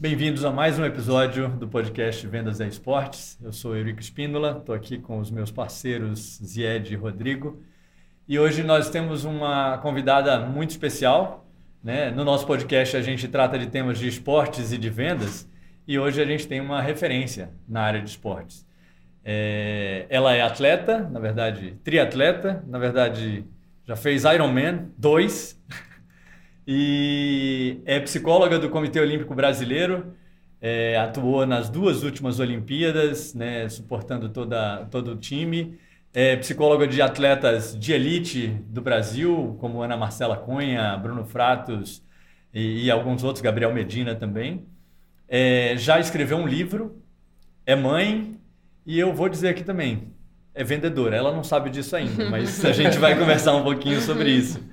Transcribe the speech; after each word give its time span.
Bem-vindos 0.00 0.46
a 0.46 0.50
mais 0.50 0.78
um 0.78 0.84
episódio 0.86 1.46
do 1.46 1.68
podcast 1.68 2.26
Vendas 2.26 2.58
e 2.58 2.66
Esportes. 2.66 3.38
Eu 3.42 3.52
sou 3.52 3.76
Eurico 3.76 4.00
Espíndola, 4.00 4.56
estou 4.58 4.74
aqui 4.74 4.96
com 4.96 5.18
os 5.18 5.30
meus 5.30 5.50
parceiros 5.50 6.40
Zied 6.42 6.90
e 6.90 6.96
Rodrigo. 6.96 7.62
E 8.26 8.38
hoje 8.38 8.62
nós 8.62 8.88
temos 8.88 9.24
uma 9.24 9.76
convidada 9.76 10.40
muito 10.40 10.70
especial. 10.70 11.46
Né? 11.84 12.10
No 12.10 12.24
nosso 12.24 12.46
podcast 12.46 12.96
a 12.96 13.02
gente 13.02 13.28
trata 13.28 13.58
de 13.58 13.66
temas 13.66 13.98
de 13.98 14.08
esportes 14.08 14.72
e 14.72 14.78
de 14.78 14.88
vendas 14.88 15.46
e 15.86 15.98
hoje 15.98 16.22
a 16.22 16.24
gente 16.24 16.48
tem 16.48 16.62
uma 16.62 16.80
referência 16.80 17.50
na 17.68 17.82
área 17.82 18.00
de 18.00 18.08
esportes. 18.08 18.66
É, 19.22 20.06
ela 20.08 20.34
é 20.34 20.40
atleta, 20.40 21.10
na 21.10 21.20
verdade, 21.20 21.78
triatleta, 21.84 22.64
na 22.66 22.78
verdade, 22.78 23.44
já 23.84 23.96
fez 23.96 24.24
Ironman 24.24 24.88
2 24.96 25.60
e 26.72 27.80
é 27.84 27.98
psicóloga 27.98 28.56
do 28.56 28.70
Comitê 28.70 29.00
Olímpico 29.00 29.34
Brasileiro, 29.34 30.14
é, 30.60 30.96
atuou 30.98 31.44
nas 31.44 31.68
duas 31.68 32.04
últimas 32.04 32.38
Olimpíadas, 32.38 33.34
né, 33.34 33.68
suportando 33.68 34.28
toda, 34.28 34.86
todo 34.88 35.14
o 35.14 35.16
time. 35.16 35.76
É 36.14 36.36
psicóloga 36.36 36.86
de 36.86 37.02
atletas 37.02 37.76
de 37.76 37.92
elite 37.92 38.56
do 38.68 38.80
Brasil, 38.80 39.56
como 39.58 39.82
Ana 39.82 39.96
Marcela 39.96 40.36
Cunha, 40.36 40.96
Bruno 40.96 41.24
Fratos 41.24 42.04
e, 42.54 42.84
e 42.84 42.90
alguns 42.90 43.24
outros, 43.24 43.42
Gabriel 43.42 43.74
Medina 43.74 44.14
também. 44.14 44.64
É, 45.28 45.74
já 45.76 45.98
escreveu 45.98 46.36
um 46.36 46.46
livro, 46.46 47.02
é 47.66 47.74
mãe 47.74 48.38
e 48.86 48.96
eu 48.96 49.12
vou 49.12 49.28
dizer 49.28 49.48
aqui 49.48 49.64
também, 49.64 50.12
é 50.54 50.62
vendedora. 50.62 51.16
Ela 51.16 51.32
não 51.32 51.42
sabe 51.42 51.68
disso 51.68 51.96
ainda, 51.96 52.26
mas 52.30 52.64
a 52.64 52.70
gente 52.70 52.96
vai 52.96 53.18
conversar 53.18 53.56
um 53.56 53.64
pouquinho 53.64 54.00
sobre 54.00 54.30
isso. 54.30 54.69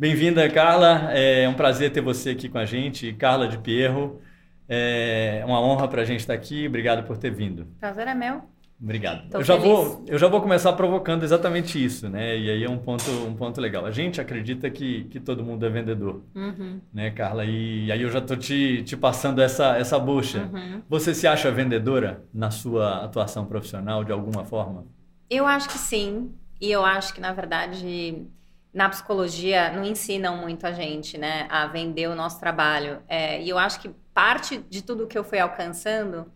Bem-vinda, 0.00 0.48
Carla. 0.48 1.12
É 1.12 1.46
um 1.46 1.52
prazer 1.52 1.92
ter 1.92 2.00
você 2.00 2.30
aqui 2.30 2.48
com 2.48 2.56
a 2.56 2.64
gente. 2.64 3.12
Carla 3.12 3.46
de 3.46 3.58
Pierro. 3.58 4.18
É 4.66 5.42
uma 5.44 5.60
honra 5.60 5.86
para 5.88 6.00
a 6.00 6.04
gente 6.06 6.20
estar 6.20 6.32
aqui. 6.32 6.66
Obrigado 6.66 7.06
por 7.06 7.18
ter 7.18 7.30
vindo. 7.30 7.66
Prazer 7.78 8.08
é 8.08 8.14
meu. 8.14 8.40
Obrigado. 8.82 9.28
eu 9.30 9.44
já, 9.44 9.56
vou, 9.56 10.02
eu 10.08 10.18
já 10.18 10.26
vou 10.26 10.40
começar 10.40 10.72
provocando 10.72 11.22
exatamente 11.22 11.84
isso, 11.84 12.08
né? 12.08 12.34
E 12.38 12.48
aí 12.48 12.64
é 12.64 12.70
um 12.70 12.78
ponto, 12.78 13.10
um 13.10 13.34
ponto 13.34 13.60
legal. 13.60 13.84
A 13.84 13.90
gente 13.90 14.18
acredita 14.22 14.70
que, 14.70 15.04
que 15.04 15.20
todo 15.20 15.44
mundo 15.44 15.66
é 15.66 15.68
vendedor, 15.68 16.22
uhum. 16.34 16.80
né, 16.90 17.10
Carla? 17.10 17.44
E, 17.44 17.84
e, 17.84 17.92
aí 17.92 18.00
eu 18.00 18.10
já 18.10 18.20
estou 18.20 18.38
te, 18.38 18.82
te 18.82 18.96
passando 18.96 19.42
essa, 19.42 19.76
essa 19.76 19.98
bucha. 19.98 20.48
Uhum. 20.50 20.80
Você 20.88 21.12
se 21.12 21.26
acha 21.26 21.50
vendedora 21.50 22.24
na 22.32 22.50
sua 22.50 23.04
atuação 23.04 23.44
profissional 23.44 24.02
de 24.02 24.12
alguma 24.12 24.46
forma? 24.46 24.86
Eu 25.28 25.44
acho 25.46 25.68
que 25.68 25.76
sim. 25.76 26.32
E 26.58 26.72
eu 26.72 26.82
acho 26.82 27.12
que, 27.12 27.20
na 27.20 27.34
verdade, 27.34 28.26
na 28.72 28.88
psicologia 28.88 29.70
não 29.72 29.84
ensinam 29.84 30.36
muito 30.36 30.66
a 30.66 30.72
gente, 30.72 31.18
né, 31.18 31.46
a 31.50 31.66
vender 31.66 32.08
o 32.08 32.14
nosso 32.14 32.38
trabalho. 32.38 33.02
É, 33.08 33.42
e 33.42 33.48
eu 33.48 33.58
acho 33.58 33.80
que 33.80 33.90
parte 34.14 34.58
de 34.68 34.82
tudo 34.82 35.06
que 35.06 35.18
eu 35.18 35.24
fui 35.24 35.38
alcançando, 35.38 36.30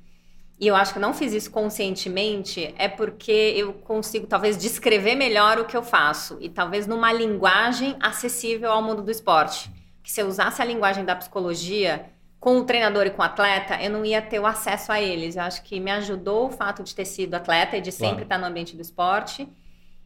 e 0.58 0.66
eu 0.66 0.74
acho 0.74 0.92
que 0.92 0.98
não 0.98 1.14
fiz 1.14 1.32
isso 1.32 1.50
conscientemente, 1.50 2.74
é 2.78 2.88
porque 2.88 3.54
eu 3.56 3.72
consigo 3.72 4.26
talvez 4.26 4.56
descrever 4.56 5.14
melhor 5.14 5.58
o 5.58 5.64
que 5.64 5.76
eu 5.76 5.82
faço 5.82 6.36
e 6.40 6.48
talvez 6.48 6.86
numa 6.86 7.12
linguagem 7.12 7.96
acessível 8.00 8.70
ao 8.70 8.82
mundo 8.82 9.02
do 9.02 9.10
esporte. 9.10 9.70
Que 10.02 10.10
se 10.10 10.20
eu 10.20 10.26
usasse 10.26 10.60
a 10.60 10.64
linguagem 10.64 11.04
da 11.04 11.16
psicologia 11.16 12.06
com 12.38 12.58
o 12.58 12.64
treinador 12.64 13.06
e 13.06 13.10
com 13.10 13.22
o 13.22 13.24
atleta, 13.24 13.82
eu 13.82 13.90
não 13.90 14.04
ia 14.04 14.20
ter 14.20 14.38
o 14.38 14.46
acesso 14.46 14.92
a 14.92 15.00
eles. 15.00 15.34
Eu 15.34 15.42
acho 15.42 15.62
que 15.62 15.80
me 15.80 15.90
ajudou 15.90 16.46
o 16.46 16.50
fato 16.50 16.82
de 16.82 16.94
ter 16.94 17.04
sido 17.04 17.34
atleta 17.34 17.76
e 17.76 17.80
de 17.80 17.90
sempre 17.90 18.08
claro. 18.08 18.22
estar 18.24 18.38
no 18.38 18.46
ambiente 18.46 18.76
do 18.76 18.82
esporte 18.82 19.48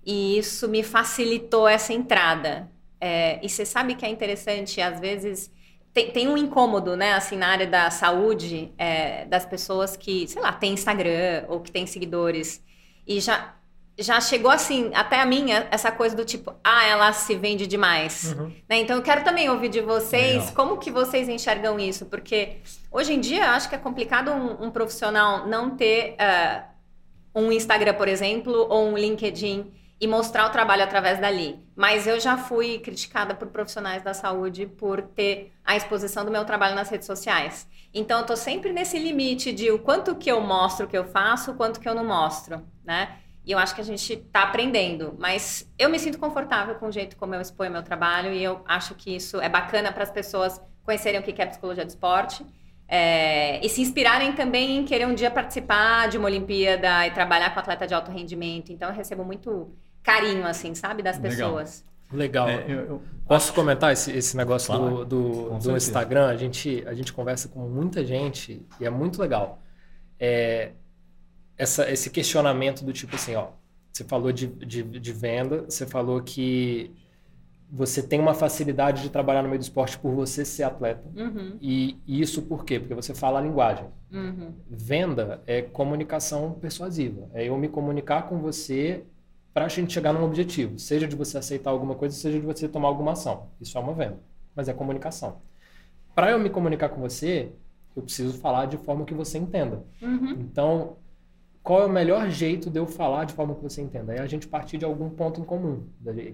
e 0.08 0.38
isso 0.38 0.66
me 0.66 0.82
facilitou 0.82 1.68
essa 1.68 1.92
entrada. 1.92 2.66
É, 2.98 3.38
e 3.44 3.48
você 3.48 3.66
sabe 3.66 3.94
que 3.94 4.06
é 4.06 4.08
interessante, 4.08 4.80
às 4.80 4.98
vezes 4.98 5.52
tem, 5.92 6.10
tem, 6.10 6.28
um 6.28 6.38
incômodo, 6.38 6.96
né, 6.96 7.12
assim, 7.12 7.36
na 7.36 7.48
área 7.48 7.66
da 7.66 7.90
saúde, 7.90 8.72
é, 8.78 9.26
das 9.26 9.44
pessoas 9.44 9.98
que, 9.98 10.26
sei 10.26 10.40
lá, 10.40 10.50
tem 10.50 10.72
Instagram 10.72 11.44
ou 11.48 11.60
que 11.60 11.70
tem 11.70 11.86
seguidores. 11.86 12.64
E 13.06 13.20
já, 13.20 13.54
já 13.98 14.18
chegou 14.18 14.50
assim, 14.50 14.90
até 14.94 15.20
a 15.20 15.26
minha, 15.26 15.68
essa 15.70 15.92
coisa 15.92 16.16
do 16.16 16.24
tipo, 16.24 16.54
ah, 16.64 16.86
ela 16.86 17.12
se 17.12 17.34
vende 17.34 17.66
demais. 17.66 18.34
Uhum. 18.34 18.46
Né? 18.66 18.78
Então 18.78 18.96
eu 18.96 19.02
quero 19.02 19.22
também 19.22 19.50
ouvir 19.50 19.68
de 19.68 19.82
vocês 19.82 20.36
Legal. 20.36 20.54
como 20.54 20.78
que 20.78 20.90
vocês 20.90 21.28
enxergam 21.28 21.78
isso, 21.78 22.06
porque 22.06 22.56
hoje 22.90 23.12
em 23.12 23.20
dia 23.20 23.44
eu 23.44 23.50
acho 23.50 23.68
que 23.68 23.74
é 23.74 23.78
complicado 23.78 24.30
um, 24.30 24.68
um 24.68 24.70
profissional 24.70 25.46
não 25.46 25.76
ter 25.76 26.14
uh, 26.14 26.62
um 27.34 27.52
Instagram, 27.52 27.92
por 27.92 28.08
exemplo, 28.08 28.66
ou 28.70 28.88
um 28.88 28.96
LinkedIn 28.96 29.76
e 30.00 30.06
mostrar 30.06 30.46
o 30.46 30.50
trabalho 30.50 30.82
através 30.82 31.18
dali. 31.18 31.58
Mas 31.74 32.06
eu 32.06 32.20
já 32.20 32.36
fui 32.36 32.78
criticada 32.78 33.34
por 33.34 33.48
profissionais 33.48 34.02
da 34.02 34.14
saúde 34.14 34.66
por 34.66 35.02
ter 35.02 35.52
a 35.64 35.76
exposição 35.76 36.24
do 36.24 36.30
meu 36.30 36.44
trabalho 36.44 36.74
nas 36.74 36.88
redes 36.88 37.06
sociais. 37.06 37.68
Então 37.92 38.20
eu 38.20 38.26
tô 38.26 38.36
sempre 38.36 38.72
nesse 38.72 38.98
limite 38.98 39.52
de 39.52 39.70
o 39.70 39.78
quanto 39.78 40.14
que 40.14 40.30
eu 40.30 40.40
mostro 40.40 40.86
o 40.86 40.88
que 40.88 40.96
eu 40.96 41.04
faço, 41.04 41.52
o 41.52 41.54
quanto 41.54 41.80
que 41.80 41.88
eu 41.88 41.94
não 41.94 42.04
mostro, 42.04 42.62
né? 42.84 43.16
E 43.44 43.52
eu 43.52 43.58
acho 43.58 43.74
que 43.74 43.80
a 43.80 43.84
gente 43.84 44.12
está 44.12 44.42
aprendendo, 44.42 45.16
mas 45.18 45.66
eu 45.78 45.88
me 45.88 45.98
sinto 45.98 46.18
confortável 46.18 46.74
com 46.74 46.88
o 46.88 46.92
jeito 46.92 47.16
como 47.16 47.34
eu 47.34 47.40
exponho 47.40 47.72
meu 47.72 47.82
trabalho 47.82 48.32
e 48.32 48.44
eu 48.44 48.60
acho 48.66 48.94
que 48.94 49.16
isso 49.16 49.40
é 49.40 49.48
bacana 49.48 49.90
para 49.90 50.02
as 50.02 50.10
pessoas 50.10 50.60
conhecerem 50.84 51.18
o 51.18 51.22
que 51.22 51.40
é 51.40 51.46
psicologia 51.46 51.84
do 51.84 51.88
esporte 51.88 52.44
é, 52.88 53.64
e 53.64 53.68
se 53.68 53.82
inspirarem 53.82 54.32
também 54.32 54.78
em 54.78 54.84
querer 54.84 55.06
um 55.06 55.14
dia 55.14 55.30
participar 55.30 56.08
de 56.08 56.16
uma 56.16 56.26
Olimpíada 56.26 57.06
e 57.06 57.10
trabalhar 57.10 57.52
com 57.52 57.60
atleta 57.60 57.86
de 57.86 57.92
alto 57.92 58.10
rendimento. 58.10 58.72
Então 58.72 58.88
eu 58.88 58.94
recebo 58.94 59.22
muito 59.22 59.70
carinho, 60.02 60.46
assim, 60.46 60.74
sabe, 60.74 61.02
das 61.02 61.18
pessoas. 61.18 61.84
Legal. 62.12 62.48
É, 62.48 62.64
eu, 62.66 62.78
eu 62.78 63.02
Posso 63.26 63.46
acho... 63.46 63.54
comentar 63.54 63.92
esse, 63.92 64.10
esse 64.12 64.36
negócio 64.36 64.72
do, 64.72 65.04
do, 65.04 65.58
do 65.58 65.76
Instagram? 65.76 66.26
A 66.28 66.36
gente, 66.36 66.82
a 66.86 66.94
gente 66.94 67.12
conversa 67.12 67.48
com 67.48 67.60
muita 67.68 68.04
gente 68.04 68.66
e 68.80 68.86
é 68.86 68.90
muito 68.90 69.20
legal. 69.20 69.60
É, 70.18 70.72
essa, 71.56 71.90
esse 71.90 72.08
questionamento 72.08 72.84
do 72.84 72.92
tipo 72.92 73.14
assim, 73.16 73.34
ó, 73.34 73.48
você 73.92 74.04
falou 74.04 74.32
de, 74.32 74.46
de, 74.46 74.82
de 74.82 75.12
venda, 75.12 75.62
você 75.62 75.86
falou 75.86 76.22
que 76.22 76.90
você 77.70 78.02
tem 78.02 78.18
uma 78.18 78.32
facilidade 78.32 79.02
de 79.02 79.10
trabalhar 79.10 79.42
no 79.42 79.48
meio 79.48 79.58
do 79.58 79.62
esporte 79.62 79.98
por 79.98 80.14
você 80.14 80.44
ser 80.44 80.62
atleta. 80.62 81.04
Uhum. 81.14 81.58
E, 81.60 81.98
e, 82.06 82.20
isso 82.20 82.42
por 82.42 82.64
quê? 82.64 82.80
Porque 82.80 82.94
você 82.94 83.14
fala 83.14 83.38
a 83.38 83.42
linguagem. 83.42 83.86
Uhum. 84.10 84.54
Venda 84.70 85.42
é 85.46 85.60
comunicação 85.60 86.52
persuasiva. 86.52 87.28
É 87.34 87.44
eu 87.44 87.58
me 87.58 87.68
comunicar 87.68 88.22
com 88.22 88.38
você 88.38 89.04
para 89.52 89.64
a 89.64 89.68
gente 89.68 89.92
chegar 89.92 90.12
num 90.12 90.24
objetivo, 90.24 90.78
seja 90.78 91.06
de 91.06 91.16
você 91.16 91.38
aceitar 91.38 91.70
alguma 91.70 91.94
coisa, 91.94 92.14
seja 92.14 92.38
de 92.38 92.46
você 92.46 92.68
tomar 92.68 92.88
alguma 92.88 93.12
ação. 93.12 93.48
Isso 93.60 93.76
é 93.76 93.80
uma 93.80 93.92
venda, 93.92 94.18
mas 94.54 94.68
é 94.68 94.72
comunicação. 94.72 95.40
Para 96.14 96.30
eu 96.30 96.38
me 96.38 96.50
comunicar 96.50 96.88
com 96.88 97.00
você, 97.00 97.52
eu 97.96 98.02
preciso 98.02 98.38
falar 98.38 98.66
de 98.66 98.76
forma 98.76 99.04
que 99.04 99.14
você 99.14 99.38
entenda. 99.38 99.82
Uhum. 100.00 100.30
Então, 100.40 100.96
qual 101.62 101.82
é 101.82 101.86
o 101.86 101.90
melhor 101.90 102.30
jeito 102.30 102.70
de 102.70 102.78
eu 102.78 102.86
falar 102.86 103.24
de 103.24 103.34
forma 103.34 103.54
que 103.54 103.62
você 103.62 103.82
entenda? 103.82 104.14
É 104.14 104.20
a 104.20 104.26
gente 104.26 104.46
partir 104.48 104.78
de 104.78 104.84
algum 104.84 105.10
ponto 105.10 105.40
em 105.40 105.44
comum, 105.44 105.84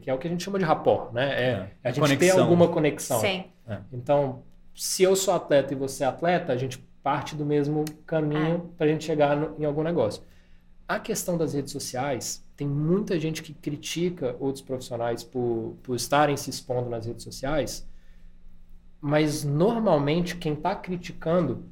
que 0.01 0.09
é 0.09 0.15
o 0.15 0.19
que 0.19 0.27
a 0.27 0.31
gente 0.31 0.45
chama 0.45 0.59
de 0.59 0.65
rapport, 0.65 1.13
né? 1.13 1.33
É, 1.33 1.51
é. 1.83 1.89
a 1.89 1.91
gente 1.91 2.01
conexão. 2.01 2.37
ter 2.37 2.41
alguma 2.41 2.69
conexão. 2.69 3.21
Sim. 3.21 3.45
É. 3.67 3.79
Então, 3.93 4.43
se 4.75 5.03
eu 5.03 5.17
sou 5.17 5.35
atleta 5.35 5.73
e 5.73 5.77
você 5.77 6.05
é 6.05 6.07
atleta, 6.07 6.53
a 6.53 6.57
gente 6.57 6.79
parte 7.03 7.35
do 7.35 7.45
mesmo 7.45 7.85
caminho 8.07 8.57
é. 8.57 8.77
para 8.77 8.87
a 8.87 8.89
gente 8.89 9.05
chegar 9.05 9.37
no, 9.37 9.61
em 9.61 9.65
algum 9.65 9.83
negócio. 9.83 10.23
A 10.87 10.99
questão 10.99 11.39
das 11.39 11.55
redes 11.55 11.73
sociais, 11.73 12.45
tem 12.57 12.69
muita 12.69 13.19
gente 13.19 13.43
que 13.43 13.55
critica 13.55 14.37
outros 14.39 14.63
profissionais 14.63 15.25
por, 15.25 15.77
por 15.83 15.97
estarem 15.97 16.37
se 16.37 16.51
expondo 16.51 16.89
nas 16.91 17.07
redes 17.07 17.25
sociais, 17.25 17.87
mas 19.01 19.45
normalmente 19.45 20.37
quem 20.37 20.53
está 20.53 20.75
criticando 20.75 21.65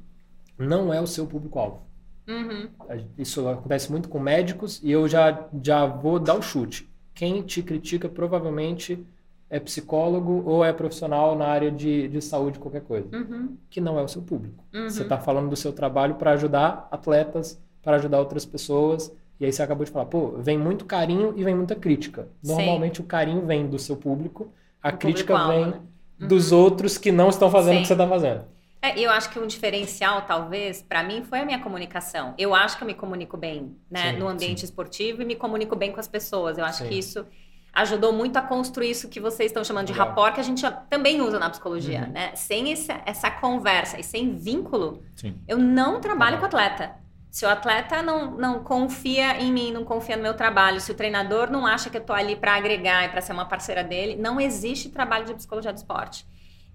não 0.57 0.93
é 0.93 0.99
o 0.99 1.07
seu 1.07 1.25
público-alvo. 1.25 1.81
Uhum. 2.27 2.69
Isso 3.17 3.47
acontece 3.47 3.91
muito 3.91 4.07
com 4.07 4.19
médicos 4.19 4.79
e 4.83 4.91
eu 4.91 5.07
já, 5.07 5.47
já 5.61 5.85
vou 5.85 6.19
dar 6.19 6.35
o 6.35 6.41
chute. 6.41 6.89
Quem 7.13 7.41
te 7.41 7.61
critica 7.61 8.09
provavelmente 8.09 9.05
é 9.49 9.59
psicólogo 9.59 10.43
ou 10.45 10.65
é 10.65 10.73
profissional 10.73 11.35
na 11.37 11.45
área 11.45 11.71
de, 11.71 12.07
de 12.07 12.21
saúde, 12.21 12.57
qualquer 12.57 12.81
coisa, 12.81 13.07
uhum. 13.15 13.55
que 13.69 13.79
não 13.79 13.99
é 13.99 14.03
o 14.03 14.07
seu 14.07 14.21
público. 14.21 14.63
Uhum. 14.73 14.89
Você 14.89 15.03
está 15.03 15.19
falando 15.19 15.49
do 15.49 15.55
seu 15.55 15.71
trabalho 15.71 16.15
para 16.15 16.31
ajudar 16.31 16.87
atletas, 16.89 17.61
para 17.83 17.97
ajudar 17.97 18.19
outras 18.19 18.45
pessoas 18.45 19.11
e 19.39 19.45
aí 19.45 19.51
você 19.51 19.61
acabou 19.61 19.83
de 19.83 19.91
falar, 19.91 20.05
pô, 20.05 20.37
vem 20.37 20.57
muito 20.57 20.85
carinho 20.85 21.33
e 21.35 21.43
vem 21.43 21.55
muita 21.55 21.75
crítica. 21.75 22.29
Normalmente 22.41 22.97
Sim. 22.97 23.03
o 23.03 23.05
carinho 23.05 23.45
vem 23.45 23.67
do 23.67 23.79
seu 23.79 23.97
público, 23.97 24.53
a 24.81 24.89
o 24.89 24.97
crítica 24.97 25.37
público 25.37 25.53
vem 25.53 25.65
né? 25.65 25.81
uhum. 26.21 26.27
dos 26.27 26.51
outros 26.51 26.97
que 26.97 27.11
não 27.11 27.29
estão 27.29 27.49
fazendo 27.49 27.73
Sim. 27.73 27.79
o 27.79 27.81
que 27.81 27.87
você 27.87 27.93
está 27.93 28.07
fazendo. 28.07 28.45
É, 28.81 28.99
eu 28.99 29.09
acho 29.11 29.29
que 29.29 29.39
um 29.39 29.47
diferencial, 29.47 30.23
talvez, 30.23 30.81
para 30.81 31.03
mim, 31.03 31.23
foi 31.23 31.39
a 31.39 31.45
minha 31.45 31.59
comunicação. 31.59 32.33
Eu 32.37 32.53
acho 32.53 32.77
que 32.77 32.83
eu 32.83 32.87
me 32.87 32.93
comunico 32.93 33.37
bem, 33.37 33.75
né, 33.89 34.11
sim, 34.11 34.19
no 34.19 34.27
ambiente 34.27 34.59
sim. 34.59 34.65
esportivo 34.65 35.21
e 35.21 35.25
me 35.25 35.35
comunico 35.35 35.75
bem 35.75 35.91
com 35.91 35.99
as 35.99 36.07
pessoas. 36.07 36.57
Eu 36.57 36.65
acho 36.65 36.79
sim. 36.79 36.89
que 36.89 36.95
isso 36.95 37.25
ajudou 37.73 38.13
muito 38.13 38.37
a 38.37 38.41
construir 38.41 38.91
isso 38.91 39.09
que 39.09 39.19
vocês 39.19 39.49
estão 39.49 39.63
chamando 39.63 39.87
de 39.87 39.93
rapport, 39.93 40.33
que 40.33 40.39
a 40.39 40.43
gente 40.43 40.63
também 40.89 41.21
usa 41.21 41.39
na 41.39 41.49
psicologia, 41.49 42.03
uhum. 42.03 42.11
né? 42.11 42.35
Sem 42.35 42.71
essa, 42.71 43.01
essa 43.05 43.31
conversa 43.31 43.99
e 43.99 44.03
sem 44.03 44.35
vínculo, 44.35 45.01
eu 45.47 45.57
não 45.57 45.99
trabalho 45.99 46.35
uhum. 46.35 46.41
com 46.41 46.45
atleta. 46.45 47.02
Se 47.33 47.47
o 47.47 47.49
atleta 47.49 48.03
não, 48.03 48.29
não 48.29 48.63
confia 48.63 49.41
em 49.41 49.51
mim, 49.51 49.71
não 49.71 49.83
confia 49.83 50.15
no 50.15 50.21
meu 50.21 50.35
trabalho, 50.35 50.79
se 50.79 50.91
o 50.91 50.93
treinador 50.93 51.49
não 51.49 51.65
acha 51.65 51.89
que 51.89 51.97
eu 51.97 52.01
estou 52.01 52.15
ali 52.15 52.35
para 52.35 52.53
agregar 52.53 53.05
e 53.05 53.09
para 53.09 53.21
ser 53.21 53.33
uma 53.33 53.45
parceira 53.45 53.83
dele, 53.83 54.15
não 54.15 54.39
existe 54.39 54.89
trabalho 54.89 55.25
de 55.25 55.33
psicologia 55.33 55.73
do 55.73 55.77
esporte. 55.77 56.27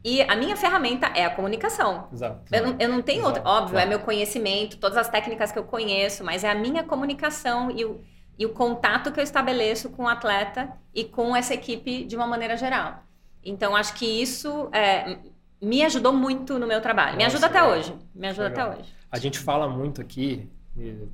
E 0.05 0.21
a 0.23 0.35
minha 0.35 0.57
ferramenta 0.57 1.07
é 1.15 1.25
a 1.25 1.31
comunicação. 1.31 2.09
Exato. 2.13 2.43
Eu 2.53 2.67
não, 2.67 2.77
eu 2.77 2.89
não 2.89 3.01
tenho 3.01 3.21
Exato. 3.21 3.39
outra. 3.39 3.49
Óbvio, 3.49 3.79
é 3.79 3.87
meu 3.87 4.01
conhecimento, 4.01 4.79
todas 4.79 4.99
as 4.99 5.09
técnicas 5.09 5.53
que 5.53 5.59
eu 5.61 5.63
conheço, 5.63 6.25
mas 6.25 6.43
é 6.43 6.51
a 6.51 6.57
minha 6.57 6.83
comunicação 6.83 7.71
e 7.71 7.85
o, 7.85 8.01
e 8.37 8.45
o 8.45 8.49
contato 8.49 9.13
que 9.13 9.21
eu 9.21 9.25
estabeleço 9.25 9.91
com 9.91 10.07
o 10.07 10.09
atleta 10.09 10.73
e 10.93 11.05
com 11.05 11.37
essa 11.37 11.55
equipe 11.55 12.03
de 12.03 12.17
uma 12.17 12.27
maneira 12.27 12.57
geral. 12.57 13.05
Então, 13.45 13.77
acho 13.77 13.95
que 13.95 14.05
isso 14.05 14.69
é, 14.73 15.19
me 15.63 15.85
ajudou 15.85 16.13
muito 16.13 16.59
no 16.59 16.67
meu 16.67 16.81
trabalho. 16.81 17.17
me 17.17 17.23
Nossa, 17.23 17.37
ajuda 17.37 17.47
até 17.47 17.61
legal. 17.63 17.79
hoje. 17.79 17.95
Me 18.13 18.27
ajuda 18.27 18.49
Legal. 18.49 18.71
até 18.71 18.81
hoje. 18.81 18.98
A 19.11 19.19
gente 19.19 19.39
fala 19.39 19.69
muito 19.69 20.01
aqui. 20.01 20.49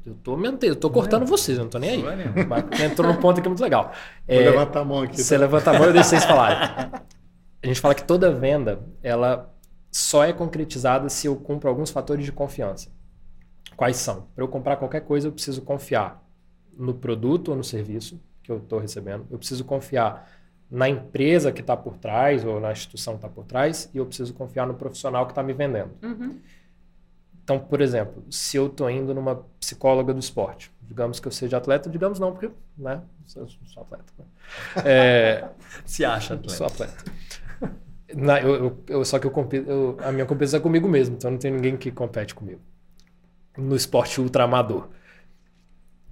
Eu 0.05 0.15
tô 0.23 0.37
mentendo, 0.37 0.73
eu 0.73 0.77
tô 0.77 0.91
cortando 0.91 1.25
vocês, 1.25 1.57
eu 1.57 1.65
não 1.65 1.71
tô 1.71 1.79
nem 1.79 1.91
aí. 1.91 2.03
Não 2.03 2.11
é. 2.11 2.45
Mas 2.45 2.81
entrou 2.81 3.11
num 3.11 3.19
ponto 3.19 3.41
aqui 3.41 3.49
muito 3.49 3.63
legal. 3.63 3.93
Vou 4.29 4.37
É, 4.37 4.51
levantar 4.51 4.81
a 4.81 4.85
mão 4.85 5.03
aqui. 5.03 5.21
Você 5.21 5.35
tá? 5.35 5.41
levanta 5.41 5.71
a 5.71 5.73
mão 5.73 5.85
e 5.85 5.87
eu 5.89 5.93
deixo 5.95 6.11
vocês 6.11 6.25
falarem. 6.25 6.59
A 7.63 7.67
gente 7.67 7.81
fala 7.81 7.95
que 7.95 8.05
toda 8.05 8.31
venda, 8.31 8.81
ela 9.03 9.51
só 9.91 10.23
é 10.23 10.35
concretizada 10.35 11.09
se 11.09 11.27
eu 11.27 11.35
cumpro 11.37 11.67
alguns 11.67 11.91
fatores 11.91 12.27
de 12.27 12.31
confiança. 12.31 12.91
Quais 13.75 13.97
são? 13.97 14.27
Para 14.35 14.45
eu 14.45 14.49
comprar 14.49 14.77
qualquer 14.77 15.01
coisa, 15.01 15.29
eu 15.29 15.33
preciso 15.33 15.63
confiar 15.63 16.23
no 16.77 16.93
produto 16.93 17.49
ou 17.49 17.57
no 17.57 17.65
serviço 17.65 18.21
que 18.43 18.53
eu 18.53 18.59
estou 18.59 18.79
recebendo. 18.79 19.27
Eu 19.31 19.39
preciso 19.39 19.65
confiar 19.65 20.29
na 20.71 20.91
empresa 20.91 21.51
que 21.53 21.63
está 21.63 21.75
por 21.75 21.97
trás 21.97 22.45
ou 22.45 22.61
na 22.61 22.71
instituição 22.71 23.15
que 23.15 23.19
está 23.19 23.29
por 23.31 23.45
trás 23.47 23.89
e 23.95 23.99
eu 23.99 24.05
preciso 24.05 24.35
confiar 24.35 24.67
no 24.67 24.75
profissional 24.75 25.25
que 25.25 25.33
está 25.33 25.43
me 25.43 25.55
vendendo. 25.55 25.93
Uhum. 26.03 26.39
Então, 27.45 27.59
por 27.59 27.81
exemplo, 27.83 28.25
se 28.31 28.57
eu 28.57 28.69
estou 28.69 28.91
indo 28.91 29.15
numa 29.15 29.45
psicóloga 29.61 30.15
do 30.15 30.19
esporte, 30.19 30.73
digamos 30.83 31.21
que 31.21 31.29
eu 31.29 31.33
seja 31.33 31.59
atleta, 31.59 31.91
digamos 31.91 32.19
não, 32.19 32.33
porque 32.33 32.51
né, 32.77 33.03
eu 33.37 33.47
sou 33.67 33.83
atleta. 33.83 34.05
Né? 34.19 34.25
É, 34.85 35.49
Se 35.85 36.05
acha, 36.07 36.35
eu 36.43 36.49
sou 36.49 36.67
atleta. 36.67 36.95
atleta. 36.95 37.13
Na- 38.15 38.41
eu, 38.41 38.55
eu- 38.55 38.85
eu- 38.89 39.05
só 39.05 39.19
que 39.19 39.27
eu, 39.27 39.31
compito- 39.31 39.69
eu- 39.69 39.97
a 40.03 40.11
minha 40.13 40.25
competição 40.27 40.59
é 40.59 40.63
comigo 40.63 40.89
mesmo, 40.89 41.17
então 41.17 41.31
não 41.31 41.39
tem 41.39 41.51
ninguém 41.51 41.77
que 41.77 41.91
compete 41.91 42.35
comigo. 42.35 42.61
No 43.57 43.77
esporte 43.77 44.21
ultramador. 44.21 44.89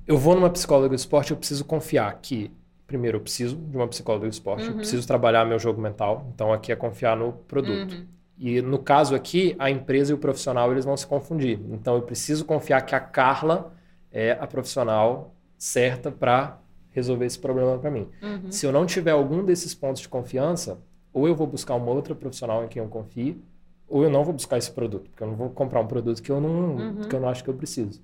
Eu 0.06 0.19
vou 0.19 0.35
numa 0.35 0.50
psicóloga 0.50 0.88
do 0.90 0.94
esporte, 0.94 1.31
eu 1.31 1.37
preciso 1.37 1.64
confiar 1.64 2.12
que, 2.20 2.50
primeiro, 2.87 3.19
eu 3.19 3.20
preciso 3.20 3.56
de 3.56 3.76
uma 3.76 3.87
psicóloga 3.88 4.26
do 4.26 4.31
esporte, 4.32 4.64
eu 4.69 4.75
preciso 4.76 5.06
trabalhar 5.06 5.44
meu 5.44 5.58
jogo 5.58 5.81
mental, 5.81 6.28
então 6.35 6.52
aqui 6.52 6.73
é 6.73 6.76
confiar 6.76 7.17
no 7.17 7.32
produto. 7.32 7.93
Uhum. 7.94 8.06
E 8.44 8.60
no 8.60 8.76
caso 8.76 9.14
aqui, 9.14 9.54
a 9.56 9.70
empresa 9.70 10.10
e 10.10 10.14
o 10.14 10.18
profissional 10.18 10.72
eles 10.72 10.84
vão 10.84 10.96
se 10.96 11.06
confundir. 11.06 11.60
Então 11.70 11.94
eu 11.94 12.02
preciso 12.02 12.44
confiar 12.44 12.80
que 12.82 12.92
a 12.92 12.98
Carla 12.98 13.72
é 14.10 14.32
a 14.32 14.48
profissional 14.48 15.32
certa 15.56 16.10
para 16.10 16.58
resolver 16.90 17.24
esse 17.24 17.38
problema 17.38 17.78
para 17.78 17.88
mim. 17.88 18.08
Uhum. 18.20 18.50
Se 18.50 18.66
eu 18.66 18.72
não 18.72 18.84
tiver 18.84 19.12
algum 19.12 19.44
desses 19.44 19.76
pontos 19.76 20.02
de 20.02 20.08
confiança, 20.08 20.80
ou 21.12 21.28
eu 21.28 21.36
vou 21.36 21.46
buscar 21.46 21.76
uma 21.76 21.92
outra 21.92 22.16
profissional 22.16 22.64
em 22.64 22.68
quem 22.68 22.82
eu 22.82 22.88
confie, 22.88 23.40
ou 23.88 24.02
eu 24.02 24.10
não 24.10 24.24
vou 24.24 24.34
buscar 24.34 24.58
esse 24.58 24.72
produto, 24.72 25.08
porque 25.08 25.22
eu 25.22 25.28
não 25.28 25.36
vou 25.36 25.48
comprar 25.50 25.80
um 25.80 25.86
produto 25.86 26.20
que 26.20 26.32
eu 26.32 26.40
não, 26.40 26.50
Uhum. 26.76 27.00
que 27.08 27.14
eu 27.14 27.20
não 27.20 27.28
acho 27.28 27.44
que 27.44 27.50
eu 27.50 27.54
preciso. 27.54 28.02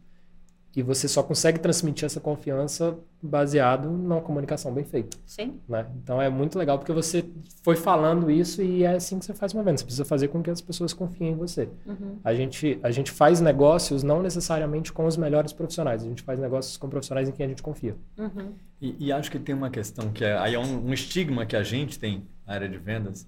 E 0.76 0.82
você 0.82 1.08
só 1.08 1.22
consegue 1.22 1.58
transmitir 1.58 2.04
essa 2.04 2.20
confiança 2.20 2.96
baseado 3.20 3.88
numa 3.90 4.20
comunicação 4.20 4.72
bem 4.72 4.84
feita 4.84 5.16
Sim. 5.26 5.58
né? 5.68 5.86
Então 6.02 6.22
é 6.22 6.28
muito 6.28 6.56
legal 6.56 6.78
porque 6.78 6.92
você 6.92 7.24
foi 7.64 7.74
falando 7.74 8.30
isso 8.30 8.62
e 8.62 8.84
é 8.84 8.94
assim 8.94 9.18
que 9.18 9.24
você 9.24 9.34
faz 9.34 9.52
uma 9.54 9.62
venda. 9.62 9.78
Você 9.78 9.84
precisa 9.84 10.04
fazer 10.04 10.28
com 10.28 10.42
que 10.42 10.50
as 10.50 10.60
pessoas 10.60 10.92
confiem 10.92 11.32
em 11.32 11.36
você. 11.36 11.68
Uhum. 11.84 12.18
A 12.22 12.32
gente, 12.32 12.78
a 12.82 12.90
gente 12.90 13.10
faz 13.10 13.40
negócios 13.40 14.02
não 14.02 14.22
necessariamente 14.22 14.92
com 14.92 15.06
os 15.06 15.16
melhores 15.16 15.52
profissionais, 15.52 16.02
a 16.02 16.06
gente 16.06 16.22
faz 16.22 16.38
negócios 16.38 16.76
com 16.76 16.88
profissionais 16.88 17.28
em 17.28 17.32
quem 17.32 17.46
a 17.46 17.48
gente 17.48 17.62
confia. 17.62 17.96
Uhum. 18.16 18.52
E, 18.80 19.06
e 19.06 19.12
acho 19.12 19.30
que 19.30 19.38
tem 19.38 19.54
uma 19.54 19.70
questão 19.70 20.12
que 20.12 20.24
é, 20.24 20.38
aí 20.38 20.54
é 20.54 20.58
um, 20.58 20.86
um 20.86 20.92
estigma 20.92 21.44
que 21.44 21.56
a 21.56 21.62
gente 21.62 21.98
tem 21.98 22.24
na 22.46 22.54
área 22.54 22.68
de 22.68 22.78
vendas, 22.78 23.26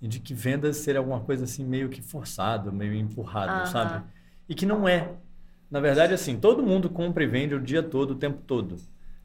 de 0.00 0.20
que 0.20 0.34
vendas 0.34 0.78
seria 0.78 1.00
alguma 1.00 1.20
coisa 1.20 1.44
assim 1.44 1.64
meio 1.64 1.88
que 1.88 2.00
forçado, 2.00 2.72
meio 2.72 2.94
empurrado, 2.94 3.52
Aham. 3.52 3.66
sabe? 3.66 4.04
E 4.48 4.54
que 4.54 4.64
não 4.66 4.88
é. 4.88 5.12
Na 5.70 5.80
verdade, 5.80 6.14
assim, 6.14 6.36
todo 6.36 6.62
mundo 6.62 6.88
compra 6.88 7.22
e 7.22 7.26
vende 7.26 7.54
o 7.54 7.60
dia 7.60 7.82
todo, 7.82 8.12
o 8.12 8.14
tempo 8.14 8.42
todo. 8.46 8.76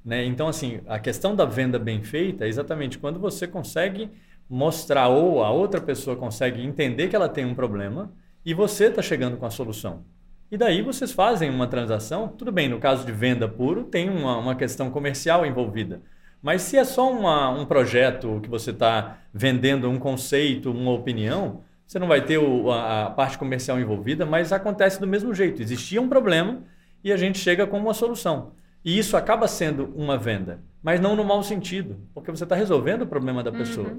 Né? 0.03 0.25
Então, 0.25 0.47
assim, 0.47 0.81
a 0.87 0.99
questão 0.99 1.35
da 1.35 1.45
venda 1.45 1.79
bem 1.79 2.03
feita 2.03 2.45
é 2.45 2.47
exatamente 2.47 2.97
quando 2.97 3.19
você 3.19 3.47
consegue 3.47 4.09
mostrar 4.49 5.07
ou 5.07 5.43
a 5.43 5.49
outra 5.49 5.79
pessoa 5.79 6.15
consegue 6.15 6.61
entender 6.61 7.07
que 7.07 7.15
ela 7.15 7.29
tem 7.29 7.45
um 7.45 7.55
problema 7.55 8.11
e 8.45 8.53
você 8.53 8.85
está 8.85 9.01
chegando 9.01 9.37
com 9.37 9.45
a 9.45 9.49
solução. 9.49 10.03
E 10.51 10.57
daí 10.57 10.81
vocês 10.81 11.11
fazem 11.11 11.49
uma 11.49 11.65
transação. 11.65 12.27
Tudo 12.27 12.51
bem, 12.51 12.67
no 12.67 12.79
caso 12.79 13.05
de 13.05 13.11
venda 13.11 13.47
puro, 13.47 13.85
tem 13.85 14.09
uma, 14.09 14.37
uma 14.37 14.55
questão 14.55 14.91
comercial 14.91 15.45
envolvida. 15.45 16.01
Mas 16.41 16.61
se 16.61 16.77
é 16.77 16.83
só 16.83 17.09
uma, 17.09 17.49
um 17.49 17.65
projeto 17.65 18.39
que 18.43 18.49
você 18.49 18.71
está 18.71 19.17
vendendo 19.33 19.89
um 19.89 19.97
conceito, 19.97 20.69
uma 20.69 20.91
opinião, 20.91 21.61
você 21.85 21.99
não 21.99 22.07
vai 22.07 22.21
ter 22.21 22.37
o- 22.37 22.71
a, 22.71 23.05
a 23.05 23.09
parte 23.11 23.37
comercial 23.37 23.79
envolvida, 23.79 24.25
mas 24.25 24.51
acontece 24.51 24.99
do 24.99 25.07
mesmo 25.07 25.33
jeito. 25.33 25.61
Existia 25.61 26.01
um 26.01 26.09
problema 26.09 26.61
e 27.03 27.11
a 27.11 27.17
gente 27.17 27.37
chega 27.37 27.67
com 27.67 27.77
uma 27.77 27.93
solução. 27.93 28.51
E 28.83 28.97
isso 28.97 29.15
acaba 29.15 29.47
sendo 29.47 29.93
uma 29.95 30.17
venda, 30.17 30.59
mas 30.81 30.99
não 30.99 31.15
no 31.15 31.23
mau 31.23 31.41
sentido, 31.43 31.97
porque 32.13 32.31
você 32.31 32.43
está 32.43 32.55
resolvendo 32.55 33.03
o 33.03 33.07
problema 33.07 33.41
da 33.43 33.51
pessoa. 33.51 33.91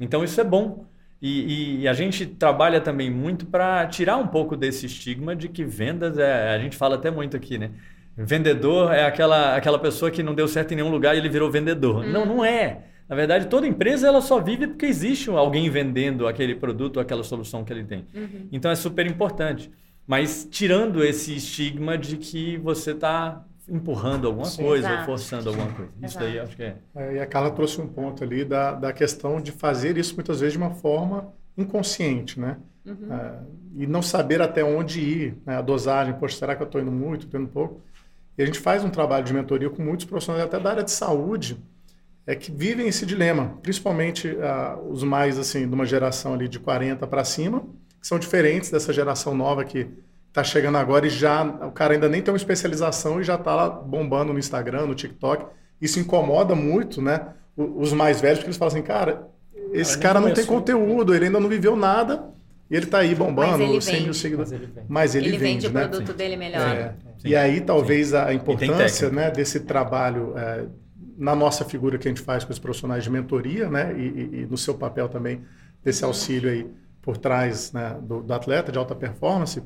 Então 0.00 0.24
isso 0.24 0.40
é 0.40 0.44
bom. 0.44 0.84
E, 1.20 1.28
e- 1.40 1.80
e 1.82 1.88
a 1.88 1.92
gente 1.92 2.26
trabalha 2.26 2.80
também 2.80 3.08
muito 3.10 3.46
para 3.46 3.86
tirar 3.86 4.16
um 4.16 4.26
pouco 4.26 4.56
desse 4.56 4.86
estigma 4.86 5.36
de 5.36 5.48
que 5.48 5.64
vendas 5.64 6.18
é. 6.18 6.54
A 6.54 6.58
gente 6.58 6.76
fala 6.76 6.96
até 6.96 7.10
muito 7.12 7.36
aqui, 7.36 7.58
né? 7.58 7.70
Vendedor 8.16 8.92
é 8.92 9.04
aquela, 9.04 9.56
aquela 9.56 9.78
pessoa 9.78 10.10
que 10.10 10.22
não 10.22 10.34
deu 10.34 10.46
certo 10.46 10.72
em 10.72 10.76
nenhum 10.76 10.90
lugar 10.90 11.14
e 11.14 11.18
ele 11.18 11.28
virou 11.28 11.50
vendedor. 11.50 12.04
Não, 12.04 12.26
não 12.26 12.44
é. 12.44 12.78
Na 13.12 13.16
verdade, 13.16 13.48
toda 13.48 13.66
empresa 13.66 14.08
ela 14.08 14.22
só 14.22 14.40
vive 14.40 14.68
porque 14.68 14.86
existe 14.86 15.28
alguém 15.28 15.68
vendendo 15.68 16.26
aquele 16.26 16.54
produto 16.54 16.96
ou 16.96 17.02
aquela 17.02 17.22
solução 17.22 17.62
que 17.62 17.70
ele 17.70 17.84
tem. 17.84 18.06
Uhum. 18.14 18.48
Então 18.50 18.70
é 18.70 18.74
super 18.74 19.06
importante. 19.06 19.70
Mas 20.06 20.48
tirando 20.50 21.04
esse 21.04 21.36
estigma 21.36 21.98
de 21.98 22.16
que 22.16 22.56
você 22.56 22.92
está 22.92 23.44
empurrando 23.68 24.28
alguma 24.28 24.46
Sim. 24.46 24.62
coisa 24.62 24.86
ou 24.86 24.94
Exato. 24.94 25.04
forçando 25.04 25.50
alguma 25.50 25.70
coisa. 25.72 25.90
Isso 25.98 26.06
Exato. 26.06 26.24
aí 26.24 26.36
eu 26.38 26.42
acho 26.42 26.56
que 26.56 26.62
é. 26.62 26.76
É, 26.96 27.16
E 27.16 27.20
a 27.20 27.26
Carla 27.26 27.50
trouxe 27.50 27.82
um 27.82 27.86
ponto 27.86 28.24
ali 28.24 28.46
da, 28.46 28.72
da 28.72 28.94
questão 28.94 29.42
de 29.42 29.52
fazer 29.52 29.98
isso 29.98 30.14
muitas 30.14 30.40
vezes 30.40 30.54
de 30.54 30.58
uma 30.58 30.70
forma 30.70 31.34
inconsciente, 31.54 32.40
né? 32.40 32.56
Uhum. 32.86 33.12
É, 33.12 33.38
e 33.76 33.86
não 33.86 34.00
saber 34.00 34.40
até 34.40 34.64
onde 34.64 35.02
ir, 35.02 35.36
né? 35.44 35.56
a 35.56 35.60
dosagem, 35.60 36.14
poxa, 36.14 36.38
será 36.38 36.56
que 36.56 36.62
eu 36.62 36.66
estou 36.66 36.80
indo 36.80 36.90
muito, 36.90 37.26
estou 37.26 37.38
indo 37.38 37.50
pouco? 37.50 37.78
E 38.38 38.42
a 38.42 38.46
gente 38.46 38.58
faz 38.58 38.82
um 38.82 38.88
trabalho 38.88 39.22
de 39.22 39.34
mentoria 39.34 39.68
com 39.68 39.82
muitos 39.82 40.06
profissionais 40.06 40.46
até 40.46 40.58
da 40.58 40.70
área 40.70 40.82
de 40.82 40.90
saúde, 40.90 41.58
é 42.26 42.34
que 42.36 42.50
vivem 42.52 42.86
esse 42.88 43.04
dilema, 43.04 43.58
principalmente 43.62 44.36
ah, 44.40 44.78
os 44.88 45.02
mais 45.02 45.38
assim 45.38 45.68
de 45.68 45.74
uma 45.74 45.84
geração 45.86 46.34
ali 46.34 46.48
de 46.48 46.58
40 46.58 47.06
para 47.06 47.24
cima, 47.24 47.60
que 48.00 48.06
são 48.06 48.18
diferentes 48.18 48.70
dessa 48.70 48.92
geração 48.92 49.34
nova 49.34 49.64
que 49.64 49.86
está 50.28 50.42
chegando 50.42 50.78
agora 50.78 51.06
e 51.06 51.10
já 51.10 51.42
o 51.42 51.70
cara 51.72 51.94
ainda 51.94 52.08
nem 52.08 52.22
tem 52.22 52.32
uma 52.32 52.36
especialização 52.38 53.20
e 53.20 53.24
já 53.24 53.34
está 53.34 53.54
lá 53.54 53.68
bombando 53.68 54.32
no 54.32 54.38
Instagram, 54.38 54.86
no 54.86 54.94
TikTok. 54.94 55.46
Isso 55.80 55.98
incomoda 56.00 56.54
muito, 56.54 57.02
né? 57.02 57.26
o- 57.56 57.80
Os 57.80 57.92
mais 57.92 58.20
velhos, 58.20 58.38
porque 58.38 58.48
eles 58.48 58.56
falam 58.56 58.72
assim, 58.72 58.82
cara, 58.82 59.28
esse 59.72 59.92
nem 59.94 60.00
cara 60.02 60.20
não 60.20 60.32
tem 60.32 60.44
começou. 60.46 60.56
conteúdo, 60.56 61.14
ele 61.14 61.26
ainda 61.26 61.38
não 61.40 61.48
viveu 61.48 61.76
nada 61.76 62.24
e 62.70 62.74
ele 62.76 62.86
está 62.86 62.98
aí 63.00 63.14
bombando, 63.14 63.62
ele 63.62 63.80
100 63.80 63.94
mil 63.94 64.04
vende. 64.04 64.16
seguidores. 64.16 64.50
Mas 64.52 64.60
ele 64.62 64.66
vem. 64.74 64.84
Mas 64.88 65.14
ele, 65.14 65.26
Ele, 65.28 65.36
vende 65.38 65.52
vende, 65.54 65.66
o 65.66 65.70
né? 65.72 65.88
produto 65.88 66.12
dele 66.14 66.36
melhor. 66.36 66.60
É. 66.66 66.94
Sim. 67.18 67.28
E 67.28 67.36
aí 67.36 67.60
talvez 67.60 68.14
a 68.14 68.26
tem 68.26 68.36
importância 68.36 69.10
né, 69.10 69.30
desse 69.30 69.60
trabalho 69.60 70.32
é, 70.36 70.64
na 71.22 71.34
nossa 71.36 71.64
figura 71.64 71.98
que 71.98 72.08
a 72.08 72.10
gente 72.10 72.20
faz 72.22 72.44
com 72.44 72.52
os 72.52 72.58
profissionais 72.58 73.04
de 73.04 73.10
mentoria, 73.10 73.68
né, 73.70 73.94
e, 73.98 74.02
e- 74.02 74.40
e 74.42 74.46
no 74.46 74.56
seu 74.58 74.74
papel 74.74 75.08
também 75.08 75.42
desse 75.84 76.04
auxílio 76.04 76.50
aí 76.50 76.66
por 77.00 77.16
trás 77.16 77.72
né, 77.72 77.96
do, 78.02 78.22
do 78.22 78.32
atleta 78.34 78.72
de 78.72 78.78
alta 78.78 78.94
performance, 78.94 79.62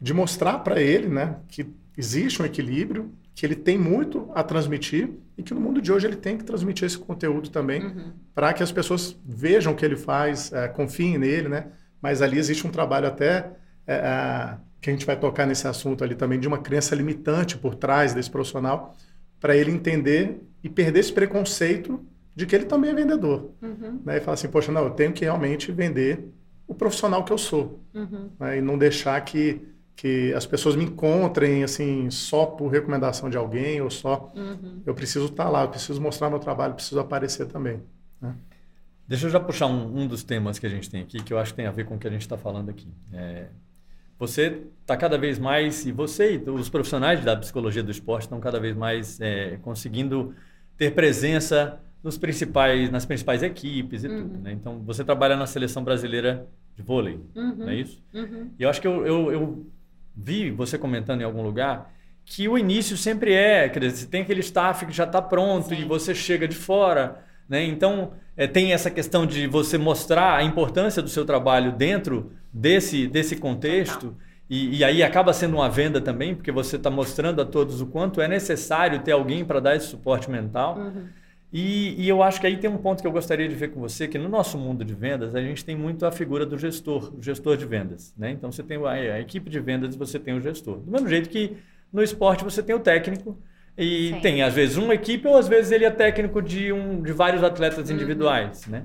de 0.00 0.14
mostrar 0.14 0.58
para 0.60 0.80
ele, 0.80 1.08
né, 1.08 1.36
que 1.48 1.66
existe 1.96 2.40
um 2.42 2.44
equilíbrio, 2.44 3.12
que 3.34 3.46
ele 3.46 3.54
tem 3.54 3.78
muito 3.78 4.30
a 4.34 4.42
transmitir 4.42 5.10
e 5.36 5.42
que 5.42 5.54
no 5.54 5.60
mundo 5.60 5.80
de 5.80 5.92
hoje 5.92 6.06
ele 6.06 6.16
tem 6.16 6.36
que 6.36 6.44
transmitir 6.44 6.84
esse 6.86 6.98
conteúdo 6.98 7.48
também 7.50 7.82
Uhum. 7.84 8.12
para 8.34 8.52
que 8.52 8.62
as 8.62 8.72
pessoas 8.72 9.16
vejam 9.24 9.72
o 9.72 9.76
que 9.76 9.84
ele 9.84 9.96
faz, 9.96 10.52
é, 10.52 10.68
confiem 10.68 11.18
nele, 11.18 11.48
né? 11.48 11.66
Mas 12.02 12.22
ali 12.22 12.38
existe 12.38 12.66
um 12.66 12.70
trabalho 12.70 13.06
até 13.06 13.50
é, 13.86 13.94
é, 13.94 14.56
que 14.80 14.90
a 14.90 14.92
gente 14.92 15.06
vai 15.06 15.18
tocar 15.18 15.46
nesse 15.46 15.66
assunto 15.66 16.02
ali 16.04 16.14
também 16.14 16.38
de 16.40 16.48
uma 16.48 16.58
crença 16.58 16.94
limitante 16.94 17.56
por 17.58 17.74
trás 17.74 18.14
desse 18.14 18.30
profissional 18.30 18.96
para 19.40 19.56
ele 19.56 19.70
entender 19.70 20.40
e 20.62 20.68
perder 20.68 21.00
esse 21.00 21.12
preconceito 21.12 22.00
de 22.36 22.46
que 22.46 22.54
ele 22.54 22.64
também 22.66 22.90
é 22.90 22.94
vendedor, 22.94 23.50
Uhum. 23.62 24.00
né? 24.04 24.18
E 24.18 24.20
falar 24.20 24.34
assim, 24.34 24.48
poxa, 24.48 24.70
não, 24.70 24.84
eu 24.84 24.90
tenho 24.90 25.12
que 25.12 25.24
realmente 25.24 25.72
vender 25.72 26.24
o 26.66 26.74
profissional 26.74 27.24
que 27.24 27.32
eu 27.32 27.38
sou, 27.38 27.80
Uhum. 27.94 28.30
né? 28.38 28.58
E 28.58 28.60
não 28.60 28.76
deixar 28.78 29.20
que 29.22 29.60
que 29.96 30.32
as 30.32 30.46
pessoas 30.46 30.74
me 30.76 30.84
encontrem 30.84 31.62
assim 31.62 32.08
só 32.10 32.46
por 32.46 32.68
recomendação 32.68 33.28
de 33.28 33.36
alguém 33.36 33.82
ou 33.82 33.90
só 33.90 34.32
Uhum. 34.34 34.80
eu 34.86 34.94
preciso 34.94 35.26
estar 35.26 35.50
lá, 35.50 35.64
eu 35.64 35.68
preciso 35.68 36.00
mostrar 36.00 36.30
meu 36.30 36.38
trabalho, 36.38 36.72
preciso 36.72 36.98
aparecer 37.00 37.44
também. 37.48 37.82
Deixa 39.06 39.26
eu 39.26 39.30
já 39.30 39.38
puxar 39.40 39.66
um, 39.66 39.98
um 40.02 40.06
dos 40.06 40.22
temas 40.22 40.58
que 40.58 40.64
a 40.66 40.70
gente 40.70 40.88
tem 40.88 41.02
aqui, 41.02 41.22
que 41.22 41.32
eu 41.34 41.38
acho 41.38 41.52
que 41.52 41.56
tem 41.56 41.66
a 41.66 41.70
ver 41.70 41.84
com 41.84 41.96
o 41.96 41.98
que 41.98 42.06
a 42.06 42.10
gente 42.10 42.22
está 42.22 42.38
falando 42.38 42.70
aqui. 42.70 42.88
É, 43.12 43.48
você 44.20 44.62
está 44.82 44.96
cada 44.96 45.18
vez 45.18 45.36
mais, 45.36 45.84
e 45.84 45.90
você 45.90 46.34
e 46.36 46.50
os 46.50 46.68
profissionais 46.68 47.24
da 47.24 47.36
psicologia 47.36 47.82
do 47.82 47.90
esporte 47.90 48.22
estão 48.22 48.38
cada 48.38 48.60
vez 48.60 48.76
mais 48.76 49.20
é, 49.20 49.58
conseguindo 49.62 50.32
ter 50.76 50.94
presença 50.94 51.80
nos 52.04 52.16
principais, 52.16 52.88
nas 52.88 53.04
principais 53.04 53.42
equipes 53.42 54.04
e 54.04 54.08
tudo. 54.08 54.38
Né? 54.38 54.52
Então, 54.52 54.78
você 54.84 55.02
trabalha 55.02 55.36
na 55.36 55.46
seleção 55.46 55.82
brasileira 55.82 56.46
de 56.46 56.60
de 56.80 56.82
vôlei, 56.82 57.20
uhum. 57.36 57.54
não 57.56 57.68
é 57.68 57.74
isso? 57.74 58.02
Uhum. 58.12 58.50
E 58.58 58.62
eu 58.62 58.70
acho 58.70 58.80
que 58.80 58.86
eu, 58.86 59.06
eu, 59.06 59.32
eu, 59.32 59.66
vi 60.16 60.50
você 60.50 60.76
comentando 60.76 61.20
em 61.20 61.24
algum 61.24 61.42
lugar 61.42 61.92
que 62.24 62.48
o 62.48 62.58
início 62.58 62.96
sempre 62.96 63.32
é, 63.32 63.68
quer 63.68 63.80
dizer, 63.80 63.96
você 63.96 64.06
tem 64.06 64.22
aquele 64.22 64.40
staff 64.40 64.84
que 64.86 64.92
já 64.92 65.04
está 65.04 65.22
pronto 65.22 65.68
Sim. 65.68 65.82
e 65.82 65.84
você 65.84 66.14
chega 66.14 66.48
de 66.48 66.56
fora, 66.56 67.24
né? 67.48 67.64
Então 67.64 68.12
é, 68.36 68.46
tem 68.46 68.72
essa 68.72 68.90
questão 68.90 69.24
de 69.24 69.46
você 69.46 69.78
mostrar 69.78 70.36
a 70.36 70.42
importância 70.42 71.02
do 71.02 71.08
seu 71.08 71.24
trabalho 71.24 71.72
dentro 71.72 72.32
desse, 72.52 73.06
desse 73.06 73.36
contexto. 73.36 74.16
E, 74.48 74.78
e, 74.78 74.84
aí 74.84 75.02
acaba 75.02 75.32
sendo 75.32 75.54
uma 75.54 75.68
venda 75.68 76.00
também, 76.00 76.34
porque 76.34 76.50
você 76.50 76.74
está 76.74 76.90
mostrando 76.90 77.40
a 77.40 77.44
todos 77.44 77.80
o 77.80 77.86
quanto 77.86 78.20
é 78.20 78.26
necessário 78.26 78.98
ter 79.00 79.12
alguém 79.12 79.44
para 79.44 79.60
dar 79.60 79.76
esse 79.76 79.86
suporte 79.86 80.28
mental. 80.28 80.76
Uhum. 80.76 81.06
E, 81.52 81.94
e, 82.02 82.08
eu 82.08 82.22
acho 82.22 82.40
que 82.40 82.46
aí 82.46 82.56
tem 82.56 82.68
um 82.68 82.76
ponto 82.76 83.00
que 83.00 83.06
eu 83.06 83.12
gostaria 83.12 83.48
de 83.48 83.54
ver 83.54 83.68
com 83.68 83.80
você, 83.80 84.08
que 84.08 84.18
no 84.18 84.28
nosso 84.28 84.58
mundo 84.58 84.84
de 84.84 84.94
vendas, 84.94 85.34
a 85.34 85.40
gente 85.40 85.64
tem 85.64 85.76
muito 85.76 86.04
a 86.04 86.10
figura 86.10 86.44
do 86.44 86.58
gestor, 86.58 87.12
o 87.16 87.22
gestor 87.22 87.56
de 87.56 87.64
vendas. 87.64 88.12
Né? 88.16 88.32
Então, 88.32 88.50
você 88.50 88.62
tem 88.62 88.76
a, 88.84 88.90
a 88.90 89.20
equipe 89.20 89.48
de 89.48 89.60
vendas 89.60 89.94
e 89.94 89.98
você 89.98 90.18
tem 90.18 90.34
o 90.34 90.40
gestor. 90.40 90.78
Do 90.78 90.90
mesmo 90.90 91.08
jeito 91.08 91.28
que 91.28 91.56
no 91.92 92.02
esporte 92.02 92.42
você 92.42 92.62
tem 92.62 92.74
o 92.74 92.80
técnico, 92.80 93.38
e 93.78 94.10
Sim. 94.14 94.20
tem, 94.20 94.42
às 94.42 94.52
vezes, 94.52 94.76
uma 94.76 94.94
equipe 94.94 95.26
ou 95.26 95.36
às 95.36 95.48
vezes 95.48 95.72
ele 95.72 95.84
é 95.84 95.90
técnico 95.90 96.42
de, 96.42 96.72
um, 96.72 97.02
de 97.02 97.12
vários 97.12 97.42
atletas 97.42 97.88
uhum. 97.88 97.94
individuais. 97.94 98.66
Né? 98.66 98.84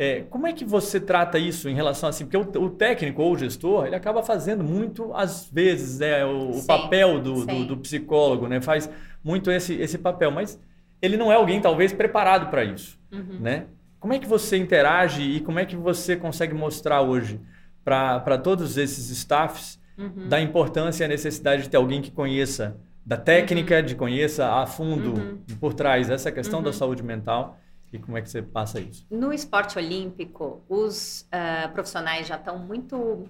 É, 0.00 0.22
como 0.30 0.46
é 0.46 0.52
que 0.52 0.64
você 0.64 1.00
trata 1.00 1.40
isso 1.40 1.68
em 1.68 1.74
relação 1.74 2.08
assim? 2.08 2.24
Porque 2.24 2.36
o, 2.36 2.62
o, 2.62 2.70
técnico 2.70 3.20
ou 3.20 3.32
o 3.32 3.36
gestor, 3.36 3.84
ele 3.84 3.96
acaba 3.96 4.22
fazendo 4.22 4.62
muito, 4.62 5.12
às 5.12 5.50
vezes, 5.50 5.98
né, 5.98 6.24
o, 6.24 6.52
o 6.52 6.64
papel 6.64 7.20
do, 7.20 7.44
do, 7.44 7.64
do, 7.64 7.76
psicólogo, 7.78 8.46
né? 8.46 8.60
Faz 8.60 8.88
muito 9.24 9.50
esse, 9.50 9.74
esse 9.74 9.98
papel, 9.98 10.30
mas 10.30 10.56
ele 11.02 11.16
não 11.16 11.32
é 11.32 11.34
alguém, 11.34 11.60
talvez, 11.60 11.92
preparado 11.92 12.48
para 12.48 12.62
isso, 12.62 12.96
uhum. 13.10 13.40
né? 13.40 13.66
Como 13.98 14.12
é 14.12 14.20
que 14.20 14.26
você 14.28 14.56
interage 14.56 15.20
e 15.20 15.40
como 15.40 15.58
é 15.58 15.64
que 15.64 15.74
você 15.74 16.14
consegue 16.14 16.54
mostrar 16.54 17.00
hoje 17.02 17.40
para 17.84 18.38
todos 18.38 18.78
esses 18.78 19.10
staffs 19.10 19.80
uhum. 19.98 20.28
da 20.28 20.40
importância 20.40 21.02
e 21.02 21.06
a 21.06 21.08
necessidade 21.08 21.62
de 21.62 21.70
ter 21.70 21.76
alguém 21.76 22.00
que 22.00 22.12
conheça 22.12 22.76
da 23.04 23.16
técnica, 23.16 23.78
uhum. 23.78 23.82
de 23.82 23.96
conheça 23.96 24.46
a 24.46 24.64
fundo 24.64 25.14
uhum. 25.14 25.56
por 25.58 25.74
trás 25.74 26.08
essa 26.08 26.30
questão 26.30 26.62
da 26.62 26.68
uhum. 26.68 26.72
saúde 26.72 27.02
mental 27.02 27.58
e 27.92 27.98
como 27.98 28.16
é 28.18 28.22
que 28.22 28.28
você 28.28 28.42
passa 28.42 28.80
isso? 28.80 29.06
No 29.10 29.32
esporte 29.32 29.78
olímpico, 29.78 30.62
os 30.68 31.22
uh, 31.32 31.72
profissionais 31.72 32.26
já 32.26 32.36
estão 32.36 32.58
muito 32.58 33.28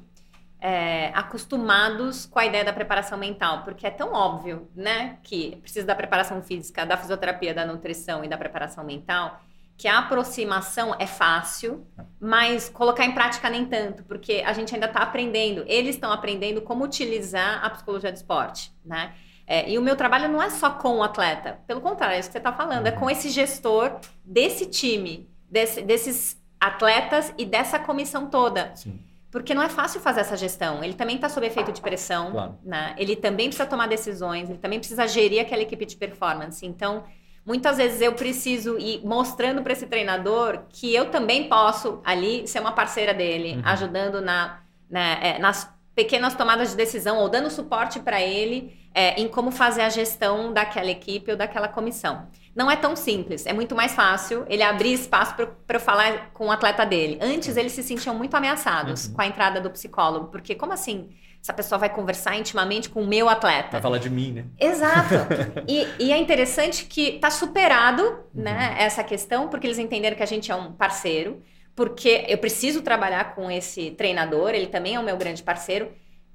é, 0.60 1.10
acostumados 1.14 2.26
com 2.26 2.38
a 2.38 2.46
ideia 2.46 2.64
da 2.64 2.72
preparação 2.72 3.16
mental, 3.16 3.62
porque 3.62 3.86
é 3.86 3.90
tão 3.90 4.12
óbvio, 4.12 4.68
né, 4.74 5.18
que 5.22 5.56
precisa 5.56 5.86
da 5.86 5.94
preparação 5.94 6.42
física, 6.42 6.84
da 6.84 6.96
fisioterapia, 6.96 7.54
da 7.54 7.64
nutrição 7.64 8.24
e 8.24 8.28
da 8.28 8.36
preparação 8.36 8.84
mental, 8.84 9.40
que 9.76 9.86
a 9.86 10.00
aproximação 10.00 10.96
é 10.98 11.06
fácil, 11.06 11.86
mas 12.20 12.68
colocar 12.68 13.04
em 13.04 13.12
prática 13.12 13.48
nem 13.48 13.64
tanto, 13.64 14.02
porque 14.02 14.42
a 14.44 14.52
gente 14.52 14.74
ainda 14.74 14.86
está 14.86 15.00
aprendendo. 15.00 15.62
Eles 15.68 15.94
estão 15.94 16.10
aprendendo 16.10 16.60
como 16.62 16.84
utilizar 16.84 17.64
a 17.64 17.70
psicologia 17.70 18.10
do 18.10 18.16
esporte, 18.16 18.72
né? 18.84 19.14
É, 19.50 19.70
e 19.70 19.78
o 19.78 19.82
meu 19.82 19.96
trabalho 19.96 20.28
não 20.28 20.42
é 20.42 20.50
só 20.50 20.68
com 20.68 20.98
o 20.98 21.02
atleta, 21.02 21.58
pelo 21.66 21.80
contrário, 21.80 22.16
é 22.16 22.20
isso 22.20 22.28
que 22.28 22.32
você 22.32 22.38
está 22.38 22.52
falando, 22.52 22.86
é 22.86 22.90
com 22.90 23.06
uhum. 23.06 23.10
esse 23.10 23.30
gestor 23.30 23.98
desse 24.22 24.66
time, 24.66 25.26
desse, 25.50 25.80
desses 25.80 26.38
atletas 26.60 27.32
e 27.38 27.46
dessa 27.46 27.78
comissão 27.78 28.28
toda. 28.28 28.72
Sim. 28.76 29.00
Porque 29.30 29.54
não 29.54 29.62
é 29.62 29.68
fácil 29.68 30.00
fazer 30.00 30.20
essa 30.20 30.36
gestão. 30.36 30.82
Ele 30.84 30.94
também 30.94 31.16
está 31.16 31.28
sob 31.28 31.46
efeito 31.46 31.72
de 31.72 31.80
pressão, 31.80 32.32
claro. 32.32 32.58
né? 32.62 32.94
ele 32.98 33.16
também 33.16 33.46
precisa 33.46 33.66
tomar 33.66 33.86
decisões, 33.86 34.50
ele 34.50 34.58
também 34.58 34.78
precisa 34.78 35.06
gerir 35.06 35.40
aquela 35.40 35.62
equipe 35.62 35.86
de 35.86 35.96
performance. 35.96 36.64
Então, 36.66 37.04
muitas 37.44 37.78
vezes 37.78 38.02
eu 38.02 38.12
preciso 38.12 38.78
ir 38.78 39.00
mostrando 39.02 39.62
para 39.62 39.72
esse 39.72 39.86
treinador 39.86 40.64
que 40.68 40.94
eu 40.94 41.10
também 41.10 41.48
posso 41.48 42.02
ali 42.04 42.46
ser 42.46 42.60
uma 42.60 42.72
parceira 42.72 43.14
dele, 43.14 43.56
uhum. 43.56 43.62
ajudando 43.64 44.20
na, 44.20 44.60
né, 44.90 45.18
é, 45.22 45.38
nas 45.38 45.70
pequenas 45.94 46.34
tomadas 46.34 46.70
de 46.70 46.76
decisão 46.76 47.18
ou 47.18 47.28
dando 47.28 47.50
suporte 47.50 47.98
para 47.98 48.20
ele 48.20 48.78
é, 48.98 49.14
em 49.20 49.28
como 49.28 49.52
fazer 49.52 49.82
a 49.82 49.88
gestão 49.88 50.52
daquela 50.52 50.90
equipe 50.90 51.30
ou 51.30 51.36
daquela 51.36 51.68
comissão. 51.68 52.26
Não 52.52 52.68
é 52.68 52.74
tão 52.74 52.96
simples, 52.96 53.46
é 53.46 53.52
muito 53.52 53.76
mais 53.76 53.94
fácil 53.94 54.44
ele 54.48 54.60
abrir 54.60 54.92
espaço 54.92 55.36
para 55.36 55.76
eu 55.76 55.80
falar 55.80 56.32
com 56.34 56.46
o 56.46 56.50
atleta 56.50 56.84
dele. 56.84 57.16
Antes 57.22 57.56
eles 57.56 57.70
se 57.70 57.84
sentiam 57.84 58.12
muito 58.12 58.34
ameaçados 58.34 59.06
uhum. 59.06 59.14
com 59.14 59.22
a 59.22 59.26
entrada 59.28 59.60
do 59.60 59.70
psicólogo, 59.70 60.26
porque 60.32 60.56
como 60.56 60.72
assim? 60.72 61.10
Essa 61.40 61.52
pessoa 61.52 61.78
vai 61.78 61.88
conversar 61.88 62.36
intimamente 62.36 62.90
com 62.90 63.00
o 63.00 63.06
meu 63.06 63.28
atleta. 63.28 63.70
Vai 63.70 63.80
falar 63.80 63.98
de 63.98 64.10
mim, 64.10 64.32
né? 64.32 64.44
Exato. 64.58 65.14
e, 65.68 65.86
e, 66.00 66.12
é 66.12 66.18
interessante 66.18 66.84
que 66.84 67.10
está 67.10 67.30
superado 67.30 68.02
uhum. 68.02 68.42
né, 68.42 68.74
essa 68.80 69.04
questão, 69.04 69.46
porque 69.46 69.64
eles 69.68 69.78
entenderam 69.78 70.16
que 70.16 70.24
a 70.24 70.26
gente 70.26 70.50
é 70.50 70.56
um 70.56 70.72
parceiro, 70.72 71.40
porque 71.76 72.24
eu 72.26 72.38
preciso 72.38 72.82
trabalhar 72.82 73.36
com 73.36 73.48
esse 73.48 73.92
treinador, 73.92 74.50
ele 74.50 74.66
também 74.66 74.96
é 74.96 75.00
o 75.00 75.04
meu 75.04 75.16
grande 75.16 75.44
parceiro 75.44 75.88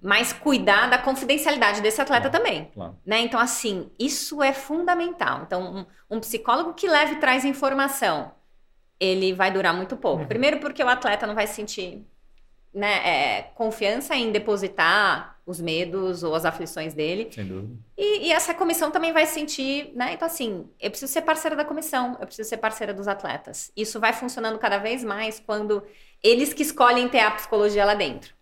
mas 0.03 0.33
cuidar 0.33 0.89
da 0.89 0.98
confidencialidade 0.98 1.81
desse 1.81 2.01
atleta 2.01 2.29
claro, 2.29 2.43
também. 2.43 2.65
Claro. 2.74 3.00
Né? 3.05 3.22
Então, 3.22 3.39
assim, 3.39 3.89
isso 3.98 4.43
é 4.43 4.51
fundamental. 4.51 5.43
Então, 5.48 5.88
um, 6.10 6.17
um, 6.17 6.19
psicólogo 6.19 6.74
que 6.74 6.89
leve 6.89 7.13
e 7.13 7.19
traz 7.19 7.45
informação, 7.45 8.33
ele 9.00 9.31
vai 9.31 9.50
durar 9.50 9.74
muito 9.74 9.95
pouco. 9.95 10.24
Uhum. 10.24 10.27
Primeiro, 10.27 10.60
porque 10.60 10.83
o 10.83 10.89
atleta 10.89 11.25
não 11.25 11.33
vai 11.33 11.48
sentir 11.48 12.05
né, 12.74 12.95
é, 13.07 13.41
confiança 13.55 14.13
em 14.13 14.29
depositar 14.29 15.39
os 15.45 15.62
medos 15.62 16.22
ou 16.22 16.36
as 16.36 16.43
aflições 16.43 16.93
dele. 16.93 17.29
Sem 17.31 17.45
dúvida. 17.45 17.74
E, 17.98 18.27
e, 18.27 18.31
essa 18.33 18.53
comissão 18.53 18.91
também 18.91 19.13
vai 19.13 19.25
sentir, 19.25 19.93
né? 19.95 20.13
Então, 20.13 20.25
assim, 20.25 20.69
eu 20.81 20.89
preciso 20.89 21.12
ser 21.12 21.22
parceira 21.22 21.55
da 21.55 21.63
comissão, 21.63 22.17
eu 22.19 22.25
preciso 22.25 22.50
ser 22.50 22.57
parceira 22.57 22.93
dos 22.93 23.07
atletas. 23.07 23.72
Isso 23.75 24.01
vai 24.01 24.12
funcionando 24.12 24.60
cada 24.60 24.79
vez 24.79 25.01
mais 25.01 25.39
quando 25.39 25.81
eles 26.22 26.53
que 26.53 26.63
escolhem 26.63 27.07
ter 27.07 27.19
a 27.19 27.31
psicologia 27.31 27.86
lá 27.86 27.93
dentro, 27.93 28.33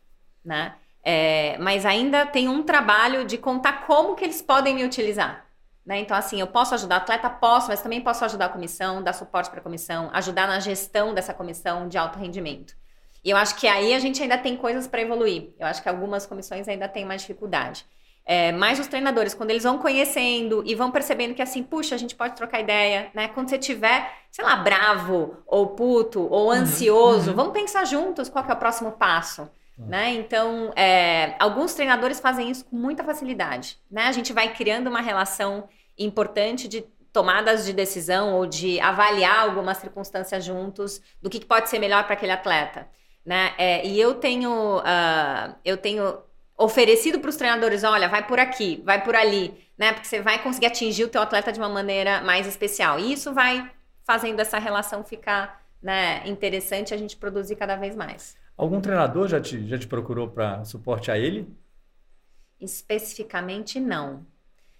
né? 0.43 0.75
É, 1.03 1.57
mas 1.59 1.85
ainda 1.85 2.25
tem 2.25 2.47
um 2.47 2.63
trabalho 2.63 3.25
de 3.25 3.37
contar 3.37 3.85
como 3.85 4.15
que 4.15 4.23
eles 4.23 4.41
podem 4.41 4.75
me 4.75 4.83
utilizar. 4.83 5.45
Né? 5.85 5.99
Então, 5.99 6.15
assim, 6.15 6.39
eu 6.39 6.47
posso 6.47 6.75
ajudar 6.75 6.95
o 6.95 7.01
atleta? 7.01 7.29
Posso, 7.29 7.69
mas 7.69 7.81
também 7.81 8.01
posso 8.01 8.23
ajudar 8.23 8.45
a 8.45 8.49
comissão, 8.49 9.01
dar 9.01 9.13
suporte 9.13 9.49
para 9.49 9.59
a 9.59 9.63
comissão, 9.63 10.09
ajudar 10.13 10.47
na 10.47 10.59
gestão 10.59 11.13
dessa 11.13 11.33
comissão 11.33 11.87
de 11.87 11.97
alto 11.97 12.19
rendimento. 12.19 12.75
E 13.23 13.29
eu 13.29 13.37
acho 13.37 13.55
que 13.55 13.67
aí 13.67 13.93
a 13.93 13.99
gente 13.99 14.21
ainda 14.21 14.37
tem 14.37 14.55
coisas 14.55 14.87
para 14.87 15.01
evoluir. 15.01 15.53
Eu 15.59 15.67
acho 15.67 15.81
que 15.81 15.89
algumas 15.89 16.25
comissões 16.25 16.67
ainda 16.67 16.87
têm 16.87 17.05
mais 17.05 17.21
dificuldade. 17.21 17.85
É, 18.23 18.51
mas 18.51 18.79
os 18.79 18.87
treinadores, 18.87 19.33
quando 19.33 19.49
eles 19.49 19.63
vão 19.63 19.79
conhecendo 19.79 20.63
e 20.65 20.75
vão 20.75 20.91
percebendo 20.91 21.33
que 21.33 21.41
assim, 21.41 21.63
puxa, 21.63 21.95
a 21.95 21.97
gente 21.97 22.15
pode 22.15 22.35
trocar 22.35 22.59
ideia, 22.59 23.09
né? 23.13 23.27
Quando 23.27 23.49
você 23.49 23.57
tiver, 23.57 24.11
sei 24.31 24.45
lá, 24.45 24.55
bravo, 24.57 25.37
ou 25.45 25.67
puto, 25.67 26.21
ou 26.31 26.45
uhum. 26.45 26.51
ansioso, 26.51 27.31
uhum. 27.31 27.35
vamos 27.35 27.53
pensar 27.53 27.85
juntos 27.85 28.29
qual 28.29 28.45
é 28.47 28.53
o 28.53 28.57
próximo 28.57 28.91
passo. 28.91 29.49
Né? 29.87 30.13
Então, 30.13 30.71
é, 30.75 31.35
alguns 31.39 31.73
treinadores 31.73 32.19
fazem 32.19 32.49
isso 32.49 32.65
com 32.65 32.75
muita 32.75 33.03
facilidade. 33.03 33.77
Né? 33.89 34.03
A 34.03 34.11
gente 34.11 34.33
vai 34.33 34.53
criando 34.53 34.87
uma 34.87 35.01
relação 35.01 35.67
importante 35.97 36.67
de 36.67 36.81
tomadas 37.11 37.65
de 37.65 37.73
decisão 37.73 38.35
ou 38.35 38.45
de 38.45 38.79
avaliar 38.79 39.39
algumas 39.39 39.77
circunstâncias 39.77 40.43
juntos 40.45 41.01
do 41.21 41.29
que 41.29 41.43
pode 41.43 41.69
ser 41.69 41.79
melhor 41.79 42.05
para 42.05 42.13
aquele 42.13 42.31
atleta. 42.31 42.87
Né? 43.25 43.53
É, 43.57 43.85
e 43.85 43.99
eu 43.99 44.15
tenho, 44.15 44.79
uh, 44.79 45.55
eu 45.63 45.77
tenho 45.77 46.21
oferecido 46.57 47.19
para 47.19 47.29
os 47.29 47.35
treinadores, 47.35 47.83
olha, 47.83 48.07
vai 48.07 48.25
por 48.25 48.39
aqui, 48.39 48.81
vai 48.85 49.03
por 49.03 49.15
ali, 49.15 49.53
né? 49.77 49.93
Porque 49.93 50.07
você 50.07 50.21
vai 50.21 50.41
conseguir 50.43 50.67
atingir 50.67 51.03
o 51.03 51.07
teu 51.07 51.21
atleta 51.21 51.51
de 51.51 51.59
uma 51.59 51.69
maneira 51.69 52.21
mais 52.21 52.45
especial. 52.45 52.99
E 52.99 53.13
isso 53.13 53.33
vai 53.33 53.69
fazendo 54.05 54.39
essa 54.39 54.59
relação 54.59 55.03
ficar 55.03 55.61
né, 55.81 56.21
interessante, 56.25 56.93
a 56.93 56.97
gente 56.97 57.17
produzir 57.17 57.55
cada 57.55 57.75
vez 57.75 57.95
mais. 57.95 58.35
Algum 58.57 58.79
treinador 58.79 59.27
já 59.27 59.39
te, 59.39 59.67
já 59.67 59.77
te 59.77 59.87
procurou 59.87 60.27
para 60.27 60.63
suporte 60.65 61.09
a 61.09 61.17
ele? 61.17 61.47
Especificamente, 62.59 63.79
não. 63.79 64.25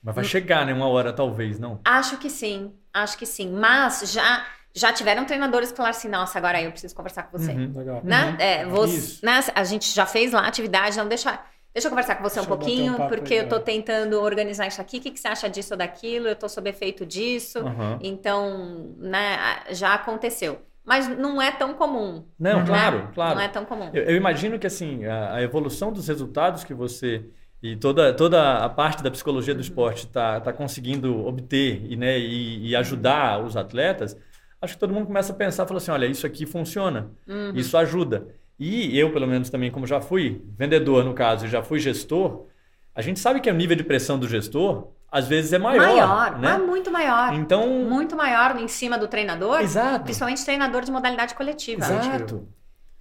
Mas 0.04 0.16
vai 0.16 0.24
chegar, 0.24 0.66
né? 0.66 0.74
Uma 0.74 0.88
hora, 0.88 1.13
talvez, 1.13 1.60
não? 1.60 1.80
Acho 1.84 2.18
que 2.18 2.30
sim, 2.30 2.74
acho 2.94 3.18
que 3.18 3.25
sim. 3.25 3.51
Mas 3.51 4.12
já 4.12 4.46
já 4.74 4.94
tiveram 4.94 5.25
treinadores 5.25 5.70
que 5.70 5.78
falaram 5.78 5.96
assim, 5.96 6.08
nossa, 6.08 6.38
agora 6.38 6.62
eu 6.62 6.72
preciso 6.72 6.96
conversar 6.96 7.24
com 7.24 7.38
você. 7.38 7.51
Uhum, 7.51 7.74
legal. 7.75 8.01
Né? 8.04 8.30
Uhum. 8.30 8.36
É, 8.40 8.66
você, 8.66 9.25
né? 9.25 9.40
A 9.54 9.63
gente 9.66 9.94
já 9.94 10.06
fez 10.06 10.32
lá 10.32 10.42
a 10.42 10.48
atividade, 10.48 10.98
não 10.98 11.08
deixa... 11.08 11.40
Deixa 11.74 11.88
eu 11.88 11.90
conversar 11.90 12.16
com 12.16 12.24
você 12.24 12.36
deixa 12.36 12.54
um 12.54 12.58
pouquinho, 12.58 12.94
um 13.01 13.08
porque 13.08 13.34
aí, 13.34 13.40
eu 13.40 13.44
estou 13.46 13.60
tentando 13.60 14.22
organizar 14.22 14.68
isso 14.68 14.82
aqui. 14.82 14.98
O 14.98 15.01
que, 15.01 15.12
que, 15.12 15.18
você 15.18 15.30
acha 15.30 15.50
disso 15.50 15.74
ou 15.74 15.78
daquilo? 15.78 16.28
Eu 16.28 16.34
estou 16.34 16.50
sob 16.50 16.70
efeito 16.70 17.06
disso. 17.06 17.60
Uhum. 17.60 17.98
Então, 18.01 18.94
né, 18.98 19.38
já 19.70 19.94
aconteceu 19.94 20.62
mas 20.91 21.07
não 21.07 21.41
é 21.41 21.50
tão 21.50 21.74
comum. 21.74 22.25
Não, 22.38 22.60
né? 22.60 22.65
claro, 22.65 23.10
claro. 23.13 23.36
Não 23.36 23.41
é 23.41 23.48
tão 23.48 23.63
comum. 23.63 23.89
Eu, 23.93 24.03
eu 24.03 24.15
imagino 24.17 24.60
que 24.60 24.67
assim 24.67 25.05
a, 25.05 25.36
a, 25.36 25.41
evolução 25.41 25.89
dos 25.89 26.05
resultados 26.05 26.65
que 26.65 26.74
você 26.74 27.24
e 27.63 27.77
toda, 27.77 28.12
toda 28.12 28.57
a 28.57 28.67
parte 28.67 29.01
da 29.01 29.10
psicologia 29.10 29.55
do 29.55 29.62
esporte 29.62 30.05
está 30.05 30.41
tá 30.41 30.51
conseguindo 30.51 31.25
obter 31.25 31.81
e, 31.89 31.95
né, 31.95 32.19
e, 32.19 32.67
e, 32.67 32.75
ajudar 32.75 33.41
os 33.41 33.55
atletas, 33.55 34.17
acho 34.62 34.74
que 34.74 34.79
todo 34.81 34.93
mundo 34.93 35.05
começa 35.05 35.31
a 35.31 35.36
pensar, 35.36 35.65
fala 35.65 35.77
assim, 35.77 35.91
olha, 35.91 36.07
isso 36.07 36.27
aqui 36.27 36.45
funciona, 36.45 37.10
uhum. 37.25 37.53
isso 37.55 37.77
ajuda. 37.77 38.27
E 38.60 39.00
eu, 39.00 39.13
pelo 39.13 39.27
menos 39.27 39.50
também, 39.50 39.71
como 39.71 39.88
já 39.88 40.01
fui 40.01 40.41
vendedor 40.57 41.05
no 41.05 41.13
caso, 41.13 41.45
e 41.45 41.50
já 41.50 41.63
fui 41.63 41.79
gestor, 41.79 42.48
a 42.93 43.01
gente 43.01 43.17
sabe 43.17 43.39
que 43.39 43.50
o 43.50 43.53
nível 43.53 43.77
de 43.77 43.83
pressão 43.86 44.19
do 44.19 44.27
gestor 44.27 44.89
às 45.12 45.27
vezes 45.27 45.51
é 45.51 45.58
maior. 45.58 45.86
Maior, 45.86 46.39
né? 46.39 46.51
é 46.51 46.58
muito 46.58 46.89
maior. 46.89 47.34
Então, 47.34 47.68
muito 47.68 48.15
maior 48.15 48.58
em 48.58 48.68
cima 48.70 48.98
do 48.98 49.10
treinador. 49.10 49.60
Exato. 49.60 50.06
Principalmente 50.06 50.44
treinador 50.46 50.84
de 50.84 50.91
modalidade 50.91 51.36
coletiva. 51.36 51.84
Exato. 51.84 52.48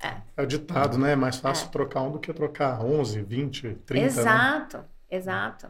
É. 0.03 0.15
é 0.37 0.43
o 0.43 0.47
ditado, 0.47 0.99
né? 0.99 1.13
É 1.13 1.17
mais 1.17 1.37
fácil 1.37 1.69
é. 1.69 1.71
trocar 1.71 2.03
um 2.03 2.11
do 2.11 2.19
que 2.19 2.33
trocar 2.33 2.83
11, 2.85 3.23
20, 3.23 3.79
30. 3.87 4.07
Exato, 4.07 4.79
né? 4.79 4.85
exato. 5.11 5.67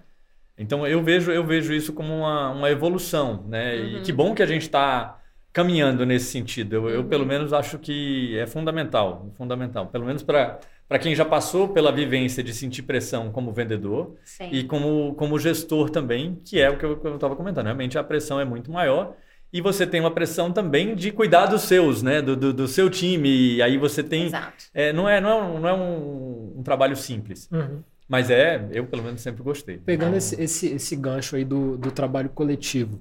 Então 0.56 0.86
eu 0.86 1.02
vejo, 1.02 1.30
eu 1.30 1.44
vejo 1.44 1.72
isso 1.74 1.92
como 1.92 2.18
uma, 2.18 2.50
uma 2.50 2.70
evolução, 2.70 3.44
né? 3.46 3.74
Uhum. 3.74 3.86
E 3.98 4.02
que 4.02 4.12
bom 4.12 4.34
que 4.34 4.42
a 4.42 4.46
gente 4.46 4.62
está 4.62 5.19
caminhando 5.52 6.04
nesse 6.06 6.26
sentido. 6.26 6.76
Eu, 6.76 6.82
uhum. 6.82 6.88
eu, 6.88 7.04
pelo 7.04 7.26
menos, 7.26 7.52
acho 7.52 7.78
que 7.78 8.36
é 8.38 8.46
fundamental. 8.46 9.30
Fundamental. 9.36 9.86
Pelo 9.86 10.06
menos 10.06 10.22
para 10.22 10.60
para 10.90 10.98
quem 10.98 11.14
já 11.14 11.24
passou 11.24 11.68
pela 11.68 11.92
vivência 11.92 12.42
de 12.42 12.52
sentir 12.52 12.82
pressão 12.82 13.30
como 13.30 13.52
vendedor 13.52 14.16
Sim. 14.24 14.48
e 14.50 14.64
como, 14.64 15.14
como 15.14 15.38
gestor 15.38 15.88
também, 15.88 16.40
que 16.44 16.60
é 16.60 16.68
o 16.68 16.76
que 16.76 16.84
eu 16.84 17.14
estava 17.14 17.36
comentando. 17.36 17.66
Realmente 17.66 17.96
a 17.96 18.02
pressão 18.02 18.40
é 18.40 18.44
muito 18.44 18.72
maior 18.72 19.14
e 19.52 19.60
você 19.60 19.86
tem 19.86 20.00
uma 20.00 20.10
pressão 20.10 20.50
também 20.50 20.96
de 20.96 21.12
cuidar 21.12 21.46
dos 21.46 21.62
seus, 21.62 22.02
né? 22.02 22.20
Do, 22.20 22.36
do, 22.36 22.52
do 22.52 22.66
seu 22.66 22.90
time. 22.90 23.54
E 23.54 23.62
aí 23.62 23.78
você 23.78 24.02
tem. 24.02 24.26
Exato. 24.26 24.64
É, 24.74 24.92
não 24.92 25.08
é, 25.08 25.20
não 25.20 25.30
é, 25.30 25.42
um, 25.42 25.60
não 25.60 25.68
é 25.68 25.72
um, 25.72 26.54
um 26.58 26.62
trabalho 26.64 26.96
simples. 26.96 27.48
Uhum. 27.52 27.84
Mas 28.08 28.28
é, 28.28 28.68
eu 28.72 28.84
pelo 28.86 29.04
menos 29.04 29.20
sempre 29.20 29.44
gostei. 29.44 29.78
Pegando 29.78 30.16
esse, 30.16 30.40
esse, 30.42 30.74
esse 30.74 30.96
gancho 30.96 31.36
aí 31.36 31.44
do, 31.44 31.76
do 31.76 31.92
trabalho 31.92 32.28
coletivo, 32.30 33.00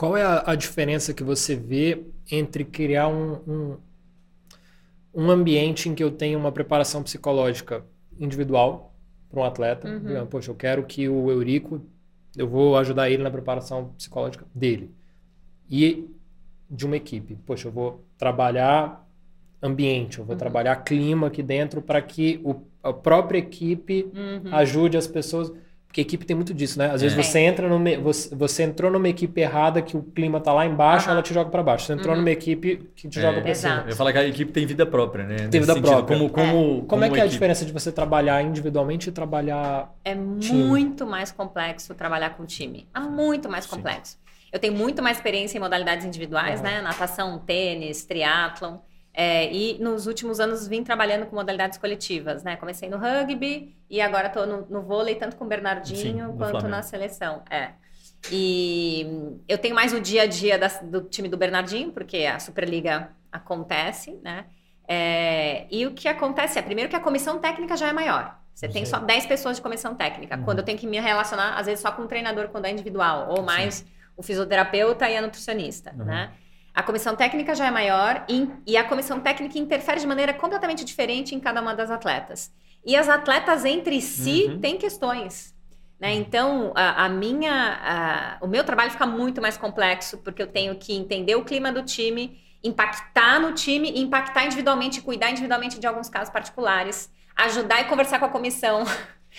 qual 0.00 0.16
é 0.16 0.22
a, 0.22 0.52
a 0.52 0.54
diferença 0.54 1.12
que 1.12 1.22
você 1.22 1.54
vê 1.54 2.06
entre 2.30 2.64
criar 2.64 3.08
um, 3.08 3.34
um 3.46 3.76
um 5.14 5.30
ambiente 5.30 5.90
em 5.90 5.94
que 5.94 6.02
eu 6.02 6.10
tenho 6.10 6.38
uma 6.38 6.50
preparação 6.50 7.02
psicológica 7.02 7.84
individual 8.18 8.94
para 9.28 9.40
um 9.40 9.44
atleta. 9.44 9.88
Uhum. 9.88 10.26
Poxa, 10.26 10.50
eu 10.50 10.54
quero 10.54 10.84
que 10.84 11.06
o 11.06 11.30
Eurico, 11.30 11.82
eu 12.34 12.48
vou 12.48 12.78
ajudar 12.78 13.10
ele 13.10 13.22
na 13.22 13.30
preparação 13.30 13.92
psicológica 13.98 14.46
dele. 14.54 14.90
E 15.68 16.08
de 16.70 16.86
uma 16.86 16.96
equipe. 16.96 17.36
Poxa, 17.44 17.68
eu 17.68 17.72
vou 17.72 18.04
trabalhar 18.16 19.06
ambiente, 19.62 20.18
eu 20.18 20.24
vou 20.24 20.34
uhum. 20.34 20.38
trabalhar 20.38 20.76
clima 20.76 21.26
aqui 21.26 21.42
dentro 21.42 21.82
para 21.82 22.00
que 22.00 22.40
o, 22.42 22.62
a 22.82 22.92
própria 22.92 23.38
equipe 23.38 24.10
uhum. 24.14 24.54
ajude 24.54 24.96
as 24.96 25.06
pessoas. 25.06 25.52
Porque 25.90 26.02
a 26.02 26.04
equipe 26.04 26.24
tem 26.24 26.36
muito 26.36 26.54
disso, 26.54 26.78
né? 26.78 26.88
Às 26.92 27.02
vezes 27.02 27.18
é. 27.18 27.20
você 27.20 27.40
entra 27.40 27.68
numa, 27.68 27.98
você, 27.98 28.32
você 28.32 28.62
entrou 28.62 28.92
numa 28.92 29.08
equipe 29.08 29.40
errada 29.40 29.82
que 29.82 29.96
o 29.96 30.04
clima 30.04 30.38
tá 30.38 30.52
lá 30.52 30.64
embaixo, 30.64 31.06
uhum. 31.06 31.14
ela 31.14 31.22
te 31.22 31.34
joga 31.34 31.50
para 31.50 31.64
baixo. 31.64 31.86
Você 31.86 31.94
entrou 31.94 32.14
uhum. 32.14 32.20
numa 32.20 32.30
equipe 32.30 32.88
que 32.94 33.08
te 33.08 33.18
é. 33.18 33.22
joga 33.22 33.40
para 33.40 33.54
cima. 33.56 33.84
Eu 33.88 33.96
falo 33.96 34.12
que 34.12 34.18
a 34.18 34.24
equipe 34.24 34.52
tem 34.52 34.64
vida 34.64 34.86
própria, 34.86 35.24
né? 35.24 35.36
Tem 35.48 35.60
vida 35.60 35.74
sentido. 35.74 35.88
própria. 35.88 36.16
Como, 36.16 36.30
como, 36.30 36.46
é. 36.46 36.52
como, 36.52 36.84
como 36.84 37.04
é 37.04 37.10
que 37.10 37.18
é 37.18 37.22
a 37.24 37.26
diferença 37.26 37.64
de 37.64 37.72
você 37.72 37.90
trabalhar 37.90 38.40
individualmente 38.40 39.08
e 39.08 39.12
trabalhar 39.12 39.92
É 40.04 40.14
time? 40.14 40.62
muito 40.62 41.04
mais 41.04 41.32
complexo 41.32 41.92
trabalhar 41.92 42.36
com 42.36 42.46
time. 42.46 42.86
É 42.94 43.00
muito 43.00 43.50
mais 43.50 43.66
complexo. 43.66 44.12
Sim. 44.12 44.18
Eu 44.52 44.60
tenho 44.60 44.74
muito 44.74 45.02
mais 45.02 45.16
experiência 45.16 45.58
em 45.58 45.60
modalidades 45.60 46.06
individuais, 46.06 46.60
uhum. 46.60 46.66
né? 46.66 46.82
Natação, 46.82 47.36
tênis, 47.40 48.04
triatlon. 48.04 48.76
É, 49.12 49.52
e 49.52 49.78
nos 49.80 50.06
últimos 50.06 50.38
anos 50.38 50.68
vim 50.68 50.84
trabalhando 50.84 51.26
com 51.26 51.34
modalidades 51.34 51.78
coletivas, 51.78 52.44
né? 52.44 52.56
Comecei 52.56 52.88
no 52.88 52.96
rugby 52.96 53.74
e 53.88 54.00
agora 54.00 54.28
estou 54.28 54.46
no, 54.46 54.66
no, 54.66 54.82
vôlei, 54.82 55.16
tanto 55.16 55.36
com 55.36 55.44
o 55.44 55.48
Bernardinho 55.48 56.26
Sim, 56.28 56.36
quanto 56.36 56.50
Flamengo. 56.50 56.68
na 56.68 56.82
seleção. 56.82 57.42
É. 57.50 57.70
E 58.30 59.40
eu 59.48 59.58
tenho 59.58 59.74
mais 59.74 59.92
o 59.92 60.00
dia 60.00 60.22
a 60.22 60.26
dia 60.26 60.58
da, 60.58 60.68
do 60.68 61.02
time 61.02 61.28
do 61.28 61.36
Bernardinho, 61.36 61.90
porque 61.90 62.18
a 62.18 62.38
Superliga 62.38 63.10
acontece, 63.32 64.18
né? 64.22 64.44
É, 64.86 65.66
e 65.70 65.86
o 65.86 65.92
que 65.92 66.08
acontece 66.08 66.58
é, 66.58 66.62
primeiro 66.62 66.90
que 66.90 66.96
a 66.96 67.00
comissão 67.00 67.38
técnica 67.38 67.76
já 67.76 67.88
é 67.88 67.92
maior. 67.92 68.38
Você 68.54 68.68
tem 68.68 68.84
só 68.84 68.98
10 68.98 69.26
pessoas 69.26 69.56
de 69.56 69.62
comissão 69.62 69.94
técnica. 69.94 70.36
Uhum. 70.36 70.44
Quando 70.44 70.58
eu 70.58 70.64
tenho 70.64 70.76
que 70.76 70.86
me 70.86 71.00
relacionar, 71.00 71.54
às 71.58 71.66
vezes, 71.66 71.80
só 71.80 71.90
com 71.92 72.02
o 72.02 72.06
treinador 72.06 72.48
quando 72.48 72.66
é 72.66 72.70
individual, 72.70 73.28
ou 73.30 73.42
mais 73.42 73.76
Sim. 73.76 73.86
o 74.16 74.22
fisioterapeuta 74.22 75.08
e 75.08 75.16
a 75.16 75.22
nutricionista, 75.22 75.94
uhum. 75.96 76.04
né? 76.04 76.30
A 76.74 76.82
comissão 76.82 77.16
técnica 77.16 77.54
já 77.54 77.66
é 77.66 77.70
maior 77.70 78.24
e, 78.66 78.76
a 78.76 78.84
comissão 78.84 79.20
técnica 79.20 79.58
interfere 79.58 80.00
de 80.00 80.06
maneira 80.06 80.32
completamente 80.32 80.84
diferente 80.84 81.34
em 81.34 81.40
cada 81.40 81.60
uma 81.60 81.74
das 81.74 81.90
atletas. 81.90 82.52
E 82.84 82.96
as 82.96 83.08
atletas 83.08 83.64
entre 83.64 84.00
si 84.00 84.46
uhum. 84.48 84.60
têm 84.60 84.78
questões. 84.78 85.54
Né? 85.98 86.12
Uhum. 86.12 86.18
Então, 86.18 86.72
a, 86.74 87.04
a 87.04 87.08
minha, 87.08 88.38
a, 88.40 88.44
o 88.44 88.46
meu 88.46 88.64
trabalho 88.64 88.90
fica 88.90 89.06
muito 89.06 89.42
mais 89.42 89.56
complexo, 89.56 90.18
porque 90.18 90.40
eu 90.40 90.46
tenho 90.46 90.74
que 90.76 90.94
entender 90.94 91.34
o 91.34 91.44
clima 91.44 91.72
do 91.72 91.82
time, 91.82 92.40
impactar 92.62 93.40
no 93.40 93.52
time, 93.52 94.00
impactar 94.00 94.44
individualmente, 94.46 95.02
cuidar 95.02 95.30
individualmente 95.30 95.78
de 95.78 95.86
alguns 95.86 96.08
casos 96.08 96.32
particulares, 96.32 97.10
ajudar 97.36 97.80
e 97.80 97.84
conversar 97.84 98.18
com 98.18 98.26
a 98.26 98.30
comissão 98.30 98.84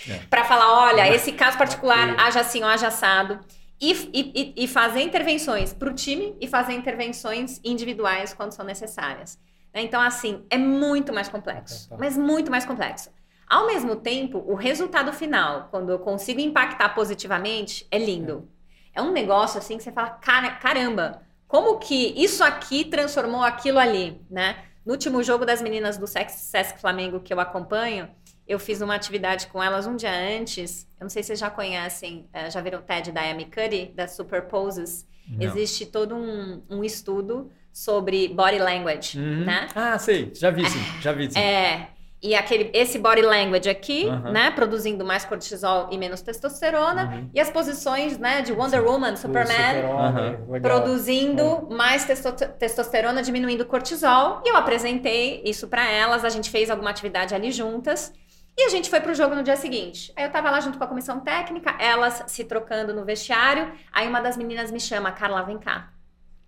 é. 0.08 0.20
para 0.30 0.44
falar: 0.44 0.90
olha, 0.90 1.14
esse 1.14 1.32
caso 1.32 1.58
particular, 1.58 2.20
haja 2.20 2.42
assim 2.42 2.62
ou 2.62 2.68
haja 2.68 2.88
assado. 2.88 3.40
E, 3.82 3.92
e, 4.14 4.54
e 4.64 4.68
fazer 4.68 5.02
intervenções 5.02 5.74
para 5.74 5.90
o 5.90 5.94
time 5.94 6.38
e 6.40 6.48
fazer 6.48 6.74
intervenções 6.74 7.60
individuais 7.64 8.32
quando 8.32 8.52
são 8.52 8.64
necessárias. 8.64 9.40
Então, 9.74 10.00
assim, 10.00 10.46
é 10.50 10.58
muito 10.58 11.12
mais 11.12 11.28
complexo, 11.30 11.90
mas 11.98 12.16
muito 12.16 12.52
mais 12.52 12.66
complexo. 12.66 13.10
Ao 13.48 13.66
mesmo 13.68 13.96
tempo, 13.96 14.44
o 14.48 14.54
resultado 14.54 15.12
final, 15.12 15.68
quando 15.72 15.90
eu 15.92 16.00
consigo 16.00 16.40
impactar 16.40 16.90
positivamente, 16.90 17.88
é 17.90 17.98
lindo. 17.98 18.48
É, 18.94 19.00
é 19.00 19.02
um 19.02 19.12
negócio 19.12 19.58
assim 19.58 19.78
que 19.78 19.84
você 19.84 19.92
fala, 19.92 20.12
caramba, 20.12 21.22
como 21.48 21.78
que 21.80 22.14
isso 22.16 22.44
aqui 22.44 22.86
transformou 22.86 23.42
aquilo 23.42 23.80
ali, 23.80 24.22
né? 24.30 24.64
No 24.86 24.94
último 24.94 25.22
jogo 25.22 25.46
das 25.46 25.62
meninas 25.62 25.98
do 25.98 26.08
Sesc 26.08 26.80
Flamengo 26.80 27.20
que 27.20 27.34
eu 27.34 27.40
acompanho, 27.40 28.10
eu 28.52 28.60
fiz 28.60 28.82
uma 28.82 28.96
atividade 28.96 29.48
com 29.48 29.64
elas 29.64 29.88
um 29.88 29.96
dia 29.96 30.12
antes. 30.12 30.86
Eu 31.00 31.06
não 31.06 31.10
sei 31.10 31.24
se 31.24 31.28
vocês 31.28 31.40
já 31.40 31.50
conhecem, 31.50 32.28
eh, 32.34 32.52
já 32.52 32.60
viram 32.60 32.80
o 32.80 32.82
TED 32.82 33.12
da 33.12 33.22
Amy 33.22 33.46
Cuddy, 33.46 33.94
da 33.96 34.10
Super 34.10 34.44
Poses. 34.44 35.08
Não. 35.26 35.48
Existe 35.48 35.86
todo 35.86 36.16
um, 36.16 36.62
um, 36.70 36.84
estudo 36.84 37.50
sobre 37.72 38.28
body 38.28 38.60
language, 38.60 39.18
uhum. 39.18 39.46
né? 39.46 39.68
Ah, 39.74 39.98
sei, 39.98 40.32
já 40.36 40.50
vi 40.50 40.70
sim, 40.70 40.80
já 41.00 41.14
vi 41.14 41.32
sim. 41.32 41.40
É, 41.40 41.88
e 42.22 42.36
aquele, 42.36 42.70
esse 42.74 43.00
body 43.00 43.22
language 43.22 43.70
aqui, 43.70 44.06
uhum. 44.06 44.34
né, 44.34 44.52
produzindo 44.52 45.06
mais 45.06 45.24
cortisol 45.24 45.88
e 45.90 45.98
menos 45.98 46.22
testosterona, 46.22 47.06
uhum. 47.06 47.30
e 47.34 47.40
as 47.40 47.50
posições, 47.50 48.18
né, 48.18 48.42
de 48.42 48.52
Wonder 48.52 48.84
Woman, 48.84 49.16
Superman, 49.16 49.86
uhum. 49.86 50.62
produzindo 50.62 51.70
mais 51.72 52.04
testo 52.04 52.34
testosterona, 52.60 53.24
diminuindo 53.24 53.66
cortisol. 53.66 54.42
E 54.46 54.50
eu 54.50 54.58
apresentei 54.58 55.42
isso 55.46 55.70
para 55.70 55.90
elas, 55.90 56.26
a 56.26 56.30
gente 56.30 56.50
fez 56.50 56.70
alguma 56.70 56.90
atividade 56.90 57.34
ali 57.34 57.50
juntas. 57.50 58.12
E 58.58 58.64
a 58.64 58.70
gente 58.70 58.90
foi 58.90 59.00
pro 59.00 59.14
jogo 59.14 59.34
no 59.34 59.44
dia 59.44 59.56
seguinte. 59.56 60.12
Aí 60.16 60.26
eu 60.26 60.32
tava 60.32 60.50
lá 60.52 60.60
junto 60.60 60.78
com 60.78 60.84
a 60.84 60.88
comissão 60.88 61.20
técnica, 61.22 61.76
elas 61.80 62.24
se 62.28 62.44
trocando 62.44 62.94
no 62.94 63.06
vestiário. 63.06 63.72
Aí 63.92 64.08
uma 64.08 64.22
das 64.22 64.38
meninas 64.38 64.72
me 64.72 64.80
chama, 64.80 65.12
Carla, 65.12 65.42
vem 65.44 65.58
cá. 65.58 65.92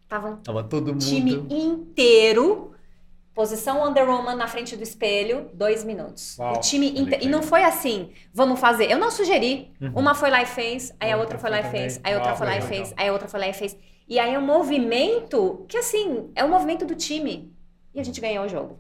Tava, 0.08 0.38
tava 0.44 0.64
todo 0.64 0.88
mundo. 0.88 1.04
time 1.04 1.46
inteiro, 1.50 2.76
posição 3.34 3.80
Wonder 3.80 4.08
Woman 4.08 4.36
na 4.36 4.48
frente 4.48 4.76
do 4.76 4.84
espelho, 4.84 5.50
dois 5.54 5.84
minutos. 5.84 6.38
Uau, 6.38 6.56
o 6.56 6.60
time 6.60 6.90
inteiro. 6.90 7.24
E 7.24 7.28
não 7.28 7.42
foi 7.42 7.64
assim, 7.64 8.12
vamos 8.34 8.60
fazer. 8.60 8.92
Eu 8.92 9.00
não 9.00 9.10
sugeri. 9.10 9.74
Uhum. 9.82 9.94
Uma 9.96 10.14
foi 10.14 10.30
lá 10.30 10.44
e 10.44 10.46
fez, 10.46 10.94
aí 11.00 11.12
a 11.12 11.18
outra, 11.18 11.40
foi 11.40 11.50
lá 11.50 11.62
e 11.62 11.64
fez, 11.64 12.00
aí 12.04 12.14
a 12.14 12.18
outra 12.18 12.36
foi 12.36 12.46
lá 12.46 12.58
e 12.58 12.62
fez, 12.62 12.94
aí 12.96 13.08
a 13.08 13.12
outra 13.14 13.28
foi 13.28 13.40
lá 13.40 13.48
e 13.48 13.54
fez. 13.54 13.78
E 14.08 14.20
aí 14.20 14.34
é 14.34 14.38
um 14.38 14.46
movimento 14.46 15.66
que, 15.68 15.78
assim, 15.78 16.30
é 16.36 16.44
o 16.44 16.48
um 16.48 16.50
movimento 16.50 16.86
do 16.86 16.94
time. 16.94 17.52
E 17.94 18.00
a 18.00 18.04
gente 18.04 18.20
ganhou 18.20 18.46
o 18.46 18.50
jogo. 18.50 18.78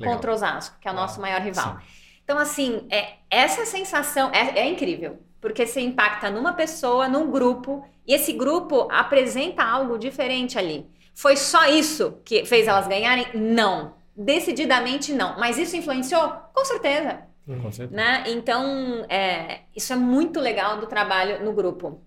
É. 0.00 0.04
Contra 0.04 0.30
o 0.30 0.34
Osasco, 0.34 0.76
que 0.80 0.88
é 0.88 0.90
o 0.90 0.94
nosso 0.94 1.20
maior 1.20 1.40
rival. 1.40 1.78
Sim. 1.78 2.03
Então, 2.24 2.38
assim, 2.38 2.86
é, 2.90 3.14
essa 3.30 3.66
sensação 3.66 4.30
é, 4.32 4.58
é 4.60 4.68
incrível, 4.68 5.18
porque 5.40 5.66
você 5.66 5.80
impacta 5.80 6.30
numa 6.30 6.54
pessoa, 6.54 7.06
num 7.06 7.30
grupo, 7.30 7.86
e 8.06 8.14
esse 8.14 8.32
grupo 8.32 8.88
apresenta 8.90 9.62
algo 9.62 9.98
diferente 9.98 10.58
ali. 10.58 10.86
Foi 11.14 11.36
só 11.36 11.66
isso 11.68 12.18
que 12.24 12.44
fez 12.44 12.66
elas 12.66 12.88
ganharem? 12.88 13.26
Não. 13.34 13.94
Decididamente 14.16 15.12
não. 15.12 15.38
Mas 15.38 15.58
isso 15.58 15.76
influenciou? 15.76 16.32
Com 16.52 16.64
certeza. 16.64 17.20
Com 17.46 17.70
certeza. 17.70 17.94
Né? 17.94 18.24
Então, 18.28 19.04
é, 19.08 19.60
isso 19.76 19.92
é 19.92 19.96
muito 19.96 20.40
legal 20.40 20.78
do 20.78 20.86
trabalho 20.86 21.44
no 21.44 21.52
grupo. 21.52 22.00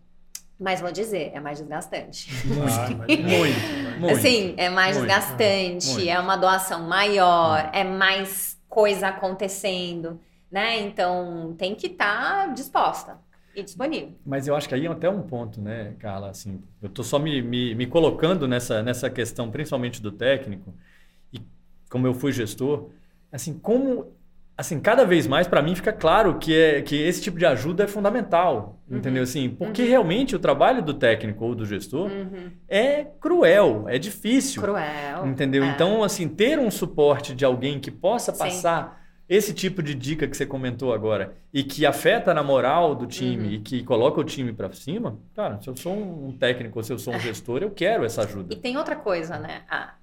Mas 0.59 0.81
vou 0.81 0.91
dizer, 0.91 1.31
é 1.33 1.39
mais 1.39 1.59
desgastante. 1.59 2.27
Muito, 2.45 2.63
ah, 2.63 2.89
muito, 3.07 3.99
muito. 3.99 4.15
Assim, 4.15 4.55
é 4.57 4.69
mais 4.69 4.97
muito, 4.97 5.07
desgastante, 5.07 5.89
muito. 5.89 6.09
é 6.09 6.19
uma 6.19 6.35
doação 6.35 6.87
maior, 6.87 7.69
é 7.71 7.83
mais 7.83 8.56
coisa 8.77 9.07
acontecendo, 9.07 10.19
né? 10.51 10.79
Então 10.81 11.55
tem 11.57 11.73
que 11.73 11.87
estar 11.87 12.45
tá 12.45 12.53
disposta 12.53 13.19
e 13.55 13.63
disponível. 13.63 14.13
Mas 14.23 14.47
eu 14.47 14.55
acho 14.55 14.69
que 14.69 14.75
aí 14.75 14.85
é 14.85 14.87
até 14.87 15.09
um 15.09 15.23
ponto, 15.23 15.59
né, 15.59 15.95
Carla? 15.97 16.29
Assim, 16.29 16.61
eu 16.79 16.87
estou 16.87 17.03
só 17.03 17.17
me, 17.17 17.41
me, 17.41 17.73
me, 17.73 17.87
colocando 17.87 18.47
nessa, 18.47 18.83
nessa 18.83 19.09
questão, 19.09 19.49
principalmente 19.49 19.99
do 19.99 20.11
técnico, 20.11 20.75
e 21.33 21.41
como 21.89 22.05
eu 22.05 22.13
fui 22.13 22.31
gestor, 22.31 22.91
assim, 23.31 23.57
como 23.57 24.15
assim, 24.57 24.79
cada 24.79 25.05
vez 25.05 25.27
mais 25.27 25.47
para 25.47 25.61
mim 25.61 25.75
fica 25.75 25.93
claro 25.93 26.39
que, 26.39 26.57
é, 26.57 26.81
que 26.81 26.95
esse 26.95 27.21
tipo 27.21 27.37
de 27.37 27.45
ajuda 27.45 27.83
é 27.83 27.87
fundamental, 27.87 28.81
uhum. 28.89 28.97
entendeu? 28.97 29.21
Assim, 29.21 29.49
porque 29.49 29.83
uhum. 29.83 29.87
realmente 29.87 30.35
o 30.35 30.39
trabalho 30.39 30.81
do 30.81 30.95
técnico 30.95 31.45
ou 31.45 31.53
do 31.53 31.63
gestor 31.63 32.09
uhum. 32.09 32.51
é 32.67 33.05
cruel, 33.21 33.85
é 33.87 33.99
difícil. 33.99 34.61
Cruel. 34.61 35.27
Entendeu? 35.27 35.63
É. 35.63 35.69
Então, 35.69 36.03
assim, 36.03 36.27
ter 36.27 36.57
um 36.57 36.71
suporte 36.71 37.35
de 37.35 37.45
alguém 37.45 37.79
que 37.79 37.91
possa 37.91 38.33
passar 38.33 38.89
Sim. 38.89 39.35
esse 39.35 39.53
tipo 39.53 39.83
de 39.83 39.93
dica 39.93 40.27
que 40.27 40.35
você 40.35 40.45
comentou 40.45 40.91
agora 40.91 41.35
e 41.53 41.63
que 41.63 41.85
afeta 41.85 42.33
na 42.33 42.41
moral 42.41 42.95
do 42.95 43.05
time 43.05 43.45
uhum. 43.45 43.53
e 43.53 43.59
que 43.59 43.83
coloca 43.83 44.19
o 44.19 44.23
time 44.23 44.51
para 44.51 44.73
cima, 44.73 45.19
cara, 45.35 45.61
se 45.61 45.69
eu 45.69 45.77
sou 45.77 45.93
um 45.93 46.35
técnico 46.35 46.79
ou 46.79 46.83
se 46.83 46.91
eu 46.91 46.97
sou 46.97 47.13
um 47.13 47.19
gestor, 47.19 47.61
eu 47.61 47.69
quero 47.69 48.03
essa 48.03 48.23
ajuda. 48.23 48.55
E 48.55 48.57
tem 48.57 48.75
outra 48.75 48.95
coisa, 48.95 49.37
né? 49.37 49.61
A, 49.69 49.93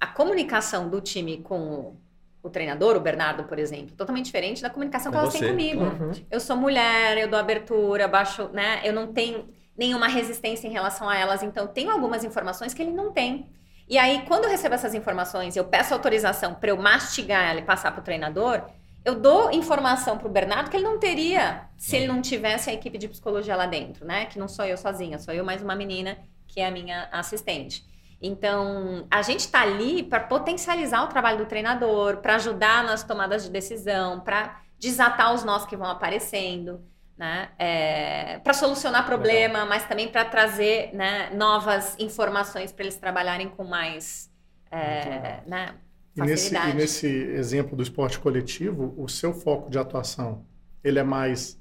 a 0.00 0.06
comunicação 0.06 0.88
do 0.88 0.98
time 1.02 1.36
com 1.38 1.94
o 2.42 2.48
treinador, 2.48 2.96
o 2.96 3.00
Bernardo, 3.00 3.44
por 3.44 3.58
exemplo, 3.58 3.96
totalmente 3.96 4.26
diferente 4.26 4.62
da 4.62 4.70
comunicação 4.70 5.10
que 5.10 5.18
elas 5.18 5.32
têm 5.32 5.48
comigo. 5.48 5.84
Uhum. 5.84 6.12
Eu 6.30 6.40
sou 6.40 6.56
mulher, 6.56 7.18
eu 7.18 7.28
dou 7.28 7.38
abertura, 7.38 8.06
baixo, 8.06 8.48
né? 8.52 8.80
Eu 8.84 8.92
não 8.92 9.12
tenho 9.12 9.48
nenhuma 9.76 10.08
resistência 10.08 10.66
em 10.66 10.72
relação 10.72 11.08
a 11.08 11.16
elas, 11.16 11.42
então 11.42 11.66
tenho 11.66 11.90
algumas 11.90 12.24
informações 12.24 12.74
que 12.74 12.82
ele 12.82 12.92
não 12.92 13.12
tem. 13.12 13.48
E 13.88 13.96
aí, 13.96 14.24
quando 14.26 14.44
eu 14.44 14.50
recebo 14.50 14.74
essas 14.74 14.94
informações, 14.94 15.56
eu 15.56 15.64
peço 15.64 15.94
autorização 15.94 16.54
para 16.54 16.70
eu 16.70 16.76
mastigar 16.76 17.50
ela 17.50 17.60
e 17.60 17.62
passar 17.62 17.90
para 17.92 18.00
o 18.00 18.04
treinador, 18.04 18.62
eu 19.04 19.14
dou 19.14 19.50
informação 19.50 20.18
para 20.18 20.28
o 20.28 20.30
Bernardo 20.30 20.68
que 20.68 20.76
ele 20.76 20.84
não 20.84 20.98
teria 20.98 21.62
se 21.76 21.96
ele 21.96 22.06
não 22.06 22.20
tivesse 22.20 22.68
a 22.68 22.74
equipe 22.74 22.98
de 22.98 23.08
psicologia 23.08 23.56
lá 23.56 23.64
dentro, 23.64 24.04
né? 24.04 24.26
Que 24.26 24.38
não 24.38 24.48
sou 24.48 24.64
eu 24.66 24.76
sozinha, 24.76 25.18
sou 25.18 25.32
eu 25.32 25.44
mais 25.44 25.62
uma 25.62 25.74
menina 25.74 26.18
que 26.46 26.60
é 26.60 26.66
a 26.66 26.70
minha 26.70 27.08
assistente. 27.10 27.87
Então, 28.20 29.06
a 29.10 29.22
gente 29.22 29.40
está 29.40 29.62
ali 29.62 30.02
para 30.02 30.20
potencializar 30.20 31.04
o 31.04 31.06
trabalho 31.06 31.38
do 31.38 31.46
treinador, 31.46 32.16
para 32.16 32.34
ajudar 32.34 32.82
nas 32.82 33.04
tomadas 33.04 33.44
de 33.44 33.50
decisão, 33.50 34.20
para 34.20 34.60
desatar 34.78 35.34
os 35.34 35.44
nós 35.44 35.64
que 35.64 35.76
vão 35.76 35.88
aparecendo, 35.88 36.80
né? 37.16 37.50
É, 37.58 38.38
para 38.38 38.52
solucionar 38.54 39.06
problema, 39.06 39.54
Legal. 39.54 39.68
mas 39.68 39.84
também 39.86 40.08
para 40.08 40.24
trazer 40.24 40.92
né, 40.94 41.30
novas 41.30 41.96
informações 41.98 42.72
para 42.72 42.84
eles 42.84 42.96
trabalharem 42.96 43.48
com 43.48 43.64
mais 43.64 44.30
é, 44.70 45.40
né, 45.46 45.74
e 46.16 46.20
nesse, 46.22 46.54
e 46.54 46.74
nesse 46.74 47.06
exemplo 47.06 47.76
do 47.76 47.82
esporte 47.82 48.18
coletivo, 48.18 48.94
o 48.96 49.08
seu 49.08 49.32
foco 49.32 49.70
de 49.70 49.78
atuação, 49.78 50.44
ele 50.82 50.98
é 50.98 51.02
mais 51.02 51.58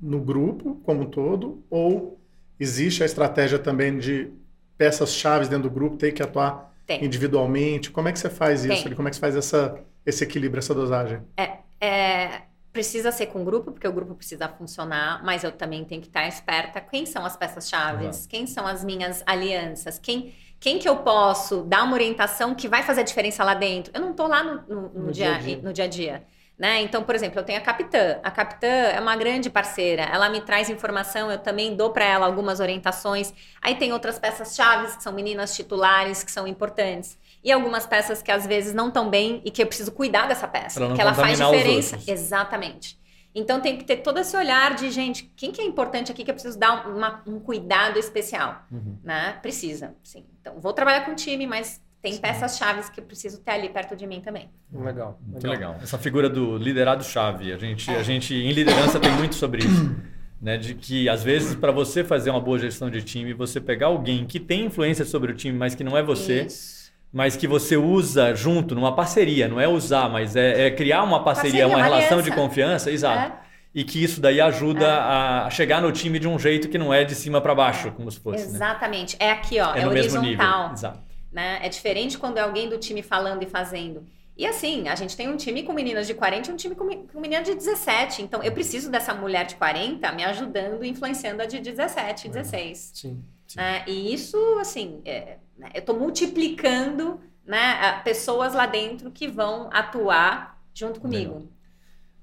no 0.00 0.20
grupo 0.20 0.76
como 0.84 1.02
um 1.02 1.10
todo 1.10 1.62
ou 1.68 2.18
existe 2.58 3.02
a 3.02 3.06
estratégia 3.06 3.58
também 3.58 3.98
de 3.98 4.32
peças 4.78 5.12
chaves 5.12 5.48
dentro 5.48 5.68
do 5.68 5.74
grupo 5.74 5.96
ter 5.96 6.12
que 6.12 6.22
atuar 6.22 6.72
Tem. 6.86 7.04
individualmente? 7.04 7.90
Como 7.90 8.08
é 8.08 8.12
que 8.12 8.18
você 8.18 8.30
faz 8.30 8.64
isso? 8.64 8.84
Tem. 8.84 8.94
Como 8.94 9.08
é 9.08 9.10
que 9.10 9.16
você 9.16 9.20
faz 9.20 9.36
essa, 9.36 9.78
esse 10.06 10.24
equilíbrio, 10.24 10.60
essa 10.60 10.72
dosagem? 10.72 11.20
É, 11.36 11.58
é, 11.80 12.42
precisa 12.72 13.10
ser 13.10 13.26
com 13.26 13.42
o 13.42 13.44
grupo, 13.44 13.72
porque 13.72 13.86
o 13.86 13.92
grupo 13.92 14.14
precisa 14.14 14.48
funcionar, 14.48 15.22
mas 15.24 15.42
eu 15.42 15.50
também 15.50 15.84
tenho 15.84 16.00
que 16.00 16.06
estar 16.06 16.26
esperta. 16.28 16.80
Quem 16.80 17.04
são 17.04 17.26
as 17.26 17.36
peças 17.36 17.68
chaves? 17.68 18.22
Uhum. 18.22 18.28
Quem 18.28 18.46
são 18.46 18.66
as 18.66 18.84
minhas 18.84 19.22
alianças? 19.26 19.98
Quem 19.98 20.32
quem 20.60 20.78
que 20.78 20.88
eu 20.88 20.96
posso 20.96 21.62
dar 21.62 21.84
uma 21.84 21.94
orientação 21.94 22.54
que 22.54 22.66
vai 22.66 22.82
fazer 22.82 23.02
a 23.02 23.04
diferença 23.04 23.44
lá 23.44 23.54
dentro? 23.54 23.92
Eu 23.94 24.00
não 24.00 24.10
estou 24.10 24.26
lá 24.26 24.42
no, 24.42 24.54
no, 24.62 24.88
no, 24.88 25.02
no, 25.06 25.12
dia, 25.12 25.38
dia, 25.38 25.60
no 25.62 25.72
dia 25.72 25.84
a 25.84 25.88
dia. 25.88 26.22
Né? 26.58 26.82
Então, 26.82 27.04
por 27.04 27.14
exemplo, 27.14 27.38
eu 27.38 27.44
tenho 27.44 27.58
a 27.58 27.62
capitã. 27.62 28.18
A 28.20 28.32
capitã 28.32 28.66
é 28.66 28.98
uma 28.98 29.14
grande 29.14 29.48
parceira. 29.48 30.02
Ela 30.02 30.28
me 30.28 30.40
traz 30.40 30.68
informação, 30.68 31.30
eu 31.30 31.38
também 31.38 31.76
dou 31.76 31.90
para 31.90 32.04
ela 32.04 32.26
algumas 32.26 32.58
orientações. 32.58 33.32
Aí 33.62 33.76
tem 33.76 33.92
outras 33.92 34.18
peças 34.18 34.56
chaves 34.56 34.96
que 34.96 35.02
são 35.02 35.12
meninas 35.12 35.54
titulares 35.54 36.24
que 36.24 36.32
são 36.32 36.48
importantes. 36.48 37.16
E 37.44 37.52
algumas 37.52 37.86
peças 37.86 38.20
que 38.20 38.32
às 38.32 38.44
vezes 38.44 38.74
não 38.74 38.88
estão 38.88 39.08
bem 39.08 39.40
e 39.44 39.52
que 39.52 39.62
eu 39.62 39.66
preciso 39.68 39.92
cuidar 39.92 40.26
dessa 40.26 40.48
peça, 40.48 40.92
que 40.92 41.00
ela 41.00 41.14
faz 41.14 41.38
diferença. 41.38 41.96
Exatamente. 42.04 42.98
Então 43.32 43.60
tem 43.60 43.76
que 43.76 43.84
ter 43.84 43.98
todo 43.98 44.18
esse 44.18 44.36
olhar 44.36 44.74
de, 44.74 44.90
gente, 44.90 45.30
quem 45.36 45.52
que 45.52 45.60
é 45.60 45.64
importante 45.64 46.10
aqui 46.10 46.24
que 46.24 46.30
eu 46.30 46.34
preciso 46.34 46.58
dar 46.58 46.88
uma, 46.88 47.22
um 47.24 47.38
cuidado 47.38 47.96
especial, 47.96 48.64
uhum. 48.72 48.98
né? 49.04 49.38
Precisa, 49.40 49.94
sim. 50.02 50.24
Então 50.40 50.58
vou 50.58 50.72
trabalhar 50.72 51.04
com 51.04 51.12
o 51.12 51.14
time, 51.14 51.46
mas 51.46 51.80
tem 52.00 52.16
peças 52.16 52.56
chaves 52.56 52.88
que 52.88 53.00
eu 53.00 53.04
preciso 53.04 53.40
ter 53.40 53.52
ali 53.52 53.68
perto 53.68 53.96
de 53.96 54.06
mim 54.06 54.20
também. 54.20 54.48
Legal. 54.72 55.18
Muito 55.26 55.46
legal. 55.46 55.72
legal. 55.72 55.82
Essa 55.82 55.98
figura 55.98 56.28
do 56.28 56.56
liderado 56.56 57.02
chave, 57.02 57.52
a 57.52 57.58
gente, 57.58 57.90
é. 57.90 57.96
a 57.96 58.02
gente 58.02 58.34
em 58.34 58.52
liderança 58.52 59.00
tem 59.00 59.10
muito 59.12 59.34
sobre 59.34 59.64
isso. 59.64 59.94
Né, 60.40 60.56
de 60.56 60.72
que 60.72 61.08
às 61.08 61.24
vezes 61.24 61.56
para 61.56 61.72
você 61.72 62.04
fazer 62.04 62.30
uma 62.30 62.40
boa 62.40 62.60
gestão 62.60 62.88
de 62.88 63.02
time, 63.02 63.32
você 63.32 63.60
pegar 63.60 63.88
alguém 63.88 64.24
que 64.24 64.38
tem 64.38 64.66
influência 64.66 65.04
sobre 65.04 65.32
o 65.32 65.34
time, 65.34 65.58
mas 65.58 65.74
que 65.74 65.82
não 65.82 65.98
é 65.98 66.02
você, 66.04 66.42
isso. 66.42 66.92
mas 67.12 67.34
que 67.34 67.48
você 67.48 67.76
usa 67.76 68.32
junto 68.36 68.72
numa 68.72 68.94
parceria, 68.94 69.48
não 69.48 69.60
é 69.60 69.66
usar, 69.66 70.08
mas 70.08 70.36
é, 70.36 70.66
é 70.66 70.70
criar 70.70 71.02
uma 71.02 71.24
parceria, 71.24 71.66
parceria 71.66 71.66
uma, 71.66 71.78
uma, 71.78 71.84
relação 71.84 72.22
de 72.22 72.30
confiança, 72.30 72.88
exato. 72.88 73.32
É. 73.32 73.40
E 73.74 73.82
que 73.82 74.00
isso 74.00 74.20
daí 74.20 74.40
ajuda 74.40 74.86
é. 74.86 75.46
a 75.46 75.48
chegar 75.50 75.82
no 75.82 75.90
time 75.90 76.20
de 76.20 76.28
um 76.28 76.38
jeito 76.38 76.68
que 76.68 76.78
não 76.78 76.94
é 76.94 77.02
de 77.02 77.16
cima 77.16 77.40
para 77.40 77.52
baixo, 77.52 77.90
como 77.90 78.08
se 78.08 78.20
fosse. 78.20 78.46
Né? 78.46 78.54
Exatamente. 78.54 79.16
Né? 79.18 79.26
É 79.26 79.32
aqui, 79.32 79.58
ó, 79.58 79.74
é, 79.74 79.80
é 79.80 79.88
horizontal. 79.88 80.72
Exato. 80.72 81.07
Né? 81.30 81.58
É 81.62 81.68
diferente 81.68 82.18
quando 82.18 82.38
é 82.38 82.40
alguém 82.40 82.68
do 82.68 82.78
time 82.78 83.02
falando 83.02 83.42
e 83.42 83.46
fazendo. 83.46 84.06
E 84.38 84.46
assim, 84.46 84.88
a 84.88 84.94
gente 84.94 85.16
tem 85.16 85.28
um 85.28 85.36
time 85.36 85.64
com 85.64 85.72
meninas 85.72 86.06
de 86.06 86.14
40 86.14 86.48
e 86.48 86.54
um 86.54 86.56
time 86.56 86.76
com, 86.76 86.86
com 87.08 87.20
meninas 87.20 87.44
de 87.44 87.54
17. 87.54 88.22
Então, 88.22 88.40
eu 88.40 88.52
preciso 88.52 88.88
dessa 88.88 89.12
mulher 89.12 89.44
de 89.44 89.56
40 89.56 90.12
me 90.12 90.24
ajudando 90.24 90.84
e 90.84 90.88
influenciando 90.88 91.42
a 91.42 91.46
de 91.46 91.58
17, 91.58 92.28
16. 92.28 92.92
Sim. 92.94 93.24
sim. 93.48 93.58
Né? 93.58 93.82
E 93.88 94.14
isso, 94.14 94.38
assim, 94.60 95.02
é, 95.04 95.38
né? 95.56 95.70
eu 95.74 95.80
estou 95.80 95.98
multiplicando 95.98 97.20
né, 97.44 98.00
pessoas 98.04 98.54
lá 98.54 98.66
dentro 98.66 99.10
que 99.10 99.26
vão 99.26 99.68
atuar 99.72 100.62
junto 100.72 101.00
comigo. 101.00 101.48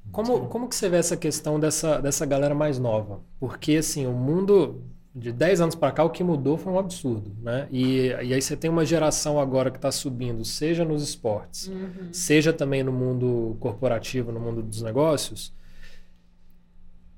Como, 0.09 0.47
como 0.47 0.69
que 0.69 0.75
você 0.75 0.87
vê 0.87 0.97
essa 0.97 1.17
questão 1.17 1.59
dessa, 1.59 1.99
dessa 1.99 2.25
galera 2.25 2.55
mais 2.55 2.79
nova? 2.79 3.21
Porque, 3.37 3.75
assim, 3.75 4.07
o 4.07 4.13
mundo 4.13 4.81
de 5.15 5.31
10 5.31 5.61
anos 5.61 5.75
para 5.75 5.93
cá, 5.93 6.03
o 6.03 6.09
que 6.09 6.23
mudou 6.23 6.57
foi 6.57 6.73
um 6.73 6.77
absurdo, 6.77 7.31
né? 7.41 7.69
E, 7.71 8.07
e 8.07 8.33
aí 8.33 8.41
você 8.41 8.57
tem 8.57 8.69
uma 8.69 8.85
geração 8.85 9.39
agora 9.39 9.71
que 9.71 9.77
está 9.77 9.89
subindo, 9.89 10.43
seja 10.43 10.83
nos 10.83 11.01
esportes, 11.01 11.67
uhum. 11.67 12.09
seja 12.11 12.51
também 12.51 12.83
no 12.83 12.91
mundo 12.91 13.55
corporativo, 13.61 14.33
no 14.33 14.41
mundo 14.41 14.61
dos 14.61 14.81
negócios, 14.81 15.53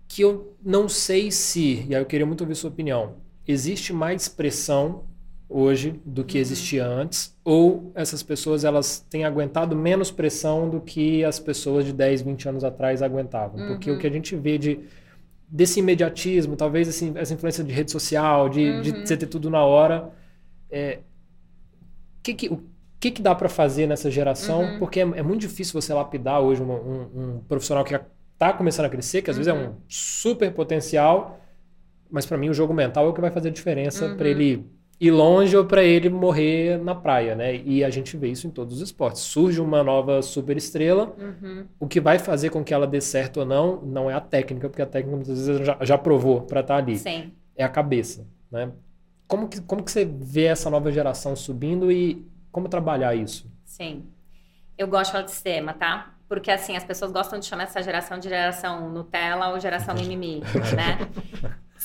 que 0.07 0.21
eu 0.21 0.55
não 0.63 0.87
sei 0.87 1.31
se, 1.31 1.85
e 1.89 1.95
aí 1.95 2.01
eu 2.01 2.05
queria 2.05 2.25
muito 2.25 2.41
ouvir 2.41 2.53
sua 2.53 2.69
opinião, 2.69 3.15
existe 3.47 3.91
mais 3.91 4.27
pressão 4.27 5.05
hoje 5.49 5.99
do 6.05 6.23
que 6.23 6.37
uhum. 6.37 6.41
existia 6.41 6.85
antes, 6.85 7.35
ou 7.43 7.91
essas 7.95 8.21
pessoas 8.21 8.63
elas 8.63 9.03
têm 9.09 9.25
aguentado 9.25 9.75
menos 9.75 10.11
pressão 10.11 10.69
do 10.69 10.79
que 10.81 11.23
as 11.23 11.39
pessoas 11.39 11.83
de 11.83 11.93
10, 11.93 12.21
20 12.21 12.49
anos 12.49 12.63
atrás 12.63 13.01
aguentavam. 13.01 13.59
Uhum. 13.59 13.67
Porque 13.69 13.89
o 13.89 13.97
que 13.97 14.05
a 14.05 14.11
gente 14.11 14.35
vê 14.35 14.59
de 14.59 14.81
desse 15.47 15.79
imediatismo, 15.79 16.55
talvez 16.55 16.89
assim, 16.89 17.13
essa 17.15 17.33
influência 17.33 17.63
de 17.63 17.71
rede 17.71 17.91
social, 17.91 18.49
de, 18.49 18.69
uhum. 18.69 18.81
de 18.81 18.91
você 18.91 19.15
ter 19.15 19.27
tudo 19.27 19.49
na 19.49 19.63
hora. 19.63 20.11
É, 20.69 20.99
que 22.21 22.33
que, 22.33 22.49
o 22.49 22.61
que, 22.99 23.11
que 23.11 23.21
dá 23.21 23.33
para 23.33 23.47
fazer 23.47 23.87
nessa 23.87 24.11
geração? 24.11 24.61
Uhum. 24.61 24.79
Porque 24.79 24.99
é, 24.99 25.03
é, 25.03 25.23
muito 25.23 25.41
difícil 25.41 25.79
você 25.79 25.93
lapidar 25.93 26.41
hoje 26.41 26.61
um, 26.61 26.71
um, 26.71 27.01
um 27.15 27.39
profissional 27.47 27.83
que 27.83 27.95
está 28.33 28.51
começando 28.53 28.85
a 28.85 28.89
crescer, 28.89 29.21
que 29.21 29.29
às 29.29 29.37
uhum. 29.37 29.43
vezes 29.43 29.53
é 29.53 29.65
um 29.65 29.69
uhum. 29.69 29.75
super 29.87 30.51
potencial, 30.51 31.39
mas 32.09 32.25
para 32.25 32.37
mim 32.37 32.49
o 32.49 32.53
jogo 32.53 32.73
mental 32.73 33.05
é 33.05 33.09
o 33.09 33.13
que 33.13 33.21
vai 33.21 33.31
fazer 33.31 33.49
a 33.49 33.51
diferença 33.51 34.15
para 34.15 34.25
uhum. 34.25 34.31
ele 34.31 34.65
ir 34.99 35.11
longe 35.11 35.55
ou 35.55 35.63
para 35.63 35.83
ele 35.83 36.09
morrer 36.09 36.77
na 36.83 36.95
praia, 36.95 37.35
né? 37.35 37.55
E 37.55 37.83
a 37.83 37.89
gente 37.89 38.17
vê 38.17 38.29
isso 38.29 38.47
em 38.47 38.49
todos 38.49 38.77
os 38.77 38.81
esportes. 38.81 39.21
Surge 39.21 39.61
uma 39.61 39.83
nova 39.83 40.21
super 40.21 40.57
estrela, 40.57 41.15
uhum. 41.17 41.65
o 41.79 41.87
que 41.87 42.01
vai 42.01 42.17
fazer 42.17 42.49
com 42.49 42.63
que 42.63 42.73
ela 42.73 42.87
dê 42.87 42.99
certo 42.99 43.41
ou 43.41 43.45
não, 43.45 43.81
não 43.81 44.09
é 44.09 44.13
a 44.13 44.21
técnica, 44.21 44.67
porque 44.67 44.81
a 44.81 44.87
técnica 44.87 45.15
muitas 45.15 45.47
vezes 45.47 45.65
já, 45.65 45.77
já 45.81 45.97
provou 45.97 46.41
para 46.41 46.61
estar 46.61 46.75
tá 46.75 46.79
ali. 46.79 46.97
Sim. 46.97 47.31
É 47.55 47.63
a 47.63 47.69
cabeça, 47.69 48.27
né? 48.51 48.71
Como 49.27 49.47
que, 49.47 49.61
como 49.61 49.83
que 49.83 49.91
você 49.91 50.05
vê 50.05 50.45
essa 50.45 50.69
nova 50.69 50.91
geração 50.91 51.35
subindo 51.35 51.91
e 51.91 52.25
como 52.51 52.67
trabalhar 52.67 53.13
isso? 53.13 53.51
Sim. 53.65 54.05
Eu 54.77 54.87
gosto 54.87 55.07
de 55.07 55.11
falar 55.11 55.23
de 55.25 55.31
sistema, 55.31 55.73
tá? 55.73 56.13
Porque, 56.29 56.51
assim, 56.51 56.75
as 56.75 56.83
pessoas 56.83 57.11
gostam 57.11 57.39
de 57.39 57.45
chamar 57.45 57.63
essa 57.63 57.81
geração 57.81 58.19
de 58.19 58.29
geração 58.29 58.89
Nutella 58.89 59.49
ou 59.49 59.59
geração 59.59 59.95
mimimi, 59.95 60.41
né? 60.75 60.97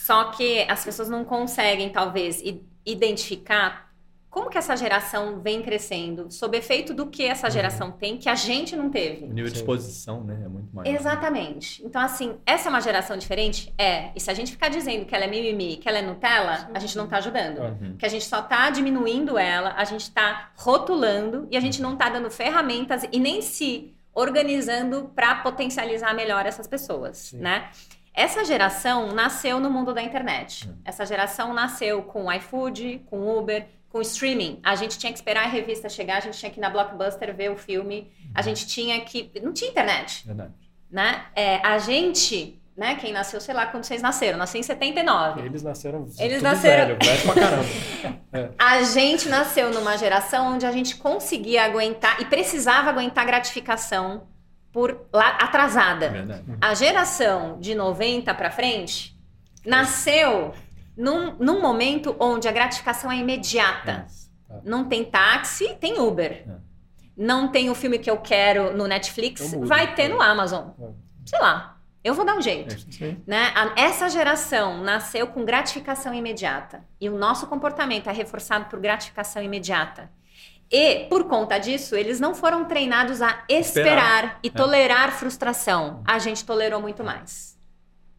Só 0.03 0.25
que 0.33 0.67
as 0.69 0.85
pessoas 0.85 1.09
não 1.09 1.25
conseguem, 1.25 1.89
talvez, 1.89 2.43
identificar 2.85 3.93
como 4.29 4.51
que 4.51 4.59
essa 4.59 4.75
geração 4.77 5.41
vem 5.41 5.63
crescendo, 5.63 6.29
sob 6.29 6.57
efeito 6.57 6.93
do 6.93 7.07
que 7.07 7.23
essa 7.23 7.47
uhum. 7.47 7.53
geração 7.53 7.87
uhum. 7.89 7.93
tem 7.93 8.17
que 8.17 8.29
a 8.29 8.35
gente 8.35 8.75
não 8.75 8.91
teve. 8.91 9.27
O 9.27 9.33
nível 9.33 9.49
de 9.53 9.59
exposição, 9.59 10.25
né, 10.25 10.43
é 10.45 10.49
muito 10.49 10.75
maior. 10.75 10.93
Exatamente. 10.93 11.85
Então, 11.85 12.03
assim, 12.03 12.35
essa 12.45 12.69
é 12.69 12.71
uma 12.71 12.81
geração 12.81 13.17
diferente? 13.17 13.73
É. 13.79 14.11
E 14.17 14.21
se 14.21 14.29
a 14.29 14.35
gente 14.35 14.51
ficar 14.51 14.71
dizendo 14.71 15.05
que 15.05 15.15
ela 15.15 15.25
é 15.25 15.29
mimimi, 15.29 15.77
que 15.77 15.89
ela 15.89 15.99
é 15.99 16.03
Nutella, 16.03 16.69
a 16.75 16.79
gente 16.81 16.97
não 16.97 17.05
está 17.05 17.19
ajudando. 17.19 17.59
Uhum. 17.59 17.97
Que 17.97 18.05
a 18.05 18.09
gente 18.09 18.25
só 18.25 18.41
está 18.41 18.71
diminuindo 18.71 19.39
ela, 19.39 19.73
a 19.77 19.85
gente 19.85 20.01
está 20.01 20.51
rotulando 20.57 21.47
e 21.49 21.57
a 21.57 21.61
gente 21.61 21.81
não 21.81 21.93
está 21.93 22.09
dando 22.09 22.29
ferramentas 22.29 23.07
e 23.13 23.21
nem 23.21 23.41
se 23.41 23.95
organizando 24.13 25.13
para 25.15 25.37
potencializar 25.37 26.13
melhor 26.13 26.45
essas 26.45 26.67
pessoas, 26.67 27.19
Sim. 27.19 27.39
né? 27.39 27.71
Essa 28.15 28.45
geração 28.45 29.13
nasceu 29.13 29.59
no 29.59 29.71
mundo 29.71 29.95
da 29.95 30.03
internet. 30.03 30.71
Essa 30.85 31.07
geração 31.07 31.55
nasceu 31.55 32.03
com 32.03 32.31
iFood, 32.33 33.03
com 33.07 33.39
Uber, 33.39 33.67
com 33.89 34.01
streaming. 34.03 34.61
A 34.63 34.75
gente 34.75 34.99
tinha 34.99 35.13
que 35.13 35.19
esperar 35.19 35.45
a 35.45 35.49
revista 35.49 35.89
chegar, 35.89 36.19
a 36.19 36.21
gente 36.21 36.39
tinha 36.39 36.51
que 36.51 36.59
ir 36.59 36.61
na 36.61 36.69
Blockbuster 36.69 37.35
ver 37.35 37.51
o 37.51 37.57
filme, 37.57 38.11
a 38.35 38.39
uhum. 38.39 38.45
gente 38.45 38.67
tinha 38.67 39.01
que. 39.01 39.31
Não 39.43 39.53
tinha 39.53 39.71
internet. 39.71 40.27
Verdade. 40.27 40.53
Né? 40.91 41.25
É, 41.35 41.57
a 41.67 41.79
gente, 41.79 42.61
né, 42.77 42.97
quem 42.97 43.15
nasceu, 43.15 43.41
sei 43.41 43.55
lá 43.55 43.65
quando 43.65 43.85
vocês 43.85 44.03
nasceram, 44.03 44.39
nasci 44.39 44.59
em 44.59 44.63
79. 44.63 45.41
Eles 45.41 45.63
nasceram. 45.63 46.07
Eles 46.19 46.43
nasceram. 46.43 46.97
Velho, 46.97 46.99
velho 47.03 47.23
pra 47.23 47.35
caramba. 47.35 47.69
É. 48.35 48.49
A 48.59 48.83
gente 48.83 49.29
nasceu 49.29 49.71
numa 49.71 49.95
geração 49.99 50.55
onde 50.55 50.65
a 50.65 50.73
gente 50.73 50.97
conseguia 50.97 51.65
aguentar 51.65 52.19
e 52.19 52.25
precisava 52.25 52.89
aguentar 52.89 53.27
gratificação 53.27 54.23
por 54.73 55.07
lá 55.13 55.37
atrasada. 55.41 56.07
É 56.07 56.57
a 56.61 56.75
geração 56.75 57.61
de 57.61 57.75
90 57.75 58.35
para 58.35 58.51
frente 58.51 59.17
nasceu 59.65 60.53
num, 60.97 61.37
num 61.37 61.61
momento 61.61 62.17
onde 62.19 62.49
a 62.49 62.53
gratificação 62.53 63.11
é 63.11 63.17
imediata. 63.17 64.07
Não 64.65 64.85
tem 64.85 65.05
táxi, 65.05 65.77
tem 65.81 65.99
Uber. 65.99 66.45
É. 66.47 66.73
não 67.17 67.49
tem 67.49 67.71
o 67.71 67.75
filme 67.75 67.99
que 67.99 68.11
eu 68.11 68.19
quero 68.19 68.77
no 68.77 68.87
Netflix, 68.87 69.55
vai 69.61 69.95
ter 69.95 70.09
no 70.09 70.21
Amazon. 70.21 70.71
É. 70.81 70.89
Sei 71.27 71.39
lá, 71.39 71.79
eu 72.03 72.15
vou 72.15 72.25
dar 72.25 72.37
um 72.37 72.43
jeito. 72.43 72.75
Né? 73.27 73.53
Essa 73.77 74.09
geração 74.09 74.83
nasceu 74.83 75.27
com 75.29 75.45
gratificação 75.45 76.13
imediata. 76.13 76.85
E 77.01 77.09
o 77.09 77.17
nosso 77.17 77.47
comportamento 77.47 78.09
é 78.11 78.13
reforçado 78.13 78.65
por 78.67 78.81
gratificação 78.81 79.43
imediata. 79.43 80.11
E, 80.73 81.05
por 81.05 81.25
conta 81.25 81.59
disso, 81.59 81.95
eles 81.95 82.19
não 82.19 82.35
foram 82.35 82.65
treinados 82.65 83.21
a 83.21 83.45
esperar, 83.47 84.25
esperar. 84.25 84.39
e 84.43 84.49
é. 84.49 84.51
tolerar 84.51 85.13
frustração. 85.13 86.03
A 86.07 86.19
gente 86.19 86.47
tolerou 86.47 86.81
muito 86.81 87.05
mais. 87.05 87.59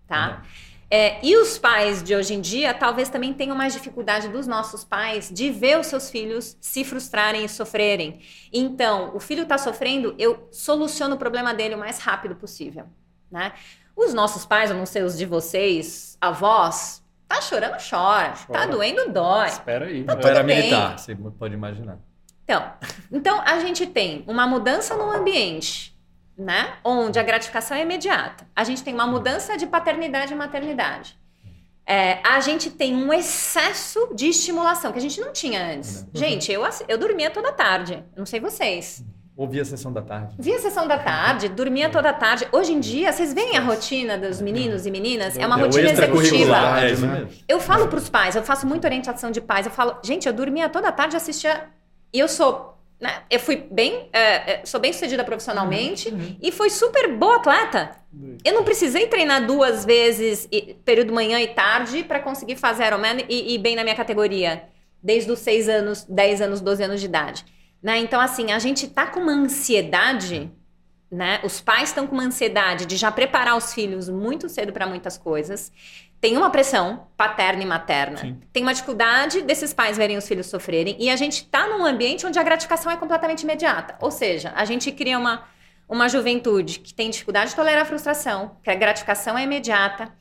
Tá? 0.08 0.44
É, 0.88 1.18
e 1.26 1.36
os 1.36 1.58
pais 1.58 2.04
de 2.04 2.16
hoje 2.16 2.36
em 2.36 2.42
dia 2.42 2.72
talvez 2.72 3.10
também 3.10 3.34
tenham 3.34 3.56
mais 3.56 3.74
dificuldade 3.74 4.28
dos 4.28 4.46
nossos 4.46 4.84
pais 4.84 5.32
de 5.34 5.50
ver 5.50 5.80
os 5.80 5.88
seus 5.88 6.12
filhos 6.12 6.56
se 6.62 6.84
frustrarem 6.84 7.44
e 7.44 7.50
sofrerem. 7.50 8.22
Então, 8.54 9.16
o 9.16 9.20
filho 9.20 9.42
está 9.42 9.58
sofrendo, 9.58 10.14
eu 10.20 10.48
soluciono 10.52 11.16
o 11.16 11.18
problema 11.18 11.52
dele 11.56 11.74
o 11.74 11.80
mais 11.80 11.98
rápido 11.98 12.36
possível. 12.36 12.86
Né? 13.32 13.54
Os 13.96 14.14
nossos 14.14 14.46
pais, 14.46 14.70
eu 14.70 14.78
não 14.78 14.86
sei 14.86 15.02
os 15.02 15.18
de 15.18 15.26
vocês, 15.26 16.16
avós, 16.22 17.04
tá 17.28 17.42
chorando, 17.42 17.78
chora. 17.90 18.30
Tá 18.30 18.46
chora. 18.46 18.60
Tá 18.60 18.66
doendo, 18.68 19.12
dói. 19.12 19.48
Espera 19.48 19.86
aí. 19.86 20.04
Tá 20.04 20.20
era 20.24 20.44
militar, 20.44 21.00
você 21.00 21.16
pode 21.16 21.56
imaginar. 21.56 21.98
Então, 22.44 22.72
então, 23.12 23.42
a 23.42 23.60
gente 23.60 23.86
tem 23.86 24.24
uma 24.28 24.46
mudança 24.46 24.96
no 24.96 25.10
ambiente 25.12 25.94
né? 26.38 26.74
Onde 26.84 27.20
a 27.20 27.24
gratificação 27.24 27.78
é 27.78 27.82
imediata. 27.82 28.46
A 28.56 28.64
gente 28.64 28.84
tem 28.84 28.94
uma 28.94 29.06
mudança 29.06 29.58
de 29.58 29.68
paternidade 29.68 30.34
e 30.34 30.36
maternidade. 30.36 31.16
É, 31.86 32.20
a 32.26 32.40
gente 32.40 32.72
tem 32.72 32.96
um 32.96 33.12
excesso 33.12 34.10
de 34.16 34.28
estimulação 34.28 34.92
que 34.92 34.98
a 34.98 35.02
gente 35.02 35.20
não 35.20 35.34
tinha 35.34 35.74
antes. 35.74 36.02
Uhum. 36.02 36.10
Gente, 36.14 36.52
eu, 36.52 36.64
eu 36.88 36.98
dormia 36.98 37.30
toda 37.30 37.52
tarde. 37.52 38.04
Não 38.16 38.26
sei 38.26 38.40
vocês. 38.40 39.04
Ouvia 39.36 39.64
a 39.64 39.66
sessão 39.66 39.92
da 39.92 40.02
tarde. 40.02 40.36
Via 40.38 40.56
a 40.56 40.60
sessão 40.60 40.88
da 40.88 40.98
tarde, 40.98 41.50
dormia 41.50 41.90
toda 41.90 42.14
tarde. 42.14 42.48
Hoje 42.52 42.72
em 42.72 42.80
dia, 42.80 43.12
vocês 43.12 43.34
veem 43.34 43.58
a 43.58 43.62
rotina 43.62 44.16
dos 44.16 44.40
meninos 44.40 44.86
e 44.86 44.92
meninas? 44.92 45.36
É 45.36 45.46
uma 45.46 45.60
é 45.60 45.64
rotina 45.64 45.90
executiva. 45.90 46.56
É? 46.80 47.28
Eu 47.48 47.60
falo 47.60 47.88
para 47.88 47.98
os 47.98 48.08
pais, 48.10 48.36
eu 48.36 48.44
faço 48.44 48.68
muita 48.68 48.88
orientação 48.88 49.32
de 49.32 49.42
pais. 49.42 49.66
Eu 49.66 49.72
falo, 49.72 49.98
gente, 50.04 50.28
eu 50.28 50.34
dormia 50.34 50.70
toda 50.70 50.92
tarde 50.92 51.16
e 51.16 51.18
assistia. 51.18 51.68
E 52.14 52.20
eu 52.20 52.28
sou 52.28 52.74
né? 53.04 53.22
Eu 53.30 53.38
fui 53.38 53.58
bem, 53.70 54.08
é, 54.14 54.54
é, 54.54 54.66
sou 54.66 54.80
bem 54.80 54.94
sucedida 54.94 55.26
profissionalmente 55.26 56.08
uhum, 56.08 56.20
uhum. 56.20 56.38
e 56.42 56.54
fui 56.54 56.70
super 56.70 57.12
boa 57.18 57.36
atleta. 57.36 57.98
Uhum. 58.14 58.38
Eu 58.46 58.54
não 58.54 58.64
precisei 58.64 59.08
treinar 59.08 59.46
duas 59.46 59.84
vezes, 59.84 60.48
período 60.86 61.14
manhã 61.14 61.38
e 61.42 61.50
tarde, 61.50 62.02
para 62.06 62.22
conseguir 62.22 62.56
fazer 62.56 62.86
Ironman 62.86 63.26
e 63.28 63.56
ir 63.56 63.58
bem 63.58 63.76
na 63.76 63.84
minha 63.84 63.96
categoria, 63.96 64.64
desde 65.02 65.30
os 65.30 65.40
6 65.40 65.68
anos, 65.68 66.06
10 66.06 66.42
anos, 66.44 66.62
12 66.62 66.82
anos 66.82 67.02
de 67.02 67.08
idade. 67.08 67.46
Né? 67.82 67.98
Então, 67.98 68.22
assim, 68.22 68.54
a 68.54 68.60
gente 68.60 68.88
tá 68.88 69.06
com 69.06 69.20
uma 69.20 69.34
ansiedade, 69.34 70.50
né? 71.12 71.42
Os 71.44 71.60
pais 71.60 71.90
estão 71.90 72.08
com 72.08 72.14
uma 72.14 72.24
ansiedade 72.24 72.86
de 72.86 72.96
já 72.96 73.12
preparar 73.12 73.58
os 73.58 73.74
filhos 73.74 74.08
muito 74.08 74.48
cedo 74.48 74.72
para 74.72 74.88
muitas 74.88 75.18
coisas 75.18 75.74
tem 76.24 76.38
uma 76.38 76.50
pressão 76.50 77.08
paterna 77.18 77.64
e 77.64 77.66
materna. 77.66 78.16
Sim. 78.16 78.40
Tem 78.54 78.64
uma 78.64 78.74
dificuldade 78.74 79.42
desses 79.42 79.74
pais 79.74 79.98
verem 79.98 80.16
os 80.16 80.26
filhos 80.26 80.46
sofrerem. 80.46 80.96
E 80.98 81.10
a 81.10 81.18
gente 81.18 81.44
está 81.44 81.68
num 81.68 81.86
ambiente 81.86 82.26
onde 82.26 82.40
a 82.40 82.44
gratificação 82.44 82.90
é 82.90 82.96
completamente 82.96 83.42
imediata. 83.42 83.98
Ou 84.00 84.10
seja, 84.10 84.54
a 84.56 84.64
gente 84.64 84.90
cria 84.94 85.20
uma, 85.20 85.44
uma 85.86 86.08
juventude 86.08 86.80
que 86.80 86.94
tem 86.94 87.10
dificuldade 87.10 87.50
de 87.50 87.58
tolerar 87.58 87.82
a 87.82 87.86
frustração, 87.86 88.56
que 88.64 88.70
a 88.70 88.74
gratificação 88.74 89.38
é 89.38 89.44
imediata, 89.44 90.14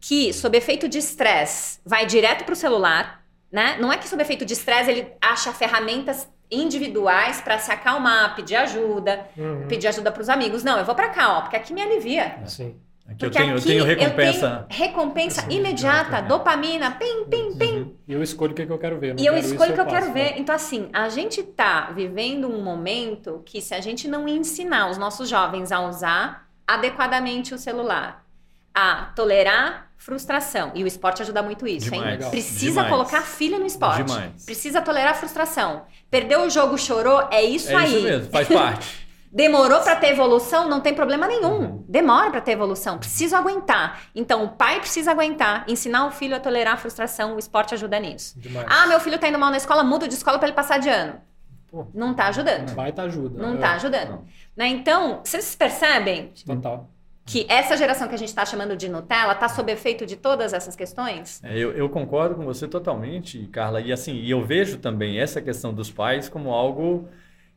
que, 0.00 0.32
sob 0.32 0.56
efeito 0.56 0.88
de 0.88 0.96
estresse, 0.96 1.78
vai 1.84 2.06
direto 2.06 2.44
para 2.44 2.54
o 2.54 2.56
celular. 2.56 3.22
Né? 3.52 3.76
Não 3.78 3.92
é 3.92 3.98
que, 3.98 4.08
sob 4.08 4.22
efeito 4.22 4.46
de 4.46 4.54
estresse, 4.54 4.90
ele 4.90 5.12
acha 5.20 5.52
ferramentas 5.52 6.26
individuais 6.50 7.42
para 7.42 7.58
se 7.58 7.70
acalmar, 7.70 8.34
pedir 8.34 8.56
ajuda, 8.56 9.28
uhum. 9.36 9.68
pedir 9.68 9.88
ajuda 9.88 10.10
para 10.10 10.22
os 10.22 10.30
amigos. 10.30 10.64
Não, 10.64 10.78
eu 10.78 10.86
vou 10.86 10.94
para 10.94 11.10
cá, 11.10 11.36
ó, 11.36 11.40
porque 11.42 11.56
aqui 11.56 11.74
me 11.74 11.82
alivia. 11.82 12.38
Sim. 12.46 12.80
Aqui 13.10 13.26
eu 13.26 13.30
tenho, 13.30 13.56
aqui 13.56 13.58
eu 13.58 13.62
tenho 13.62 13.84
recompensa. 13.84 14.46
Eu 14.46 14.76
tenho 14.76 14.88
recompensa 14.88 15.46
imediata, 15.50 16.22
dopamina, 16.22 16.92
pim, 16.92 17.24
pim, 17.28 17.56
pim. 17.56 17.96
E 18.06 18.12
eu 18.12 18.22
escolho 18.22 18.52
o 18.52 18.54
que, 18.54 18.62
eu 18.62 18.78
quero 18.78 18.98
ver. 18.98 19.18
e 19.18 19.26
eu 19.26 19.36
escolho 19.36 19.72
o 19.72 19.74
que 19.74 19.80
eu, 19.80 19.84
eu 19.84 19.90
quero 19.90 20.12
ver. 20.12 20.34
Então, 20.36 20.54
assim, 20.54 20.88
a 20.92 21.08
gente 21.08 21.42
tá 21.42 21.90
vivendo 21.94 22.48
um 22.48 22.62
momento 22.62 23.42
que, 23.44 23.60
se 23.60 23.74
a 23.74 23.80
gente 23.80 24.06
não 24.06 24.28
ensinar 24.28 24.88
os 24.90 24.96
nossos 24.96 25.28
jovens 25.28 25.72
a 25.72 25.80
usar 25.80 26.48
adequadamente 26.66 27.52
o 27.52 27.58
celular, 27.58 28.24
a 28.72 29.06
tolerar 29.16 29.90
frustração, 29.96 30.72
e 30.74 30.82
o 30.82 30.86
esporte 30.86 31.20
ajuda 31.20 31.42
muito 31.42 31.66
isso, 31.66 31.90
Demais. 31.90 32.22
hein? 32.22 32.30
Precisa 32.30 32.82
Demais. 32.82 32.88
colocar 32.88 33.22
filha 33.22 33.58
no 33.58 33.66
esporte. 33.66 34.04
Demais. 34.04 34.44
Precisa 34.46 34.80
tolerar 34.80 35.14
frustração. 35.16 35.82
Perdeu 36.10 36.42
o 36.42 36.50
jogo, 36.50 36.78
chorou, 36.78 37.28
é 37.30 37.42
isso 37.42 37.70
é 37.70 37.74
aí. 37.74 37.94
É 37.94 37.98
isso 37.98 38.02
mesmo, 38.02 38.30
faz 38.30 38.48
parte. 38.48 38.98
Demorou 39.32 39.80
para 39.80 39.94
ter 39.94 40.08
evolução, 40.08 40.68
não 40.68 40.80
tem 40.80 40.92
problema 40.92 41.28
nenhum. 41.28 41.60
Uhum. 41.60 41.84
Demora 41.88 42.30
para 42.30 42.40
ter 42.40 42.52
evolução, 42.52 42.98
preciso 42.98 43.36
aguentar. 43.36 44.00
Então, 44.12 44.42
o 44.44 44.48
pai 44.48 44.80
precisa 44.80 45.12
aguentar, 45.12 45.64
ensinar 45.68 46.06
o 46.06 46.10
filho 46.10 46.34
a 46.34 46.40
tolerar 46.40 46.74
a 46.74 46.76
frustração, 46.76 47.36
o 47.36 47.38
esporte 47.38 47.72
ajuda 47.72 48.00
nisso. 48.00 48.38
Demais. 48.40 48.66
Ah, 48.68 48.88
meu 48.88 48.98
filho 48.98 49.18
tá 49.18 49.28
indo 49.28 49.38
mal 49.38 49.50
na 49.50 49.56
escola, 49.56 49.84
muda 49.84 50.08
de 50.08 50.14
escola 50.14 50.38
para 50.38 50.48
ele 50.48 50.56
passar 50.56 50.78
de 50.78 50.88
ano. 50.88 51.14
Pô, 51.70 51.86
não 51.94 52.12
tá 52.12 52.26
ajudando. 52.26 52.74
Vai 52.74 52.92
tá 52.92 53.04
ajuda. 53.04 53.40
Não 53.40 53.54
é. 53.54 53.58
tá 53.58 53.74
ajudando. 53.74 54.24
Né? 54.56 54.66
Então, 54.66 55.20
vocês 55.22 55.54
percebem 55.54 56.32
Total. 56.44 56.90
que 57.24 57.46
essa 57.48 57.76
geração 57.76 58.08
que 58.08 58.14
a 58.16 58.18
gente 58.18 58.30
está 58.30 58.44
chamando 58.44 58.76
de 58.76 58.88
Nutella 58.88 59.36
tá 59.36 59.48
sob 59.48 59.70
efeito 59.70 60.04
de 60.04 60.16
todas 60.16 60.52
essas 60.52 60.74
questões? 60.74 61.40
É, 61.44 61.56
eu, 61.56 61.70
eu, 61.70 61.88
concordo 61.88 62.34
com 62.34 62.44
você 62.44 62.66
totalmente, 62.66 63.46
Carla. 63.52 63.80
E 63.80 63.92
assim, 63.92 64.26
eu 64.26 64.44
vejo 64.44 64.78
também 64.78 65.20
essa 65.20 65.40
questão 65.40 65.72
dos 65.72 65.88
pais 65.88 66.28
como 66.28 66.50
algo 66.50 67.08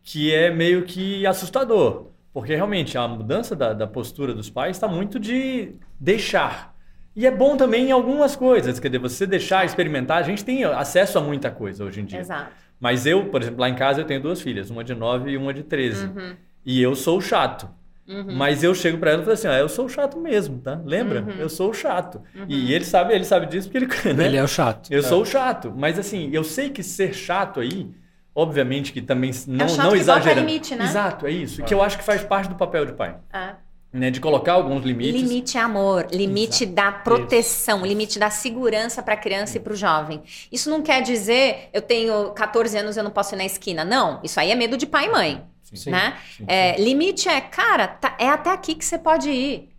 que 0.03 0.33
é 0.33 0.51
meio 0.51 0.83
que 0.83 1.25
assustador. 1.25 2.07
Porque 2.33 2.55
realmente 2.55 2.97
a 2.97 3.07
mudança 3.07 3.55
da, 3.55 3.73
da 3.73 3.87
postura 3.87 4.33
dos 4.33 4.49
pais 4.49 4.75
está 4.75 4.87
muito 4.87 5.19
de 5.19 5.75
deixar. 5.99 6.75
E 7.15 7.27
é 7.27 7.31
bom 7.31 7.55
também 7.55 7.89
em 7.89 7.91
algumas 7.91 8.35
coisas, 8.35 8.79
quer 8.79 8.89
dizer, 8.89 8.99
você 8.99 9.27
deixar 9.27 9.63
experimentar. 9.65 10.17
A 10.17 10.23
gente 10.23 10.43
tem 10.43 10.63
acesso 10.63 11.19
a 11.19 11.21
muita 11.21 11.51
coisa 11.51 11.85
hoje 11.85 12.01
em 12.01 12.05
dia. 12.05 12.19
Exato. 12.19 12.51
Mas 12.79 13.05
eu, 13.05 13.25
por 13.25 13.41
exemplo, 13.41 13.61
lá 13.61 13.69
em 13.69 13.75
casa 13.75 14.01
eu 14.01 14.05
tenho 14.05 14.19
duas 14.19 14.41
filhas, 14.41 14.69
uma 14.69 14.83
de 14.83 14.95
9 14.95 15.31
e 15.31 15.37
uma 15.37 15.53
de 15.53 15.63
13. 15.63 16.07
Uhum. 16.07 16.35
E 16.65 16.81
eu 16.81 16.95
sou 16.95 17.21
chato. 17.21 17.69
Uhum. 18.07 18.35
Mas 18.35 18.63
eu 18.63 18.73
chego 18.75 18.97
para 18.97 19.11
ela 19.11 19.21
e 19.21 19.23
falo 19.23 19.33
assim: 19.33 19.47
ah, 19.47 19.59
eu 19.59 19.69
sou 19.69 19.85
o 19.85 19.89
chato 19.89 20.19
mesmo, 20.19 20.59
tá? 20.59 20.81
Lembra? 20.83 21.21
Uhum. 21.21 21.35
Eu 21.39 21.47
sou 21.47 21.69
o 21.69 21.73
chato. 21.73 22.21
Uhum. 22.35 22.45
E 22.49 22.73
ele 22.73 22.83
sabe, 22.83 23.13
ele 23.13 23.23
sabe 23.23 23.45
disso 23.45 23.69
porque 23.69 24.07
ele. 24.07 24.13
Né? 24.17 24.25
Ele 24.25 24.37
é 24.37 24.43
o 24.43 24.47
chato. 24.47 24.91
Eu 24.91 24.99
é. 24.99 25.03
sou 25.03 25.21
o 25.21 25.25
chato. 25.25 25.71
Mas 25.73 25.97
assim, 25.97 26.29
eu 26.33 26.43
sei 26.43 26.69
que 26.69 26.83
ser 26.83 27.13
chato 27.13 27.59
aí 27.59 27.91
Obviamente 28.35 28.91
que 28.91 29.01
também 29.01 29.31
não, 29.47 29.65
é 29.65 29.77
não 29.77 29.95
exagerando. 29.95 30.47
limite, 30.47 30.75
né? 30.75 30.85
Exato, 30.85 31.27
é 31.27 31.31
isso. 31.31 31.61
E 31.61 31.63
que 31.63 31.73
eu 31.73 31.83
acho 31.83 31.97
que 31.97 32.03
faz 32.03 32.23
parte 32.23 32.49
do 32.49 32.55
papel 32.55 32.85
de 32.85 32.93
pai. 32.93 33.15
É. 33.31 33.55
Né, 33.91 34.09
de 34.09 34.19
colocar 34.19 34.53
alguns 34.53 34.83
limites. 34.83 35.21
Limite 35.21 35.55
é 35.55 35.61
amor, 35.61 36.07
limite 36.11 36.63
Exato. 36.63 36.73
da 36.73 36.91
proteção, 36.91 37.77
isso. 37.77 37.85
limite 37.85 38.17
da 38.17 38.31
segurança 38.31 39.03
para 39.03 39.13
a 39.13 39.17
criança 39.17 39.57
e 39.57 39.59
para 39.59 39.71
o 39.71 39.75
jovem. 39.75 40.23
Isso 40.51 40.67
não 40.67 40.81
quer 40.81 41.03
dizer 41.03 41.69
eu 41.71 41.79
tenho 41.79 42.31
14 42.31 42.75
anos 42.75 42.97
eu 42.97 43.03
não 43.03 43.11
posso 43.11 43.35
ir 43.35 43.37
na 43.37 43.45
esquina. 43.45 43.85
Não, 43.85 44.19
isso 44.23 44.39
aí 44.39 44.49
é 44.49 44.55
medo 44.55 44.77
de 44.77 44.87
pai 44.87 45.05
e 45.05 45.11
mãe. 45.11 45.43
Sim, 45.61 45.91
né? 45.91 46.17
Sim, 46.35 46.45
é, 46.47 46.75
limite 46.81 47.29
é, 47.29 47.39
cara, 47.39 47.87
tá, 47.87 48.15
é 48.19 48.29
até 48.29 48.51
aqui 48.51 48.73
que 48.73 48.83
você 48.83 48.97
pode 48.97 49.29
ir. 49.29 49.69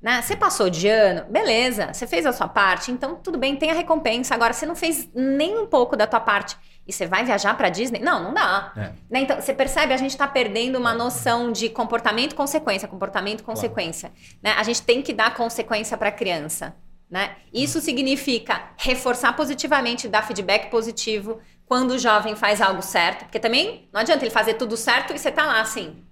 Né? 0.00 0.20
Você 0.22 0.36
passou 0.36 0.68
de 0.70 0.86
ano, 0.86 1.24
beleza, 1.30 1.92
você 1.92 2.06
fez 2.06 2.26
a 2.26 2.32
sua 2.32 2.46
parte, 2.46 2.92
então 2.92 3.16
tudo 3.16 3.38
bem, 3.38 3.56
tem 3.56 3.70
a 3.70 3.74
recompensa. 3.74 4.34
Agora, 4.34 4.52
você 4.52 4.66
não 4.66 4.76
fez 4.76 5.08
nem 5.14 5.56
um 5.56 5.66
pouco 5.66 5.96
da 5.96 6.06
tua 6.06 6.20
parte 6.20 6.56
e 6.86 6.92
você 6.92 7.06
vai 7.06 7.24
viajar 7.24 7.54
para 7.56 7.68
Disney? 7.68 8.00
Não, 8.00 8.22
não 8.22 8.34
dá. 8.34 8.72
É. 8.76 8.80
Né? 9.10 9.20
Então, 9.20 9.40
você 9.40 9.54
percebe, 9.54 9.94
a 9.94 9.96
gente 9.96 10.10
está 10.10 10.28
perdendo 10.28 10.76
uma 10.78 10.92
noção 10.92 11.50
de 11.50 11.68
comportamento 11.68 12.34
consequência, 12.34 12.86
comportamento 12.86 13.42
consequência. 13.42 14.10
Claro. 14.10 14.38
Né? 14.42 14.54
A 14.60 14.62
gente 14.62 14.82
tem 14.82 15.00
que 15.00 15.12
dar 15.12 15.34
consequência 15.34 15.96
para 15.96 16.10
a 16.10 16.12
criança. 16.12 16.74
Né? 17.10 17.36
Isso 17.52 17.80
significa 17.80 18.70
reforçar 18.76 19.34
positivamente, 19.34 20.08
dar 20.08 20.22
feedback 20.26 20.70
positivo 20.70 21.40
quando 21.66 21.92
o 21.92 21.98
jovem 21.98 22.36
faz 22.36 22.60
algo 22.60 22.82
certo, 22.82 23.24
porque 23.24 23.38
também 23.38 23.88
não 23.92 24.00
adianta 24.00 24.24
ele 24.24 24.30
fazer 24.30 24.54
tudo 24.54 24.76
certo 24.76 25.14
e 25.14 25.18
você 25.18 25.30
tá 25.30 25.46
lá 25.46 25.60
assim. 25.60 26.02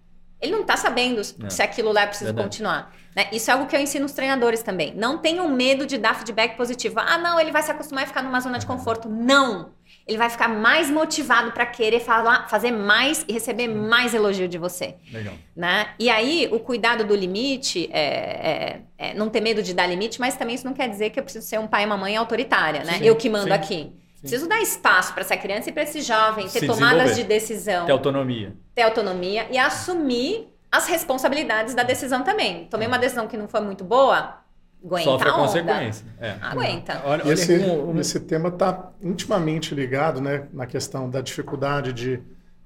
Ele 0.40 0.52
não 0.52 0.62
está 0.62 0.76
sabendo 0.76 1.20
é. 1.20 1.50
se 1.50 1.62
aquilo 1.62 1.92
lá 1.92 2.06
precisa 2.06 2.30
Verdade. 2.30 2.48
continuar. 2.48 2.92
Né? 3.14 3.28
Isso 3.30 3.50
é 3.50 3.54
algo 3.54 3.66
que 3.66 3.76
eu 3.76 3.80
ensino 3.80 4.06
os 4.06 4.12
treinadores 4.12 4.62
também. 4.62 4.94
Não 4.94 5.18
tenham 5.18 5.48
medo 5.48 5.86
de 5.86 5.98
dar 5.98 6.14
feedback 6.14 6.56
positivo. 6.56 6.98
Ah, 6.98 7.18
não, 7.18 7.38
ele 7.38 7.52
vai 7.52 7.62
se 7.62 7.70
acostumar 7.70 8.04
a 8.04 8.06
ficar 8.06 8.22
numa 8.22 8.40
zona 8.40 8.58
de 8.58 8.66
conforto. 8.66 9.08
Não! 9.08 9.70
Ele 10.06 10.18
vai 10.18 10.28
ficar 10.28 10.48
mais 10.48 10.90
motivado 10.90 11.52
para 11.52 11.64
querer 11.64 12.00
falar, 12.00 12.48
fazer 12.48 12.70
mais 12.70 13.24
e 13.28 13.32
receber 13.32 13.68
mais 13.68 14.14
elogio 14.14 14.48
de 14.48 14.58
você. 14.58 14.96
Legal. 15.12 15.34
Né? 15.54 15.88
E 15.98 16.10
aí, 16.10 16.48
o 16.50 16.58
cuidado 16.58 17.04
do 17.04 17.14
limite 17.14 17.88
é, 17.92 18.00
é, 18.00 18.80
é, 18.98 19.14
não 19.14 19.28
ter 19.28 19.40
medo 19.40 19.62
de 19.62 19.72
dar 19.72 19.86
limite, 19.86 20.20
mas 20.20 20.36
também 20.36 20.54
isso 20.54 20.64
não 20.64 20.74
quer 20.74 20.88
dizer 20.88 21.10
que 21.10 21.20
eu 21.20 21.22
preciso 21.22 21.46
ser 21.46 21.60
um 21.60 21.66
pai 21.66 21.84
e 21.84 21.86
uma 21.86 21.96
mãe 21.96 22.16
autoritária, 22.16 22.82
né? 22.84 22.94
Sim, 22.94 23.04
eu 23.04 23.14
que 23.16 23.30
mando 23.30 23.46
sim, 23.46 23.52
aqui. 23.52 23.74
Sim. 23.76 24.20
Preciso 24.20 24.48
dar 24.48 24.60
espaço 24.60 25.12
para 25.12 25.22
essa 25.22 25.36
criança 25.36 25.70
e 25.70 25.72
para 25.72 25.82
esse 25.82 26.00
jovem 26.00 26.48
ter 26.48 26.60
Se 26.60 26.66
tomadas 26.66 27.16
de 27.16 27.24
decisão. 27.24 27.86
Ter 27.86 27.92
autonomia. 27.92 28.56
Ter 28.74 28.82
autonomia 28.82 29.46
e 29.50 29.58
assumir 29.58 30.48
as 30.70 30.88
responsabilidades 30.88 31.74
da 31.74 31.82
decisão 31.82 32.22
também. 32.22 32.66
Tomei 32.66 32.88
uma 32.88 32.98
decisão 32.98 33.28
que 33.28 33.36
não 33.36 33.46
foi 33.46 33.60
muito 33.60 33.84
boa, 33.84 34.41
Aguenta 34.84 35.04
Sofre 35.04 35.28
a, 35.28 35.32
a 35.32 35.34
consequência. 35.34 36.06
É. 36.20 36.34
Aguenta. 36.40 37.02
Olha, 37.04 37.24
olha 37.24 37.32
esse, 37.32 37.60
esse 38.00 38.20
tema 38.20 38.48
está 38.48 38.90
intimamente 39.00 39.74
ligado 39.74 40.20
né, 40.20 40.48
na 40.52 40.66
questão 40.66 41.08
da 41.08 41.20
dificuldade 41.20 41.92
de, 41.92 42.20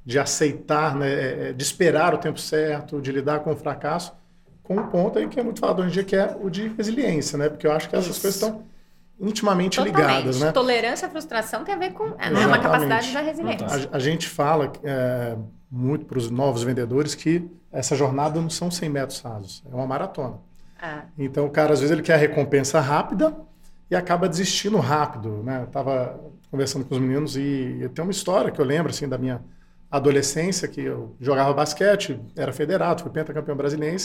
de 0.04 0.18
aceitar, 0.18 0.94
né, 0.94 1.12
é, 1.12 1.48
é, 1.48 1.52
de 1.52 1.62
esperar 1.62 2.14
o 2.14 2.18
tempo 2.18 2.40
certo, 2.40 3.00
de 3.00 3.12
lidar 3.12 3.40
com 3.40 3.52
o 3.52 3.56
fracasso, 3.56 4.14
com 4.62 4.76
um 4.76 4.86
ponto 4.86 5.18
aí 5.18 5.28
que 5.28 5.38
é 5.38 5.42
muito 5.42 5.60
falado 5.60 5.80
hoje 5.80 5.88
em 5.88 5.92
dia, 5.92 6.04
que 6.04 6.16
é 6.16 6.36
o 6.40 6.48
de 6.48 6.68
resiliência, 6.68 7.38
né? 7.38 7.48
Porque 7.48 7.66
eu 7.66 7.72
acho 7.72 7.88
que 7.88 7.94
essas 7.94 8.10
Isso. 8.10 8.20
coisas 8.20 8.42
estão 8.42 8.64
intimamente 9.20 9.76
Totalmente. 9.76 9.96
ligadas, 9.96 10.40
né? 10.40 10.52
Tolerância 10.52 11.06
à 11.06 11.10
frustração 11.10 11.64
tem 11.64 11.74
a 11.74 11.78
ver 11.78 11.92
com 11.92 12.14
é, 12.18 12.30
né, 12.30 12.46
uma 12.46 12.58
capacidade 12.58 13.12
da 13.12 13.20
resiliência. 13.20 13.66
A, 13.92 13.96
a 13.96 13.98
gente 13.98 14.28
fala 14.28 14.72
é, 14.82 15.36
muito 15.70 16.04
para 16.04 16.18
os 16.18 16.30
novos 16.30 16.62
vendedores 16.62 17.14
que 17.14 17.48
essa 17.70 17.94
jornada 17.94 18.40
não 18.40 18.50
são 18.50 18.70
100 18.70 18.88
metros 18.88 19.20
rasos, 19.20 19.62
é 19.70 19.74
uma 19.74 19.86
maratona. 19.86 20.38
Ah. 20.80 21.04
Então 21.18 21.46
o 21.46 21.50
cara 21.50 21.72
às 21.72 21.80
vezes 21.80 21.92
ele 21.92 22.02
quer 22.02 22.14
a 22.14 22.18
recompensa 22.18 22.80
rápida 22.80 23.36
e 23.90 23.96
acaba 23.96 24.28
desistindo 24.28 24.78
rápido, 24.78 25.42
né? 25.42 25.62
Eu 25.62 25.66
tava 25.68 26.20
conversando 26.50 26.84
com 26.84 26.94
os 26.94 27.00
meninos 27.00 27.36
e, 27.36 27.80
e 27.82 27.88
tem 27.88 28.04
uma 28.04 28.10
história 28.10 28.50
que 28.50 28.60
eu 28.60 28.64
lembro 28.64 28.90
assim 28.90 29.08
da 29.08 29.18
minha 29.18 29.42
adolescência 29.90 30.66
que 30.68 30.80
eu 30.80 31.14
jogava 31.20 31.52
basquete, 31.52 32.20
era 32.34 32.52
federado, 32.52 33.02
fui 33.02 33.10
pentacampeão 33.10 33.56
brasileiro 33.56 33.96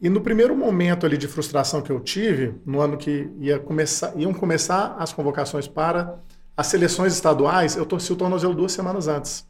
e 0.00 0.08
no 0.08 0.22
primeiro 0.22 0.56
momento 0.56 1.04
ali 1.04 1.18
de 1.18 1.28
frustração 1.28 1.82
que 1.82 1.90
eu 1.92 2.00
tive, 2.00 2.54
no 2.64 2.80
ano 2.80 2.96
que 2.96 3.30
ia 3.38 3.58
começar, 3.58 4.12
iam 4.16 4.32
começar 4.32 4.96
as 4.98 5.12
convocações 5.12 5.68
para 5.68 6.18
as 6.56 6.68
seleções 6.68 7.12
estaduais, 7.12 7.76
eu 7.76 7.84
torci 7.84 8.12
o 8.12 8.16
tornozelo 8.16 8.54
duas 8.54 8.72
semanas 8.72 9.08
antes. 9.08 9.46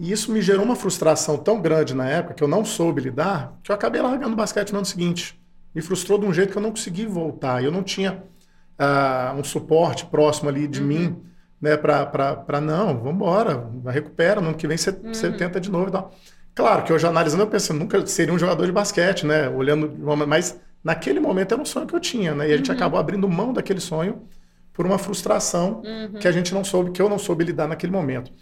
E 0.00 0.10
isso 0.10 0.32
me 0.32 0.40
gerou 0.40 0.64
uma 0.64 0.74
frustração 0.74 1.36
tão 1.36 1.60
grande 1.60 1.94
na 1.94 2.08
época 2.08 2.32
que 2.32 2.42
eu 2.42 2.48
não 2.48 2.64
soube 2.64 3.02
lidar, 3.02 3.58
que 3.62 3.70
eu 3.70 3.74
acabei 3.74 4.00
largando 4.00 4.32
o 4.32 4.36
basquete 4.36 4.72
no 4.72 4.78
ano 4.78 4.86
seguinte. 4.86 5.38
Me 5.74 5.82
frustrou 5.82 6.18
de 6.18 6.24
um 6.24 6.32
jeito 6.32 6.52
que 6.52 6.56
eu 6.56 6.62
não 6.62 6.70
consegui 6.70 7.04
voltar. 7.04 7.62
Eu 7.62 7.70
não 7.70 7.82
tinha 7.82 8.24
uh, 8.80 9.38
um 9.38 9.44
suporte 9.44 10.06
próximo 10.06 10.48
ali 10.48 10.66
de 10.66 10.80
uhum. 10.80 10.86
mim, 10.86 11.22
né, 11.60 11.76
para 11.76 12.60
não, 12.62 12.96
vamos 12.96 13.12
embora, 13.12 13.70
recupera, 13.88 14.40
no 14.40 14.48
ano 14.48 14.56
que 14.56 14.66
vem 14.66 14.78
você, 14.78 14.88
uhum. 14.90 15.36
tenta 15.36 15.60
de 15.60 15.70
novo 15.70 15.88
e 15.88 15.92
tal. 15.92 16.14
Claro 16.54 16.82
que 16.82 16.94
hoje 16.94 17.06
analisando 17.06 17.42
eu 17.42 17.46
pensei, 17.46 17.76
nunca 17.76 18.06
seria 18.06 18.32
um 18.32 18.38
jogador 18.38 18.64
de 18.64 18.72
basquete, 18.72 19.26
né? 19.26 19.50
Olhando, 19.50 19.92
mas 20.26 20.58
naquele 20.82 21.20
momento 21.20 21.52
era 21.52 21.60
um 21.60 21.66
sonho 21.66 21.86
que 21.86 21.94
eu 21.94 22.00
tinha, 22.00 22.34
né? 22.34 22.48
E 22.48 22.54
a 22.54 22.56
gente 22.56 22.70
uhum. 22.70 22.76
acabou 22.76 22.98
abrindo 22.98 23.28
mão 23.28 23.52
daquele 23.52 23.80
sonho 23.80 24.22
por 24.72 24.86
uma 24.86 24.96
frustração 24.96 25.82
uhum. 25.84 26.18
que 26.18 26.26
a 26.26 26.32
gente 26.32 26.54
não 26.54 26.64
soube, 26.64 26.90
que 26.90 27.02
eu 27.02 27.08
não 27.08 27.18
soube 27.18 27.44
lidar 27.44 27.68
naquele 27.68 27.92
momento. 27.92 28.32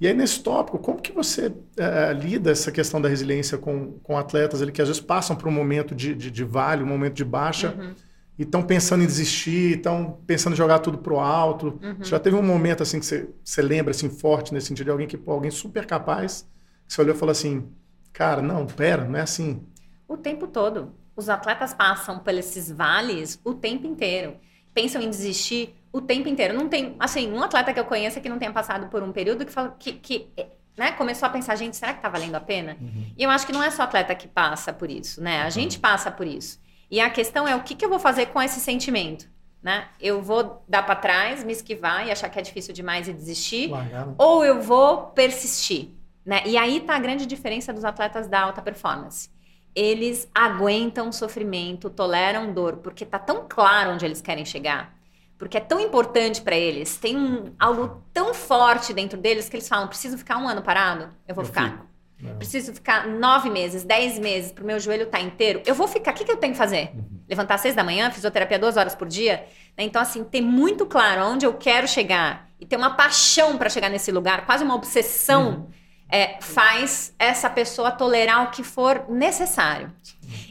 E 0.00 0.06
aí 0.06 0.14
nesse 0.14 0.42
tópico, 0.42 0.78
como 0.78 1.00
que 1.00 1.12
você 1.12 1.52
é, 1.76 2.12
lida 2.12 2.50
essa 2.50 2.70
questão 2.70 3.00
da 3.00 3.08
resiliência 3.08 3.56
com, 3.56 3.92
com 4.02 4.18
atletas 4.18 4.60
ali 4.60 4.70
que 4.70 4.82
às 4.82 4.88
vezes 4.88 5.00
passam 5.02 5.34
por 5.34 5.48
um 5.48 5.52
momento 5.52 5.94
de, 5.94 6.14
de, 6.14 6.30
de 6.30 6.44
vale, 6.44 6.82
um 6.82 6.86
momento 6.86 7.14
de 7.14 7.24
baixa 7.24 7.74
uhum. 7.78 7.94
e 8.38 8.42
estão 8.42 8.62
pensando 8.62 9.02
em 9.02 9.06
desistir, 9.06 9.76
estão 9.76 10.20
pensando 10.26 10.52
em 10.52 10.56
jogar 10.56 10.80
tudo 10.80 10.98
pro 10.98 11.18
alto? 11.18 11.78
Uhum. 11.82 12.04
Já 12.04 12.18
teve 12.18 12.36
um 12.36 12.42
momento 12.42 12.82
assim 12.82 13.00
que 13.00 13.06
você, 13.06 13.28
você 13.42 13.62
lembra 13.62 13.92
assim 13.92 14.10
forte 14.10 14.52
nesse 14.52 14.66
sentido 14.66 14.84
de 14.84 14.90
alguém 14.90 15.06
que 15.06 15.16
pô, 15.16 15.32
alguém 15.32 15.50
super 15.50 15.86
capaz 15.86 16.46
você 16.86 17.00
olhou 17.00 17.14
e 17.14 17.18
falou 17.18 17.32
assim, 17.32 17.68
cara, 18.12 18.40
não, 18.40 18.66
pera, 18.66 19.04
não 19.04 19.18
é 19.18 19.22
assim. 19.22 19.66
O 20.06 20.16
tempo 20.16 20.46
todo. 20.46 20.94
Os 21.16 21.28
atletas 21.28 21.74
passam 21.74 22.18
por 22.18 22.34
esses 22.34 22.70
vales 22.70 23.40
o 23.44 23.54
tempo 23.54 23.86
inteiro. 23.86 24.36
Pensam 24.72 25.00
em 25.00 25.10
desistir 25.10 25.74
o 25.96 26.00
tempo 26.02 26.28
inteiro. 26.28 26.54
Não 26.54 26.68
tem, 26.68 26.94
assim, 26.98 27.32
um 27.32 27.42
atleta 27.42 27.72
que 27.72 27.80
eu 27.80 27.84
conheço 27.84 28.20
que 28.20 28.28
não 28.28 28.38
tenha 28.38 28.52
passado 28.52 28.88
por 28.88 29.02
um 29.02 29.12
período 29.12 29.46
que, 29.46 29.52
fala, 29.52 29.74
que, 29.78 29.92
que 29.92 30.28
né, 30.76 30.92
começou 30.92 31.26
a 31.26 31.30
pensar, 31.30 31.56
gente, 31.56 31.76
será 31.76 31.94
que 31.94 32.02
tá 32.02 32.08
valendo 32.08 32.34
a 32.34 32.40
pena? 32.40 32.76
Uhum. 32.78 33.06
E 33.16 33.22
eu 33.22 33.30
acho 33.30 33.46
que 33.46 33.52
não 33.52 33.62
é 33.62 33.70
só 33.70 33.84
atleta 33.84 34.14
que 34.14 34.28
passa 34.28 34.72
por 34.74 34.90
isso, 34.90 35.22
né? 35.22 35.40
A 35.40 35.44
uhum. 35.44 35.50
gente 35.50 35.78
passa 35.78 36.10
por 36.10 36.26
isso. 36.26 36.60
E 36.90 37.00
a 37.00 37.08
questão 37.08 37.48
é 37.48 37.56
o 37.56 37.62
que, 37.62 37.74
que 37.74 37.84
eu 37.84 37.88
vou 37.88 37.98
fazer 37.98 38.26
com 38.26 38.42
esse 38.42 38.60
sentimento? 38.60 39.26
Né? 39.62 39.88
Eu 39.98 40.22
vou 40.22 40.62
dar 40.68 40.82
para 40.82 40.94
trás, 40.94 41.42
me 41.42 41.52
esquivar 41.52 42.06
e 42.06 42.10
achar 42.12 42.28
que 42.28 42.38
é 42.38 42.42
difícil 42.42 42.74
demais 42.74 43.08
e 43.08 43.12
desistir, 43.12 43.70
Largar. 43.70 44.06
Né? 44.06 44.14
ou 44.18 44.44
eu 44.44 44.60
vou 44.60 45.08
persistir. 45.08 45.90
Né? 46.24 46.42
E 46.44 46.56
aí 46.56 46.76
está 46.76 46.94
a 46.94 46.98
grande 46.98 47.24
diferença 47.24 47.72
dos 47.72 47.84
atletas 47.84 48.28
da 48.28 48.42
alta 48.42 48.60
performance. 48.60 49.30
Eles 49.74 50.30
aguentam 50.34 51.10
sofrimento, 51.10 51.90
toleram 51.90 52.52
dor, 52.52 52.76
porque 52.76 53.02
está 53.02 53.18
tão 53.18 53.46
claro 53.48 53.92
onde 53.92 54.04
eles 54.04 54.20
querem 54.20 54.44
chegar, 54.44 54.95
porque 55.38 55.56
é 55.56 55.60
tão 55.60 55.78
importante 55.80 56.40
para 56.40 56.56
eles, 56.56 56.96
tem 56.96 57.16
um, 57.16 57.52
algo 57.58 58.02
tão 58.12 58.32
forte 58.32 58.92
dentro 58.92 59.18
deles 59.18 59.48
que 59.48 59.56
eles 59.56 59.68
falam: 59.68 59.88
preciso 59.88 60.16
ficar 60.16 60.38
um 60.38 60.48
ano 60.48 60.62
parado? 60.62 61.10
Eu 61.26 61.34
vou 61.34 61.44
eu 61.44 61.48
ficar. 61.48 61.86
É. 62.24 62.32
Preciso 62.34 62.72
ficar 62.72 63.06
nove 63.06 63.50
meses, 63.50 63.84
dez 63.84 64.18
meses 64.18 64.50
para 64.50 64.64
o 64.64 64.66
meu 64.66 64.80
joelho 64.80 65.02
estar 65.02 65.18
tá 65.18 65.24
inteiro. 65.24 65.60
Eu 65.66 65.74
vou 65.74 65.86
ficar. 65.86 66.12
O 66.12 66.14
que, 66.14 66.24
que 66.24 66.32
eu 66.32 66.38
tenho 66.38 66.54
que 66.54 66.58
fazer? 66.58 66.90
Uhum. 66.94 67.20
Levantar 67.28 67.56
às 67.56 67.60
seis 67.60 67.74
da 67.74 67.84
manhã, 67.84 68.10
fisioterapia 68.10 68.58
duas 68.58 68.76
horas 68.78 68.94
por 68.94 69.06
dia? 69.06 69.44
Né? 69.76 69.84
Então, 69.84 70.00
assim, 70.00 70.24
ter 70.24 70.40
muito 70.40 70.86
claro 70.86 71.26
onde 71.26 71.44
eu 71.44 71.52
quero 71.52 71.86
chegar 71.86 72.48
e 72.58 72.64
ter 72.64 72.76
uma 72.76 72.94
paixão 72.94 73.58
para 73.58 73.68
chegar 73.68 73.90
nesse 73.90 74.10
lugar, 74.10 74.46
quase 74.46 74.64
uma 74.64 74.74
obsessão. 74.74 75.48
Uhum 75.48 75.86
é, 76.08 76.38
faz 76.40 77.14
essa 77.18 77.50
pessoa 77.50 77.90
tolerar 77.90 78.44
o 78.44 78.50
que 78.50 78.62
for 78.62 79.06
necessário. 79.08 79.92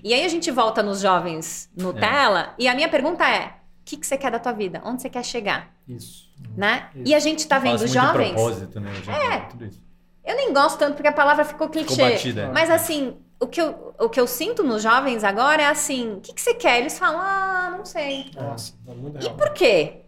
E 0.04 0.13
aí 0.13 0.24
a 0.26 0.28
gente 0.28 0.52
volta 0.52 0.84
nos 0.84 1.02
jovens 1.02 1.69
Nutella 1.76 2.54
é. 2.58 2.63
e 2.63 2.67
a 2.67 2.76
minha 2.76 2.89
pergunta 2.89 3.28
é: 3.28 3.54
que, 3.86 3.98
que 3.98 4.06
você 4.06 4.17
quer 4.17 4.32
da 4.32 4.39
tua 4.39 4.52
vida? 4.52 4.82
Onde 4.84 5.02
você 5.02 5.10
quer 5.10 5.24
chegar? 5.24 5.74
Isso. 5.88 6.30
Né? 6.58 6.89
Isso. 6.95 7.04
E 7.06 7.15
a 7.15 7.19
gente 7.19 7.39
está 7.39 7.60
vendo 7.60 7.88
jovens. 7.88 8.34
propósito, 8.34 8.80
né? 8.80 8.91
É. 9.08 9.39
Tudo 9.41 9.65
isso. 9.65 9.86
Eu 10.26 10.36
nem 10.36 10.52
gosto 10.52 10.80
tanto 10.80 10.95
porque 10.95 11.08
a 11.08 11.13
palavra 11.13 11.45
ficou 11.45 11.69
clichê. 11.69 11.93
Ficou 11.93 12.10
batida, 12.10 12.41
é. 12.41 12.52
Mas 12.52 12.71
assim, 12.71 13.15
o 13.39 13.45
que, 13.45 13.62
eu, 13.62 13.93
o 14.00 14.10
que 14.10 14.19
eu 14.19 14.26
sinto 14.26 14.63
nos 14.63 14.82
jovens 14.82 15.24
agora 15.24 15.62
é 15.62 15.67
assim: 15.67 16.13
o 16.13 16.19
que, 16.19 16.34
que 16.34 16.41
você 16.41 16.56
quer? 16.56 16.80
Eles 16.80 16.98
falam, 16.98 17.19
ah, 17.21 17.76
não 17.78 17.86
sei. 17.86 18.32
Nossa, 18.34 18.74
é 18.88 18.93
muito 18.93 19.24
E 19.24 19.30
por 19.30 19.54
quê? 19.54 20.02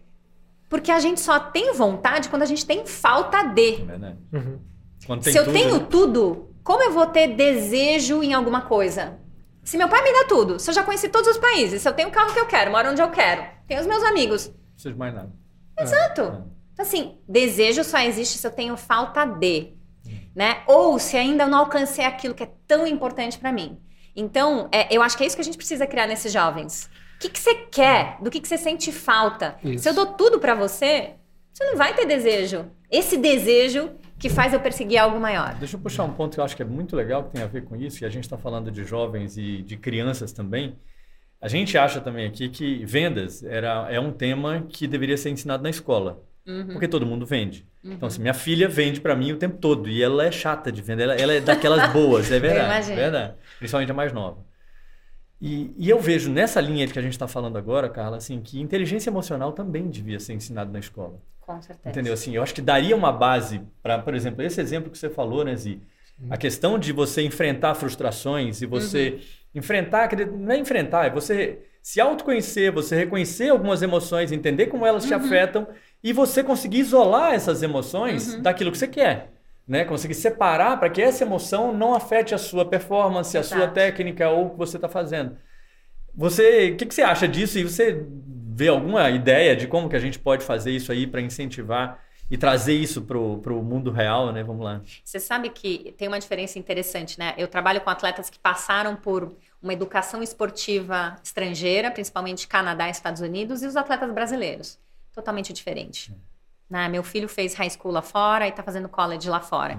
Porque 0.68 0.90
a 0.90 0.98
gente 0.98 1.20
só 1.20 1.38
tem 1.38 1.72
vontade 1.72 2.28
quando 2.28 2.42
a 2.42 2.46
gente 2.46 2.66
tem 2.66 2.84
falta 2.84 3.44
de. 3.44 3.74
É 3.74 3.84
verdade. 3.84 4.18
Uhum. 4.32 4.58
Se 5.22 5.38
eu 5.38 5.44
tudo, 5.44 5.52
tenho 5.52 5.78
né? 5.78 5.86
tudo, 5.88 6.48
como 6.64 6.82
eu 6.82 6.92
vou 6.92 7.06
ter 7.06 7.28
desejo 7.28 8.22
em 8.22 8.34
alguma 8.34 8.62
coisa? 8.62 9.18
Se 9.68 9.76
meu 9.76 9.86
pai 9.86 10.02
me 10.02 10.10
dá 10.10 10.24
tudo, 10.24 10.58
se 10.58 10.70
eu 10.70 10.72
já 10.72 10.82
conheci 10.82 11.10
todos 11.10 11.28
os 11.28 11.36
países, 11.36 11.82
se 11.82 11.86
eu 11.86 11.92
tenho 11.92 12.08
o 12.08 12.10
carro 12.10 12.32
que 12.32 12.40
eu 12.40 12.46
quero, 12.46 12.70
moro 12.70 12.88
onde 12.88 13.02
eu 13.02 13.10
quero, 13.10 13.44
tenho 13.66 13.78
os 13.78 13.86
meus 13.86 14.02
amigos. 14.02 14.46
Não 14.46 14.54
precisa 14.72 14.92
de 14.94 14.98
mais 14.98 15.14
nada. 15.14 15.30
Exato. 15.78 16.22
É, 16.22 16.24
é. 16.24 16.28
Então, 16.72 16.84
assim, 16.86 17.18
desejo 17.28 17.84
só 17.84 17.98
existe 17.98 18.38
se 18.38 18.46
eu 18.46 18.50
tenho 18.50 18.74
falta 18.78 19.26
de. 19.26 19.74
Né? 20.34 20.62
Ou 20.66 20.98
se 20.98 21.18
ainda 21.18 21.46
não 21.46 21.58
alcancei 21.58 22.06
aquilo 22.06 22.32
que 22.32 22.44
é 22.44 22.50
tão 22.66 22.86
importante 22.86 23.38
para 23.38 23.52
mim. 23.52 23.78
Então, 24.16 24.70
é, 24.72 24.88
eu 24.90 25.02
acho 25.02 25.18
que 25.18 25.24
é 25.24 25.26
isso 25.26 25.36
que 25.36 25.42
a 25.42 25.44
gente 25.44 25.58
precisa 25.58 25.86
criar 25.86 26.06
nesses 26.06 26.32
jovens. 26.32 26.88
O 27.16 27.18
que, 27.18 27.28
que 27.28 27.38
você 27.38 27.54
quer? 27.54 28.16
Do 28.22 28.30
que, 28.30 28.40
que 28.40 28.48
você 28.48 28.56
sente 28.56 28.90
falta? 28.90 29.58
Isso. 29.62 29.82
Se 29.82 29.88
eu 29.90 29.92
dou 29.92 30.06
tudo 30.06 30.40
para 30.40 30.54
você, 30.54 31.16
você 31.52 31.64
não 31.66 31.76
vai 31.76 31.92
ter 31.94 32.06
desejo. 32.06 32.70
Esse 32.90 33.18
desejo 33.18 33.90
que 34.18 34.28
faz 34.28 34.52
eu 34.52 34.60
perseguir 34.60 34.98
algo 34.98 35.20
maior. 35.20 35.54
Deixa 35.54 35.76
eu 35.76 35.80
puxar 35.80 36.04
um 36.04 36.12
ponto 36.12 36.34
que 36.34 36.40
eu 36.40 36.44
acho 36.44 36.56
que 36.56 36.62
é 36.62 36.66
muito 36.66 36.96
legal, 36.96 37.24
que 37.24 37.32
tem 37.32 37.42
a 37.42 37.46
ver 37.46 37.64
com 37.64 37.76
isso, 37.76 38.02
e 38.02 38.06
a 38.06 38.08
gente 38.08 38.24
está 38.24 38.36
falando 38.36 38.70
de 38.70 38.84
jovens 38.84 39.36
e 39.36 39.62
de 39.62 39.76
crianças 39.76 40.32
também. 40.32 40.76
A 41.40 41.46
gente 41.46 41.78
acha 41.78 42.00
também 42.00 42.26
aqui 42.26 42.48
que 42.48 42.84
vendas 42.84 43.44
era, 43.44 43.86
é 43.90 44.00
um 44.00 44.10
tema 44.10 44.66
que 44.68 44.88
deveria 44.88 45.16
ser 45.16 45.30
ensinado 45.30 45.62
na 45.62 45.70
escola. 45.70 46.20
Uhum. 46.44 46.68
Porque 46.68 46.88
todo 46.88 47.04
mundo 47.06 47.26
vende. 47.26 47.66
Uhum. 47.84 47.92
Então, 47.92 48.06
assim, 48.06 48.20
minha 48.20 48.34
filha 48.34 48.68
vende 48.68 49.00
para 49.00 49.14
mim 49.14 49.32
o 49.32 49.36
tempo 49.36 49.58
todo. 49.58 49.88
E 49.88 50.02
ela 50.02 50.24
é 50.24 50.32
chata 50.32 50.72
de 50.72 50.80
vender. 50.80 51.04
Ela, 51.04 51.14
ela 51.14 51.32
é 51.34 51.40
daquelas 51.40 51.92
boas, 51.92 52.32
é 52.32 52.40
verdade. 52.40 52.90
É 52.90 52.96
verdade. 52.96 53.34
Principalmente 53.58 53.90
a 53.92 53.94
mais 53.94 54.12
nova. 54.12 54.47
E, 55.40 55.72
e, 55.76 55.88
eu 55.88 56.00
vejo 56.00 56.30
nessa 56.30 56.60
linha 56.60 56.86
que 56.88 56.98
a 56.98 57.02
gente 57.02 57.12
está 57.12 57.28
falando 57.28 57.56
agora, 57.56 57.88
Carla, 57.88 58.16
assim, 58.16 58.40
que 58.40 58.60
inteligência 58.60 59.08
emocional 59.08 59.52
também 59.52 59.88
devia 59.88 60.18
ser 60.18 60.32
ensinado 60.32 60.72
na 60.72 60.80
escola. 60.80 61.20
Com 61.40 61.62
certeza. 61.62 61.88
Entendeu? 61.88 62.12
Assim, 62.12 62.34
eu 62.34 62.42
acho 62.42 62.52
que 62.52 62.60
daria 62.60 62.96
uma 62.96 63.12
base 63.12 63.62
para, 63.82 64.00
por 64.00 64.14
exemplo, 64.14 64.42
esse 64.42 64.60
exemplo 64.60 64.90
que 64.90 64.98
você 64.98 65.08
falou, 65.08 65.44
né, 65.44 65.54
Zi? 65.54 65.80
A 66.28 66.36
questão 66.36 66.78
de 66.78 66.92
você 66.92 67.22
enfrentar 67.22 67.74
frustrações 67.76 68.60
e 68.60 68.66
você 68.66 69.10
uhum. 69.10 69.20
enfrentar, 69.54 70.08
não 70.36 70.52
é 70.52 70.58
enfrentar, 70.58 71.06
é 71.06 71.10
você 71.10 71.60
se 71.80 72.00
autoconhecer, 72.00 72.72
você 72.72 72.96
reconhecer 72.96 73.50
algumas 73.50 73.82
emoções, 73.82 74.32
entender 74.32 74.66
como 74.66 74.84
elas 74.84 75.04
uhum. 75.04 75.08
te 75.08 75.14
afetam 75.14 75.68
e 76.02 76.12
você 76.12 76.42
conseguir 76.42 76.80
isolar 76.80 77.34
essas 77.34 77.62
emoções 77.62 78.34
uhum. 78.34 78.42
daquilo 78.42 78.72
que 78.72 78.78
você 78.78 78.88
quer. 78.88 79.37
Né? 79.68 79.84
Conseguir 79.84 80.14
separar 80.14 80.78
para 80.78 80.88
que 80.88 81.02
essa 81.02 81.24
emoção 81.24 81.74
não 81.74 81.94
afete 81.94 82.34
a 82.34 82.38
sua 82.38 82.64
performance, 82.64 83.36
Exato. 83.36 83.54
a 83.54 83.58
sua 83.58 83.68
técnica 83.68 84.30
ou 84.30 84.46
o 84.46 84.50
que 84.50 84.56
você 84.56 84.78
está 84.78 84.88
fazendo. 84.88 85.36
Você, 86.14 86.70
o 86.70 86.76
que, 86.76 86.86
que, 86.86 86.94
você 86.94 87.02
acha 87.02 87.28
disso? 87.28 87.58
E 87.58 87.64
você 87.64 88.04
vê 88.10 88.68
alguma 88.68 89.08
ideia 89.10 89.54
de 89.54 89.66
como 89.66 89.88
que 89.88 89.94
a 89.94 90.00
gente 90.00 90.18
pode 90.18 90.42
fazer 90.44 90.72
isso 90.72 90.90
aí 90.90 91.06
para 91.06 91.20
incentivar 91.20 92.02
e 92.30 92.36
trazer 92.36 92.74
isso 92.74 93.02
para 93.02 93.18
o 93.18 93.62
mundo 93.62 93.90
real, 93.90 94.32
né? 94.32 94.42
Vamos 94.42 94.64
lá. 94.64 94.80
Você 95.04 95.20
sabe 95.20 95.48
que 95.50 95.94
tem 95.96 96.08
uma 96.08 96.18
diferença 96.18 96.58
interessante, 96.58 97.18
né? 97.18 97.34
Eu 97.38 97.46
trabalho 97.48 97.80
com 97.80 97.88
atletas 97.88 98.28
que 98.28 98.38
passaram 98.38 98.96
por 98.96 99.36
uma 99.62 99.72
educação 99.72 100.22
esportiva 100.22 101.16
estrangeira, 101.22 101.90
principalmente 101.90 102.46
Canadá 102.46 102.88
e 102.88 102.90
Estados 102.90 103.20
Unidos, 103.20 103.62
e 103.62 103.66
os 103.66 103.76
atletas 103.76 104.12
brasileiros. 104.12 104.78
Totalmente 105.14 105.52
diferente. 105.52 106.12
Né? 106.68 106.88
Meu 106.88 107.02
filho 107.02 107.28
fez 107.28 107.54
high 107.54 107.70
school 107.70 107.92
lá 107.92 108.02
fora 108.02 108.46
e 108.46 108.50
está 108.50 108.62
fazendo 108.62 108.88
college 108.88 109.28
lá 109.28 109.40
fora. 109.40 109.78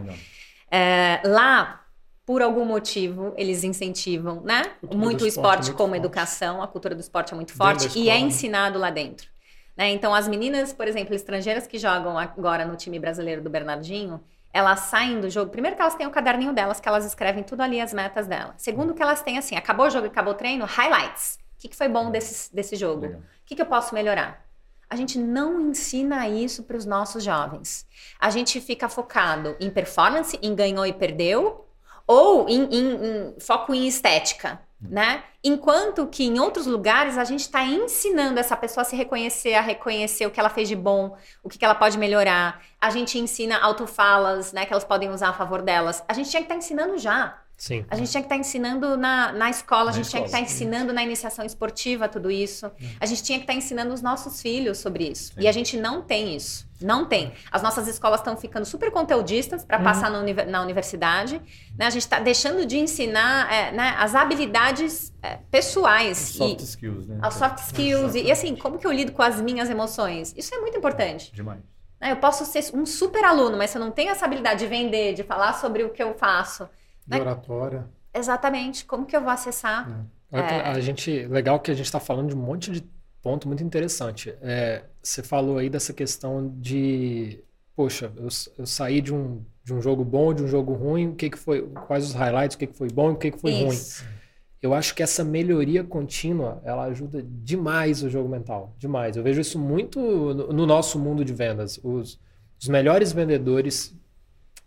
É, 0.72 1.22
lá, 1.24 1.84
por 2.26 2.42
algum 2.42 2.66
motivo, 2.66 3.34
eles 3.38 3.64
incentivam, 3.64 4.42
né? 4.42 4.64
Muito 4.82 5.24
o 5.24 5.28
esporte, 5.28 5.66
muito 5.66 5.78
como 5.78 5.90
forte. 5.90 6.06
educação, 6.06 6.62
a 6.62 6.68
cultura 6.68 6.96
do 6.96 7.02
esporte 7.02 7.34
é 7.34 7.36
muito 7.36 7.54
forte 7.54 7.98
e 7.98 8.10
é 8.10 8.18
ensinado 8.18 8.80
lá 8.80 8.90
dentro. 8.90 9.28
Né? 9.76 9.90
Então, 9.92 10.14
as 10.14 10.28
meninas, 10.28 10.74
por 10.74 10.88
exemplo, 10.88 11.16
estrangeiras 11.16 11.66
que 11.66 11.78
jogam 11.78 12.18
agora 12.18 12.66
no 12.66 12.76
time 12.76 13.00
brasileiro 13.00 13.42
do 13.42 13.50
Bernardinho, 13.50 14.20
elas 14.52 14.82
saem 14.82 15.22
do 15.22 15.30
jogo. 15.30 15.52
Primeiro 15.52 15.76
que 15.76 15.82
elas 15.82 15.96
têm 15.96 16.06
o 16.06 16.12
caderninho 16.12 16.52
delas, 16.54 16.80
que 16.80 16.90
elas 16.90 17.06
escrevem 17.06 17.44
tudo 17.44 17.62
ali 17.62 17.80
as 17.80 17.94
metas 17.94 18.28
delas. 18.28 18.56
Segundo 18.58 18.94
que 18.94 19.02
elas 19.02 19.22
têm 19.22 19.38
assim, 19.38 19.56
acabou 19.56 19.86
o 19.86 19.90
jogo, 19.90 20.08
acabou 20.08 20.34
o 20.34 20.36
treino, 20.36 20.66
highlights. 20.66 21.40
O 21.58 21.62
que, 21.62 21.70
que 21.70 21.76
foi 21.76 21.88
bom 21.88 22.12
desse, 22.12 22.54
desse 22.54 22.76
jogo? 22.76 23.06
O 23.06 23.22
que, 23.46 23.56
que 23.56 23.62
eu 23.62 23.66
posso 23.66 23.94
melhorar? 23.94 24.49
A 24.90 24.96
gente 24.96 25.20
não 25.20 25.62
ensina 25.62 26.28
isso 26.28 26.64
para 26.64 26.76
os 26.76 26.86
nossos 26.86 27.24
jovens. 27.24 27.86
A 28.20 28.30
gente 28.30 28.60
fica 28.60 28.90
focado 28.90 29.56
em 29.60 29.70
performance, 29.70 30.38
em 30.42 30.56
ganhou 30.56 30.86
e 30.86 30.92
perdeu, 30.92 31.66
ou 32.08 32.50
em, 32.50 32.64
em, 32.64 32.94
em 32.96 33.40
foco 33.40 33.72
em 33.72 33.88
estética, 33.88 34.60
né? 34.82 35.24
Enquanto 35.44 36.08
que 36.08 36.24
em 36.24 36.40
outros 36.40 36.66
lugares 36.66 37.20
a 37.20 37.24
gente 37.24 37.42
está 37.42 37.64
ensinando 37.64 38.40
essa 38.40 38.58
pessoa 38.58 38.82
a 38.82 38.86
se 38.86 38.96
reconhecer, 38.96 39.54
a 39.54 39.62
reconhecer 39.62 40.26
o 40.26 40.32
que 40.32 40.40
ela 40.40 40.50
fez 40.50 40.68
de 40.68 40.76
bom, 40.76 41.16
o 41.44 41.50
que, 41.50 41.60
que 41.60 41.66
ela 41.66 41.76
pode 41.76 41.98
melhorar. 42.00 42.62
A 42.82 42.90
gente 42.90 43.20
ensina 43.20 43.60
autofalas, 43.60 44.52
né? 44.52 44.66
Que 44.66 44.74
elas 44.74 44.84
podem 44.84 45.12
usar 45.12 45.30
a 45.30 45.34
favor 45.34 45.62
delas. 45.62 46.04
A 46.08 46.14
gente 46.14 46.32
tinha 46.32 46.42
que 46.42 46.46
estar 46.46 46.56
tá 46.56 46.60
ensinando 46.60 46.98
já. 46.98 47.40
Sim. 47.60 47.86
A 47.90 47.98
gente 47.98 48.10
tinha 48.10 48.22
que 48.22 48.28
estar 48.28 48.36
tá 48.36 48.40
ensinando 48.40 48.96
na, 48.96 49.34
na 49.34 49.50
escola, 49.50 49.86
na 49.86 49.90
a 49.90 49.94
gente 49.94 50.06
escola, 50.06 50.24
tinha 50.26 50.42
que 50.42 50.46
estar 50.46 50.62
tá 50.62 50.66
ensinando 50.66 50.94
na 50.94 51.04
iniciação 51.04 51.46
esportiva 51.46 52.08
tudo 52.08 52.32
isso. 52.32 52.72
A 53.02 53.06
gente 53.06 53.22
tinha 53.22 53.38
que 53.38 53.44
estar 53.44 53.52
tá 53.52 53.60
ensinando 53.60 53.94
os 53.94 54.02
nossos 54.02 54.42
filhos 54.42 54.78
sobre 54.78 55.10
isso. 55.10 55.34
Sim. 55.34 55.42
E 55.42 55.48
a 55.48 55.52
gente 55.52 55.76
não 55.76 56.02
tem 56.02 56.38
isso. 56.38 56.66
Não 56.82 57.06
tem. 57.06 57.34
As 57.52 57.62
nossas 57.62 57.86
escolas 57.90 58.22
estão 58.22 58.38
ficando 58.38 58.66
super 58.66 58.90
conteudistas 58.92 59.66
para 59.66 59.78
uhum. 59.78 59.84
passar 59.84 60.10
no, 60.10 60.24
na 60.50 60.62
universidade. 60.62 61.42
Né? 61.78 61.86
A 61.86 61.90
gente 61.90 62.04
está 62.04 62.20
deixando 62.20 62.66
de 62.66 62.78
ensinar 62.78 63.54
é, 63.54 63.74
né, 63.74 63.94
as 63.98 64.16
habilidades 64.16 65.14
é, 65.22 65.40
pessoais. 65.52 66.18
As 66.18 66.36
soft 66.38 66.62
e, 66.62 66.64
skills, 66.64 67.08
né? 67.08 67.20
As 67.22 67.34
soft 67.34 67.60
skills. 67.60 68.16
E, 68.16 68.24
e 68.24 68.32
assim, 68.32 68.56
como 68.56 68.78
que 68.78 68.88
eu 68.88 68.92
lido 68.94 69.12
com 69.12 69.22
as 69.22 69.42
minhas 69.42 69.70
emoções? 69.70 70.34
Isso 70.38 70.56
é 70.56 70.60
muito 70.60 70.78
importante. 70.78 71.34
Demais. 71.34 71.60
Né? 72.00 72.14
Eu 72.14 72.18
posso 72.18 72.46
ser 72.46 72.64
um 72.74 72.86
super 72.86 73.26
aluno, 73.26 73.58
mas 73.58 73.72
se 73.72 73.78
eu 73.78 73.82
não 73.82 73.92
tenho 73.92 74.12
essa 74.12 74.24
habilidade 74.24 74.62
de 74.62 74.68
vender, 74.68 75.14
de 75.14 75.24
falar 75.24 75.52
sobre 75.56 75.84
o 75.84 75.90
que 75.90 76.02
eu 76.02 76.14
faço 76.14 76.70
de 77.10 77.18
né? 77.18 77.22
oratória. 77.22 77.88
Exatamente. 78.14 78.86
Como 78.86 79.06
que 79.06 79.16
eu 79.16 79.22
vou 79.22 79.32
acessar? 79.32 80.08
É. 80.32 80.40
É... 80.40 80.62
A 80.70 80.80
gente, 80.80 81.26
legal 81.26 81.60
que 81.60 81.72
a 81.72 81.74
gente 81.74 81.88
está 81.88 82.00
falando 82.00 82.30
de 82.30 82.36
um 82.36 82.40
monte 82.40 82.72
de 82.72 82.84
ponto 83.22 83.48
muito 83.48 83.64
interessante. 83.64 84.34
É, 84.42 84.84
você 85.02 85.24
falou 85.24 85.58
aí 85.58 85.70
dessa 85.70 85.92
questão 85.92 86.54
de, 86.58 87.44
poxa, 87.76 88.12
eu, 88.16 88.30
eu, 88.58 88.66
saí 88.66 89.02
de 89.02 89.14
um, 89.14 89.44
de 89.64 89.74
um 89.74 89.82
jogo 89.82 90.06
bom, 90.06 90.34
de 90.34 90.44
um 90.44 90.48
jogo 90.48 90.74
ruim, 90.74 91.10
o 91.10 91.16
que, 91.16 91.30
que 91.30 91.38
foi, 91.38 91.68
quais 91.88 92.06
os 92.06 92.14
highlights, 92.14 92.56
o 92.56 92.60
que, 92.60 92.68
que 92.68 92.78
foi 92.78 92.90
bom 92.90 93.10
e 93.10 93.14
o 93.14 93.18
que, 93.18 93.32
que 93.32 93.40
foi 93.40 93.52
Isso. 93.52 94.04
ruim. 94.04 94.20
Eu 94.62 94.74
acho 94.74 94.94
que 94.94 95.02
essa 95.02 95.24
melhoria 95.24 95.86
contínua, 95.86 96.62
ela 96.66 96.84
ajuda 96.84 97.24
demais 97.24 98.04
o 98.04 98.10
jogo 98.10 98.28
mental, 98.28 98.76
demais. 98.78 99.16
Eu 99.16 99.24
vejo 99.24 99.40
isso 99.40 99.58
muito 99.58 100.00
no, 100.00 100.52
no 100.52 100.66
nosso 100.66 101.00
mundo 101.00 101.24
de 101.24 101.34
vendas. 101.34 101.80
Os, 101.82 102.20
os 102.62 102.68
melhores 102.68 103.14
vendedores 103.14 103.98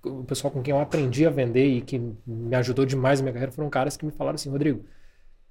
o 0.04 0.24
pessoal 0.24 0.50
com 0.50 0.62
quem 0.62 0.74
eu 0.74 0.80
aprendi 0.80 1.26
a 1.26 1.30
vender 1.30 1.66
e 1.66 1.80
que 1.80 1.98
me 2.26 2.54
ajudou 2.56 2.84
demais 2.84 3.20
na 3.20 3.24
minha 3.24 3.32
carreira 3.32 3.52
foram 3.52 3.70
caras 3.70 3.96
que 3.96 4.04
me 4.04 4.12
falaram 4.12 4.34
assim, 4.34 4.50
Rodrigo, 4.50 4.84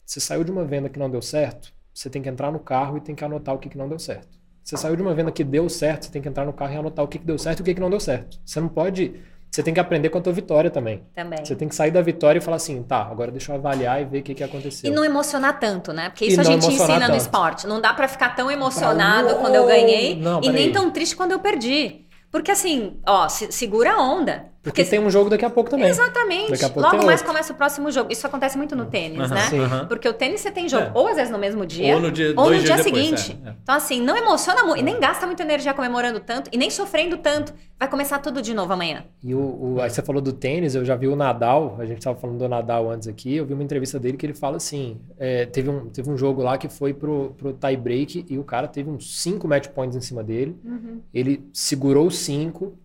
você 0.06 0.20
saiu 0.20 0.44
de 0.44 0.52
uma 0.52 0.66
venda 0.66 0.90
que 0.90 1.00
não 1.00 1.10
deu 1.10 1.22
certo, 1.22 1.74
você 1.94 2.10
tem 2.10 2.22
que 2.22 2.30
entrar 2.30 2.52
no 2.52 2.60
carro 2.60 2.98
e 2.98 3.02
tem 3.02 3.16
que 3.16 3.24
anotar 3.24 3.56
o 3.56 3.58
que, 3.58 3.70
que 3.70 3.78
não 3.78 3.88
deu 3.88 4.00
certo. 4.00 4.42
Você 4.64 4.78
saiu 4.78 4.96
de 4.96 5.02
uma 5.02 5.14
venda 5.14 5.32
que 5.32 5.44
deu 5.44 5.68
certo, 5.70 6.06
você 6.06 6.12
tem 6.12 6.22
que 6.22 6.30
entrar 6.30 6.46
no 6.46 6.54
carro 6.54 6.74
e 6.74 6.78
anotar 6.78 7.04
o 7.04 7.08
que, 7.08 7.18
que 7.18 7.26
deu 7.26 7.38
certo 7.38 7.60
e 7.60 7.62
o 7.62 7.66
que, 7.66 7.74
que 7.74 7.82
não 7.82 7.90
deu 7.90 8.00
certo. 8.00 8.40
Você 8.46 8.60
não 8.60 8.68
pode. 8.68 9.14
Você 9.50 9.62
tem 9.62 9.74
que 9.74 9.80
aprender 9.80 10.10
com 10.10 10.18
a 10.18 10.22
tua 10.22 10.32
vitória 10.32 10.70
também. 10.70 11.04
Também. 11.14 11.44
Você 11.44 11.56
tem 11.56 11.68
que 11.68 11.76
sair 11.76 11.92
da 11.92 12.02
vitória 12.02 12.40
e 12.40 12.42
falar 12.42 12.56
assim, 12.56 12.82
tá, 12.84 13.02
agora 13.02 13.32
deixa 13.32 13.52
eu 13.52 13.58
avaliar 13.58 14.02
e 14.02 14.06
ver 14.06 14.20
o 14.20 14.24
que, 14.24 14.34
que 14.34 14.44
aconteceu. 14.44 14.90
E 14.90 14.96
não 14.96 15.04
emocionar 15.04 15.60
tanto, 15.60 15.92
né? 15.92 16.10
Porque 16.10 16.26
isso 16.26 16.40
a 16.40 16.44
gente 16.44 16.68
ensina 16.68 17.00
tanto. 17.00 17.10
no 17.10 17.18
esporte. 17.18 17.68
Não 17.68 17.82
dá 17.82 17.94
para 17.94 18.08
ficar 18.08 18.36
tão 18.36 18.50
emocionado 18.50 19.36
quando 19.36 19.56
eu 19.56 19.66
ganhei 19.66 20.16
não, 20.16 20.42
e 20.42 20.50
nem 20.50 20.72
tão 20.72 20.90
triste 20.92 21.16
quando 21.16 21.32
eu 21.32 21.40
perdi. 21.40 22.06
Porque 22.32 22.52
assim, 22.52 23.00
ó, 23.06 23.28
se, 23.28 23.52
segura 23.52 23.94
a 23.94 24.02
onda. 24.02 24.50
Porque, 24.64 24.84
tem 24.84 25.00
um 25.00 25.10
jogo 25.10 25.30
daqui 25.30 25.44
a 25.44 25.50
pouco 25.50 25.72
também. 25.72 25.88
Exatamente. 25.88 26.52
Daqui 26.52 26.66
a 26.66 26.70
pouco 26.70 26.88
Logo 26.88 27.06
mais 27.06 27.22
outro. 27.22 27.34
começa 27.34 27.52
o 27.52 27.56
próximo 27.56 27.92
jogo. 27.92 28.12
Isso 28.12 28.28
acontece 28.28 28.58
muito 28.58 28.76
no 28.76 28.86
tênis, 28.86 29.30
né? 29.30 29.42
Sim. 29.50 29.60
Porque 29.88 30.08
o 30.08 30.14
tênis 30.14 30.42
você 30.42 30.52
tem 30.52 30.70
jogo 30.70 30.86
é. 30.86 30.92
ou 30.94 31.08
às 31.08 31.16
vezes 31.16 31.32
no 31.32 31.40
mesmo 31.40 31.66
dia, 31.66 31.96
ou 31.96 32.02
no 32.02 32.12
dia, 32.12 32.34
ou 32.38 32.52
no 32.52 32.60
dia 32.60 32.78
seguinte. 32.78 33.40
É, 33.44 33.50
é. 33.50 33.56
Então, 33.64 33.76
assim, 33.76 34.00
não 34.00 34.16
emociona 34.16 34.64
muito 34.64 34.80
e 34.80 34.84
nem 34.84 35.00
gasta 35.00 35.26
muita 35.26 35.42
energia 35.42 35.74
comemorando 35.74 36.20
tanto 36.20 36.50
e 36.54 36.58
nem 36.58 36.70
sofrendo 36.70 37.18
tanto. 37.18 37.54
Vai 37.80 37.90
começar 37.90 38.20
tudo 38.20 38.44
de 38.44 38.54
novo 38.54 38.72
amanhã. 38.72 39.04
E 39.24 39.34
o, 39.34 39.40
o 39.40 39.82
aí 39.82 39.90
você 39.90 40.04
falou 40.04 40.22
do 40.22 40.32
tênis, 40.32 40.76
eu 40.76 40.86
já 40.86 40.96
vi 40.96 41.08
o 41.08 41.16
Nadal, 41.16 41.78
a 41.80 41.86
gente 41.86 41.98
estava 41.98 42.16
falando 42.16 42.38
do 42.38 42.48
Nadal 42.48 42.92
antes 42.92 43.08
aqui, 43.08 43.38
eu 43.38 43.46
vi 43.48 43.56
uma 43.56 43.64
entrevista 43.64 44.00
dele 44.00 44.16
que 44.16 44.26
ele 44.28 44.36
fala 44.36 44.58
assim: 44.58 45.00
é, 45.18 45.48
teve, 45.48 45.72
um, 45.72 45.90
teve 45.90 46.08
um 46.08 46.16
jogo 46.16 46.44
lá 46.44 46.60
que 46.60 46.70
foi 46.70 46.94
pro, 46.94 47.34
pro 47.36 47.54
tie 47.54 47.76
break 47.76 48.28
e 48.30 48.38
o 48.38 48.44
cara 48.44 48.68
teve 48.68 48.92
uns 48.92 49.22
5 49.22 49.48
match 49.48 49.70
points 49.70 49.96
em 49.96 50.02
cima 50.02 50.24
dele. 50.24 50.56
Uhum. 50.64 51.02
Ele 51.12 51.44
segurou 51.52 52.06
os 52.06 52.20
5 52.20 52.78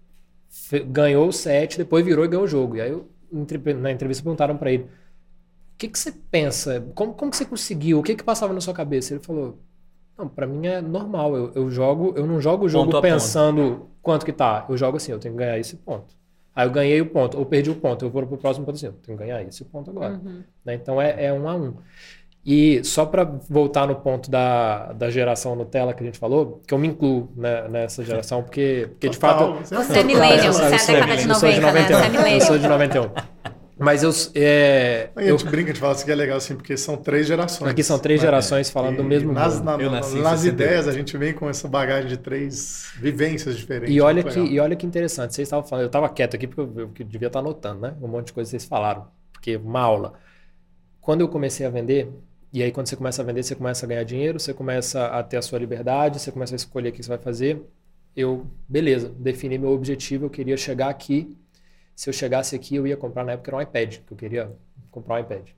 ganhou 0.87 1.29
o 1.29 1.33
set, 1.33 1.79
depois 1.79 2.05
virou 2.05 2.25
e 2.25 2.29
ganhou 2.29 2.45
o 2.45 2.49
jogo. 2.49 2.77
E 2.77 2.81
aí 2.81 2.91
eu, 2.91 3.09
na 3.79 3.91
entrevista 3.91 4.23
perguntaram 4.23 4.57
para 4.57 4.73
ele: 4.73 4.85
o 4.85 5.79
que, 5.79 5.89
que 5.89 5.99
você 5.99 6.13
pensa? 6.31 6.85
Como, 6.95 7.15
como 7.15 7.31
que 7.31 7.37
você 7.37 7.45
conseguiu? 7.45 7.99
O 7.99 8.03
que, 8.03 8.15
que 8.15 8.25
passava 8.25 8.53
na 8.53 8.61
sua 8.61 8.75
cabeça? 8.75 9.15
Ele 9.15 9.23
falou: 9.23 9.59
não, 10.17 10.29
para 10.29 10.47
mim 10.47 10.67
é 10.67 10.81
normal. 10.81 11.37
Eu, 11.37 11.53
eu, 11.55 11.71
jogo, 11.71 12.15
eu 12.17 12.27
não 12.27 12.41
jogo 12.41 12.65
o 12.65 12.69
jogo 12.69 12.91
ponto 12.91 13.03
pensando 13.03 13.63
ponto. 13.63 13.91
quanto 14.03 14.25
que 14.25 14.33
tá. 14.33 14.65
Eu 14.69 14.77
jogo 14.77 14.97
assim, 14.97 15.13
eu 15.13 15.19
tenho 15.19 15.35
que 15.35 15.39
ganhar 15.39 15.59
esse 15.59 15.77
ponto. 15.77 16.15
Aí 16.55 16.67
eu 16.67 16.71
ganhei 16.71 17.01
o 17.03 17.07
ponto, 17.07 17.37
ou 17.37 17.45
perdi 17.45 17.71
o 17.71 17.75
ponto, 17.75 18.03
eu 18.07 18.11
vou 18.11 18.27
pro 18.27 18.39
próximo 18.39 18.65
ponto 18.65 18.77
assim, 18.77 18.87
eu 18.87 18.93
tenho 18.95 19.19
que 19.19 19.25
ganhar 19.25 19.43
esse 19.43 19.63
ponto 19.63 19.91
agora. 19.91 20.15
Uhum. 20.15 20.43
Né? 20.65 20.75
Então 20.75 21.01
é, 21.01 21.27
é 21.27 21.33
um 21.33 21.47
a 21.47 21.55
um. 21.55 21.75
E 22.47 22.85
só 22.85 23.05
para 23.05 23.25
voltar 23.51 23.89
no 23.89 23.97
ponto 23.97 24.31
da, 24.31 24.93
da 24.93 25.11
geração 25.11 25.57
Nutella 25.57 25.93
que 25.93 26.05
a 26.05 26.07
gente 26.07 26.17
falou, 26.17 26.63
que 26.65 26.73
eu 26.73 26.79
me 26.79 26.87
incluo 26.87 27.29
né, 27.37 27.67
nessa 27.69 28.05
geração, 28.05 28.41
porque, 28.41 28.87
porque 28.91 29.09
de 29.09 29.17
fato. 29.17 29.59
Você 29.65 29.99
é 29.99 30.05
millennial, 30.05 30.53
você 30.53 30.93
é 30.93 31.01
da 31.01 31.07
década 31.07 31.17
de 31.17 31.27
90, 31.27 31.73
né? 31.73 31.87
Você 31.87 31.93
é 31.93 32.09
millennial. 32.09 32.39
Eu 32.39 32.41
sou 32.41 32.57
de 32.57 32.69
91. 32.69 33.11
Mas 33.79 34.05
eu. 34.05 34.11
É, 34.35 35.11
a 35.17 35.23
gente 35.23 35.45
eu, 35.45 35.51
brinca 35.51 35.73
de 35.73 35.81
falar 35.81 35.95
isso 35.95 36.05
que 36.05 36.11
é 36.13 36.15
legal, 36.15 36.37
assim, 36.37 36.55
porque 36.55 36.77
são 36.77 36.97
três 36.97 37.27
gerações. 37.27 37.71
Aqui 37.71 37.83
são 37.83 37.99
três 37.99 38.21
gerações 38.21 38.71
falando 38.71 38.95
e 38.95 38.97
do 38.99 39.05
mesmo 39.05 39.33
nas, 39.33 39.61
na, 39.61 39.77
nas 39.77 40.45
ideias, 40.45 40.87
a 40.87 40.93
gente 40.93 41.19
vem 41.19 41.35
com 41.35 41.51
essa 41.51 41.67
bagagem 41.67 42.09
de 42.09 42.17
três 42.17 42.93
vivências 42.97 43.57
diferentes. 43.57 43.95
E 43.95 44.01
olha, 44.01 44.23
que, 44.23 44.39
e 44.39 44.59
olha 44.61 44.75
que 44.77 44.87
interessante, 44.87 45.35
vocês 45.35 45.47
estavam 45.47 45.67
falando, 45.67 45.83
eu 45.83 45.89
estava 45.89 46.09
quieto 46.09 46.37
aqui 46.37 46.47
porque 46.47 46.61
eu, 46.61 46.91
eu, 46.99 47.07
devia 47.07 47.27
estar 47.27 47.41
anotando, 47.41 47.81
né? 47.81 47.95
Um 48.01 48.07
monte 48.09 48.29
de 48.29 48.33
coisa 48.33 48.49
que 48.49 48.53
vocês 48.53 48.65
falaram, 48.65 49.09
porque 49.33 49.57
uma 49.57 49.81
aula. 49.81 50.15
Quando 51.01 51.21
eu 51.21 51.29
comecei 51.29 51.67
a 51.67 51.71
vender, 51.71 52.11
e 52.57 52.63
aí, 52.63 52.73
quando 52.73 52.87
você 52.87 52.97
começa 52.97 53.21
a 53.21 53.25
vender, 53.25 53.43
você 53.43 53.55
começa 53.55 53.85
a 53.85 53.89
ganhar 53.91 54.03
dinheiro, 54.03 54.41
você 54.41 54.55
começa 54.55 55.09
a 55.09 55.23
ter 55.23 55.37
a 55.37 55.43
sua 55.43 55.59
liberdade, 55.59 56.19
você 56.19 56.33
começa 56.33 56.55
a 56.55 56.57
escolher 56.57 56.89
o 56.89 56.93
que 56.93 57.03
você 57.03 57.09
vai 57.11 57.19
fazer. 57.19 57.63
Eu, 58.17 58.47
beleza, 58.67 59.11
defini 59.11 59.59
meu 59.59 59.73
objetivo, 59.73 60.25
eu 60.25 60.31
queria 60.31 60.57
chegar 60.57 60.89
aqui. 60.89 61.37
Se 61.95 62.09
eu 62.09 62.15
chegasse 62.15 62.57
aqui, 62.57 62.77
eu 62.77 62.87
ia 62.87 62.97
comprar, 62.97 63.25
na 63.25 63.33
época 63.33 63.51
era 63.51 63.59
um 63.59 63.61
iPad, 63.61 63.99
que 63.99 64.11
eu 64.11 64.17
queria 64.17 64.57
comprar 64.91 65.17
um 65.17 65.19
iPad. 65.19 65.51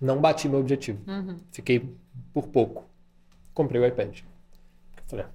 Não 0.00 0.18
bati 0.18 0.48
meu 0.48 0.60
objetivo. 0.60 1.02
Uhum. 1.06 1.36
Fiquei 1.52 1.86
por 2.32 2.48
pouco. 2.48 2.88
Comprei 3.52 3.78
o 3.78 3.86
iPad. 3.86 4.20
Falei, 5.06 5.26
ah, 5.26 5.30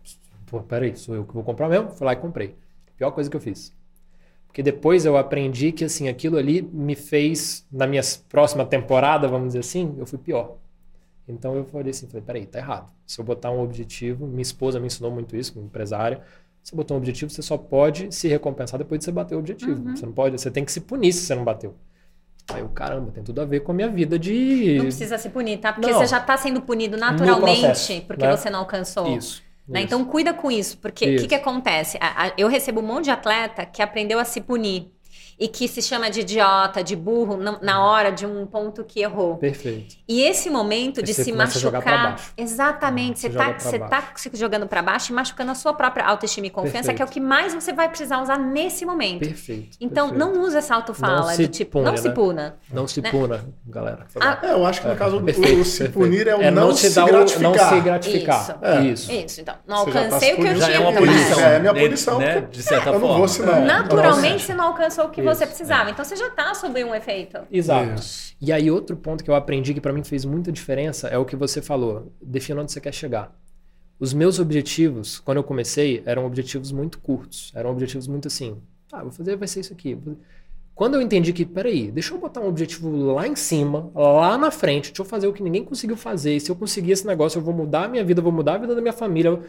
pô, 0.47 0.63
peraí, 0.63 0.95
sou 0.97 1.13
eu 1.13 1.25
que 1.25 1.33
vou 1.35 1.43
comprar 1.43 1.69
mesmo? 1.69 1.91
Fui 1.91 2.07
lá 2.07 2.13
e 2.13 2.15
comprei. 2.15 2.55
Pior 2.97 3.11
coisa 3.11 3.29
que 3.29 3.37
eu 3.37 3.41
fiz. 3.41 3.71
Porque 4.55 4.63
depois 4.63 5.05
eu 5.05 5.17
aprendi 5.17 5.73
que 5.73 5.83
assim 5.83 6.07
aquilo 6.07 6.37
ali 6.37 6.61
me 6.61 6.95
fez, 6.95 7.67
na 7.69 7.85
minha 7.85 8.01
próxima 8.29 8.65
temporada, 8.65 9.27
vamos 9.27 9.47
dizer 9.47 9.59
assim, 9.59 9.93
eu 9.97 10.05
fui 10.05 10.17
pior. 10.17 10.55
Então 11.27 11.57
eu 11.57 11.65
falei 11.65 11.89
assim, 11.89 12.07
falei, 12.07 12.21
peraí, 12.25 12.45
tá 12.45 12.59
errado. 12.59 12.89
Se 13.05 13.19
eu 13.19 13.25
botar 13.25 13.51
um 13.51 13.61
objetivo, 13.61 14.25
minha 14.25 14.41
esposa 14.41 14.79
me 14.79 14.87
ensinou 14.87 15.11
muito 15.11 15.35
isso, 15.35 15.51
como 15.51 15.65
empresária, 15.65 16.21
se 16.63 16.69
você 16.69 16.75
botar 16.77 16.93
um 16.93 16.97
objetivo, 16.97 17.29
você 17.29 17.41
só 17.41 17.57
pode 17.57 18.15
se 18.15 18.29
recompensar 18.29 18.77
depois 18.77 18.99
de 18.99 19.03
você 19.03 19.11
bater 19.11 19.35
o 19.35 19.39
objetivo. 19.39 19.89
Uhum. 19.89 19.93
Você 19.93 20.05
não 20.05 20.13
pode, 20.13 20.39
você 20.39 20.49
tem 20.49 20.63
que 20.63 20.71
se 20.71 20.79
punir 20.79 21.11
se 21.11 21.25
você 21.25 21.35
não 21.35 21.43
bateu. 21.43 21.75
Aí 22.53 22.61
eu, 22.61 22.69
caramba, 22.69 23.11
tem 23.11 23.25
tudo 23.25 23.41
a 23.41 23.45
ver 23.45 23.59
com 23.59 23.73
a 23.73 23.75
minha 23.75 23.89
vida 23.89 24.17
de. 24.17 24.75
Não 24.77 24.85
precisa 24.85 25.17
se 25.17 25.29
punir, 25.31 25.57
tá? 25.57 25.73
Porque 25.73 25.91
não. 25.91 25.99
você 25.99 26.07
já 26.07 26.19
está 26.19 26.37
sendo 26.37 26.61
punido 26.61 26.95
naturalmente 26.95 27.59
processo, 27.59 28.01
porque 28.07 28.25
né? 28.25 28.37
você 28.37 28.49
não 28.49 28.59
alcançou. 28.59 29.17
Isso. 29.17 29.43
Né? 29.67 29.81
Então 29.81 30.05
cuida 30.05 30.33
com 30.33 30.51
isso, 30.51 30.77
porque 30.77 31.15
o 31.15 31.17
que, 31.17 31.27
que 31.27 31.35
acontece? 31.35 31.97
Eu 32.37 32.47
recebo 32.47 32.81
um 32.81 32.85
monte 32.85 33.05
de 33.05 33.11
atleta 33.11 33.65
que 33.65 33.81
aprendeu 33.81 34.19
a 34.19 34.25
se 34.25 34.41
punir 34.41 34.94
e 35.39 35.47
que 35.47 35.67
se 35.67 35.81
chama 35.81 36.09
de 36.09 36.21
idiota, 36.21 36.83
de 36.83 36.95
burro 36.95 37.37
na, 37.37 37.59
na 37.61 37.85
hora 37.85 38.11
de 38.11 38.25
um 38.25 38.45
ponto 38.45 38.83
que 38.83 39.01
errou. 39.01 39.35
Perfeito. 39.37 39.95
E 40.07 40.21
esse 40.21 40.49
momento 40.49 41.03
de 41.03 41.13
se 41.13 41.31
machucar, 41.31 42.19
exatamente, 42.37 43.19
você 43.19 43.27
está 43.27 43.53
você 43.57 43.79
tá 43.79 44.11
se 44.15 44.29
jogando 44.33 44.67
para 44.67 44.81
baixo 44.81 45.11
e 45.11 45.15
machucando 45.15 45.51
a 45.51 45.55
sua 45.55 45.73
própria 45.73 46.05
autoestima 46.05 46.47
e 46.47 46.49
confiança, 46.49 46.93
Perfeito. 46.93 46.97
que 46.97 47.01
é 47.01 47.05
o 47.05 47.09
que 47.09 47.19
mais 47.19 47.53
você 47.53 47.73
vai 47.73 47.89
precisar 47.89 48.21
usar 48.21 48.37
nesse 48.37 48.85
momento. 48.85 49.19
Perfeito. 49.19 49.77
Então 49.79 50.09
Perfeito. 50.09 50.33
não 50.33 50.41
use 50.43 50.57
essa 50.57 50.75
autofala 50.75 51.31
não 51.31 51.37
do 51.37 51.47
tipo, 51.47 51.71
pune, 51.71 51.85
não 51.85 51.91
né? 51.91 51.97
se 51.97 52.09
puna. 52.09 52.55
Não 52.71 52.87
se 52.87 53.01
né? 53.01 53.11
puna, 53.11 53.45
galera. 53.65 54.05
Ah, 54.19 54.39
é, 54.41 54.51
eu 54.51 54.65
acho 54.65 54.81
que 54.81 54.87
no 54.87 54.93
é, 54.93 54.95
caso 54.95 55.17
o, 55.17 55.59
o 55.59 55.65
se 55.65 55.89
punir 55.89 56.27
é 56.27 56.35
o 56.35 56.41
é 56.41 56.51
não, 56.51 56.73
se, 56.73 56.89
se 56.89 57.03
gratificar. 57.03 57.41
não 57.41 57.53
se 57.57 57.81
gratificar. 57.81 58.41
Isso. 58.41 58.55
É. 58.61 58.81
Isso. 58.83 59.11
Isso. 59.11 59.41
Então, 59.41 59.55
não 59.67 59.83
você 59.83 59.91
tá 59.91 59.99
alcancei 59.99 60.33
o 60.33 60.35
que 60.37 60.47
eu 60.47 60.55
tinha. 60.55 60.75
É 60.75 60.79
uma 60.79 60.93
punição. 60.93 61.39
É, 61.39 61.59
minha 61.59 61.73
punição. 61.73 62.19
Né? 62.19 62.47
De 62.49 62.63
certa 62.63 62.91
forma. 62.91 63.05
Eu 63.05 63.09
não 63.09 63.17
vou, 63.17 63.27
senão. 63.27 63.65
Naturalmente 63.65 64.43
você 64.43 64.53
não 64.53 64.65
alcançou 64.65 65.05
o 65.05 65.09
que 65.09 65.21
você 65.25 65.45
precisava. 65.45 65.89
Então 65.89 66.05
você 66.05 66.15
já 66.15 66.27
está 66.27 66.53
sob 66.53 66.83
um 66.83 66.93
efeito. 66.93 67.39
Exato. 67.51 68.01
E 68.39 68.51
aí, 68.51 68.69
outro 68.69 68.95
ponto 68.95 69.23
que 69.23 69.29
eu 69.29 69.35
aprendi 69.35 69.73
que 69.73 69.81
para 69.81 69.93
mim 69.93 70.03
fez 70.03 70.25
muita 70.25 70.51
diferença 70.51 71.07
é 71.07 71.17
o 71.17 71.25
que 71.25 71.35
você 71.35 71.61
falou. 71.61 72.11
Defina 72.21 72.61
onde 72.61 72.71
você 72.71 72.79
quer 72.79 72.93
chegar. 72.93 73.35
Os 73.99 74.13
meus 74.13 74.39
objetivos, 74.39 75.19
quando 75.19 75.37
eu 75.37 75.43
comecei, 75.43 76.03
eram 76.05 76.25
objetivos 76.25 76.71
muito 76.71 76.99
curtos. 76.99 77.51
Eram 77.55 77.71
objetivos 77.71 78.07
muito 78.07 78.27
assim. 78.27 78.57
Tá, 78.89 79.01
vou 79.01 79.11
fazer, 79.11 79.35
vai 79.35 79.47
ser 79.47 79.61
isso 79.61 79.73
aqui. 79.73 79.97
Quando 80.75 80.95
eu 80.95 81.01
entendi 81.01 81.31
que, 81.31 81.45
peraí, 81.45 81.89
deixa 81.89 82.13
eu 82.13 82.17
botar 82.17 82.41
um 82.41 82.49
objetivo 82.49 83.13
lá 83.13 83.25
em 83.25 83.35
cima, 83.35 83.89
lá 83.95 84.37
na 84.37 84.51
frente, 84.51 84.89
deixa 84.89 85.01
eu 85.01 85.05
fazer 85.05 85.25
o 85.25 85.31
que 85.31 85.41
ninguém 85.41 85.63
conseguiu 85.63 85.95
fazer. 85.95 86.35
E 86.35 86.39
se 86.41 86.51
eu 86.51 86.55
conseguir 86.55 86.91
esse 86.91 87.07
negócio, 87.07 87.39
eu 87.39 87.41
vou 87.41 87.53
mudar 87.53 87.85
a 87.85 87.87
minha 87.87 88.03
vida, 88.03 88.19
eu 88.19 88.23
vou 88.23 88.33
mudar 88.33 88.55
a 88.55 88.57
vida 88.57 88.75
da 88.75 88.81
minha 88.81 88.93
família. 88.93 89.39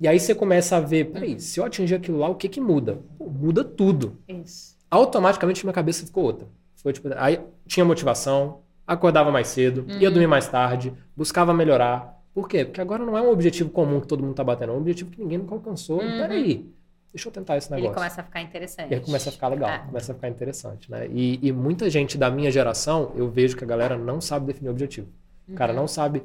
E 0.00 0.08
aí 0.08 0.18
você 0.18 0.34
começa 0.34 0.76
a 0.76 0.80
ver, 0.80 1.12
peraí, 1.12 1.38
se 1.38 1.60
eu 1.60 1.64
atingir 1.64 1.94
aquilo 1.94 2.18
lá, 2.18 2.28
o 2.28 2.34
que 2.34 2.48
que 2.48 2.60
muda? 2.60 2.98
Pô, 3.16 3.30
muda 3.30 3.62
tudo. 3.62 4.18
Isso. 4.26 4.71
Automaticamente 4.92 5.64
minha 5.64 5.72
cabeça 5.72 6.04
ficou 6.04 6.22
outra. 6.24 6.46
Foi 6.76 6.92
tipo, 6.92 7.08
aí 7.16 7.40
tinha 7.66 7.82
motivação, 7.82 8.58
acordava 8.86 9.30
mais 9.30 9.48
cedo, 9.48 9.86
uhum. 9.88 9.98
ia 9.98 10.10
dormir 10.10 10.26
mais 10.26 10.46
tarde, 10.46 10.92
buscava 11.16 11.54
melhorar. 11.54 12.20
Por 12.34 12.46
quê? 12.46 12.62
Porque 12.62 12.78
agora 12.78 13.02
não 13.02 13.16
é 13.16 13.22
um 13.22 13.30
objetivo 13.30 13.70
comum 13.70 14.02
que 14.02 14.06
todo 14.06 14.22
mundo 14.22 14.34
tá 14.34 14.44
batendo, 14.44 14.72
é 14.72 14.74
um 14.74 14.78
objetivo 14.78 15.10
que 15.10 15.18
ninguém 15.18 15.38
nunca 15.38 15.54
alcançou. 15.54 16.02
Uhum. 16.02 16.18
Peraí, 16.18 16.70
deixa 17.10 17.26
eu 17.26 17.32
tentar 17.32 17.56
esse 17.56 17.70
negócio. 17.70 17.88
Ele 17.88 17.94
começa 17.94 18.20
a 18.20 18.24
ficar 18.24 18.42
interessante. 18.42 18.90
E 18.90 18.94
aí 18.94 19.00
começa 19.00 19.30
a 19.30 19.32
ficar 19.32 19.48
legal, 19.48 19.70
é. 19.70 19.78
começa 19.78 20.12
a 20.12 20.14
ficar 20.14 20.28
interessante, 20.28 20.90
né? 20.90 21.08
E, 21.10 21.38
e, 21.40 21.50
muita 21.52 21.88
gente 21.88 22.18
da 22.18 22.30
minha 22.30 22.50
geração, 22.50 23.12
eu 23.14 23.30
vejo 23.30 23.56
que 23.56 23.64
a 23.64 23.66
galera 23.66 23.96
não 23.96 24.20
sabe 24.20 24.44
definir 24.44 24.68
objetivo. 24.68 25.08
O 25.48 25.54
cara 25.54 25.72
uhum. 25.72 25.78
não 25.78 25.88
sabe 25.88 26.22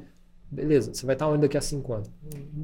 Beleza, 0.50 0.94
você 0.94 1.04
vai 1.04 1.14
estar 1.14 1.28
onde 1.28 1.42
daqui 1.42 1.58
a 1.58 1.60
cinco 1.60 1.92
anos? 1.92 2.10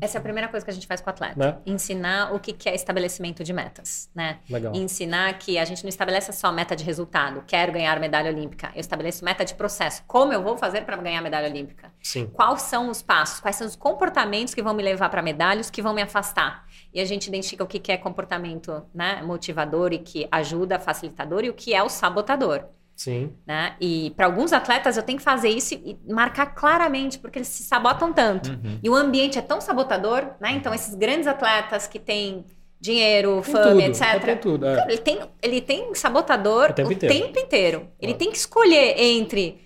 Essa 0.00 0.16
é 0.16 0.18
a 0.18 0.22
primeira 0.22 0.48
coisa 0.48 0.64
que 0.64 0.70
a 0.70 0.74
gente 0.74 0.86
faz 0.86 1.02
com 1.02 1.08
o 1.08 1.10
atleta. 1.10 1.34
Né? 1.36 1.58
Ensinar 1.66 2.34
o 2.34 2.40
que 2.40 2.68
é 2.68 2.74
estabelecimento 2.74 3.44
de 3.44 3.52
metas, 3.52 4.10
né? 4.14 4.38
Legal. 4.48 4.74
Ensinar 4.74 5.38
que 5.38 5.58
a 5.58 5.64
gente 5.66 5.82
não 5.84 5.90
estabelece 5.90 6.32
só 6.32 6.50
meta 6.50 6.74
de 6.74 6.82
resultado, 6.82 7.44
quero 7.46 7.72
ganhar 7.72 8.00
medalha 8.00 8.30
olímpica. 8.30 8.70
Eu 8.74 8.80
estabeleço 8.80 9.22
meta 9.24 9.44
de 9.44 9.54
processo. 9.54 10.02
Como 10.06 10.32
eu 10.32 10.42
vou 10.42 10.56
fazer 10.56 10.82
para 10.86 10.96
ganhar 10.96 11.20
medalha 11.20 11.48
olímpica? 11.48 11.92
Sim. 12.02 12.26
Quais 12.32 12.62
são 12.62 12.88
os 12.88 13.02
passos? 13.02 13.40
Quais 13.40 13.56
são 13.56 13.66
os 13.66 13.76
comportamentos 13.76 14.54
que 14.54 14.62
vão 14.62 14.72
me 14.72 14.82
levar 14.82 15.10
para 15.10 15.20
medalhas, 15.20 15.68
que 15.68 15.82
vão 15.82 15.92
me 15.92 16.00
afastar? 16.00 16.66
E 16.92 17.00
a 17.00 17.04
gente 17.04 17.26
identifica 17.26 17.64
o 17.64 17.66
que 17.66 17.92
é 17.92 17.98
comportamento 17.98 18.82
né, 18.94 19.20
motivador 19.22 19.92
e 19.92 19.98
que 19.98 20.26
ajuda, 20.30 20.78
facilitador, 20.78 21.44
e 21.44 21.50
o 21.50 21.54
que 21.54 21.74
é 21.74 21.82
o 21.82 21.88
sabotador. 21.88 22.64
Sim. 22.96 23.32
Né? 23.46 23.74
E 23.80 24.12
para 24.16 24.26
alguns 24.26 24.52
atletas 24.52 24.96
eu 24.96 25.02
tenho 25.02 25.18
que 25.18 25.24
fazer 25.24 25.48
isso 25.48 25.74
e 25.74 25.98
marcar 26.08 26.46
claramente, 26.46 27.18
porque 27.18 27.38
eles 27.38 27.48
se 27.48 27.64
sabotam 27.64 28.12
tanto. 28.12 28.50
Uhum. 28.50 28.78
E 28.82 28.88
o 28.88 28.94
ambiente 28.94 29.38
é 29.38 29.42
tão 29.42 29.60
sabotador, 29.60 30.26
né? 30.40 30.52
Então, 30.52 30.72
esses 30.72 30.94
grandes 30.94 31.26
atletas 31.26 31.86
que 31.86 31.98
têm 31.98 32.44
dinheiro, 32.80 33.40
tem 33.42 33.52
fama, 33.52 33.70
tudo, 33.70 33.80
etc. 33.80 34.40
Tudo, 34.40 34.66
é. 34.66 34.84
ele, 34.88 34.98
tem, 34.98 35.20
ele 35.42 35.60
tem 35.60 35.94
sabotador 35.94 36.70
o 36.70 36.74
tempo 36.74 36.88
o 36.90 36.92
inteiro. 36.92 37.14
Tempo 37.14 37.38
inteiro. 37.38 37.88
Ele 38.00 38.14
tem 38.14 38.30
que 38.30 38.36
escolher 38.36 39.00
entre 39.00 39.58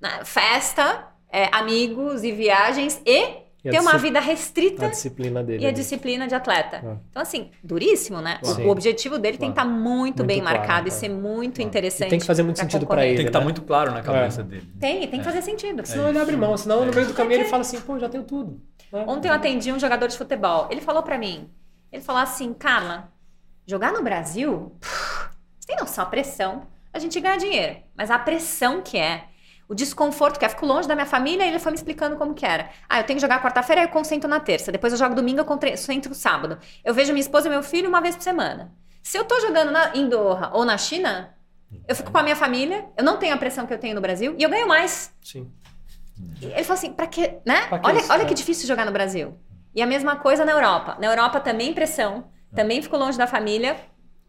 né, 0.00 0.20
festa, 0.24 1.08
é, 1.30 1.48
amigos 1.52 2.24
e 2.24 2.32
viagens 2.32 3.00
e 3.06 3.45
ter 3.70 3.80
uma 3.80 3.98
vida 3.98 4.20
restrita. 4.20 4.86
A 4.86 4.88
disciplina 4.88 5.42
dele. 5.42 5.64
E 5.64 5.66
a 5.66 5.70
disciplina 5.70 6.26
de 6.26 6.34
atleta. 6.34 6.76
É. 6.76 6.96
Então, 7.10 7.22
assim, 7.22 7.50
duríssimo, 7.62 8.20
né? 8.20 8.38
O, 8.42 8.62
o, 8.62 8.68
objetivo 8.68 9.18
dele 9.18 9.38
tem 9.38 9.52
que 9.52 9.58
estar 9.58 9.68
tá 9.68 9.68
muito, 9.68 9.96
muito 9.98 10.24
bem 10.24 10.40
claro, 10.40 10.58
marcado 10.58 10.88
e 10.88 10.90
ser 10.90 11.08
muito 11.08 11.60
interessante. 11.62 12.08
E 12.08 12.10
tem 12.10 12.18
que 12.18 12.26
fazer 12.26 12.42
muito 12.42 12.58
sentido 12.58 12.86
para 12.86 13.06
ele. 13.06 13.16
Tem 13.16 13.24
que 13.24 13.30
estar 13.30 13.38
tá 13.38 13.44
né? 13.44 13.44
muito 13.44 13.62
claro 13.62 13.92
na 13.92 14.02
cabeça 14.02 14.40
é. 14.40 14.44
dele. 14.44 14.72
Tem, 14.78 15.00
tem 15.00 15.10
que 15.10 15.18
é. 15.20 15.22
fazer 15.22 15.42
sentido. 15.42 15.86
Senão 15.86 16.08
ele 16.08 16.18
abre 16.18 16.36
mão, 16.36 16.56
senão 16.56 16.84
no 16.84 16.92
meio 16.92 17.06
do 17.06 17.14
caminho 17.14 17.40
ele 17.40 17.48
fala 17.48 17.62
assim, 17.62 17.80
pô, 17.80 17.98
já 17.98 18.08
tenho 18.08 18.24
tudo. 18.24 18.60
É. 18.92 18.98
Ontem 19.06 19.28
eu 19.28 19.34
atendi 19.34 19.72
um 19.72 19.78
jogador 19.78 20.08
de 20.08 20.16
futebol. 20.16 20.68
Ele 20.70 20.80
falou 20.80 21.02
para 21.02 21.18
mim, 21.18 21.50
ele 21.92 22.02
falou 22.02 22.22
assim, 22.22 22.52
Carla, 22.52 23.12
jogar 23.66 23.92
no 23.92 24.02
Brasil, 24.02 24.72
você 25.58 25.66
tem 25.66 25.76
noção, 25.76 26.04
a 26.04 26.06
pressão, 26.06 26.62
a 26.92 26.98
gente 26.98 27.20
ganha 27.20 27.36
dinheiro, 27.36 27.76
mas 27.96 28.10
a 28.10 28.18
pressão 28.18 28.80
que 28.80 28.96
é 28.96 29.24
o 29.68 29.74
desconforto, 29.74 30.38
que 30.38 30.44
é, 30.44 30.48
fico 30.48 30.64
longe 30.64 30.86
da 30.86 30.94
minha 30.94 31.06
família, 31.06 31.44
e 31.44 31.48
ele 31.48 31.58
foi 31.58 31.72
me 31.72 31.76
explicando 31.76 32.16
como 32.16 32.34
que 32.34 32.46
era. 32.46 32.70
Ah, 32.88 33.00
eu 33.00 33.04
tenho 33.04 33.16
que 33.16 33.20
jogar 33.20 33.42
quarta-feira, 33.42 33.82
eu 33.82 33.88
concentro 33.88 34.28
na 34.28 34.40
terça. 34.40 34.70
Depois 34.70 34.92
eu 34.92 34.98
jogo 34.98 35.14
domingo, 35.14 35.40
eu 35.40 35.44
concentro 35.44 36.10
no 36.10 36.14
sábado. 36.14 36.58
Eu 36.84 36.94
vejo 36.94 37.12
minha 37.12 37.20
esposa 37.20 37.48
e 37.48 37.50
meu 37.50 37.62
filho 37.62 37.88
uma 37.88 38.00
vez 38.00 38.14
por 38.14 38.22
semana. 38.22 38.72
Se 39.02 39.16
eu 39.16 39.24
tô 39.24 39.40
jogando 39.40 39.70
na, 39.70 39.96
em 39.96 40.08
Doha 40.08 40.50
ou 40.52 40.64
na 40.64 40.78
China, 40.78 41.34
eu 41.86 41.94
fico 41.94 42.10
com 42.10 42.18
a 42.18 42.22
minha 42.22 42.36
família, 42.36 42.86
eu 42.96 43.04
não 43.04 43.16
tenho 43.16 43.34
a 43.34 43.36
pressão 43.36 43.66
que 43.66 43.72
eu 43.72 43.78
tenho 43.78 43.94
no 43.94 44.00
Brasil, 44.00 44.34
e 44.38 44.42
eu 44.42 44.48
ganho 44.48 44.68
mais. 44.68 45.12
Sim. 45.22 45.50
Ele 46.40 46.64
falou 46.64 46.78
assim, 46.78 46.92
pra 46.92 47.06
quê, 47.06 47.38
né? 47.44 47.66
Pra 47.66 47.78
que 47.78 47.86
olha, 47.86 47.98
isso, 47.98 48.12
olha 48.12 48.22
é. 48.22 48.24
que 48.24 48.34
difícil 48.34 48.66
jogar 48.66 48.86
no 48.86 48.92
Brasil. 48.92 49.36
E 49.74 49.82
a 49.82 49.86
mesma 49.86 50.16
coisa 50.16 50.44
na 50.44 50.52
Europa. 50.52 50.96
Na 50.98 51.06
Europa 51.06 51.38
também 51.40 51.74
pressão, 51.74 52.24
também 52.54 52.80
fico 52.80 52.96
longe 52.96 53.18
da 53.18 53.26
família, 53.26 53.76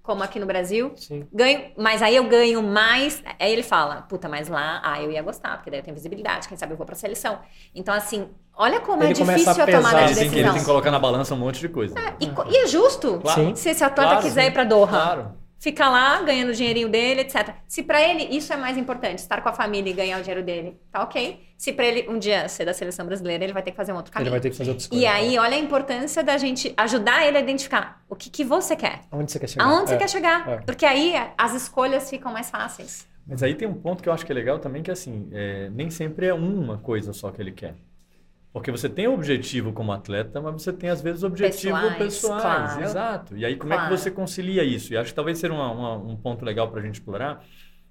como 0.07 0.23
aqui 0.23 0.39
no 0.39 0.45
Brasil. 0.45 0.93
Sim. 0.95 1.27
Ganho, 1.33 1.65
mas 1.77 2.01
aí 2.01 2.15
eu 2.15 2.23
ganho 2.23 2.63
mais. 2.63 3.21
Aí 3.37 3.51
ele 3.51 3.61
fala, 3.61 4.03
puta, 4.03 4.29
mas 4.29 4.47
lá, 4.47 4.81
ah, 4.81 5.03
eu 5.03 5.11
ia 5.11 5.21
gostar, 5.21 5.57
porque 5.57 5.69
daí 5.69 5.81
eu 5.81 5.83
tenho 5.83 5.93
visibilidade, 5.93 6.47
quem 6.47 6.57
sabe 6.57 6.71
eu 6.71 6.77
vou 6.77 6.85
pra 6.85 6.95
seleção. 6.95 7.39
Então, 7.75 7.93
assim, 7.93 8.29
olha 8.55 8.79
como 8.79 9.03
é 9.03 9.07
ele 9.07 9.21
é 9.21 9.25
difícil 9.25 9.49
a, 9.49 9.65
a 9.65 9.67
tomada 9.67 9.99
de 10.05 10.15
decisão. 10.15 10.39
Ele 10.39 10.49
tem, 10.49 10.59
que 10.59 10.65
colocar 10.65 10.89
na 10.89 10.97
balança 10.97 11.35
um 11.35 11.37
monte 11.37 11.59
de 11.59 11.67
coisa. 11.67 11.93
É, 11.99 12.15
e, 12.21 12.53
e, 12.53 12.57
é 12.63 12.67
justo. 12.67 13.19
Claro. 13.19 13.53
Se 13.57 13.69
esse 13.69 13.83
atleta 13.83 14.11
claro, 14.11 14.25
quiser 14.25 14.43
sim. 14.43 14.47
ir 14.47 14.51
pra 14.51 14.63
Doha. 14.63 14.87
Claro 14.87 15.46
fica 15.59 15.89
lá 15.89 16.21
ganhando 16.21 16.49
o 16.49 16.53
dinheirinho 16.53 16.89
dele, 16.89 17.21
etc. 17.21 17.55
Se 17.67 17.83
para 17.83 18.01
ele 18.01 18.23
isso 18.35 18.53
é 18.53 18.57
mais 18.57 18.77
importante, 18.77 19.19
estar 19.19 19.41
com 19.41 19.49
a 19.49 19.53
família 19.53 19.89
e 19.89 19.93
ganhar 19.93 20.19
o 20.19 20.21
dinheiro 20.21 20.43
dele, 20.43 20.79
tá 20.91 21.03
ok. 21.03 21.41
Se 21.57 21.73
para 21.73 21.85
ele 21.85 22.07
um 22.09 22.19
dia 22.19 22.47
ser 22.47 22.65
da 22.65 22.73
seleção 22.73 23.05
brasileira, 23.05 23.43
ele 23.43 23.53
vai 23.53 23.63
ter 23.63 23.71
que 23.71 23.77
fazer 23.77 23.91
um 23.91 23.95
outro 23.95 24.11
caminho. 24.11 24.27
Ele 24.27 24.31
vai 24.31 24.39
ter 24.39 24.51
que 24.51 24.55
fazer 24.57 24.71
coisas. 24.71 24.89
E 24.91 25.05
aí, 25.05 25.37
olha 25.37 25.55
a 25.55 25.59
importância 25.59 26.23
da 26.23 26.37
gente 26.37 26.73
ajudar 26.77 27.25
ele 27.25 27.37
a 27.37 27.39
identificar 27.39 28.03
o 28.07 28.15
que, 28.15 28.29
que 28.29 28.43
você 28.43 28.75
quer. 28.75 29.01
Aonde 29.11 29.31
você 29.31 29.39
quer 29.39 29.49
chegar. 29.49 29.65
Aonde 29.65 29.83
é. 29.83 29.87
você 29.87 29.97
quer 29.97 30.09
chegar. 30.09 30.49
É. 30.49 30.57
Porque 30.57 30.85
aí 30.85 31.13
as 31.37 31.53
escolhas 31.53 32.09
ficam 32.09 32.31
mais 32.31 32.49
fáceis. 32.49 33.07
Mas 33.25 33.43
aí 33.43 33.55
tem 33.55 33.67
um 33.67 33.73
ponto 33.73 34.01
que 34.01 34.07
eu 34.07 34.13
acho 34.13 34.25
que 34.25 34.31
é 34.31 34.35
legal 34.35 34.57
também, 34.59 34.81
que 34.81 34.89
assim, 34.89 35.27
é, 35.33 35.69
nem 35.69 35.89
sempre 35.89 36.27
é 36.27 36.33
uma 36.33 36.77
coisa 36.77 37.11
só 37.11 37.29
que 37.29 37.41
ele 37.41 37.51
quer. 37.51 37.75
Porque 38.57 38.71
você 38.71 38.89
tem 38.89 39.07
objetivo 39.07 39.71
como 39.71 39.91
atleta, 39.91 40.41
mas 40.41 40.61
você 40.61 40.73
tem, 40.73 40.89
às 40.89 41.01
vezes, 41.01 41.23
objetivos 41.23 41.79
pessoais. 41.79 41.97
pessoais 41.97 42.41
claro. 42.41 42.83
Exato. 42.83 43.37
E 43.37 43.45
aí, 43.45 43.55
como 43.55 43.71
claro. 43.71 43.85
é 43.85 43.95
que 43.95 44.01
você 44.01 44.09
concilia 44.09 44.63
isso? 44.63 44.93
E 44.93 44.97
acho 44.97 45.11
que 45.11 45.15
talvez 45.15 45.37
seja 45.37 45.53
uma, 45.53 45.71
uma, 45.71 45.95
um 45.95 46.15
ponto 46.15 46.43
legal 46.43 46.67
para 46.69 46.79
a 46.79 46.83
gente 46.83 46.95
explorar. 46.95 47.45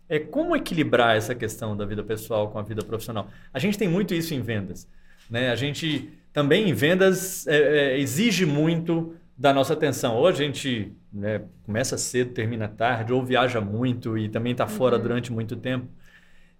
É 0.08 0.18
como 0.18 0.56
equilibrar 0.56 1.16
essa 1.16 1.34
questão 1.34 1.76
da 1.76 1.84
vida 1.84 2.02
pessoal 2.02 2.50
com 2.50 2.58
a 2.58 2.62
vida 2.62 2.82
profissional. 2.84 3.28
A 3.52 3.58
gente 3.58 3.78
tem 3.78 3.88
muito 3.88 4.12
isso 4.12 4.34
em 4.34 4.40
vendas. 4.40 4.88
Né? 5.30 5.50
A 5.50 5.56
gente 5.56 6.10
também, 6.32 6.68
em 6.68 6.74
vendas, 6.74 7.46
é, 7.46 7.56
é, 7.56 7.98
exige 7.98 8.44
muito 8.44 9.14
da 9.38 9.52
nossa 9.52 9.72
atenção. 9.72 10.16
Ou 10.16 10.26
a 10.26 10.32
gente 10.32 10.92
né, 11.12 11.42
começa 11.64 11.96
cedo, 11.96 12.32
termina 12.32 12.66
tarde, 12.66 13.12
ou 13.12 13.24
viaja 13.24 13.60
muito 13.60 14.18
e 14.18 14.28
também 14.28 14.52
está 14.52 14.66
fora 14.66 14.96
uhum. 14.96 15.02
durante 15.02 15.32
muito 15.32 15.56
tempo. 15.56 15.86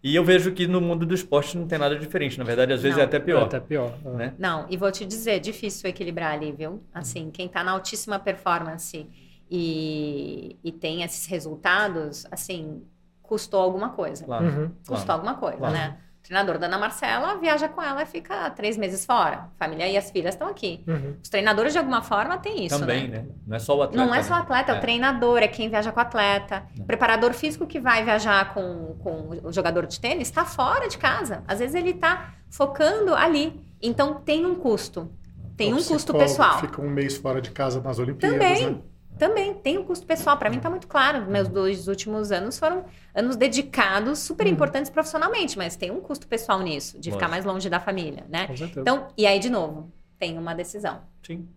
E 0.02 0.14
eu 0.14 0.24
vejo 0.24 0.52
que 0.52 0.66
no 0.66 0.80
mundo 0.80 1.04
do 1.04 1.14
esporte 1.14 1.56
não 1.56 1.66
tem 1.66 1.78
nada 1.78 1.98
diferente. 1.98 2.38
Na 2.38 2.44
verdade, 2.44 2.72
às 2.72 2.82
vezes 2.82 2.96
não, 2.96 3.02
é 3.02 3.06
até 3.06 3.18
pior. 3.18 3.42
É 3.42 3.44
até 3.44 3.60
pior. 3.60 3.92
É. 4.04 4.08
Né? 4.10 4.34
Não, 4.38 4.66
e 4.70 4.76
vou 4.76 4.90
te 4.92 5.04
dizer, 5.04 5.40
difícil 5.40 5.88
equilibrar 5.88 6.32
ali, 6.32 6.52
viu? 6.52 6.82
Assim, 6.94 7.30
quem 7.30 7.46
está 7.46 7.64
na 7.64 7.72
altíssima 7.72 8.18
performance 8.18 9.08
e, 9.50 10.56
e 10.62 10.72
tem 10.72 11.02
esses 11.02 11.26
resultados, 11.26 12.26
assim, 12.30 12.82
custou 13.22 13.60
alguma 13.60 13.90
coisa. 13.90 14.24
Claro. 14.24 14.46
Uhum, 14.46 14.68
custou 14.86 14.96
claro. 14.96 15.12
alguma 15.12 15.34
coisa, 15.34 15.58
claro. 15.58 15.74
né? 15.74 15.98
Treinador 16.26 16.58
da 16.58 16.66
Ana 16.66 16.78
Marcela 16.78 17.36
viaja 17.36 17.68
com 17.68 17.82
ela 17.82 18.02
e 18.02 18.06
fica 18.06 18.50
três 18.50 18.76
meses 18.76 19.04
fora. 19.04 19.48
A 19.54 19.64
família 19.64 19.88
e 19.88 19.96
as 19.96 20.10
filhas 20.10 20.34
estão 20.34 20.48
aqui. 20.48 20.82
Uhum. 20.86 21.16
Os 21.22 21.28
treinadores, 21.28 21.72
de 21.72 21.78
alguma 21.78 22.02
forma, 22.02 22.36
têm 22.38 22.66
isso. 22.66 22.78
Também, 22.78 23.08
né? 23.08 23.18
né? 23.18 23.26
Não 23.46 23.56
é 23.56 23.58
só 23.58 23.76
o 23.76 23.82
atleta. 23.82 24.04
Não 24.04 24.14
é 24.14 24.22
só 24.22 24.34
o 24.34 24.36
atleta, 24.36 24.72
né? 24.72 24.76
é 24.76 24.78
o 24.78 24.82
treinador, 24.82 25.38
é 25.38 25.48
quem 25.48 25.68
viaja 25.68 25.92
com 25.92 25.98
o 25.98 26.02
atleta. 26.02 26.64
O 26.78 26.84
preparador 26.84 27.32
físico 27.32 27.66
que 27.66 27.78
vai 27.78 28.04
viajar 28.04 28.52
com, 28.52 28.96
com 29.02 29.40
o 29.44 29.52
jogador 29.52 29.86
de 29.86 30.00
tênis 30.00 30.28
está 30.28 30.44
fora 30.44 30.88
de 30.88 30.98
casa. 30.98 31.42
Às 31.46 31.60
vezes 31.60 31.74
ele 31.74 31.90
está 31.90 32.34
focando 32.50 33.14
ali. 33.14 33.60
Então 33.80 34.14
tem 34.14 34.44
um 34.44 34.54
custo. 34.54 35.10
Tem 35.56 35.72
o 35.72 35.76
um 35.76 35.82
custo 35.82 36.12
pessoal. 36.12 36.60
Fica 36.60 36.82
um 36.82 36.90
mês 36.90 37.16
fora 37.16 37.40
de 37.40 37.50
casa 37.50 37.80
nas 37.80 37.98
Olimpíadas. 37.98 38.38
Também. 38.38 38.66
Né? 38.66 38.78
Também 39.18 39.54
tem 39.54 39.78
um 39.78 39.84
custo 39.84 40.06
pessoal. 40.06 40.36
Para 40.36 40.50
mim 40.50 40.56
está 40.56 40.68
muito 40.68 40.86
claro. 40.86 41.26
Meus 41.26 41.48
dois 41.48 41.88
últimos 41.88 42.30
anos 42.30 42.58
foram 42.58 42.84
anos 43.14 43.36
dedicados, 43.36 44.18
super 44.18 44.46
uhum. 44.46 44.52
importantes 44.52 44.90
profissionalmente, 44.90 45.56
mas 45.56 45.76
tem 45.76 45.90
um 45.90 46.00
custo 46.00 46.26
pessoal 46.26 46.60
nisso, 46.60 46.92
de 46.92 47.10
Lógico. 47.10 47.16
ficar 47.16 47.28
mais 47.28 47.44
longe 47.44 47.68
da 47.70 47.80
família, 47.80 48.24
né? 48.28 48.48
Então, 48.76 49.08
e 49.16 49.26
aí 49.26 49.38
de 49.38 49.50
novo, 49.50 49.90
tem 50.18 50.38
uma 50.38 50.54
decisão. 50.54 51.00
Sim. 51.22 51.48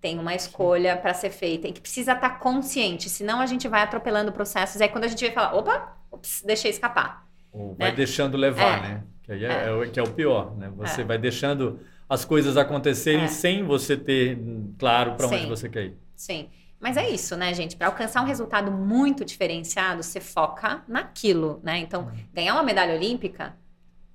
Tem 0.00 0.18
uma 0.18 0.34
escolha 0.34 0.96
para 0.96 1.12
ser 1.12 1.30
feita 1.30 1.66
e 1.66 1.72
que 1.72 1.80
precisa 1.80 2.12
estar 2.12 2.28
tá 2.28 2.34
consciente, 2.36 3.08
senão 3.08 3.40
a 3.40 3.46
gente 3.46 3.66
vai 3.66 3.82
atropelando 3.82 4.30
processos. 4.30 4.80
Aí 4.80 4.88
quando 4.88 5.04
a 5.04 5.08
gente 5.08 5.24
vai 5.24 5.34
falar, 5.34 5.54
opa, 5.56 5.96
ups, 6.12 6.42
deixei 6.46 6.70
escapar. 6.70 7.26
Ou 7.52 7.74
vai 7.74 7.90
né? 7.90 7.96
deixando 7.96 8.36
levar, 8.36 8.78
é. 8.78 8.88
né? 8.88 9.02
Que 9.24 9.32
aí 9.32 9.44
é, 9.44 9.48
é. 9.48 9.82
é, 9.82 9.88
que 9.88 9.98
é 9.98 10.02
o 10.02 10.10
pior, 10.10 10.56
né? 10.56 10.70
Você 10.76 11.00
é. 11.00 11.04
vai 11.04 11.18
deixando 11.18 11.80
as 12.08 12.24
coisas 12.24 12.56
acontecerem 12.56 13.24
é. 13.24 13.28
sem 13.28 13.64
você 13.64 13.96
ter 13.96 14.38
claro 14.78 15.16
para 15.16 15.26
onde 15.26 15.46
você 15.46 15.68
quer 15.68 15.86
ir. 15.86 15.96
Sim. 16.14 16.48
Mas 16.80 16.96
é 16.96 17.08
isso, 17.08 17.36
né, 17.36 17.52
gente? 17.52 17.76
Para 17.76 17.88
alcançar 17.88 18.22
um 18.22 18.26
resultado 18.26 18.70
muito 18.70 19.24
diferenciado, 19.24 20.02
você 20.02 20.20
foca 20.20 20.82
naquilo, 20.86 21.60
né? 21.62 21.78
Então, 21.78 22.02
uhum. 22.02 22.10
ganhar 22.32 22.54
uma 22.54 22.62
medalha 22.62 22.94
olímpica, 22.94 23.54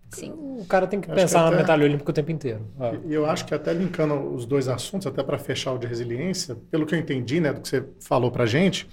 sim. 0.10 0.32
O 0.32 0.66
cara 0.68 0.88
tem 0.88 1.02
que 1.02 1.10
eu 1.10 1.16
pensar 1.16 1.40
que 1.40 1.46
até, 1.48 1.56
na 1.56 1.62
medalha 1.62 1.86
olímpica 1.86 2.12
o 2.12 2.14
tempo 2.14 2.32
inteiro. 2.32 2.66
Ah. 2.80 2.94
E 3.06 3.14
eu 3.14 3.26
acho 3.26 3.46
que 3.46 3.54
até 3.54 3.74
linkando 3.74 4.16
os 4.34 4.46
dois 4.46 4.68
assuntos, 4.68 5.06
até 5.08 5.22
para 5.22 5.38
fechar 5.38 5.74
o 5.74 5.78
de 5.78 5.88
resiliência, 5.88 6.56
pelo 6.72 6.86
que 6.86 6.96
eu 6.96 7.00
entendi, 7.00 7.40
né, 7.42 7.52
do 7.52 7.62
que 7.62 7.68
você 7.68 7.86
falou 8.00 8.32
para 8.32 8.46
gente, 8.46 8.88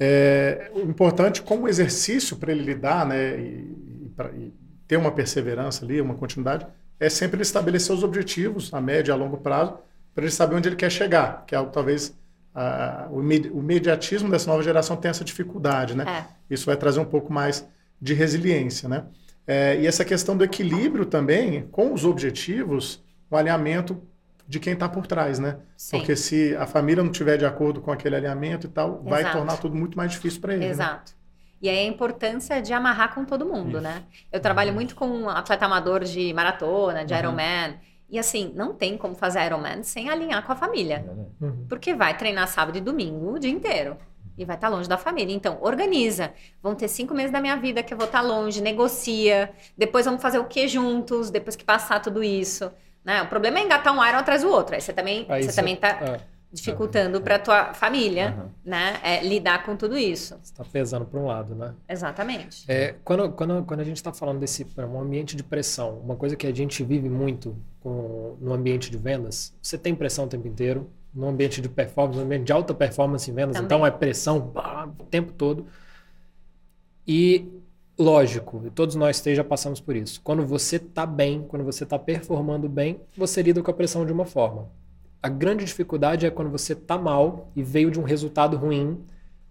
é, 0.00 0.70
o 0.74 0.80
importante 0.80 1.42
como 1.42 1.68
exercício 1.68 2.36
para 2.36 2.50
ele 2.52 2.62
lidar, 2.62 3.04
né, 3.04 3.38
e, 3.38 4.06
e, 4.06 4.12
pra, 4.16 4.30
e 4.30 4.52
ter 4.88 4.96
uma 4.96 5.12
perseverança 5.12 5.84
ali, 5.84 6.00
uma 6.00 6.14
continuidade, 6.14 6.66
é 6.98 7.08
sempre 7.08 7.36
ele 7.36 7.42
estabelecer 7.42 7.94
os 7.94 8.02
objetivos 8.02 8.72
a 8.72 8.80
médio 8.80 9.10
e 9.10 9.12
a 9.12 9.16
longo 9.16 9.36
prazo 9.36 9.74
para 10.14 10.24
ele 10.24 10.32
saber 10.32 10.54
onde 10.54 10.68
ele 10.68 10.76
quer 10.76 10.90
chegar, 10.90 11.44
que 11.46 11.54
é 11.54 11.58
algo 11.58 11.70
talvez 11.70 12.14
a, 12.54 13.08
o, 13.10 13.18
o 13.18 13.62
mediatismo 13.62 14.30
dessa 14.30 14.50
nova 14.50 14.62
geração 14.62 14.96
tem 14.96 15.10
essa 15.10 15.24
dificuldade, 15.24 15.96
né? 15.96 16.04
É. 16.08 16.24
Isso 16.54 16.66
vai 16.66 16.76
trazer 16.76 17.00
um 17.00 17.04
pouco 17.04 17.32
mais 17.32 17.66
de 18.00 18.14
resiliência, 18.14 18.88
né? 18.88 19.04
É, 19.46 19.80
e 19.80 19.86
essa 19.86 20.04
questão 20.04 20.36
do 20.36 20.44
equilíbrio 20.44 21.04
também 21.04 21.66
com 21.72 21.92
os 21.92 22.04
objetivos, 22.04 23.02
o 23.30 23.36
alinhamento 23.36 24.00
de 24.46 24.60
quem 24.60 24.74
está 24.74 24.88
por 24.88 25.06
trás, 25.06 25.38
né? 25.38 25.58
Sim. 25.76 25.98
Porque 25.98 26.14
se 26.14 26.54
a 26.56 26.66
família 26.66 27.02
não 27.02 27.10
tiver 27.10 27.36
de 27.36 27.46
acordo 27.46 27.80
com 27.80 27.90
aquele 27.90 28.16
alinhamento 28.16 28.66
e 28.66 28.70
tal, 28.70 28.90
Exato. 28.90 29.08
vai 29.08 29.32
tornar 29.32 29.56
tudo 29.56 29.74
muito 29.74 29.96
mais 29.96 30.10
difícil 30.12 30.40
para 30.40 30.54
ele. 30.54 30.64
Né? 30.64 30.70
Exato. 30.70 31.12
Né? 31.12 31.18
E 31.62 31.68
aí 31.68 31.78
a 31.78 31.84
importância 31.84 32.60
de 32.60 32.72
amarrar 32.72 33.14
com 33.14 33.24
todo 33.24 33.46
mundo, 33.46 33.78
Isso. 33.78 33.80
né? 33.80 34.02
Eu 34.32 34.40
trabalho 34.40 34.70
uhum. 34.70 34.74
muito 34.74 34.96
com 34.96 35.06
um 35.06 35.28
atleta 35.28 35.64
amador 35.64 36.04
de 36.04 36.32
maratona, 36.34 37.04
de 37.04 37.12
uhum. 37.14 37.18
Ironman. 37.20 37.78
E 38.12 38.18
assim, 38.18 38.52
não 38.54 38.74
tem 38.74 38.98
como 38.98 39.14
fazer 39.14 39.42
Ironman 39.46 39.82
sem 39.82 40.10
alinhar 40.10 40.44
com 40.44 40.52
a 40.52 40.54
família. 40.54 41.02
Uhum. 41.40 41.64
Porque 41.66 41.94
vai 41.94 42.14
treinar 42.14 42.46
sábado 42.46 42.76
e 42.76 42.80
domingo 42.80 43.32
o 43.32 43.38
dia 43.38 43.50
inteiro. 43.50 43.96
E 44.36 44.44
vai 44.44 44.54
estar 44.54 44.68
tá 44.68 44.76
longe 44.76 44.86
da 44.86 44.98
família. 44.98 45.34
Então, 45.34 45.56
organiza. 45.62 46.30
Vão 46.62 46.74
ter 46.74 46.88
cinco 46.88 47.14
meses 47.14 47.32
da 47.32 47.40
minha 47.40 47.56
vida 47.56 47.82
que 47.82 47.94
eu 47.94 47.96
vou 47.96 48.04
estar 48.04 48.20
tá 48.20 48.26
longe, 48.26 48.60
negocia. 48.60 49.50
Depois 49.78 50.04
vamos 50.04 50.20
fazer 50.20 50.38
o 50.38 50.44
que 50.44 50.68
juntos, 50.68 51.30
depois 51.30 51.56
que 51.56 51.64
passar 51.64 52.00
tudo 52.00 52.22
isso. 52.22 52.70
Né? 53.02 53.22
O 53.22 53.28
problema 53.28 53.58
é 53.58 53.62
engatar 53.62 53.94
um 53.94 54.06
Iron 54.06 54.18
atrás 54.18 54.42
do 54.42 54.50
outro. 54.50 54.74
Aí 54.74 54.82
você 54.82 54.92
também, 54.92 55.24
Aí 55.30 55.44
você, 55.44 55.56
também 55.56 55.74
tá 55.74 55.88
é. 55.88 56.20
Dificultando 56.52 57.20
para 57.20 57.38
tua 57.38 57.72
família, 57.72 58.36
uhum. 58.38 58.50
né? 58.64 59.00
É, 59.02 59.24
lidar 59.24 59.64
com 59.64 59.74
tudo 59.74 59.96
isso. 59.96 60.38
Está 60.42 60.62
pesando 60.64 61.06
para 61.06 61.18
um 61.18 61.26
lado, 61.26 61.54
né? 61.54 61.74
Exatamente. 61.88 62.64
É, 62.68 62.94
quando, 63.02 63.30
quando, 63.32 63.64
quando 63.64 63.80
a 63.80 63.84
gente 63.84 63.96
está 63.96 64.12
falando 64.12 64.38
desse 64.38 64.66
um 64.78 65.00
ambiente 65.00 65.34
de 65.34 65.42
pressão, 65.42 65.98
uma 66.00 66.14
coisa 66.14 66.36
que 66.36 66.46
a 66.46 66.54
gente 66.54 66.84
vive 66.84 67.08
muito 67.08 67.56
com, 67.80 68.36
no 68.40 68.52
ambiente 68.52 68.90
de 68.90 68.98
vendas, 68.98 69.56
você 69.62 69.78
tem 69.78 69.94
pressão 69.94 70.26
o 70.26 70.28
tempo 70.28 70.46
inteiro, 70.46 70.90
no 71.14 71.28
ambiente 71.28 71.60
de 71.60 71.68
performance, 71.68 72.18
no 72.18 72.24
ambiente 72.24 72.44
de 72.44 72.52
alta 72.52 72.74
performance 72.74 73.30
em 73.30 73.34
vendas, 73.34 73.56
Também. 73.56 73.66
então 73.66 73.86
é 73.86 73.90
pressão 73.90 74.38
bah, 74.38 74.88
o 74.98 75.04
tempo 75.04 75.32
todo. 75.32 75.66
E 77.06 77.48
lógico, 77.98 78.70
todos 78.74 78.94
nós 78.94 79.22
já 79.24 79.44
passamos 79.44 79.80
por 79.80 79.96
isso. 79.96 80.20
Quando 80.22 80.44
você 80.44 80.76
está 80.76 81.06
bem, 81.06 81.42
quando 81.48 81.64
você 81.64 81.84
está 81.84 81.98
performando 81.98 82.68
bem, 82.68 83.00
você 83.16 83.42
lida 83.42 83.62
com 83.62 83.70
a 83.70 83.74
pressão 83.74 84.04
de 84.04 84.12
uma 84.12 84.24
forma. 84.24 84.68
A 85.22 85.28
grande 85.28 85.64
dificuldade 85.64 86.26
é 86.26 86.30
quando 86.30 86.50
você 86.50 86.72
está 86.72 86.98
mal 86.98 87.50
e 87.54 87.62
veio 87.62 87.90
de 87.90 88.00
um 88.00 88.02
resultado 88.02 88.56
ruim, 88.56 89.00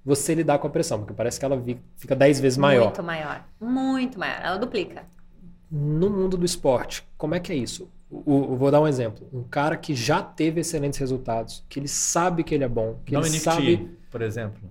você 0.04 0.34
lidar 0.34 0.60
com 0.60 0.68
a 0.68 0.70
pressão, 0.70 1.00
porque 1.00 1.14
parece 1.14 1.40
que 1.40 1.46
ela 1.46 1.62
fica 1.96 2.16
10 2.16 2.40
vezes 2.40 2.58
maior. 2.58 2.86
Muito 2.86 3.04
maior. 3.04 3.46
Muito 3.60 4.20
maior. 4.20 4.42
Ela 4.44 4.58
duplica. 4.58 5.04
No 5.72 6.10
mundo 6.10 6.36
do 6.36 6.46
esporte, 6.46 7.08
como 7.18 7.36
é 7.36 7.40
que 7.40 7.52
é 7.52 7.56
isso? 7.56 7.90
O, 8.10 8.54
o, 8.54 8.58
vou 8.58 8.70
dar 8.70 8.82
um 8.82 8.88
exemplo. 8.88 9.26
Um 9.32 9.44
cara 9.44 9.78
que 9.78 9.96
já 9.96 10.22
teve 10.22 10.60
excelentes 10.60 11.00
resultados, 11.00 11.64
que 11.70 11.80
ele 11.80 11.88
sabe 11.88 12.44
que 12.44 12.54
ele 12.54 12.66
é 12.66 12.68
bom, 12.68 13.00
que 13.06 13.14
Dominic 13.14 13.36
ele 13.36 13.44
sabe... 13.44 13.78
T, 13.78 13.90
por 14.10 14.22
exemplo. 14.22 14.62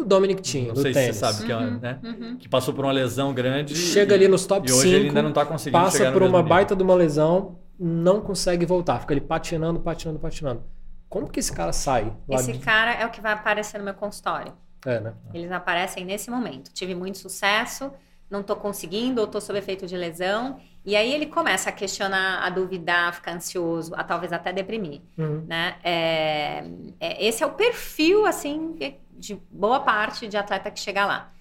O 0.00 0.04
Dominic 0.04 0.40
Thiem, 0.40 0.68
Não 0.68 0.76
sei 0.76 0.94
tênis. 0.94 1.16
se 1.16 1.20
você 1.20 1.32
sabe 1.32 1.46
que, 1.46 1.52
é, 1.52 1.56
uhum, 1.56 1.78
né? 1.78 1.98
uhum. 2.02 2.36
que 2.38 2.48
passou 2.48 2.72
por 2.72 2.86
uma 2.86 2.92
lesão 2.92 3.34
grande. 3.34 3.76
Chega 3.76 4.14
e, 4.14 4.16
ali 4.16 4.28
nos 4.28 4.46
top 4.46 4.66
5. 4.66 4.78
E 4.78 4.80
hoje 4.80 4.96
ele 4.96 5.08
ainda 5.08 5.20
não 5.20 5.28
está 5.28 5.44
conseguindo 5.44 5.82
Passa 5.82 6.10
por 6.10 6.22
uma 6.22 6.42
baita 6.42 6.74
de 6.74 6.82
uma 6.82 6.94
lesão, 6.94 7.58
não 7.80 8.20
consegue 8.20 8.66
voltar. 8.66 9.00
Fica 9.00 9.14
ali 9.14 9.22
patinando, 9.22 9.80
patinando, 9.80 10.18
patinando. 10.18 10.62
Como 11.08 11.28
que 11.28 11.40
esse 11.40 11.52
cara 11.52 11.72
sai? 11.72 12.14
Esse 12.28 12.52
de... 12.52 12.58
cara 12.58 12.92
é 12.92 13.06
o 13.06 13.10
que 13.10 13.20
vai 13.20 13.32
aparecer 13.32 13.78
no 13.78 13.84
meu 13.84 13.94
consultório. 13.94 14.52
É, 14.84 15.00
né? 15.00 15.14
Eles 15.32 15.50
aparecem 15.50 16.04
nesse 16.04 16.30
momento. 16.30 16.70
Tive 16.72 16.94
muito 16.94 17.18
sucesso, 17.18 17.90
não 18.30 18.42
estou 18.42 18.54
conseguindo, 18.56 19.20
ou 19.20 19.26
estou 19.26 19.40
sob 19.40 19.58
efeito 19.58 19.86
de 19.86 19.96
lesão. 19.96 20.60
E 20.84 20.94
aí 20.94 21.12
ele 21.12 21.26
começa 21.26 21.70
a 21.70 21.72
questionar, 21.72 22.44
a 22.44 22.50
duvidar, 22.50 23.08
a 23.08 23.12
ficar 23.12 23.32
ansioso, 23.32 23.94
a 23.94 24.04
talvez 24.04 24.32
até 24.32 24.52
deprimir, 24.52 25.00
uhum. 25.18 25.44
né? 25.46 25.76
É, 25.82 26.64
é, 26.98 27.26
esse 27.26 27.42
é 27.42 27.46
o 27.46 27.52
perfil, 27.52 28.24
assim, 28.24 28.76
de 29.12 29.34
boa 29.50 29.80
parte 29.80 30.26
de 30.26 30.36
atleta 30.36 30.70
que 30.70 30.80
chega 30.80 31.04
lá. 31.04 31.32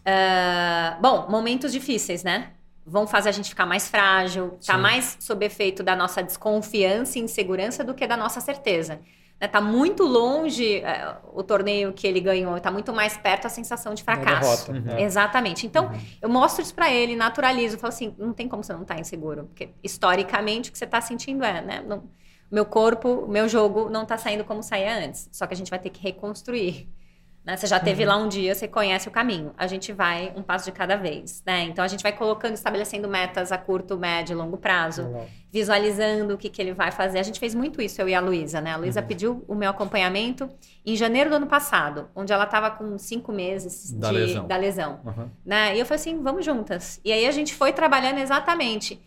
Uh, 0.00 1.00
bom, 1.00 1.28
momentos 1.28 1.70
difíceis, 1.70 2.24
né? 2.24 2.52
Vão 2.84 3.06
fazer 3.06 3.28
a 3.28 3.32
gente 3.32 3.48
ficar 3.48 3.66
mais 3.66 3.88
frágil, 3.88 4.58
tá 4.66 4.76
mais 4.76 5.16
sob 5.20 5.44
efeito 5.44 5.82
da 5.82 5.94
nossa 5.94 6.22
desconfiança 6.22 7.18
e 7.18 7.22
insegurança 7.22 7.84
do 7.84 7.94
que 7.94 8.06
da 8.06 8.16
nossa 8.16 8.40
certeza. 8.40 9.00
Né? 9.40 9.48
Tá 9.48 9.60
muito 9.60 10.04
longe 10.04 10.80
uh, 10.80 11.38
o 11.38 11.42
torneio 11.42 11.92
que 11.92 12.06
ele 12.06 12.20
ganhou, 12.20 12.58
tá 12.60 12.70
muito 12.70 12.92
mais 12.92 13.16
perto 13.16 13.46
a 13.46 13.48
sensação 13.48 13.92
de 13.92 14.04
fracasso. 14.04 14.70
Uhum. 14.70 14.98
Exatamente. 14.98 15.66
Então, 15.66 15.86
uhum. 15.86 16.00
eu 16.22 16.28
mostro 16.28 16.62
isso 16.62 16.74
para 16.74 16.92
ele, 16.92 17.16
naturalizo, 17.16 17.76
falo 17.76 17.92
assim, 17.92 18.14
não 18.16 18.32
tem 18.32 18.48
como 18.48 18.62
você 18.62 18.72
não 18.72 18.82
estar 18.82 18.94
tá 18.94 19.00
inseguro, 19.00 19.44
porque 19.44 19.70
historicamente 19.82 20.70
o 20.70 20.72
que 20.72 20.78
você 20.78 20.86
tá 20.86 21.00
sentindo 21.00 21.44
é, 21.44 21.60
né? 21.60 21.84
Não, 21.86 22.04
meu 22.52 22.64
corpo, 22.64 23.26
meu 23.26 23.48
jogo 23.48 23.88
não 23.88 24.04
tá 24.04 24.16
saindo 24.18 24.44
como 24.44 24.62
saía 24.62 25.04
antes. 25.04 25.28
Só 25.32 25.46
que 25.46 25.54
a 25.54 25.56
gente 25.56 25.70
vai 25.70 25.78
ter 25.78 25.90
que 25.90 26.00
reconstruir. 26.00 26.88
Né? 27.44 27.56
Você 27.56 27.66
já 27.66 27.80
teve 27.80 28.04
uhum. 28.04 28.08
lá 28.08 28.16
um 28.18 28.28
dia, 28.28 28.54
você 28.54 28.68
conhece 28.68 29.08
o 29.08 29.10
caminho. 29.10 29.52
A 29.58 29.66
gente 29.66 29.92
vai 29.92 30.32
um 30.36 30.42
passo 30.42 30.64
de 30.64 30.72
cada 30.72 30.96
vez, 30.96 31.42
né? 31.44 31.64
Então 31.64 31.84
a 31.84 31.88
gente 31.88 32.02
vai 32.02 32.12
colocando, 32.12 32.54
estabelecendo 32.54 33.08
metas 33.08 33.50
a 33.50 33.58
curto, 33.58 33.98
médio 33.98 34.34
e 34.34 34.36
longo 34.36 34.56
prazo, 34.56 35.02
uhum. 35.02 35.26
visualizando 35.50 36.34
o 36.34 36.38
que, 36.38 36.48
que 36.48 36.62
ele 36.62 36.72
vai 36.72 36.92
fazer. 36.92 37.18
A 37.18 37.22
gente 37.22 37.40
fez 37.40 37.52
muito 37.52 37.82
isso, 37.82 38.00
eu 38.00 38.08
e 38.08 38.14
a 38.14 38.20
Luísa, 38.20 38.60
né? 38.60 38.72
A 38.72 38.76
Luísa 38.76 39.00
uhum. 39.00 39.06
pediu 39.06 39.44
o 39.48 39.56
meu 39.56 39.70
acompanhamento 39.70 40.48
em 40.86 40.94
janeiro 40.94 41.30
do 41.30 41.36
ano 41.36 41.46
passado, 41.48 42.08
onde 42.14 42.32
ela 42.32 42.44
estava 42.44 42.70
com 42.70 42.96
cinco 42.96 43.32
meses 43.32 43.92
da 43.92 44.10
de, 44.10 44.14
lesão. 44.14 44.46
Da 44.46 44.56
lesão 44.56 45.00
né? 45.44 45.76
E 45.76 45.80
eu 45.80 45.86
falei 45.86 46.00
assim, 46.00 46.22
vamos 46.22 46.44
juntas. 46.44 47.00
E 47.04 47.12
aí 47.12 47.26
a 47.26 47.32
gente 47.32 47.54
foi 47.54 47.72
trabalhando 47.72 48.18
exatamente 48.18 49.00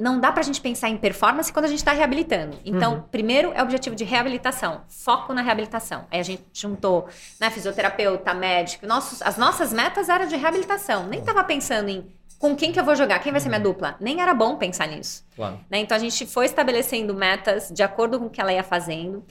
não 0.00 0.18
dá 0.18 0.32
para 0.32 0.40
a 0.40 0.44
gente 0.44 0.60
pensar 0.60 0.88
em 0.88 0.96
performance 0.96 1.52
quando 1.52 1.66
a 1.66 1.68
gente 1.68 1.78
está 1.78 1.92
reabilitando. 1.92 2.58
Então, 2.64 2.94
uhum. 2.94 3.02
primeiro 3.02 3.52
é 3.52 3.60
o 3.60 3.64
objetivo 3.64 3.94
de 3.94 4.02
reabilitação, 4.02 4.80
foco 4.88 5.34
na 5.34 5.42
reabilitação. 5.42 6.06
Aí 6.10 6.18
a 6.18 6.22
gente 6.22 6.42
juntou 6.54 7.06
né, 7.38 7.50
fisioterapeuta, 7.50 8.32
médico, 8.32 8.86
nossos, 8.86 9.20
as 9.20 9.36
nossas 9.36 9.72
metas 9.72 10.08
eram 10.08 10.26
de 10.26 10.36
reabilitação. 10.36 11.06
Nem 11.06 11.20
estava 11.20 11.44
pensando 11.44 11.90
em 11.90 12.10
com 12.38 12.56
quem 12.56 12.72
que 12.72 12.80
eu 12.80 12.84
vou 12.84 12.96
jogar, 12.96 13.18
quem 13.18 13.30
vai 13.30 13.40
ser 13.40 13.50
minha 13.50 13.58
uhum. 13.58 13.64
dupla. 13.64 13.96
Nem 14.00 14.22
era 14.22 14.32
bom 14.32 14.56
pensar 14.56 14.88
nisso. 14.88 15.26
Claro. 15.36 15.60
Né? 15.70 15.80
Então 15.80 15.94
a 15.94 16.00
gente 16.00 16.24
foi 16.26 16.46
estabelecendo 16.46 17.14
metas 17.14 17.70
de 17.70 17.82
acordo 17.82 18.18
com 18.18 18.26
o 18.26 18.30
que 18.30 18.40
ela 18.40 18.52
ia 18.52 18.64
fazendo. 18.64 19.22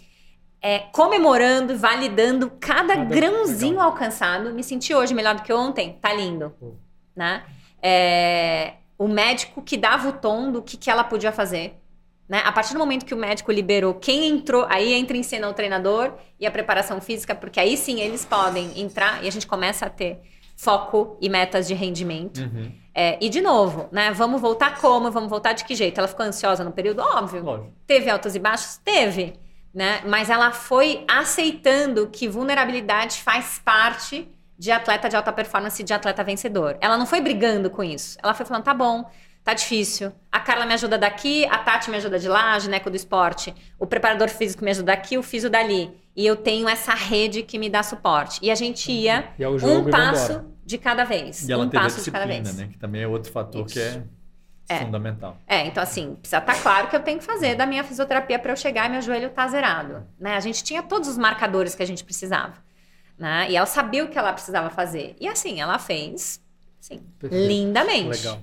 É, 0.61 0.79
comemorando, 0.91 1.75
validando 1.75 2.51
cada, 2.59 2.95
cada 2.95 3.05
grãozinho 3.05 3.71
legal. 3.71 3.87
alcançado. 3.87 4.53
Me 4.53 4.63
senti 4.63 4.93
hoje 4.93 5.15
melhor 5.15 5.33
do 5.33 5.41
que 5.41 5.51
ontem. 5.51 5.97
Tá 5.99 6.13
lindo. 6.13 6.53
Uhum. 6.61 6.75
Né? 7.15 7.43
É, 7.81 8.73
o 8.99 9.07
médico 9.07 9.61
que 9.61 9.77
dava 9.77 10.09
o 10.09 10.13
tom 10.13 10.51
do 10.51 10.61
que, 10.61 10.75
que 10.75 10.91
ela 10.91 11.05
podia 11.05 11.31
fazer. 11.31 11.79
Né? 12.27 12.43
A 12.45 12.51
partir 12.51 12.73
do 12.73 12.79
momento 12.79 13.05
que 13.05 13.13
o 13.13 13.17
médico 13.17 13.49
liberou 13.49 13.95
quem 13.95 14.27
entrou, 14.27 14.67
aí 14.69 14.93
entra 14.93 15.15
em 15.15 15.23
cena 15.23 15.49
o 15.49 15.53
treinador 15.53 16.13
e 16.37 16.45
a 16.45 16.51
preparação 16.51 16.99
física, 16.99 17.33
porque 17.33 17.59
aí 17.59 17.77
sim 17.77 18.01
eles 18.01 18.25
podem 18.25 18.79
entrar 18.79 19.23
e 19.23 19.27
a 19.27 19.31
gente 19.31 19.47
começa 19.47 19.85
a 19.85 19.89
ter 19.89 20.19
foco 20.55 21.17
e 21.21 21.29
metas 21.29 21.65
de 21.65 21.73
rendimento. 21.73 22.41
Uhum. 22.41 22.71
É, 22.93 23.17
e 23.21 23.29
de 23.29 23.39
novo, 23.39 23.87
né? 23.93 24.11
Vamos 24.11 24.41
voltar 24.41 24.77
como? 24.81 25.09
Vamos 25.09 25.29
voltar 25.29 25.53
de 25.53 25.63
que 25.63 25.73
jeito? 25.73 25.97
Ela 25.97 26.07
ficou 26.07 26.25
ansiosa 26.25 26.65
no 26.65 26.71
período? 26.71 26.99
Óbvio. 26.99 27.45
Óbvio. 27.45 27.73
Teve 27.87 28.09
altos 28.09 28.35
e 28.35 28.39
baixos? 28.39 28.77
Teve. 28.83 29.35
Né? 29.73 30.01
Mas 30.05 30.29
ela 30.29 30.51
foi 30.51 31.05
aceitando 31.07 32.07
que 32.07 32.27
vulnerabilidade 32.27 33.21
faz 33.21 33.61
parte 33.63 34.27
de 34.59 34.71
atleta 34.71 35.07
de 35.07 35.15
alta 35.15 35.31
performance, 35.31 35.81
de 35.81 35.93
atleta 35.93 36.21
vencedor. 36.21 36.77
Ela 36.81 36.97
não 36.97 37.05
foi 37.05 37.21
brigando 37.21 37.69
com 37.69 37.81
isso. 37.81 38.17
Ela 38.21 38.33
foi 38.33 38.45
falando, 38.45 38.65
tá 38.65 38.73
bom, 38.73 39.09
tá 39.41 39.53
difícil. 39.53 40.11
A 40.29 40.41
Carla 40.41 40.65
me 40.65 40.73
ajuda 40.73 40.97
daqui, 40.97 41.45
a 41.45 41.59
Tati 41.59 41.89
me 41.89 41.95
ajuda 41.95 42.19
de 42.19 42.27
lá, 42.27 42.53
a 42.53 42.59
Gineco 42.59 42.89
do 42.89 42.95
esporte. 42.97 43.55
O 43.79 43.87
preparador 43.87 44.27
físico 44.27 44.65
me 44.65 44.71
ajuda 44.71 44.87
daqui, 44.87 45.17
o 45.17 45.23
físico 45.23 45.49
dali. 45.49 45.89
E 46.13 46.27
eu 46.27 46.35
tenho 46.35 46.67
essa 46.67 46.93
rede 46.93 47.41
que 47.41 47.57
me 47.57 47.69
dá 47.69 47.81
suporte. 47.81 48.37
E 48.43 48.51
a 48.51 48.55
gente 48.55 48.91
ia 48.91 49.29
é 49.39 49.47
um 49.47 49.89
passo 49.89 50.43
de 50.65 50.77
cada 50.77 51.05
vez. 51.05 51.47
E 51.47 51.53
ela 51.53 51.63
um 51.63 51.69
teve 51.69 51.81
passo 51.81 51.95
a 51.95 51.99
disciplina, 51.99 52.25
de 52.25 52.31
cada 52.31 52.43
vez. 52.43 52.57
né? 52.57 52.67
Que 52.73 52.77
também 52.77 53.01
é 53.01 53.07
outro 53.07 53.31
fator 53.31 53.65
isso. 53.65 53.73
que 53.73 53.79
é... 53.79 54.03
É. 54.71 54.81
Fundamental. 54.81 55.35
É, 55.47 55.65
então 55.65 55.81
assim, 55.81 56.13
precisa 56.15 56.37
estar 56.37 56.53
tá 56.53 56.61
claro 56.61 56.89
que 56.89 56.95
eu 56.95 56.99
tenho 56.99 57.17
que 57.17 57.25
fazer 57.25 57.55
da 57.55 57.65
minha 57.65 57.83
fisioterapia 57.83 58.37
para 58.37 58.51
eu 58.51 58.55
chegar 58.55 58.85
e 58.85 58.89
meu 58.89 59.01
joelho 59.01 59.31
tá 59.31 59.47
zerado. 59.47 60.05
Né? 60.19 60.35
A 60.35 60.39
gente 60.39 60.63
tinha 60.63 60.83
todos 60.83 61.09
os 61.09 61.17
marcadores 61.17 61.73
que 61.73 61.81
a 61.81 61.87
gente 61.87 62.03
precisava. 62.03 62.53
Né? 63.19 63.51
E 63.51 63.57
ela 63.57 63.65
sabia 63.65 64.05
o 64.05 64.07
que 64.07 64.17
ela 64.17 64.31
precisava 64.31 64.69
fazer. 64.69 65.15
E 65.19 65.27
assim, 65.27 65.59
ela 65.59 65.77
fez 65.77 66.41
assim, 66.79 67.01
lindamente. 67.21 68.25
Legal. 68.25 68.41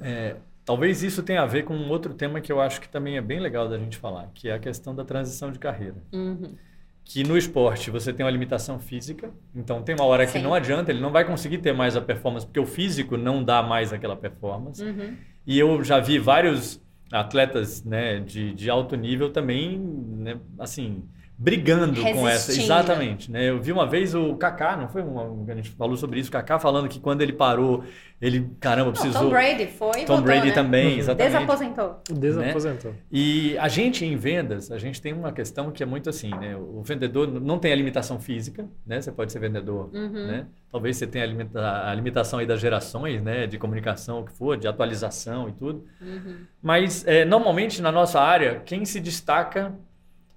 É, 0.00 0.36
talvez 0.64 1.02
isso 1.02 1.22
tenha 1.22 1.42
a 1.42 1.46
ver 1.46 1.62
com 1.62 1.74
um 1.74 1.88
outro 1.88 2.12
tema 2.12 2.40
que 2.40 2.50
eu 2.50 2.60
acho 2.60 2.80
que 2.80 2.88
também 2.88 3.16
é 3.16 3.20
bem 3.20 3.38
legal 3.38 3.68
da 3.68 3.78
gente 3.78 3.96
falar, 3.96 4.28
que 4.34 4.48
é 4.48 4.54
a 4.54 4.58
questão 4.58 4.94
da 4.94 5.04
transição 5.04 5.52
de 5.52 5.58
carreira. 5.60 5.96
Uhum. 6.12 6.56
Que 7.04 7.22
no 7.22 7.38
esporte 7.38 7.88
você 7.88 8.12
tem 8.12 8.26
uma 8.26 8.32
limitação 8.32 8.80
física, 8.80 9.30
então 9.54 9.80
tem 9.80 9.94
uma 9.94 10.04
hora 10.04 10.26
Sim. 10.26 10.32
que 10.32 10.44
não 10.44 10.52
adianta, 10.52 10.90
ele 10.90 11.00
não 11.00 11.12
vai 11.12 11.24
conseguir 11.24 11.58
ter 11.58 11.72
mais 11.72 11.96
a 11.96 12.00
performance, 12.00 12.44
porque 12.44 12.58
o 12.58 12.66
físico 12.66 13.16
não 13.16 13.44
dá 13.44 13.62
mais 13.62 13.92
aquela 13.92 14.16
performance. 14.16 14.82
Uhum. 14.82 15.16
E 15.46 15.56
eu 15.56 15.84
já 15.84 16.00
vi 16.00 16.18
vários 16.18 16.82
atletas 17.12 17.84
né, 17.84 18.18
de, 18.18 18.52
de 18.52 18.68
alto 18.68 18.96
nível 18.96 19.30
também, 19.30 19.78
né, 19.78 20.36
assim, 20.58 21.04
brigando 21.38 22.00
com 22.00 22.28
essa. 22.28 22.52
Exatamente. 22.52 23.30
Né? 23.30 23.50
Eu 23.50 23.60
vi 23.60 23.70
uma 23.70 23.86
vez 23.86 24.14
o 24.14 24.34
Kaká, 24.36 24.76
não 24.76 24.88
foi 24.88 25.02
uma, 25.02 25.52
a 25.52 25.54
gente 25.54 25.70
falou 25.70 25.96
sobre 25.96 26.18
isso, 26.18 26.30
o 26.30 26.32
Kaká 26.32 26.58
falando 26.58 26.88
que 26.88 26.98
quando 26.98 27.20
ele 27.20 27.32
parou, 27.32 27.84
ele, 28.20 28.50
caramba, 28.58 28.92
precisou... 28.92 29.22
Não, 29.22 29.28
Tom 29.28 29.34
Brady 29.34 29.66
foi 29.66 29.90
Tom 30.04 30.06
voltou, 30.06 30.22
Brady 30.22 30.48
né? 30.48 30.54
também, 30.54 30.92
uhum. 30.94 30.98
exatamente. 30.98 31.32
Desaposentou. 31.32 32.00
Desaposentou. 32.10 32.90
Né? 32.92 32.96
E 33.12 33.58
a 33.58 33.68
gente 33.68 34.04
em 34.04 34.16
vendas, 34.16 34.70
a 34.70 34.78
gente 34.78 35.02
tem 35.02 35.12
uma 35.12 35.30
questão 35.30 35.70
que 35.70 35.82
é 35.82 35.86
muito 35.86 36.08
assim, 36.08 36.30
né? 36.30 36.56
O 36.56 36.82
vendedor 36.82 37.28
não 37.28 37.58
tem 37.58 37.72
a 37.72 37.76
limitação 37.76 38.18
física, 38.18 38.66
né? 38.86 39.02
Você 39.02 39.12
pode 39.12 39.30
ser 39.30 39.38
vendedor, 39.38 39.90
uhum. 39.92 40.26
né? 40.26 40.46
Talvez 40.72 40.96
você 40.96 41.06
tenha 41.06 41.24
a, 41.24 41.26
limita 41.26 41.60
a, 41.60 41.94
limitação 41.94 42.38
aí 42.38 42.46
das 42.46 42.60
gerações, 42.60 43.22
né? 43.22 43.46
De 43.46 43.58
comunicação, 43.58 44.20
o 44.20 44.24
que 44.24 44.32
for, 44.32 44.56
de 44.56 44.66
atualização 44.66 45.50
e 45.50 45.52
tudo. 45.52 45.84
Uhum. 46.00 46.38
Mas, 46.62 47.06
é, 47.06 47.26
normalmente, 47.26 47.82
na 47.82 47.92
nossa 47.92 48.20
área, 48.20 48.62
quem 48.64 48.86
se 48.86 48.98
destaca 48.98 49.74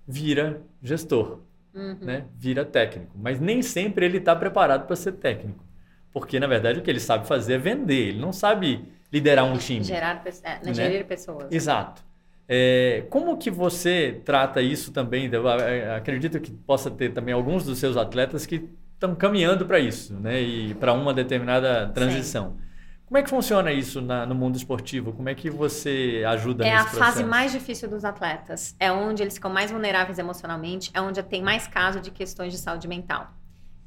vira 0.10 0.62
gestor 0.82 1.40
uhum. 1.74 1.98
né, 2.02 2.26
vira 2.38 2.66
técnico. 2.66 3.12
Mas 3.16 3.40
nem 3.40 3.62
sempre 3.62 4.06
ele 4.06 4.18
está 4.18 4.36
preparado 4.36 4.86
para 4.86 4.96
ser 4.96 5.14
técnico. 5.14 5.64
Porque, 6.12 6.40
na 6.40 6.48
verdade, 6.48 6.80
o 6.80 6.82
que 6.82 6.90
ele 6.90 7.00
sabe 7.00 7.28
fazer 7.28 7.54
é 7.54 7.58
vender. 7.58 8.10
Ele 8.10 8.20
não 8.20 8.34
sabe 8.34 8.84
liderar 9.12 9.46
um 9.46 9.58
time. 9.58 9.84
Gerar, 9.84 10.24
é, 10.44 10.66
né? 10.66 10.74
gerir 10.74 11.06
pessoas. 11.06 11.52
Exato. 11.52 12.04
É, 12.48 13.04
como 13.12 13.38
que 13.38 13.52
você 13.52 14.22
trata 14.26 14.60
isso 14.60 14.92
também? 14.92 15.30
Eu 15.32 15.48
acredito 15.96 16.40
que 16.40 16.52
possa 16.52 16.90
ter 16.90 17.14
também 17.14 17.34
alguns 17.34 17.64
dos 17.64 17.78
seus 17.78 17.96
atletas 17.96 18.48
que 18.48 18.68
estão 18.96 19.14
caminhando 19.14 19.68
para 19.68 19.80
isso, 19.80 20.14
né? 20.16 20.42
E 20.42 20.74
para 20.74 20.94
uma 20.94 21.14
determinada 21.14 21.90
transição. 21.90 22.56
Sim. 22.58 22.69
Como 23.10 23.18
é 23.18 23.24
que 23.24 23.30
funciona 23.32 23.72
isso 23.72 24.02
na, 24.02 24.24
no 24.24 24.36
mundo 24.36 24.56
esportivo? 24.56 25.12
Como 25.12 25.28
é 25.28 25.34
que 25.34 25.50
você 25.50 26.24
ajuda 26.28 26.64
é 26.64 26.70
nesse 26.70 26.84
processo? 26.92 27.00
É 27.00 27.02
a 27.02 27.12
fase 27.12 27.24
mais 27.24 27.52
difícil 27.52 27.90
dos 27.90 28.06
atletas. 28.06 28.76
É 28.80 28.92
onde 28.92 29.24
eles 29.24 29.34
ficam 29.34 29.52
mais 29.52 29.72
vulneráveis 29.72 30.20
emocionalmente, 30.20 30.92
é 30.94 31.02
onde 31.02 31.22
tem 31.24 31.42
mais 31.42 31.66
caso 31.66 32.00
de 32.00 32.12
questões 32.12 32.54
de 32.54 32.60
saúde 32.60 32.88
mental. 32.88 33.34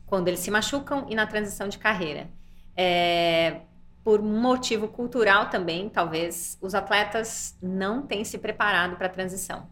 Quando 0.07 0.27
eles 0.27 0.41
se 0.41 0.51
machucam 0.51 1.07
e 1.09 1.15
na 1.15 1.25
transição 1.25 1.69
de 1.69 1.79
carreira. 1.79 2.29
É, 2.77 3.61
por 4.03 4.21
motivo 4.21 4.89
cultural 4.89 5.49
também, 5.49 5.89
talvez, 5.89 6.59
os 6.61 6.75
atletas 6.75 7.57
não 7.63 8.03
têm 8.03 8.25
se 8.25 8.39
preparado 8.39 8.97
para 8.97 9.07
a 9.07 9.11
transição. 9.11 9.69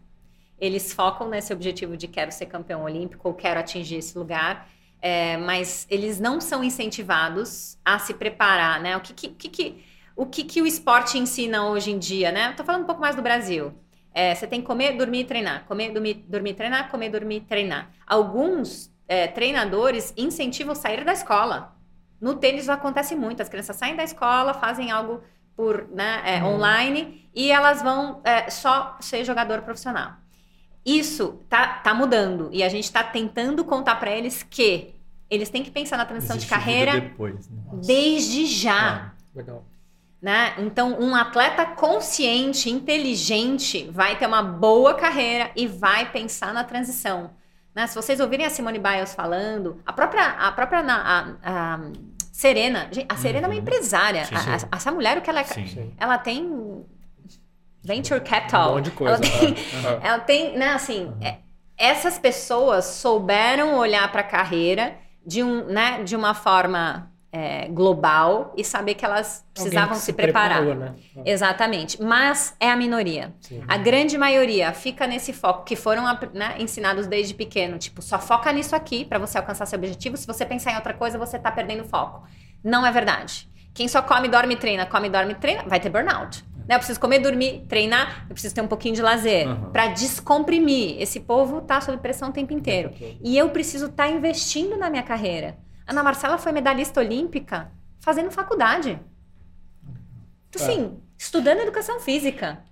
Eles 0.57 0.93
focam 0.93 1.27
nesse 1.27 1.51
objetivo 1.51 1.97
de 1.97 2.07
quero 2.07 2.31
ser 2.31 2.45
campeão 2.45 2.83
olímpico 2.83 3.27
ou 3.27 3.33
quero 3.33 3.59
atingir 3.59 3.97
esse 3.97 4.17
lugar 4.17 4.65
é, 5.01 5.37
mas 5.37 5.87
eles 5.89 6.19
não 6.19 6.39
são 6.39 6.63
incentivados 6.63 7.77
a 7.83 7.97
se 7.97 8.13
preparar, 8.13 8.79
né? 8.79 8.95
O 8.95 9.01
que, 9.01 9.13
que, 9.13 9.49
que, 9.49 9.83
o 10.15 10.25
que, 10.25 10.43
que 10.43 10.61
o 10.61 10.67
esporte 10.67 11.17
ensina 11.17 11.67
hoje 11.67 11.91
em 11.91 11.97
dia, 11.97 12.31
né? 12.31 12.51
Estou 12.51 12.65
falando 12.65 12.83
um 12.83 12.85
pouco 12.85 13.01
mais 13.01 13.15
do 13.15 13.21
Brasil. 13.21 13.73
É, 14.13 14.35
você 14.35 14.45
tem 14.45 14.61
que 14.61 14.67
comer, 14.67 14.95
dormir 14.97 15.21
e 15.21 15.25
treinar. 15.25 15.65
Comer, 15.65 15.91
dormir, 15.91 16.25
dormir 16.27 16.53
treinar, 16.53 16.91
comer, 16.91 17.09
dormir 17.09 17.41
treinar. 17.41 17.89
Alguns 18.05 18.91
é, 19.07 19.27
treinadores 19.27 20.13
incentivam 20.15 20.75
sair 20.75 21.03
da 21.03 21.13
escola. 21.13 21.75
No 22.19 22.35
tênis 22.35 22.69
acontece 22.69 23.15
muito. 23.15 23.41
As 23.41 23.49
crianças 23.49 23.75
saem 23.75 23.95
da 23.95 24.03
escola, 24.03 24.53
fazem 24.53 24.91
algo 24.91 25.23
por 25.55 25.87
né, 25.89 26.41
hum. 26.43 26.55
online 26.55 27.29
e 27.33 27.51
elas 27.51 27.81
vão 27.81 28.21
é, 28.23 28.49
só 28.49 28.97
ser 28.99 29.23
jogador 29.23 29.61
profissional. 29.61 30.20
Isso 30.85 31.39
tá, 31.47 31.67
tá 31.67 31.93
mudando 31.93 32.49
e 32.51 32.63
a 32.63 32.69
gente 32.69 32.85
está 32.85 33.03
tentando 33.03 33.63
contar 33.63 33.95
para 33.97 34.11
eles 34.11 34.43
que 34.43 34.95
eles 35.29 35.49
têm 35.49 35.63
que 35.63 35.71
pensar 35.71 35.97
na 35.97 36.05
transição 36.05 36.35
Existe 36.35 36.49
de 36.49 36.53
carreira 36.53 36.99
depois, 36.99 37.47
né? 37.47 37.61
desde 37.85 38.45
já. 38.45 39.11
Ah, 39.11 39.11
legal. 39.33 39.65
Né? 40.21 40.53
Então, 40.59 40.99
um 40.99 41.15
atleta 41.15 41.65
consciente, 41.65 42.69
inteligente, 42.69 43.89
vai 43.91 44.17
ter 44.17 44.27
uma 44.27 44.43
boa 44.43 44.93
carreira 44.93 45.49
e 45.55 45.65
vai 45.65 46.11
pensar 46.11 46.53
na 46.53 46.63
transição. 46.63 47.31
Né? 47.73 47.87
Se 47.87 47.95
vocês 47.95 48.19
ouvirem 48.19 48.45
a 48.45 48.49
Simone 48.49 48.77
Biles 48.77 49.15
falando, 49.15 49.81
a 49.85 49.93
própria, 49.93 50.25
a 50.25 50.51
própria 50.51 50.79
a, 50.81 50.93
a, 50.93 51.75
a 51.75 51.79
Serena, 52.31 52.89
a 53.07 53.15
Serena 53.15 53.47
uhum. 53.47 53.53
é 53.53 53.55
uma 53.55 53.61
uhum. 53.61 53.61
empresária. 53.61 54.25
Sim, 54.25 54.37
sim. 54.37 54.67
A, 54.71 54.75
essa 54.75 54.91
mulher, 54.91 55.17
o 55.17 55.21
que 55.21 55.29
ela, 55.29 55.39
é, 55.39 55.43
sim. 55.43 55.93
ela 55.97 56.17
tem 56.17 56.85
venture 57.83 58.21
capital. 58.21 58.71
Um 58.71 58.75
monte 58.75 58.85
de 58.85 58.91
coisa. 58.91 59.13
Ela 59.13 59.19
tem, 59.21 59.49
uhum. 59.49 59.99
ela 60.03 60.19
tem 60.19 60.57
né, 60.57 60.69
assim, 60.69 61.05
uhum. 61.05 61.37
essas 61.77 62.19
pessoas 62.19 62.85
souberam 62.85 63.77
olhar 63.77 64.11
para 64.11 64.21
a 64.21 64.25
carreira 64.25 64.95
de, 65.25 65.43
um, 65.43 65.65
né, 65.65 66.03
de 66.03 66.15
uma 66.15 66.33
forma 66.33 67.11
é, 67.31 67.67
global 67.69 68.53
e 68.57 68.63
saber 68.63 68.95
que 68.95 69.05
elas 69.05 69.45
precisavam 69.53 69.95
se, 69.95 70.05
se, 70.05 70.13
preparar. 70.13 70.63
Preparou, 70.63 70.75
né? 70.75 70.95
Exatamente. 71.25 72.01
Mas 72.01 72.55
é 72.59 72.69
a 72.69 72.75
minoria. 72.75 73.33
Sim. 73.39 73.63
A 73.67 73.77
grande 73.77 74.17
maioria 74.17 74.73
fica 74.73 75.07
nesse 75.07 75.31
foco, 75.31 75.63
que 75.63 75.75
foram 75.75 76.03
né, 76.33 76.55
ensinados 76.59 77.07
desde 77.07 77.33
pequeno. 77.33 77.77
Tipo, 77.77 78.01
só 78.01 78.19
foca 78.19 78.51
nisso 78.51 78.75
aqui 78.75 79.05
para 79.05 79.17
você 79.17 79.37
alcançar 79.37 79.65
seu 79.65 79.79
objetivo. 79.79 80.17
Se 80.17 80.27
você 80.27 80.45
pensar 80.45 80.73
em 80.73 80.75
outra 80.75 80.93
coisa, 80.93 81.17
você 81.17 81.37
está 81.37 81.51
perdendo 81.51 81.85
foco. 81.85 82.27
Não 82.61 82.85
é 82.85 82.91
verdade. 82.91 83.49
Quem 83.73 83.87
só 83.87 84.01
come, 84.01 84.27
dorme, 84.27 84.57
treina, 84.57 84.85
come, 84.85 85.09
dorme, 85.09 85.33
treina, 85.35 85.63
vai 85.65 85.79
ter 85.79 85.89
burnout. 85.89 86.43
Né? 86.67 86.75
Eu 86.75 86.79
preciso 86.79 86.99
comer, 86.99 87.19
dormir, 87.19 87.65
treinar, 87.67 88.25
eu 88.29 88.33
preciso 88.33 88.53
ter 88.55 88.61
um 88.61 88.67
pouquinho 88.67 88.95
de 88.95 89.01
lazer 89.01 89.47
uhum. 89.47 89.71
para 89.71 89.87
descomprimir. 89.87 91.01
Esse 91.01 91.19
povo 91.19 91.61
tá 91.61 91.81
sob 91.81 91.97
pressão 91.97 92.29
o 92.29 92.31
tempo 92.31 92.53
inteiro. 92.53 92.93
E 93.21 93.37
eu 93.37 93.49
preciso 93.49 93.87
estar 93.87 94.07
tá 94.07 94.09
investindo 94.09 94.77
na 94.77 94.89
minha 94.89 95.03
carreira. 95.03 95.57
Ana 95.87 96.03
Marcela 96.03 96.37
foi 96.37 96.51
medalhista 96.51 96.99
olímpica 96.99 97.71
fazendo 97.99 98.31
faculdade. 98.31 98.99
Então, 100.49 100.63
assim, 100.65 100.85
é. 100.85 100.89
estudando 101.17 101.59
educação 101.59 101.99
física. 101.99 102.63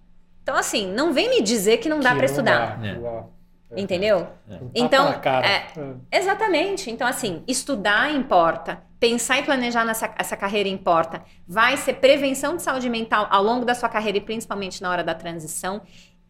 Então, 0.43 0.55
assim, 0.55 0.91
não 0.91 1.13
vem 1.13 1.29
me 1.29 1.41
dizer 1.41 1.77
que 1.77 1.89
não 1.89 1.99
dá 1.99 2.15
para 2.15 2.25
estudar. 2.25 2.77
Dá. 2.79 2.87
É. 2.87 3.38
Entendeu? 3.75 4.27
É. 4.49 4.59
Então, 4.73 5.09
é, 5.09 6.17
exatamente. 6.17 6.89
Então, 6.89 7.07
assim, 7.07 7.43
estudar 7.47 8.11
importa, 8.11 8.81
pensar 8.99 9.39
e 9.39 9.43
planejar 9.43 9.85
nessa 9.85 10.13
essa 10.17 10.35
carreira 10.35 10.67
importa. 10.67 11.21
Vai 11.47 11.77
ser 11.77 11.93
prevenção 11.95 12.55
de 12.55 12.63
saúde 12.63 12.89
mental 12.89 13.27
ao 13.29 13.43
longo 13.43 13.65
da 13.65 13.75
sua 13.75 13.87
carreira 13.87 14.17
e 14.17 14.21
principalmente 14.21 14.81
na 14.81 14.89
hora 14.89 15.03
da 15.03 15.13
transição. 15.13 15.81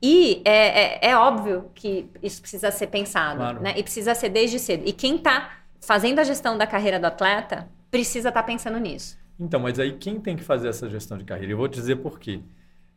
E 0.01 0.41
é, 0.45 1.07
é, 1.07 1.09
é 1.11 1.17
óbvio 1.17 1.71
que 1.73 2.09
isso 2.21 2.41
precisa 2.41 2.71
ser 2.71 2.87
pensado, 2.87 3.37
claro. 3.37 3.61
né? 3.61 3.73
E 3.77 3.83
precisa 3.83 4.13
ser 4.15 4.29
desde 4.29 4.59
cedo. 4.59 4.83
E 4.85 4.91
quem 4.91 5.15
está 5.15 5.51
fazendo 5.79 6.19
a 6.19 6.23
gestão 6.23 6.57
da 6.57 6.67
carreira 6.67 6.99
do 6.99 7.05
atleta 7.05 7.69
precisa 7.89 8.29
estar 8.29 8.41
tá 8.41 8.45
pensando 8.45 8.77
nisso. 8.79 9.17
Então, 9.39 9.59
mas 9.59 9.79
aí 9.79 9.93
quem 9.93 10.19
tem 10.19 10.35
que 10.35 10.43
fazer 10.43 10.67
essa 10.67 10.89
gestão 10.89 11.17
de 11.17 11.23
carreira? 11.23 11.53
Eu 11.53 11.57
vou 11.57 11.67
te 11.67 11.75
dizer 11.75 11.97
por 11.97 12.19
quê. 12.19 12.41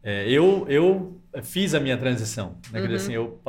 É, 0.02 0.28
eu, 0.28 0.66
eu 0.68 1.20
fiz 1.42 1.74
a 1.74 1.80
minha 1.80 1.96
transição. 1.96 2.56
Né? 2.72 2.80
Uhum. 2.80 2.94
Assim, 2.94 3.14
eu 3.14 3.40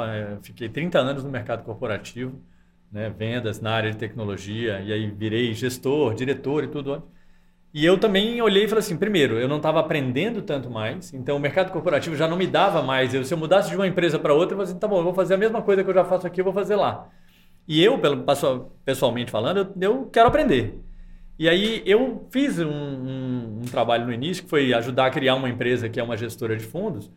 fiquei 0.41 0.69
30 0.69 0.99
anos 0.99 1.23
no 1.23 1.29
mercado 1.29 1.63
corporativo, 1.63 2.39
né? 2.91 3.09
vendas 3.09 3.59
na 3.59 3.71
área 3.71 3.91
de 3.91 3.97
tecnologia, 3.97 4.79
e 4.81 4.93
aí 4.93 5.09
virei 5.09 5.53
gestor, 5.53 6.13
diretor 6.13 6.63
e 6.63 6.67
tudo. 6.67 7.03
E 7.73 7.83
eu 7.83 7.97
também 7.97 8.39
olhei 8.39 8.65
e 8.65 8.67
falei 8.67 8.83
assim: 8.83 8.95
primeiro, 8.95 9.39
eu 9.39 9.47
não 9.47 9.57
estava 9.57 9.79
aprendendo 9.79 10.43
tanto 10.43 10.69
mais, 10.69 11.11
então 11.11 11.35
o 11.37 11.39
mercado 11.39 11.71
corporativo 11.71 12.15
já 12.15 12.27
não 12.27 12.37
me 12.37 12.45
dava 12.45 12.83
mais. 12.83 13.13
Eu, 13.13 13.25
se 13.25 13.33
eu 13.33 13.37
mudasse 13.37 13.69
de 13.69 13.75
uma 13.75 13.87
empresa 13.87 14.19
para 14.19 14.33
outra, 14.33 14.53
eu 14.53 14.57
falei 14.59 14.71
assim: 14.71 14.79
tá 14.79 14.87
bom, 14.87 14.99
eu 14.99 15.03
vou 15.03 15.13
fazer 15.13 15.33
a 15.33 15.37
mesma 15.37 15.61
coisa 15.61 15.83
que 15.83 15.89
eu 15.89 15.93
já 15.93 16.05
faço 16.05 16.27
aqui, 16.27 16.39
eu 16.39 16.45
vou 16.45 16.53
fazer 16.53 16.75
lá. 16.75 17.09
E 17.67 17.83
eu, 17.83 17.99
pessoalmente 18.85 19.31
falando, 19.31 19.57
eu, 19.57 19.73
eu 19.81 20.05
quero 20.07 20.27
aprender. 20.27 20.79
E 21.43 21.49
aí 21.49 21.83
eu 21.85 22.25
fiz 22.31 22.57
um, 22.57 22.69
um, 22.69 23.59
um, 23.63 23.65
trabalho 23.69 24.05
no 24.05 24.13
início 24.13 24.45
que 24.45 24.49
foi 24.49 24.73
ajudar 24.73 25.07
a 25.07 25.09
criar 25.09 25.35
uma 25.35 25.49
empresa 25.49 25.89
que 25.89 25.99
é 25.99 26.03
uma 26.03 26.15
gestora 26.15 26.55
de 26.55 26.63
fundos 26.63 27.11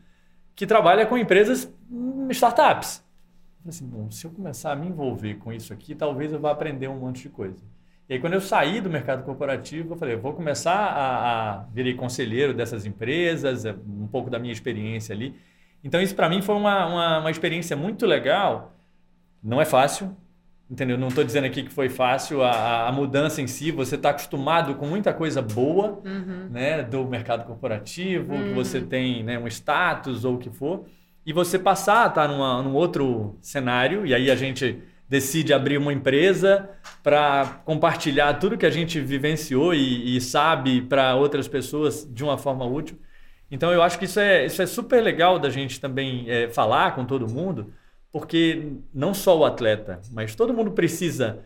que 0.52 0.66
trabalha 0.66 1.06
com 1.06 1.16
empresas 1.16 1.72
hum, 1.88 2.26
startups. 2.30 3.04
Assim, 3.64 3.86
bom, 3.86 4.10
se 4.10 4.26
eu 4.26 4.32
começar 4.32 4.72
a 4.72 4.74
me 4.74 4.88
envolver 4.88 5.34
com 5.34 5.52
isso 5.52 5.72
aqui, 5.72 5.94
talvez 5.94 6.32
eu 6.32 6.40
vá 6.40 6.50
aprender 6.50 6.88
um 6.88 6.98
monte 6.98 7.22
de 7.22 7.28
coisa. 7.28 7.62
E 8.08 8.14
aí 8.14 8.18
quando 8.18 8.32
eu 8.32 8.40
saí 8.40 8.80
do 8.80 8.90
mercado 8.90 9.22
corporativo, 9.22 9.94
eu 9.94 9.96
falei, 9.96 10.16
vou 10.16 10.32
começar 10.32 10.74
a, 10.74 11.52
a 11.52 11.56
virei 11.72 11.94
conselheiro 11.94 12.52
dessas 12.52 12.84
empresas, 12.84 13.64
é, 13.64 13.76
um 13.86 14.08
pouco 14.08 14.28
da 14.28 14.40
minha 14.40 14.52
experiência 14.52 15.14
ali. 15.14 15.36
Então 15.84 16.02
isso 16.02 16.16
para 16.16 16.28
mim 16.28 16.42
foi 16.42 16.56
uma, 16.56 16.84
uma, 16.84 17.18
uma 17.20 17.30
experiência 17.30 17.76
muito 17.76 18.04
legal. 18.04 18.74
Não 19.40 19.60
é 19.60 19.64
fácil, 19.64 20.16
Entendeu? 20.68 20.98
Não 20.98 21.08
estou 21.08 21.22
dizendo 21.22 21.44
aqui 21.44 21.62
que 21.62 21.70
foi 21.70 21.88
fácil 21.88 22.42
a, 22.42 22.88
a 22.88 22.92
mudança 22.92 23.40
em 23.40 23.46
si. 23.46 23.70
Você 23.70 23.94
está 23.94 24.10
acostumado 24.10 24.74
com 24.74 24.86
muita 24.86 25.12
coisa 25.12 25.40
boa 25.40 26.00
uhum. 26.04 26.48
né, 26.50 26.82
do 26.82 27.04
mercado 27.04 27.44
corporativo, 27.44 28.34
uhum. 28.34 28.48
que 28.48 28.52
você 28.52 28.80
tem 28.80 29.22
né, 29.22 29.38
um 29.38 29.46
status 29.46 30.24
ou 30.24 30.34
o 30.34 30.38
que 30.38 30.50
for, 30.50 30.84
e 31.24 31.32
você 31.32 31.56
passar 31.56 32.04
a 32.04 32.06
estar 32.08 32.28
numa, 32.28 32.62
num 32.62 32.74
outro 32.74 33.36
cenário, 33.40 34.04
e 34.04 34.12
aí 34.12 34.28
a 34.28 34.34
gente 34.34 34.82
decide 35.08 35.52
abrir 35.52 35.78
uma 35.78 35.92
empresa 35.92 36.68
para 37.00 37.60
compartilhar 37.64 38.34
tudo 38.34 38.58
que 38.58 38.66
a 38.66 38.70
gente 38.70 39.00
vivenciou 39.00 39.72
e, 39.72 40.16
e 40.16 40.20
sabe 40.20 40.82
para 40.82 41.14
outras 41.14 41.46
pessoas 41.46 42.08
de 42.12 42.24
uma 42.24 42.36
forma 42.36 42.64
útil. 42.64 42.98
Então 43.48 43.72
eu 43.72 43.82
acho 43.82 43.98
que 43.98 44.06
isso 44.06 44.18
é, 44.18 44.46
isso 44.46 44.60
é 44.60 44.66
super 44.66 45.00
legal 45.00 45.38
da 45.38 45.48
gente 45.48 45.80
também 45.80 46.28
é, 46.28 46.48
falar 46.48 46.96
com 46.96 47.04
todo 47.04 47.28
mundo 47.28 47.72
porque 48.16 48.72
não 48.94 49.12
só 49.12 49.36
o 49.36 49.44
atleta, 49.44 50.00
mas 50.10 50.34
todo 50.34 50.54
mundo 50.54 50.70
precisa 50.70 51.40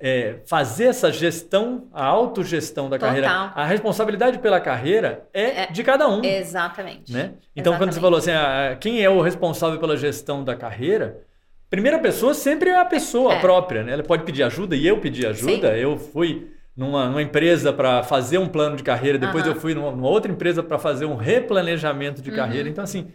é, 0.00 0.36
fazer 0.46 0.84
essa 0.84 1.12
gestão, 1.12 1.86
a 1.92 2.02
autogestão 2.02 2.88
da 2.88 2.96
Total. 2.96 3.08
carreira. 3.10 3.30
A 3.30 3.66
responsabilidade 3.66 4.38
pela 4.38 4.58
carreira 4.58 5.28
é, 5.34 5.64
é, 5.64 5.66
de 5.66 5.84
cada 5.84 6.08
um. 6.08 6.24
Exatamente. 6.24 7.12
Né? 7.12 7.34
Então, 7.54 7.74
exatamente. 7.74 7.78
quando 7.78 7.92
você 7.92 8.00
falou 8.00 8.18
assim, 8.18 8.30
ah, 8.30 8.74
quem 8.80 9.04
é 9.04 9.10
o 9.10 9.20
responsável 9.20 9.78
pela 9.78 9.98
gestão 9.98 10.42
da 10.42 10.56
carreira, 10.56 11.20
primeira 11.68 11.98
pessoa 11.98 12.32
sempre 12.32 12.70
é 12.70 12.78
a 12.78 12.86
pessoa 12.86 13.34
é. 13.34 13.40
própria, 13.40 13.82
né? 13.82 13.92
Ela 13.92 14.02
pode 14.02 14.24
pedir 14.24 14.44
ajuda 14.44 14.74
e 14.74 14.86
eu 14.86 14.96
pedi 14.96 15.26
ajuda. 15.26 15.74
Sim. 15.74 15.78
Eu 15.78 15.98
fui 15.98 16.50
numa, 16.74 17.04
numa 17.10 17.20
empresa 17.20 17.70
para 17.70 18.02
fazer 18.02 18.38
um 18.38 18.48
plano 18.48 18.76
de 18.76 18.82
carreira, 18.82 19.18
depois 19.18 19.44
uhum. 19.44 19.52
eu 19.52 19.60
fui 19.60 19.74
numa, 19.74 19.90
numa 19.90 20.08
outra 20.08 20.32
empresa 20.32 20.62
para 20.62 20.78
fazer 20.78 21.04
um 21.04 21.16
replanejamento 21.16 22.22
de 22.22 22.30
uhum. 22.30 22.36
carreira. 22.36 22.66
Então, 22.66 22.82
assim. 22.82 23.12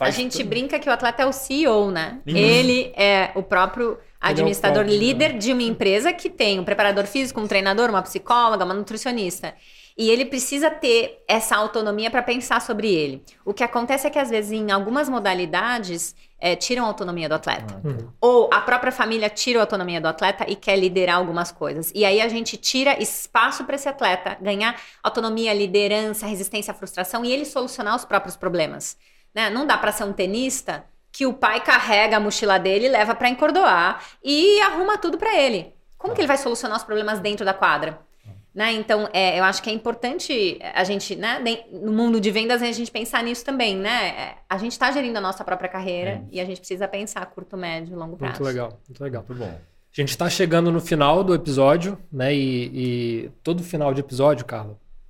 A 0.00 0.10
gente 0.10 0.38
tudo. 0.38 0.48
brinca 0.48 0.78
que 0.78 0.88
o 0.88 0.92
atleta 0.92 1.22
é 1.22 1.26
o 1.26 1.32
CEO, 1.32 1.90
né? 1.90 2.20
Isso. 2.26 2.36
Ele 2.36 2.92
é 2.96 3.30
o 3.34 3.42
próprio 3.42 3.98
administrador 4.20 4.82
é 4.82 4.86
o 4.86 4.88
próprio, 4.88 4.98
líder 4.98 5.32
né? 5.34 5.38
de 5.38 5.52
uma 5.52 5.62
empresa 5.62 6.12
que 6.12 6.30
tem 6.30 6.58
um 6.58 6.64
preparador 6.64 7.06
físico, 7.06 7.40
um 7.40 7.46
treinador, 7.46 7.90
uma 7.90 8.02
psicóloga, 8.02 8.64
uma 8.64 8.74
nutricionista. 8.74 9.54
E 9.96 10.10
ele 10.10 10.24
precisa 10.24 10.70
ter 10.70 11.22
essa 11.28 11.54
autonomia 11.54 12.10
para 12.10 12.20
pensar 12.20 12.60
sobre 12.60 12.92
ele. 12.92 13.22
O 13.44 13.54
que 13.54 13.62
acontece 13.62 14.06
é 14.06 14.10
que, 14.10 14.18
às 14.18 14.28
vezes, 14.28 14.50
em 14.50 14.72
algumas 14.72 15.08
modalidades, 15.08 16.16
é, 16.36 16.56
tiram 16.56 16.84
a 16.84 16.88
autonomia 16.88 17.28
do 17.28 17.36
atleta. 17.36 17.80
Uhum. 17.84 18.08
Ou 18.20 18.50
a 18.52 18.60
própria 18.60 18.90
família 18.90 19.30
tira 19.30 19.60
a 19.60 19.62
autonomia 19.62 20.00
do 20.00 20.08
atleta 20.08 20.44
e 20.48 20.56
quer 20.56 20.76
liderar 20.76 21.16
algumas 21.16 21.52
coisas. 21.52 21.92
E 21.94 22.04
aí 22.04 22.20
a 22.20 22.28
gente 22.28 22.56
tira 22.56 23.00
espaço 23.00 23.64
para 23.64 23.76
esse 23.76 23.88
atleta 23.88 24.36
ganhar 24.40 24.78
autonomia, 25.00 25.54
liderança, 25.54 26.26
resistência 26.26 26.72
à 26.72 26.74
frustração 26.74 27.24
e 27.24 27.32
ele 27.32 27.44
solucionar 27.44 27.94
os 27.94 28.04
próprios 28.04 28.36
problemas. 28.36 28.96
Né? 29.34 29.50
Não 29.50 29.66
dá 29.66 29.76
para 29.76 29.92
ser 29.92 30.04
um 30.04 30.12
tenista 30.12 30.84
que 31.10 31.26
o 31.26 31.32
pai 31.32 31.60
carrega 31.60 32.16
a 32.16 32.20
mochila 32.20 32.58
dele, 32.58 32.88
leva 32.88 33.14
para 33.14 33.28
encordoar 33.28 34.02
e 34.22 34.60
arruma 34.60 34.98
tudo 34.98 35.16
para 35.16 35.38
ele. 35.38 35.72
Como 35.96 36.14
que 36.14 36.20
ele 36.20 36.28
vai 36.28 36.36
solucionar 36.36 36.76
os 36.76 36.84
problemas 36.84 37.20
dentro 37.20 37.44
da 37.44 37.54
quadra? 37.54 37.98
Né? 38.54 38.72
Então, 38.72 39.08
é, 39.12 39.38
eu 39.38 39.42
acho 39.42 39.60
que 39.60 39.68
é 39.68 39.72
importante 39.72 40.58
a 40.74 40.84
gente, 40.84 41.16
né, 41.16 41.42
no 41.72 41.92
mundo 41.92 42.20
de 42.20 42.30
vendas, 42.30 42.62
a 42.62 42.70
gente 42.70 42.90
pensar 42.90 43.22
nisso 43.24 43.44
também, 43.44 43.76
né? 43.76 44.08
É, 44.08 44.36
a 44.48 44.56
gente 44.58 44.72
está 44.72 44.92
gerindo 44.92 45.18
a 45.18 45.20
nossa 45.20 45.42
própria 45.42 45.68
carreira 45.68 46.10
é. 46.10 46.22
e 46.30 46.40
a 46.40 46.44
gente 46.44 46.58
precisa 46.58 46.86
pensar 46.86 47.26
curto, 47.26 47.56
médio, 47.56 47.96
longo 47.96 48.16
prazo. 48.16 48.40
Muito 48.40 48.44
legal, 48.44 48.80
muito 48.88 49.02
legal. 49.02 49.24
Muito 49.28 49.40
bom. 49.40 49.50
A 49.96 50.00
gente 50.00 50.10
está 50.10 50.30
chegando 50.30 50.70
no 50.70 50.80
final 50.80 51.24
do 51.24 51.34
episódio, 51.34 51.98
né? 52.12 52.32
E, 52.32 52.70
e, 53.24 53.30
todo 53.42 53.62
final 53.62 53.92
de 53.92 54.00
episódio, 54.00 54.44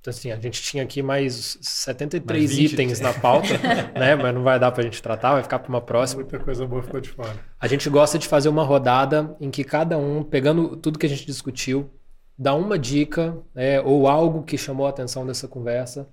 Carlos, 0.05 0.07
assim, 0.07 0.31
a 0.31 0.35
gente 0.35 0.61
tinha 0.61 0.83
aqui 0.83 1.01
mais 1.01 1.57
73 1.61 2.43
mais 2.43 2.71
itens 2.71 2.99
na 2.99 3.13
pauta, 3.13 3.57
né? 3.97 4.15
Mas 4.15 4.33
não 4.33 4.43
vai 4.43 4.59
dar 4.59 4.71
para 4.71 4.81
a 4.81 4.83
gente 4.83 5.01
tratar, 5.01 5.33
vai 5.33 5.43
ficar 5.43 5.59
para 5.59 5.69
uma 5.69 5.81
próxima. 5.81 6.21
Muita 6.21 6.39
coisa 6.39 6.65
boa 6.65 6.83
ficou 6.83 6.99
de 6.99 7.09
fora. 7.09 7.35
A 7.59 7.67
gente 7.67 7.89
gosta 7.89 8.17
de 8.19 8.27
fazer 8.27 8.49
uma 8.49 8.63
rodada 8.63 9.35
em 9.39 9.49
que 9.49 9.63
cada 9.63 9.97
um, 9.97 10.23
pegando 10.23 10.75
tudo 10.77 10.99
que 10.99 11.05
a 11.05 11.09
gente 11.09 11.25
discutiu, 11.25 11.89
dá 12.37 12.53
uma 12.53 12.77
dica 12.77 13.37
né, 13.53 13.81
ou 13.81 14.07
algo 14.07 14.43
que 14.43 14.57
chamou 14.57 14.85
a 14.85 14.89
atenção 14.89 15.25
dessa 15.25 15.47
conversa 15.47 16.07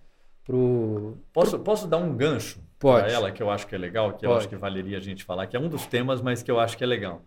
pro. 0.45 1.18
Posso, 1.32 1.51
pro... 1.53 1.61
posso 1.61 1.86
dar 1.86 1.99
um 1.99 2.16
gancho 2.16 2.61
para 2.78 3.09
ela 3.09 3.30
que 3.30 3.43
eu 3.43 3.51
acho 3.51 3.66
que 3.66 3.74
é 3.74 3.78
legal, 3.78 4.12
que 4.12 4.20
Pode. 4.20 4.24
eu 4.24 4.34
acho 4.34 4.49
que 4.49 4.57
valeria 4.57 4.99
a 4.99 5.01
gente 5.01 5.24
falar, 5.24 5.47
que 5.47 5.57
é 5.57 5.61
um 5.61 5.68
dos 5.68 5.86
temas, 5.86 6.20
mas 6.20 6.43
que 6.43 6.51
eu 6.51 6.59
acho 6.59 6.76
que 6.76 6.82
é 6.82 6.86
legal. 6.86 7.22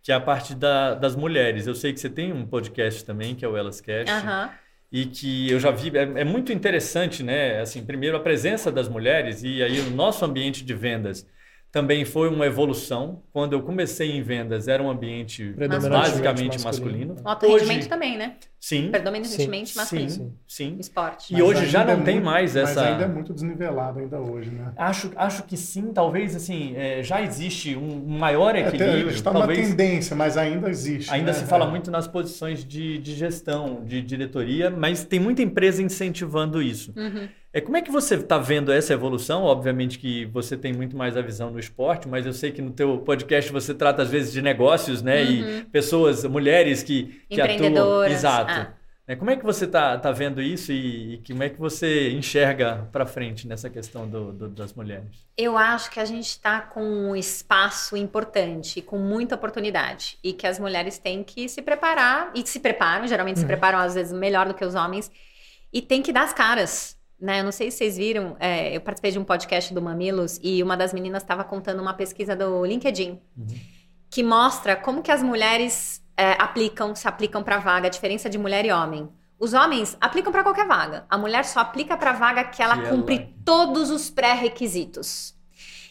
Que 0.00 0.12
é 0.12 0.14
a 0.14 0.20
parte 0.20 0.54
da, 0.54 0.94
das 0.94 1.16
mulheres. 1.16 1.66
Eu 1.66 1.74
sei 1.74 1.90
que 1.92 1.98
você 1.98 2.10
tem 2.10 2.30
um 2.30 2.46
podcast 2.46 3.02
também, 3.06 3.34
que 3.34 3.42
é 3.42 3.48
o 3.48 3.56
Elas 3.56 3.80
Cast. 3.80 4.12
Uhum. 4.12 4.50
E 4.92 5.06
que 5.06 5.50
eu 5.50 5.58
já 5.58 5.70
vi, 5.70 5.96
é, 5.96 6.02
é 6.20 6.24
muito 6.24 6.52
interessante, 6.52 7.22
né? 7.22 7.60
Assim, 7.60 7.84
primeiro 7.84 8.16
a 8.16 8.20
presença 8.20 8.70
das 8.70 8.88
mulheres 8.88 9.42
e 9.42 9.62
aí 9.62 9.80
o 9.80 9.90
nosso 9.90 10.24
ambiente 10.24 10.64
de 10.64 10.74
vendas 10.74 11.26
também 11.74 12.04
foi 12.04 12.28
uma 12.28 12.46
evolução. 12.46 13.20
Quando 13.32 13.54
eu 13.54 13.60
comecei 13.60 14.12
em 14.12 14.22
vendas, 14.22 14.68
era 14.68 14.80
um 14.80 14.88
ambiente 14.88 15.52
basicamente 15.90 16.62
masculino. 16.62 17.14
masculino. 17.14 17.16
O 17.24 17.28
alto 17.28 17.46
hoje, 17.46 17.88
também, 17.88 18.16
né? 18.16 18.36
Sim. 18.60 18.92
Predominantemente 18.92 19.70
sim, 19.70 19.78
masculino. 19.78 20.08
Sim, 20.08 20.32
sim. 20.46 20.76
Esporte. 20.78 21.34
E 21.34 21.36
mas 21.36 21.42
hoje 21.42 21.66
já 21.66 21.84
não 21.84 21.94
é 21.94 21.96
tem 21.96 22.14
muito, 22.14 22.26
mais 22.26 22.54
essa... 22.54 22.80
Mas 22.80 22.92
ainda 22.92 23.04
é 23.04 23.08
muito 23.08 23.34
desnivelado 23.34 23.98
ainda 23.98 24.20
hoje, 24.20 24.52
né? 24.52 24.72
Acho, 24.76 25.10
acho 25.16 25.42
que 25.42 25.56
sim. 25.56 25.92
Talvez, 25.92 26.36
assim, 26.36 26.76
é, 26.76 27.02
já 27.02 27.20
existe 27.20 27.74
um 27.74 28.06
maior 28.06 28.54
equilíbrio. 28.54 29.08
É, 29.08 29.12
está 29.12 29.32
talvez, 29.32 29.58
uma 29.58 29.66
tendência, 29.66 30.14
mas 30.14 30.36
ainda 30.36 30.70
existe. 30.70 31.12
Ainda 31.12 31.32
né? 31.32 31.38
se 31.38 31.44
fala 31.44 31.66
é. 31.66 31.70
muito 31.70 31.90
nas 31.90 32.06
posições 32.06 32.64
de, 32.64 32.98
de 32.98 33.16
gestão, 33.16 33.82
de 33.84 34.00
diretoria, 34.00 34.70
mas 34.70 35.02
tem 35.02 35.18
muita 35.18 35.42
empresa 35.42 35.82
incentivando 35.82 36.62
isso. 36.62 36.92
Uhum. 36.96 37.28
É, 37.54 37.60
como 37.60 37.76
é 37.76 37.82
que 37.82 37.90
você 37.90 38.16
está 38.16 38.36
vendo 38.36 38.72
essa 38.72 38.92
evolução? 38.92 39.44
Obviamente 39.44 39.96
que 39.96 40.24
você 40.24 40.56
tem 40.56 40.72
muito 40.72 40.96
mais 40.96 41.16
a 41.16 41.22
visão 41.22 41.52
no 41.52 41.58
esporte, 41.60 42.08
mas 42.08 42.26
eu 42.26 42.32
sei 42.32 42.50
que 42.50 42.60
no 42.60 42.72
teu 42.72 42.98
podcast 42.98 43.52
você 43.52 43.72
trata 43.72 44.02
às 44.02 44.10
vezes 44.10 44.32
de 44.32 44.42
negócios, 44.42 45.02
né? 45.02 45.22
Uhum. 45.22 45.58
E 45.58 45.64
pessoas, 45.66 46.24
mulheres 46.24 46.82
que, 46.82 47.24
que 47.30 47.40
atuam. 47.40 48.06
Exato. 48.06 48.52
Ah. 48.52 48.74
É, 49.06 49.14
como 49.14 49.30
é 49.30 49.36
que 49.36 49.44
você 49.44 49.66
está 49.66 49.96
tá 49.98 50.10
vendo 50.10 50.42
isso 50.42 50.72
e, 50.72 51.14
e, 51.14 51.22
como 51.24 51.44
é 51.44 51.48
que 51.48 51.60
você 51.60 52.10
enxerga 52.10 52.88
para 52.90 53.06
frente 53.06 53.46
nessa 53.46 53.70
questão 53.70 54.08
do, 54.08 54.32
do, 54.32 54.48
das 54.48 54.72
mulheres? 54.72 55.24
Eu 55.36 55.56
acho 55.56 55.92
que 55.92 56.00
a 56.00 56.04
gente 56.04 56.26
está 56.26 56.60
com 56.60 56.82
um 56.82 57.14
espaço 57.14 57.96
importante, 57.96 58.82
com 58.82 58.98
muita 58.98 59.36
oportunidade 59.36 60.18
e 60.24 60.32
que 60.32 60.46
as 60.46 60.58
mulheres 60.58 60.98
têm 60.98 61.22
que 61.22 61.48
se 61.48 61.62
preparar 61.62 62.32
e 62.34 62.44
se 62.44 62.58
preparam, 62.58 63.06
geralmente 63.06 63.36
uhum. 63.36 63.42
se 63.42 63.46
preparam 63.46 63.78
às 63.78 63.94
vezes 63.94 64.12
melhor 64.12 64.48
do 64.48 64.54
que 64.54 64.64
os 64.64 64.74
homens 64.74 65.08
e 65.72 65.80
tem 65.80 66.02
que 66.02 66.12
dar 66.12 66.24
as 66.24 66.32
caras 66.32 66.96
né? 67.20 67.40
Eu 67.40 67.44
não 67.44 67.52
sei 67.52 67.70
se 67.70 67.78
vocês 67.78 67.96
viram, 67.96 68.36
é, 68.38 68.76
eu 68.76 68.80
participei 68.80 69.10
de 69.10 69.18
um 69.18 69.24
podcast 69.24 69.72
do 69.72 69.80
Mamilos 69.80 70.38
e 70.42 70.62
uma 70.62 70.76
das 70.76 70.92
meninas 70.92 71.22
estava 71.22 71.44
contando 71.44 71.80
uma 71.80 71.94
pesquisa 71.94 72.34
do 72.36 72.64
LinkedIn 72.64 73.20
uhum. 73.36 73.46
que 74.10 74.22
mostra 74.22 74.76
como 74.76 75.02
que 75.02 75.10
as 75.10 75.22
mulheres 75.22 76.02
é, 76.16 76.32
aplicam, 76.32 76.94
se 76.94 77.08
aplicam 77.08 77.42
para 77.42 77.58
vaga, 77.58 77.86
a 77.86 77.90
diferença 77.90 78.28
de 78.28 78.38
mulher 78.38 78.64
e 78.64 78.72
homem. 78.72 79.08
Os 79.38 79.52
homens 79.52 79.96
aplicam 80.00 80.32
para 80.32 80.42
qualquer 80.42 80.66
vaga. 80.66 81.04
A 81.08 81.18
mulher 81.18 81.44
só 81.44 81.60
aplica 81.60 81.96
para 81.96 82.12
vaga 82.12 82.44
que 82.44 82.62
ela 82.62 82.80
que 82.80 82.88
cumpre 82.88 83.16
ela... 83.16 83.28
todos 83.44 83.90
os 83.90 84.08
pré-requisitos. 84.08 85.34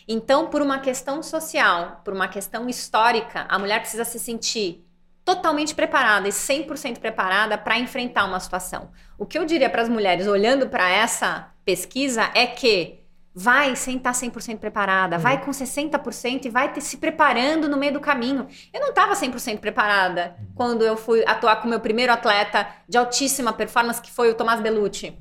Então, 0.07 0.47
por 0.47 0.61
uma 0.61 0.80
questão 0.80 1.21
social, 1.24 2.01
por 2.03 2.13
uma 2.13 2.28
questão 2.28 2.67
histórica, 2.67 3.45
a 3.47 3.57
mulher 3.57 3.80
precisa 3.80 4.03
se 4.03 4.19
sentir 4.19 4.86
totalmente 5.26 5.74
preparada 5.74 6.28
e 6.28 6.32
100% 6.32 6.99
preparada 6.99 7.57
para 7.57 7.80
enfrentar 7.80 8.26
uma 8.26 8.39
situação. 8.39 8.91
O 9.17 9.26
que 9.26 9.38
eu 9.38 9.45
diria 9.45 9.69
para 9.69 9.82
as 9.82 9.89
mulheres 9.89 10.28
olhando 10.28 10.67
para 10.67 10.89
essa 10.89 11.51
pesquisa 11.63 12.30
é 12.34 12.45
que 12.45 13.03
vai 13.36 13.76
sem 13.76 13.97
estar 13.97 14.11
100% 14.11 14.59
preparada, 14.59 15.15
uhum. 15.15 15.21
vai 15.21 15.43
com 15.43 15.49
60% 15.49 16.45
e 16.45 16.49
vai 16.49 16.71
ter, 16.71 16.82
se 16.82 16.97
preparando 16.97 17.67
no 17.67 17.78
meio 17.78 17.93
do 17.93 17.99
caminho. 17.99 18.47
Eu 18.71 18.80
não 18.80 18.89
estava 18.89 19.13
100% 19.13 19.59
preparada 19.59 20.36
uhum. 20.38 20.45
quando 20.55 20.86
eu 20.86 20.95
fui 20.95 21.24
atuar 21.26 21.55
com 21.57 21.67
o 21.67 21.69
meu 21.69 21.80
primeiro 21.80 22.13
atleta 22.13 22.67
de 22.88 22.97
altíssima 22.97 23.51
performance, 23.51 24.01
que 24.01 24.11
foi 24.11 24.30
o 24.30 24.36
Tomás 24.36 24.61
Bellucci. 24.61 25.17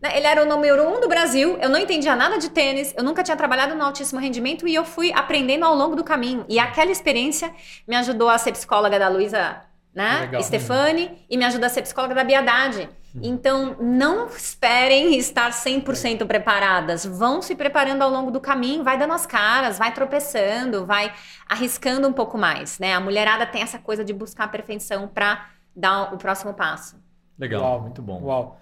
Né, 0.00 0.16
ele 0.16 0.26
era 0.26 0.42
o 0.42 0.46
número 0.46 0.86
um 0.86 1.00
do 1.00 1.08
Brasil, 1.08 1.56
eu 1.60 1.70
não 1.70 1.78
entendia 1.78 2.14
nada 2.14 2.38
de 2.38 2.50
tênis, 2.50 2.92
eu 2.96 3.02
nunca 3.02 3.22
tinha 3.22 3.36
trabalhado 3.36 3.74
no 3.74 3.82
altíssimo 3.82 4.20
rendimento 4.20 4.68
e 4.68 4.74
eu 4.74 4.84
fui 4.84 5.12
aprendendo 5.12 5.64
ao 5.64 5.74
longo 5.74 5.96
do 5.96 6.04
caminho. 6.04 6.44
E 6.48 6.58
aquela 6.58 6.90
experiência 6.90 7.52
me 7.88 7.96
ajudou 7.96 8.28
a 8.28 8.36
ser 8.36 8.52
psicóloga 8.52 8.98
da 8.98 9.08
Luísa 9.08 9.62
né? 9.96 10.20
Legal. 10.20 10.42
Stefani 10.42 11.24
e 11.28 11.38
me 11.38 11.44
ajuda 11.46 11.66
a 11.66 11.70
ser 11.70 11.80
psicóloga 11.80 12.14
da 12.14 12.22
Biadade. 12.22 12.86
Hum. 13.14 13.20
Então, 13.22 13.76
não 13.80 14.26
esperem 14.26 15.16
estar 15.16 15.50
100% 15.50 16.26
preparadas. 16.26 17.06
Vão 17.06 17.40
se 17.40 17.54
preparando 17.54 18.02
ao 18.02 18.10
longo 18.10 18.30
do 18.30 18.38
caminho, 18.38 18.84
vai 18.84 18.98
dando 18.98 19.14
as 19.14 19.24
caras, 19.24 19.78
vai 19.78 19.94
tropeçando, 19.94 20.84
vai 20.84 21.14
arriscando 21.48 22.06
um 22.06 22.12
pouco 22.12 22.36
mais, 22.36 22.78
né? 22.78 22.92
A 22.92 23.00
mulherada 23.00 23.46
tem 23.46 23.62
essa 23.62 23.78
coisa 23.78 24.04
de 24.04 24.12
buscar 24.12 24.44
a 24.44 24.48
perfeição 24.48 25.08
para 25.08 25.46
dar 25.74 26.12
o 26.12 26.18
próximo 26.18 26.52
passo. 26.52 27.02
Legal, 27.38 27.62
Uau. 27.62 27.80
muito 27.80 28.02
bom. 28.02 28.22
Uau. 28.22 28.60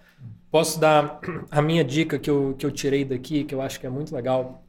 Posso 0.54 0.78
dar 0.78 1.18
a 1.50 1.60
minha 1.60 1.82
dica 1.82 2.16
que 2.16 2.30
eu, 2.30 2.54
que 2.56 2.64
eu 2.64 2.70
tirei 2.70 3.04
daqui, 3.04 3.42
que 3.42 3.52
eu 3.52 3.60
acho 3.60 3.80
que 3.80 3.88
é 3.88 3.90
muito 3.90 4.14
legal, 4.14 4.62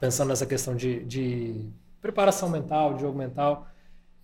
pensando 0.00 0.30
nessa 0.30 0.44
questão 0.44 0.74
de, 0.74 1.04
de 1.04 1.64
preparação 2.02 2.48
mental, 2.48 2.94
de 2.94 3.02
jogo 3.02 3.16
mental, 3.16 3.68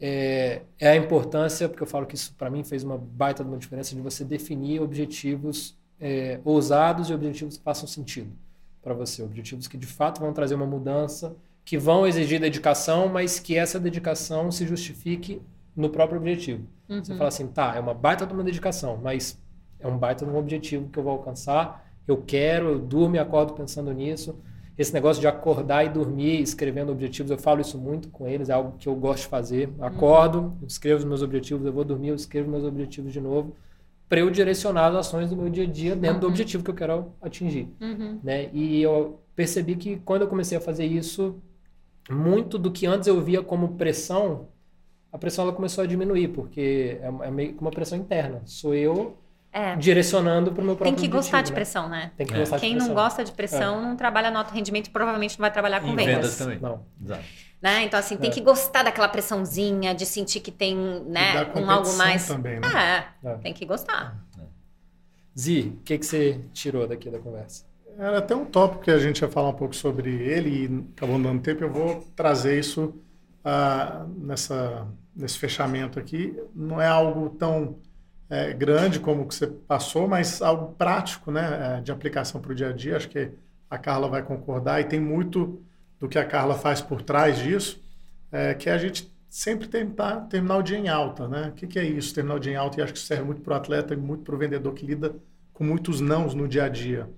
é, 0.01 0.63
é, 0.77 0.89
a 0.89 0.97
importância, 0.97 1.69
porque 1.69 1.85
eu 1.85 1.87
falo 1.87 2.05
que 2.05 2.17
isso 2.17 2.35
para 2.37 2.51
mim 2.51 2.65
fez 2.65 2.83
uma 2.83 2.99
baita 2.99 3.45
de 3.45 3.49
uma 3.49 3.59
diferença, 3.59 3.95
de 3.95 4.01
você 4.01 4.25
definir 4.25 4.83
objetivos 4.83 5.79
é, 6.01 6.41
ousados 6.45 7.09
e 7.11 7.15
objetivos 7.15 7.59
que 7.59 7.63
façam 7.63 7.87
sentido 7.87 8.33
para 8.83 8.93
você. 8.93 9.23
Objetivos 9.23 9.69
que 9.69 9.79
de 9.79 9.87
fato 9.87 10.21
vão 10.21 10.33
trazer 10.33 10.57
uma 10.57 10.67
mudança, 10.67 11.37
que 11.65 11.79
vão 11.79 12.09
exigir 12.09 12.41
dedicação, 12.41 13.09
mas 13.09 13.39
que 13.39 13.57
essa 13.57 13.79
dedicação 13.79 14.51
se 14.51 14.67
justifique 14.67 15.41
no 15.77 15.89
próprio 15.91 16.19
objetivo. 16.19 16.67
Uhum. 16.89 17.05
Você 17.05 17.15
fala 17.15 17.29
assim, 17.29 17.47
tá, 17.47 17.77
é 17.77 17.79
uma 17.79 17.95
baita 17.95 18.27
de 18.27 18.35
uma 18.35 18.43
dedicação, 18.43 18.99
mas 19.01 19.39
é 19.85 19.89
um 19.89 19.99
baita 19.99 20.25
de 20.25 20.31
um 20.31 20.37
objetivo 20.37 20.89
que 20.89 20.99
eu 20.99 21.03
vou 21.03 21.13
alcançar, 21.13 21.87
eu 22.07 22.17
quero, 22.17 22.71
eu 22.71 22.79
durmo 22.79 23.17
e 23.17 23.19
acordo 23.19 23.53
pensando 23.53 23.93
nisso. 23.93 24.35
Esse 24.77 24.93
negócio 24.93 25.21
de 25.21 25.29
acordar 25.29 25.85
e 25.85 25.89
dormir 25.89 26.41
escrevendo 26.41 26.91
objetivos, 26.91 27.31
eu 27.31 27.39
falo 27.39 27.61
isso 27.61 27.79
muito 27.79 28.09
com 28.09 28.27
eles, 28.27 28.49
é 28.49 28.53
algo 28.53 28.77
que 28.79 28.89
eu 28.89 28.95
gosto 28.95 29.23
de 29.23 29.29
fazer. 29.29 29.71
Acordo, 29.79 30.39
uhum. 30.41 30.67
escrevo 30.67 30.99
os 30.99 31.05
meus 31.05 31.23
objetivos, 31.23 31.65
eu 31.65 31.73
vou 31.73 31.85
dormir, 31.85 32.09
eu 32.09 32.15
escrevo 32.15 32.51
meus 32.51 32.65
objetivos 32.65 33.13
de 33.13 33.21
novo, 33.21 33.55
para 34.09 34.21
eu 34.21 34.31
direcionar 34.31 34.87
as 34.89 34.97
ações 34.97 35.31
do 35.31 35.37
meu 35.37 35.49
dia 35.49 35.65
a 35.65 35.67
dia 35.67 35.95
dentro 35.95 36.17
uhum. 36.17 36.21
do 36.21 36.27
objetivo 36.27 36.65
que 36.65 36.71
eu 36.71 36.75
quero 36.75 37.13
atingir. 37.23 37.69
Uhum. 37.81 38.19
Né? 38.23 38.51
E 38.53 38.83
eu 38.83 39.21
percebi 39.37 39.77
que 39.77 39.97
quando 39.99 40.23
eu 40.23 40.29
comecei 40.29 40.59
a 40.59 40.61
fazer 40.61 40.85
isso, 40.85 41.37
muito 42.11 42.59
do 42.59 42.73
que 42.73 42.87
antes 42.87 43.07
eu 43.07 43.21
via 43.21 43.43
como 43.43 43.77
pressão, 43.77 44.49
a 45.13 45.19
pressão 45.19 45.45
ela 45.45 45.55
começou 45.55 45.85
a 45.85 45.87
diminuir, 45.87 46.29
porque 46.29 46.99
é, 47.01 47.27
é 47.27 47.31
meio 47.31 47.55
que 47.55 47.61
uma 47.61 47.71
pressão 47.71 47.97
interna. 47.97 48.43
Sou 48.45 48.75
eu 48.75 49.17
é. 49.55 49.77
direcionando 49.77 50.51
para 50.51 50.61
o 50.61 50.65
meu 50.65 50.75
próprio 50.75 50.97
Tem 50.97 51.05
que 51.05 51.09
gostar 51.09 51.41
de 51.43 51.53
né? 51.53 51.55
pressão, 51.55 51.89
né? 51.89 52.11
Tem 52.17 52.27
que 52.27 52.35
é. 52.35 52.39
gostar 52.39 52.59
Quem 52.59 52.71
de 52.71 52.77
pressão. 52.77 52.95
não 52.95 53.03
gosta 53.03 53.25
de 53.25 53.33
pressão 53.33 53.81
não 53.81 53.97
trabalha 53.97 54.31
no 54.31 54.39
alto 54.39 54.53
rendimento 54.53 54.91
provavelmente 54.91 55.39
não 55.39 55.45
vai 55.45 55.53
trabalhar 55.53 55.81
com 55.81 55.95
vendas. 55.95 56.07
vendas 56.07 56.39
também. 56.39 56.59
Não. 56.59 56.85
Exato. 57.01 57.25
Né? 57.63 57.85
Então, 57.85 57.99
assim, 57.99 58.19
tem 58.19 58.31
que 58.31 58.43
gostar 58.43 58.83
daquela 58.83 59.09
pressãozinha, 59.09 59.95
de 59.95 60.05
sentir 60.05 60.41
que 60.41 60.51
tem 60.51 60.77
né, 61.07 61.51
um 61.55 61.71
algo 61.71 61.91
mais. 61.95 62.27
Também, 62.27 62.61
né? 62.61 63.07
É, 63.25 63.35
tem 63.37 63.55
que 63.55 63.65
gostar. 63.65 64.23
Zi, 65.35 65.73
o 65.75 65.83
que, 65.83 65.97
que 65.97 66.05
você 66.05 66.41
tirou 66.53 66.87
daqui 66.87 67.09
da 67.09 67.19
conversa? 67.19 67.65
Era 67.99 68.19
até 68.19 68.37
um 68.37 68.45
tópico 68.45 68.83
que 68.83 68.91
a 68.91 68.99
gente 68.99 69.23
ia 69.23 69.29
falar 69.31 69.49
um 69.49 69.55
pouco 69.55 69.75
sobre 69.75 70.11
ele 70.11 70.51
e 70.51 70.85
acabou 70.95 71.19
dando 71.19 71.41
tempo. 71.41 71.65
Eu 71.65 71.73
vou 71.73 72.07
trazer 72.15 72.59
isso 72.59 72.95
uh, 73.45 74.07
nessa, 74.19 74.87
nesse 75.17 75.39
fechamento 75.39 75.99
aqui. 75.99 76.39
Não 76.55 76.83
é 76.83 76.87
algo 76.87 77.31
tão 77.31 77.79
é, 78.35 78.53
grande 78.53 79.01
como 79.01 79.27
que 79.27 79.35
você 79.35 79.47
passou, 79.47 80.09
mas 80.09 80.43
algo 80.43 80.75
prático, 80.75 81.31
né, 81.31 81.79
é, 81.79 81.81
de 81.81 81.93
aplicação 81.93 82.41
para 82.41 82.53
o 82.53 82.55
dia 82.55 82.69
a 82.69 82.73
dia. 82.73 82.97
Acho 82.97 83.09
que 83.09 83.31
a 83.71 83.79
Carla 83.79 84.09
vai 84.09 84.23
concordar 84.23 84.81
e 84.81 84.85
tem 84.85 85.01
muito 85.01 85.63
do 85.99 86.09
que 86.09 86.19
a 86.19 86.25
Carla 86.25 86.55
faz 86.55 86.81
por 86.81 87.03
trás 87.03 87.39
disso, 87.39 87.83
é, 88.31 88.55
que 88.55 88.69
a 88.69 88.79
gente 88.79 89.13
sempre 89.29 89.69
tentar 89.69 90.23
terminar 90.23 90.59
o 90.59 90.63
dia 90.63 90.79
em 90.79 90.89
alta, 90.89 91.27
né? 91.29 91.49
O 91.49 91.53
que, 91.53 91.67
que 91.67 91.79
é 91.79 91.85
isso, 91.85 92.15
terminar 92.15 92.37
o 92.37 92.41
dia 92.41 92.53
em 92.53 92.57
alta? 92.57 92.81
E 92.81 92.83
acho 92.83 92.93
que 92.93 92.99
serve 92.99 93.25
muito 93.25 93.41
para 93.43 93.55
o 93.55 93.57
atleta 93.57 93.95
e 93.95 93.97
muito 93.97 94.23
para 94.23 94.35
o 94.35 94.39
vendedor 94.39 94.73
que 94.75 94.87
lida 94.87 95.15
com 95.53 95.65
muitos 95.65 96.01
nãos 96.01 96.35
no 96.35 96.47
dia 96.49 96.65
a 96.65 96.69
dia 96.69 97.09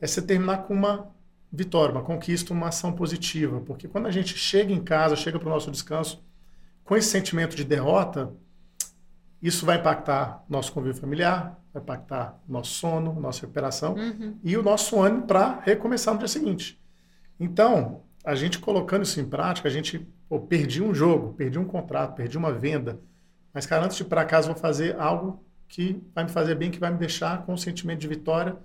é 0.00 0.06
você 0.06 0.20
terminar 0.22 0.58
com 0.58 0.74
uma 0.74 1.08
vitória, 1.50 1.92
uma 1.92 2.02
conquista, 2.02 2.52
uma 2.52 2.68
ação 2.68 2.92
positiva. 2.92 3.60
Porque 3.60 3.88
quando 3.88 4.06
a 4.06 4.10
gente 4.10 4.36
chega 4.36 4.72
em 4.72 4.82
casa, 4.82 5.16
chega 5.16 5.38
para 5.38 5.48
o 5.48 5.52
nosso 5.52 5.70
descanso, 5.70 6.22
com 6.84 6.96
esse 6.96 7.08
sentimento 7.08 7.56
de 7.56 7.64
derrota, 7.64 8.32
isso 9.42 9.66
vai 9.66 9.78
impactar 9.78 10.44
nosso 10.48 10.72
convívio 10.72 11.00
familiar, 11.00 11.60
vai 11.72 11.82
impactar 11.82 12.38
nosso 12.48 12.72
sono, 12.72 13.12
nossa 13.20 13.42
recuperação 13.42 13.94
uhum. 13.94 14.36
e 14.42 14.56
o 14.56 14.62
nosso 14.62 15.00
ânimo 15.00 15.26
para 15.26 15.60
recomeçar 15.60 16.14
no 16.14 16.18
dia 16.18 16.28
seguinte. 16.28 16.80
Então, 17.38 18.02
a 18.24 18.34
gente 18.34 18.58
colocando 18.58 19.02
isso 19.02 19.20
em 19.20 19.24
prática, 19.24 19.68
a 19.68 19.70
gente 19.70 20.06
pô, 20.28 20.40
perdi 20.40 20.82
um 20.82 20.94
jogo, 20.94 21.34
perdi 21.34 21.58
um 21.58 21.64
contrato, 21.64 22.14
perdi 22.14 22.36
uma 22.36 22.52
venda, 22.52 22.98
mas 23.52 23.66
cara, 23.66 23.84
antes 23.84 23.96
de 23.96 24.02
ir 24.02 24.06
para 24.06 24.24
casa 24.24 24.48
vou 24.48 24.56
fazer 24.56 24.98
algo 24.98 25.42
que 25.68 26.02
vai 26.14 26.24
me 26.24 26.30
fazer 26.30 26.54
bem, 26.54 26.70
que 26.70 26.78
vai 26.78 26.90
me 26.90 26.98
deixar 26.98 27.44
com 27.44 27.52
um 27.52 27.56
sentimento 27.56 28.00
de 28.00 28.08
vitória. 28.08 28.56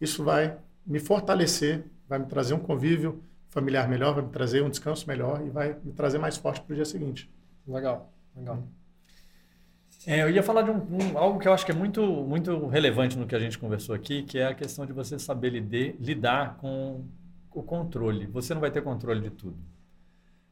Isso 0.00 0.24
vai 0.24 0.56
me 0.86 0.98
fortalecer, 0.98 1.84
vai 2.08 2.18
me 2.18 2.26
trazer 2.26 2.54
um 2.54 2.58
convívio 2.58 3.22
familiar 3.48 3.88
melhor, 3.88 4.14
vai 4.14 4.24
me 4.24 4.30
trazer 4.30 4.62
um 4.62 4.68
descanso 4.68 5.06
melhor 5.06 5.40
e 5.46 5.50
vai 5.50 5.76
me 5.84 5.92
trazer 5.92 6.18
mais 6.18 6.36
forte 6.36 6.60
para 6.60 6.72
o 6.72 6.76
dia 6.76 6.84
seguinte. 6.84 7.30
Legal, 7.66 8.12
legal. 8.36 8.62
É, 10.06 10.22
eu 10.22 10.30
ia 10.30 10.42
falar 10.42 10.62
de 10.62 10.70
um, 10.70 10.74
um, 10.74 11.18
algo 11.18 11.38
que 11.38 11.48
eu 11.48 11.52
acho 11.52 11.64
que 11.64 11.72
é 11.72 11.74
muito, 11.74 12.02
muito 12.02 12.66
relevante 12.66 13.16
no 13.16 13.26
que 13.26 13.34
a 13.34 13.38
gente 13.38 13.58
conversou 13.58 13.94
aqui, 13.94 14.22
que 14.22 14.38
é 14.38 14.46
a 14.46 14.54
questão 14.54 14.84
de 14.84 14.92
você 14.92 15.18
saber 15.18 15.50
lide, 15.50 15.96
lidar 15.98 16.56
com 16.58 17.04
o 17.52 17.62
controle. 17.62 18.26
Você 18.26 18.52
não 18.52 18.60
vai 18.60 18.70
ter 18.70 18.82
controle 18.82 19.20
de 19.20 19.30
tudo. 19.30 19.56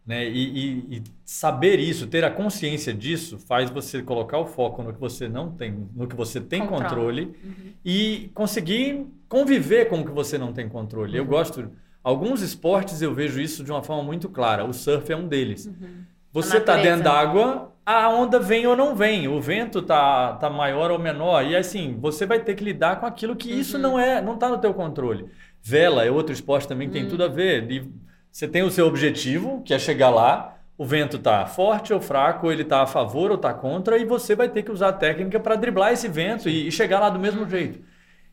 Né? 0.05 0.29
E, 0.29 0.43
e, 0.43 0.97
e, 0.97 1.03
saber 1.25 1.79
isso, 1.79 2.09
ter 2.09 2.25
a 2.25 2.31
consciência 2.31 2.93
disso, 2.93 3.39
faz 3.39 3.71
você 3.71 4.03
colocar 4.03 4.39
o 4.39 4.47
foco 4.47 4.83
no 4.83 4.93
que 4.93 4.99
você 4.99 5.29
não 5.29 5.53
tem, 5.53 5.89
no 5.95 6.09
que 6.09 6.17
você 6.17 6.41
tem 6.41 6.67
Controle. 6.67 7.27
controle 7.27 7.37
uhum. 7.45 7.73
e 7.85 8.31
conseguir 8.35 9.07
conviver 9.29 9.89
com 9.89 10.01
o 10.01 10.05
que 10.05 10.11
você 10.11 10.37
não 10.37 10.53
tem 10.53 10.69
controle. 10.69 11.13
Uhum. 11.13 11.19
Eu 11.19 11.25
gosto. 11.25 11.71
Alguns 12.03 12.43
esportes 12.43 13.01
eu 13.01 13.15
vejo 13.15 13.41
isso 13.41 13.63
de 13.63 13.71
uma 13.71 13.83
forma 13.83 14.03
muito 14.03 14.29
clara. 14.29 14.65
O 14.65 14.73
surf 14.73 15.13
é 15.13 15.17
um 15.17 15.29
deles. 15.29 15.67
Uhum. 15.67 16.03
Você 16.33 16.57
está 16.57 16.77
dentro 16.77 17.05
d'água, 17.05 17.72
a 17.85 18.09
onda 18.09 18.39
vem 18.39 18.66
ou 18.66 18.76
não 18.76 18.95
vem, 18.95 19.26
o 19.26 19.41
vento 19.41 19.83
tá, 19.83 20.35
tá 20.35 20.49
maior 20.49 20.91
ou 20.91 20.99
menor 20.99 21.45
e 21.45 21.57
assim 21.57 21.97
você 22.01 22.24
vai 22.24 22.39
ter 22.39 22.55
que 22.55 22.64
lidar 22.64 23.01
com 23.01 23.07
aquilo 23.07 23.35
que 23.35 23.51
isso 23.51 23.76
uhum. 23.76 23.83
não 23.83 23.99
é, 23.99 24.22
não 24.22 24.35
está 24.35 24.49
no 24.49 24.59
teu 24.59 24.72
controle. 24.72 25.28
Vela 25.61 26.05
é 26.05 26.11
outro 26.11 26.33
esporte 26.33 26.68
também 26.68 26.89
que 26.89 26.95
tem 26.95 27.05
uhum. 27.05 27.11
tudo 27.11 27.24
a 27.24 27.28
ver. 27.28 27.70
E 27.70 27.91
você 28.30 28.49
tem 28.49 28.62
o 28.62 28.70
seu 28.70 28.87
objetivo, 28.87 29.62
que 29.62 29.74
é 29.74 29.78
chegar 29.78 30.11
lá, 30.11 30.57
o 30.76 30.85
vento 30.85 31.16
está 31.16 31.45
forte 31.47 31.93
ou 31.93 32.01
fraco, 32.01 32.51
ele 32.51 32.62
está 32.62 32.83
a 32.83 32.87
favor 32.87 33.30
ou 33.30 33.37
está 33.37 33.53
contra, 33.53 33.99
e 33.99 34.05
você 34.05 34.35
vai 34.35 34.49
ter 34.49 34.62
que 34.62 34.72
usar 34.72 34.89
a 34.89 34.93
técnica 34.93 35.39
para 35.39 35.55
driblar 35.55 35.93
esse 35.93 36.09
vento 36.09 36.49
e, 36.49 36.66
e, 36.66 36.72
chegar 36.72 36.99
lá 36.99 37.11
do 37.11 37.18
mesmo 37.18 37.49
jeito. 37.49 37.80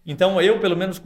Então 0.05 0.41
eu, 0.41 0.59
pelo 0.59 0.75
menos, 0.75 1.01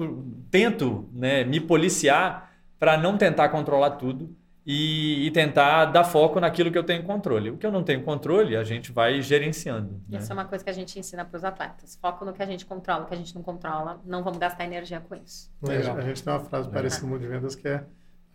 tento 0.52 1.10
né, 1.12 1.44
me 1.44 1.60
policiar 1.60 2.52
para 2.80 2.98
não 2.98 3.18
tentar 3.18 3.50
controlar 3.50 3.92
tudo 3.92 4.34
e, 4.66 5.28
e, 5.28 5.32
tentar 5.32 5.86
dar 5.86 6.04
foco 6.04 6.40
naquilo 6.40 6.72
que 6.72 6.78
eu 6.78 6.84
tenho 6.84 7.04
controle. 7.04 7.50
O 7.50 7.58
que 7.58 7.66
eu 7.66 7.72
não 7.72 7.84
tenho 7.84 8.02
controle, 8.04 8.56
a 8.56 8.64
gente 8.64 8.92
vai 8.92 9.22
gerenciando. 9.22 10.02
Né? 10.08 10.20
Isso 10.20 10.32
é 10.32 10.34
uma 10.34 10.46
coisa 10.46 10.64
que 10.64 10.70
a 10.70 10.74
gente 10.74 10.98
ensina 10.98 11.26
para 11.26 11.38
os 11.38 11.44
atletas. 11.44 11.98
Foco 12.02 12.24
no 12.24 12.32
que 12.32 12.42
a 12.42 12.46
gente 12.46 12.66
controla, 12.66 13.04
o 13.04 13.06
que 13.06 13.14
a 13.14 13.18
gente 13.18 13.36
não 13.36 13.44
controla. 13.44 14.00
Não 14.06 14.24
vamos 14.24 14.40
gastar 14.40 14.64
energia 14.64 15.02
com 15.02 15.16
isso. 15.16 15.52
Legal. 15.62 15.98
A 15.98 16.02
gente 16.02 16.24
tem 16.24 16.32
uma 16.32 16.40
frase 16.40 16.70
parecida 16.70 17.04
no 17.04 17.12
mundo 17.12 17.22
de 17.22 17.28
vendas 17.28 17.56
que 17.56 17.68
é 17.68 17.84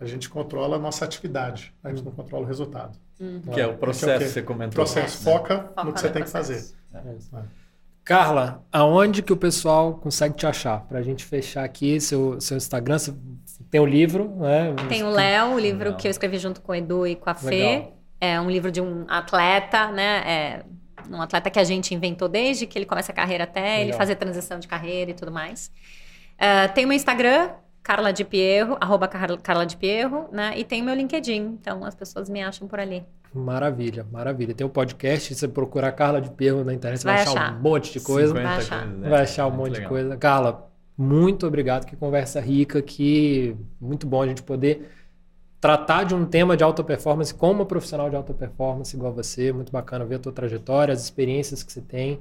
a 0.01 0.05
gente 0.05 0.29
controla 0.29 0.77
a 0.77 0.79
nossa 0.79 1.05
atividade, 1.05 1.75
a 1.83 1.91
gente 1.91 2.05
não 2.05 2.13
controla 2.13 2.45
o 2.45 2.47
resultado. 2.47 2.97
Uhum. 3.19 3.41
Que 3.41 3.61
é 3.61 3.67
o 3.67 3.77
processo, 3.77 4.23
é 4.23 4.27
o 4.27 4.31
você 4.31 4.43
comentou. 4.43 4.75
Processo, 4.75 5.25
foca, 5.25 5.65
foca 5.75 5.85
no 5.85 5.93
que 5.93 6.01
você 6.01 6.09
tem 6.09 6.23
processo. 6.23 6.77
que 6.93 7.01
fazer. 7.03 7.19
É. 7.35 7.39
É. 7.41 7.43
Carla, 8.05 8.65
aonde 8.73 9.23
que 9.23 9.33
o 9.33 9.37
pessoal 9.37 9.95
consegue 9.95 10.35
te 10.37 10.47
achar? 10.47 10.81
Para 10.87 11.01
a 11.01 11.03
gente 11.03 11.25
fechar 11.25 11.65
aqui, 11.65 12.01
seu, 12.01 12.41
seu 12.41 12.57
Instagram, 12.57 12.99
você 12.99 13.13
tem 13.71 13.81
o 13.81 13.87
livro, 13.87 14.35
né? 14.37 14.75
Tem 14.89 15.03
o 15.03 15.11
Léo, 15.11 15.55
o 15.55 15.59
livro 15.59 15.95
que 15.97 16.07
eu 16.07 16.11
escrevi 16.11 16.39
junto 16.39 16.61
com 16.61 16.73
o 16.73 16.75
Edu 16.75 17.07
e 17.07 17.17
com 17.17 17.29
a 17.29 17.35
Fê. 17.35 17.51
Legal. 17.51 17.99
É 18.21 18.41
um 18.41 18.51
livro 18.51 18.73
de 18.73 18.81
um 18.81 19.05
atleta, 19.09 19.93
né? 19.93 20.23
É 20.27 20.65
um 21.11 21.21
atleta 21.21 21.51
que 21.51 21.59
a 21.59 21.65
gente 21.65 21.95
inventou 21.95 22.29
desde 22.29 22.67
que 22.67 22.79
ele 22.79 22.87
começa 22.87 23.13
a 23.13 23.15
carreira 23.15 23.45
até 23.45 23.61
Legal. 23.61 23.81
ele 23.81 23.93
fazer 23.93 24.17
transição 24.17 24.59
de 24.59 24.67
carreira 24.67 25.11
e 25.11 25.15
tudo 25.15 25.31
mais. 25.31 25.71
Uh, 26.35 26.73
tem 26.75 26.85
o 26.85 26.89
meu 26.89 26.97
Instagram, 26.97 27.51
Carla 27.83 28.13
de 28.13 28.25
Pierro, 28.25 28.77
arroba 28.81 29.09
Carla 29.09 29.67
de 29.67 29.77
Pierro, 29.77 30.29
né? 30.33 30.55
E 30.57 30.65
tem 30.65 30.83
o 30.83 30.85
meu 30.85 30.95
LinkedIn, 30.95 31.59
então 31.61 31.85
as 31.85 31.95
pessoas 31.95 32.29
me 32.29 32.43
acham 32.43 32.67
por 32.67 32.81
ali. 32.81 33.05
Maravilha, 33.33 34.07
maravilha. 34.11 34.55
Tem 34.55 34.65
o 34.67 34.71
um 34.71 34.73
podcast, 34.73 35.35
você 35.35 35.47
procurar 35.47 35.93
Carla 35.93 36.21
de 36.21 36.31
Pierro 36.31 36.65
na 36.65 36.73
internet, 36.73 37.01
você 37.01 37.07
vai, 37.07 37.17
vai 37.17 37.25
achar, 37.25 37.43
achar, 37.43 37.55
um 37.55 37.61
monte 37.61 37.93
de 37.93 38.01
coisa. 38.01 38.33
Vai 38.33 38.45
achar, 38.45 38.81
coisas, 38.81 38.99
né? 38.99 39.09
vai 39.09 39.23
achar 39.23 39.47
um 39.47 39.51
monte 39.51 39.73
legal. 39.73 39.83
de 39.83 39.89
coisa. 39.89 40.17
Carla, 40.17 40.68
muito 40.99 41.47
obrigado, 41.47 41.87
que 41.87 41.95
conversa 41.95 42.41
rica, 42.41 42.83
que 42.83 43.57
muito 43.81 44.05
bom 44.05 44.21
a 44.21 44.27
gente 44.27 44.43
poder 44.43 44.91
tratar 45.61 46.03
de 46.05 46.15
um 46.15 46.27
tema 46.27 46.57
de 46.57 46.65
alta 46.65 46.83
performance 46.83 47.33
com 47.33 47.53
uma 47.53 47.65
profissional 47.65 48.11
de 48.11 48.17
alta 48.17 48.35
performance 48.35 48.97
igual 48.97 49.13
você. 49.13 49.53
Muito 49.53 49.71
bacana 49.71 50.05
ver 50.05 50.17
a 50.17 50.19
tua 50.19 50.33
trajetória, 50.33 50.93
as 50.93 51.03
experiências 51.03 51.63
que 51.63 51.73
você 51.73 51.81
tem. 51.81 52.19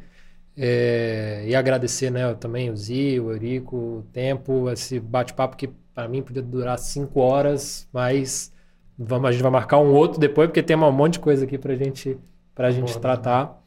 É, 0.55 1.43
e 1.47 1.55
agradecer 1.55 2.11
né, 2.11 2.33
também 2.35 2.69
o 2.69 2.77
Zi, 2.77 3.19
o 3.19 3.31
Eurico, 3.31 3.75
o 3.75 4.05
tempo, 4.13 4.69
esse 4.69 4.99
bate-papo 4.99 5.57
que 5.57 5.69
para 5.93 6.07
mim 6.07 6.21
podia 6.21 6.41
durar 6.43 6.77
cinco 6.77 7.19
horas, 7.19 7.87
mas 7.91 8.51
vamos, 8.97 9.29
a 9.29 9.31
gente 9.31 9.41
vai 9.41 9.51
marcar 9.51 9.79
um 9.79 9.91
outro 9.91 10.19
depois, 10.19 10.47
porque 10.47 10.61
tem 10.61 10.75
um 10.75 10.91
monte 10.91 11.13
de 11.13 11.19
coisa 11.19 11.45
aqui 11.45 11.57
para 11.57 11.75
gente, 11.75 12.17
a 12.55 12.71
gente 12.71 12.89
Boa, 12.89 12.99
tratar. 12.99 13.59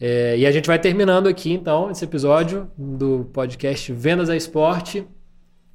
É, 0.00 0.36
e 0.36 0.46
a 0.46 0.52
gente 0.52 0.66
vai 0.66 0.78
terminando 0.78 1.26
aqui, 1.26 1.52
então, 1.52 1.90
esse 1.90 2.04
episódio 2.04 2.70
do 2.76 3.28
podcast 3.32 3.92
Vendas 3.92 4.28
a 4.28 4.36
Esporte. 4.36 5.06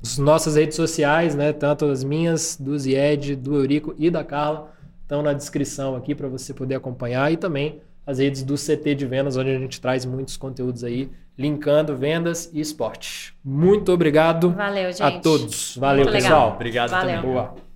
As 0.04 0.18
nossas 0.18 0.56
redes 0.56 0.76
sociais, 0.76 1.36
né, 1.36 1.54
tanto 1.54 1.86
as 1.86 2.04
minhas, 2.04 2.58
do 2.60 2.78
Zied, 2.78 3.36
do 3.36 3.56
Eurico 3.56 3.94
e 3.98 4.10
da 4.10 4.24
Carla, 4.24 4.72
estão 5.04 5.22
na 5.22 5.34
descrição 5.34 5.96
aqui 5.96 6.16
para 6.16 6.28
você 6.28 6.54
poder 6.54 6.76
acompanhar 6.76 7.32
e 7.32 7.38
também 7.38 7.82
as 8.06 8.18
redes 8.18 8.44
do 8.44 8.56
CT 8.56 8.96
de 8.96 9.06
Vendas, 9.06 9.38
onde 9.38 9.52
a 9.52 9.60
gente 9.60 9.80
traz 9.80 10.06
muitos 10.06 10.38
conteúdos 10.38 10.84
aí, 10.84 11.10
linkando 11.38 11.96
vendas 11.96 12.50
e 12.52 12.60
esporte. 12.60 13.34
Muito 13.44 13.92
obrigado 13.92 14.52
Valeu, 14.52 14.92
gente. 14.92 15.04
a 15.04 15.20
todos. 15.20 15.78
Valeu, 15.78 16.04
Muito 16.04 16.14
pessoal. 16.14 16.42
Legal. 16.42 16.56
Obrigado 16.56 16.90
Valeu. 16.90 17.16
também. 17.16 17.32
Boa. 17.32 17.71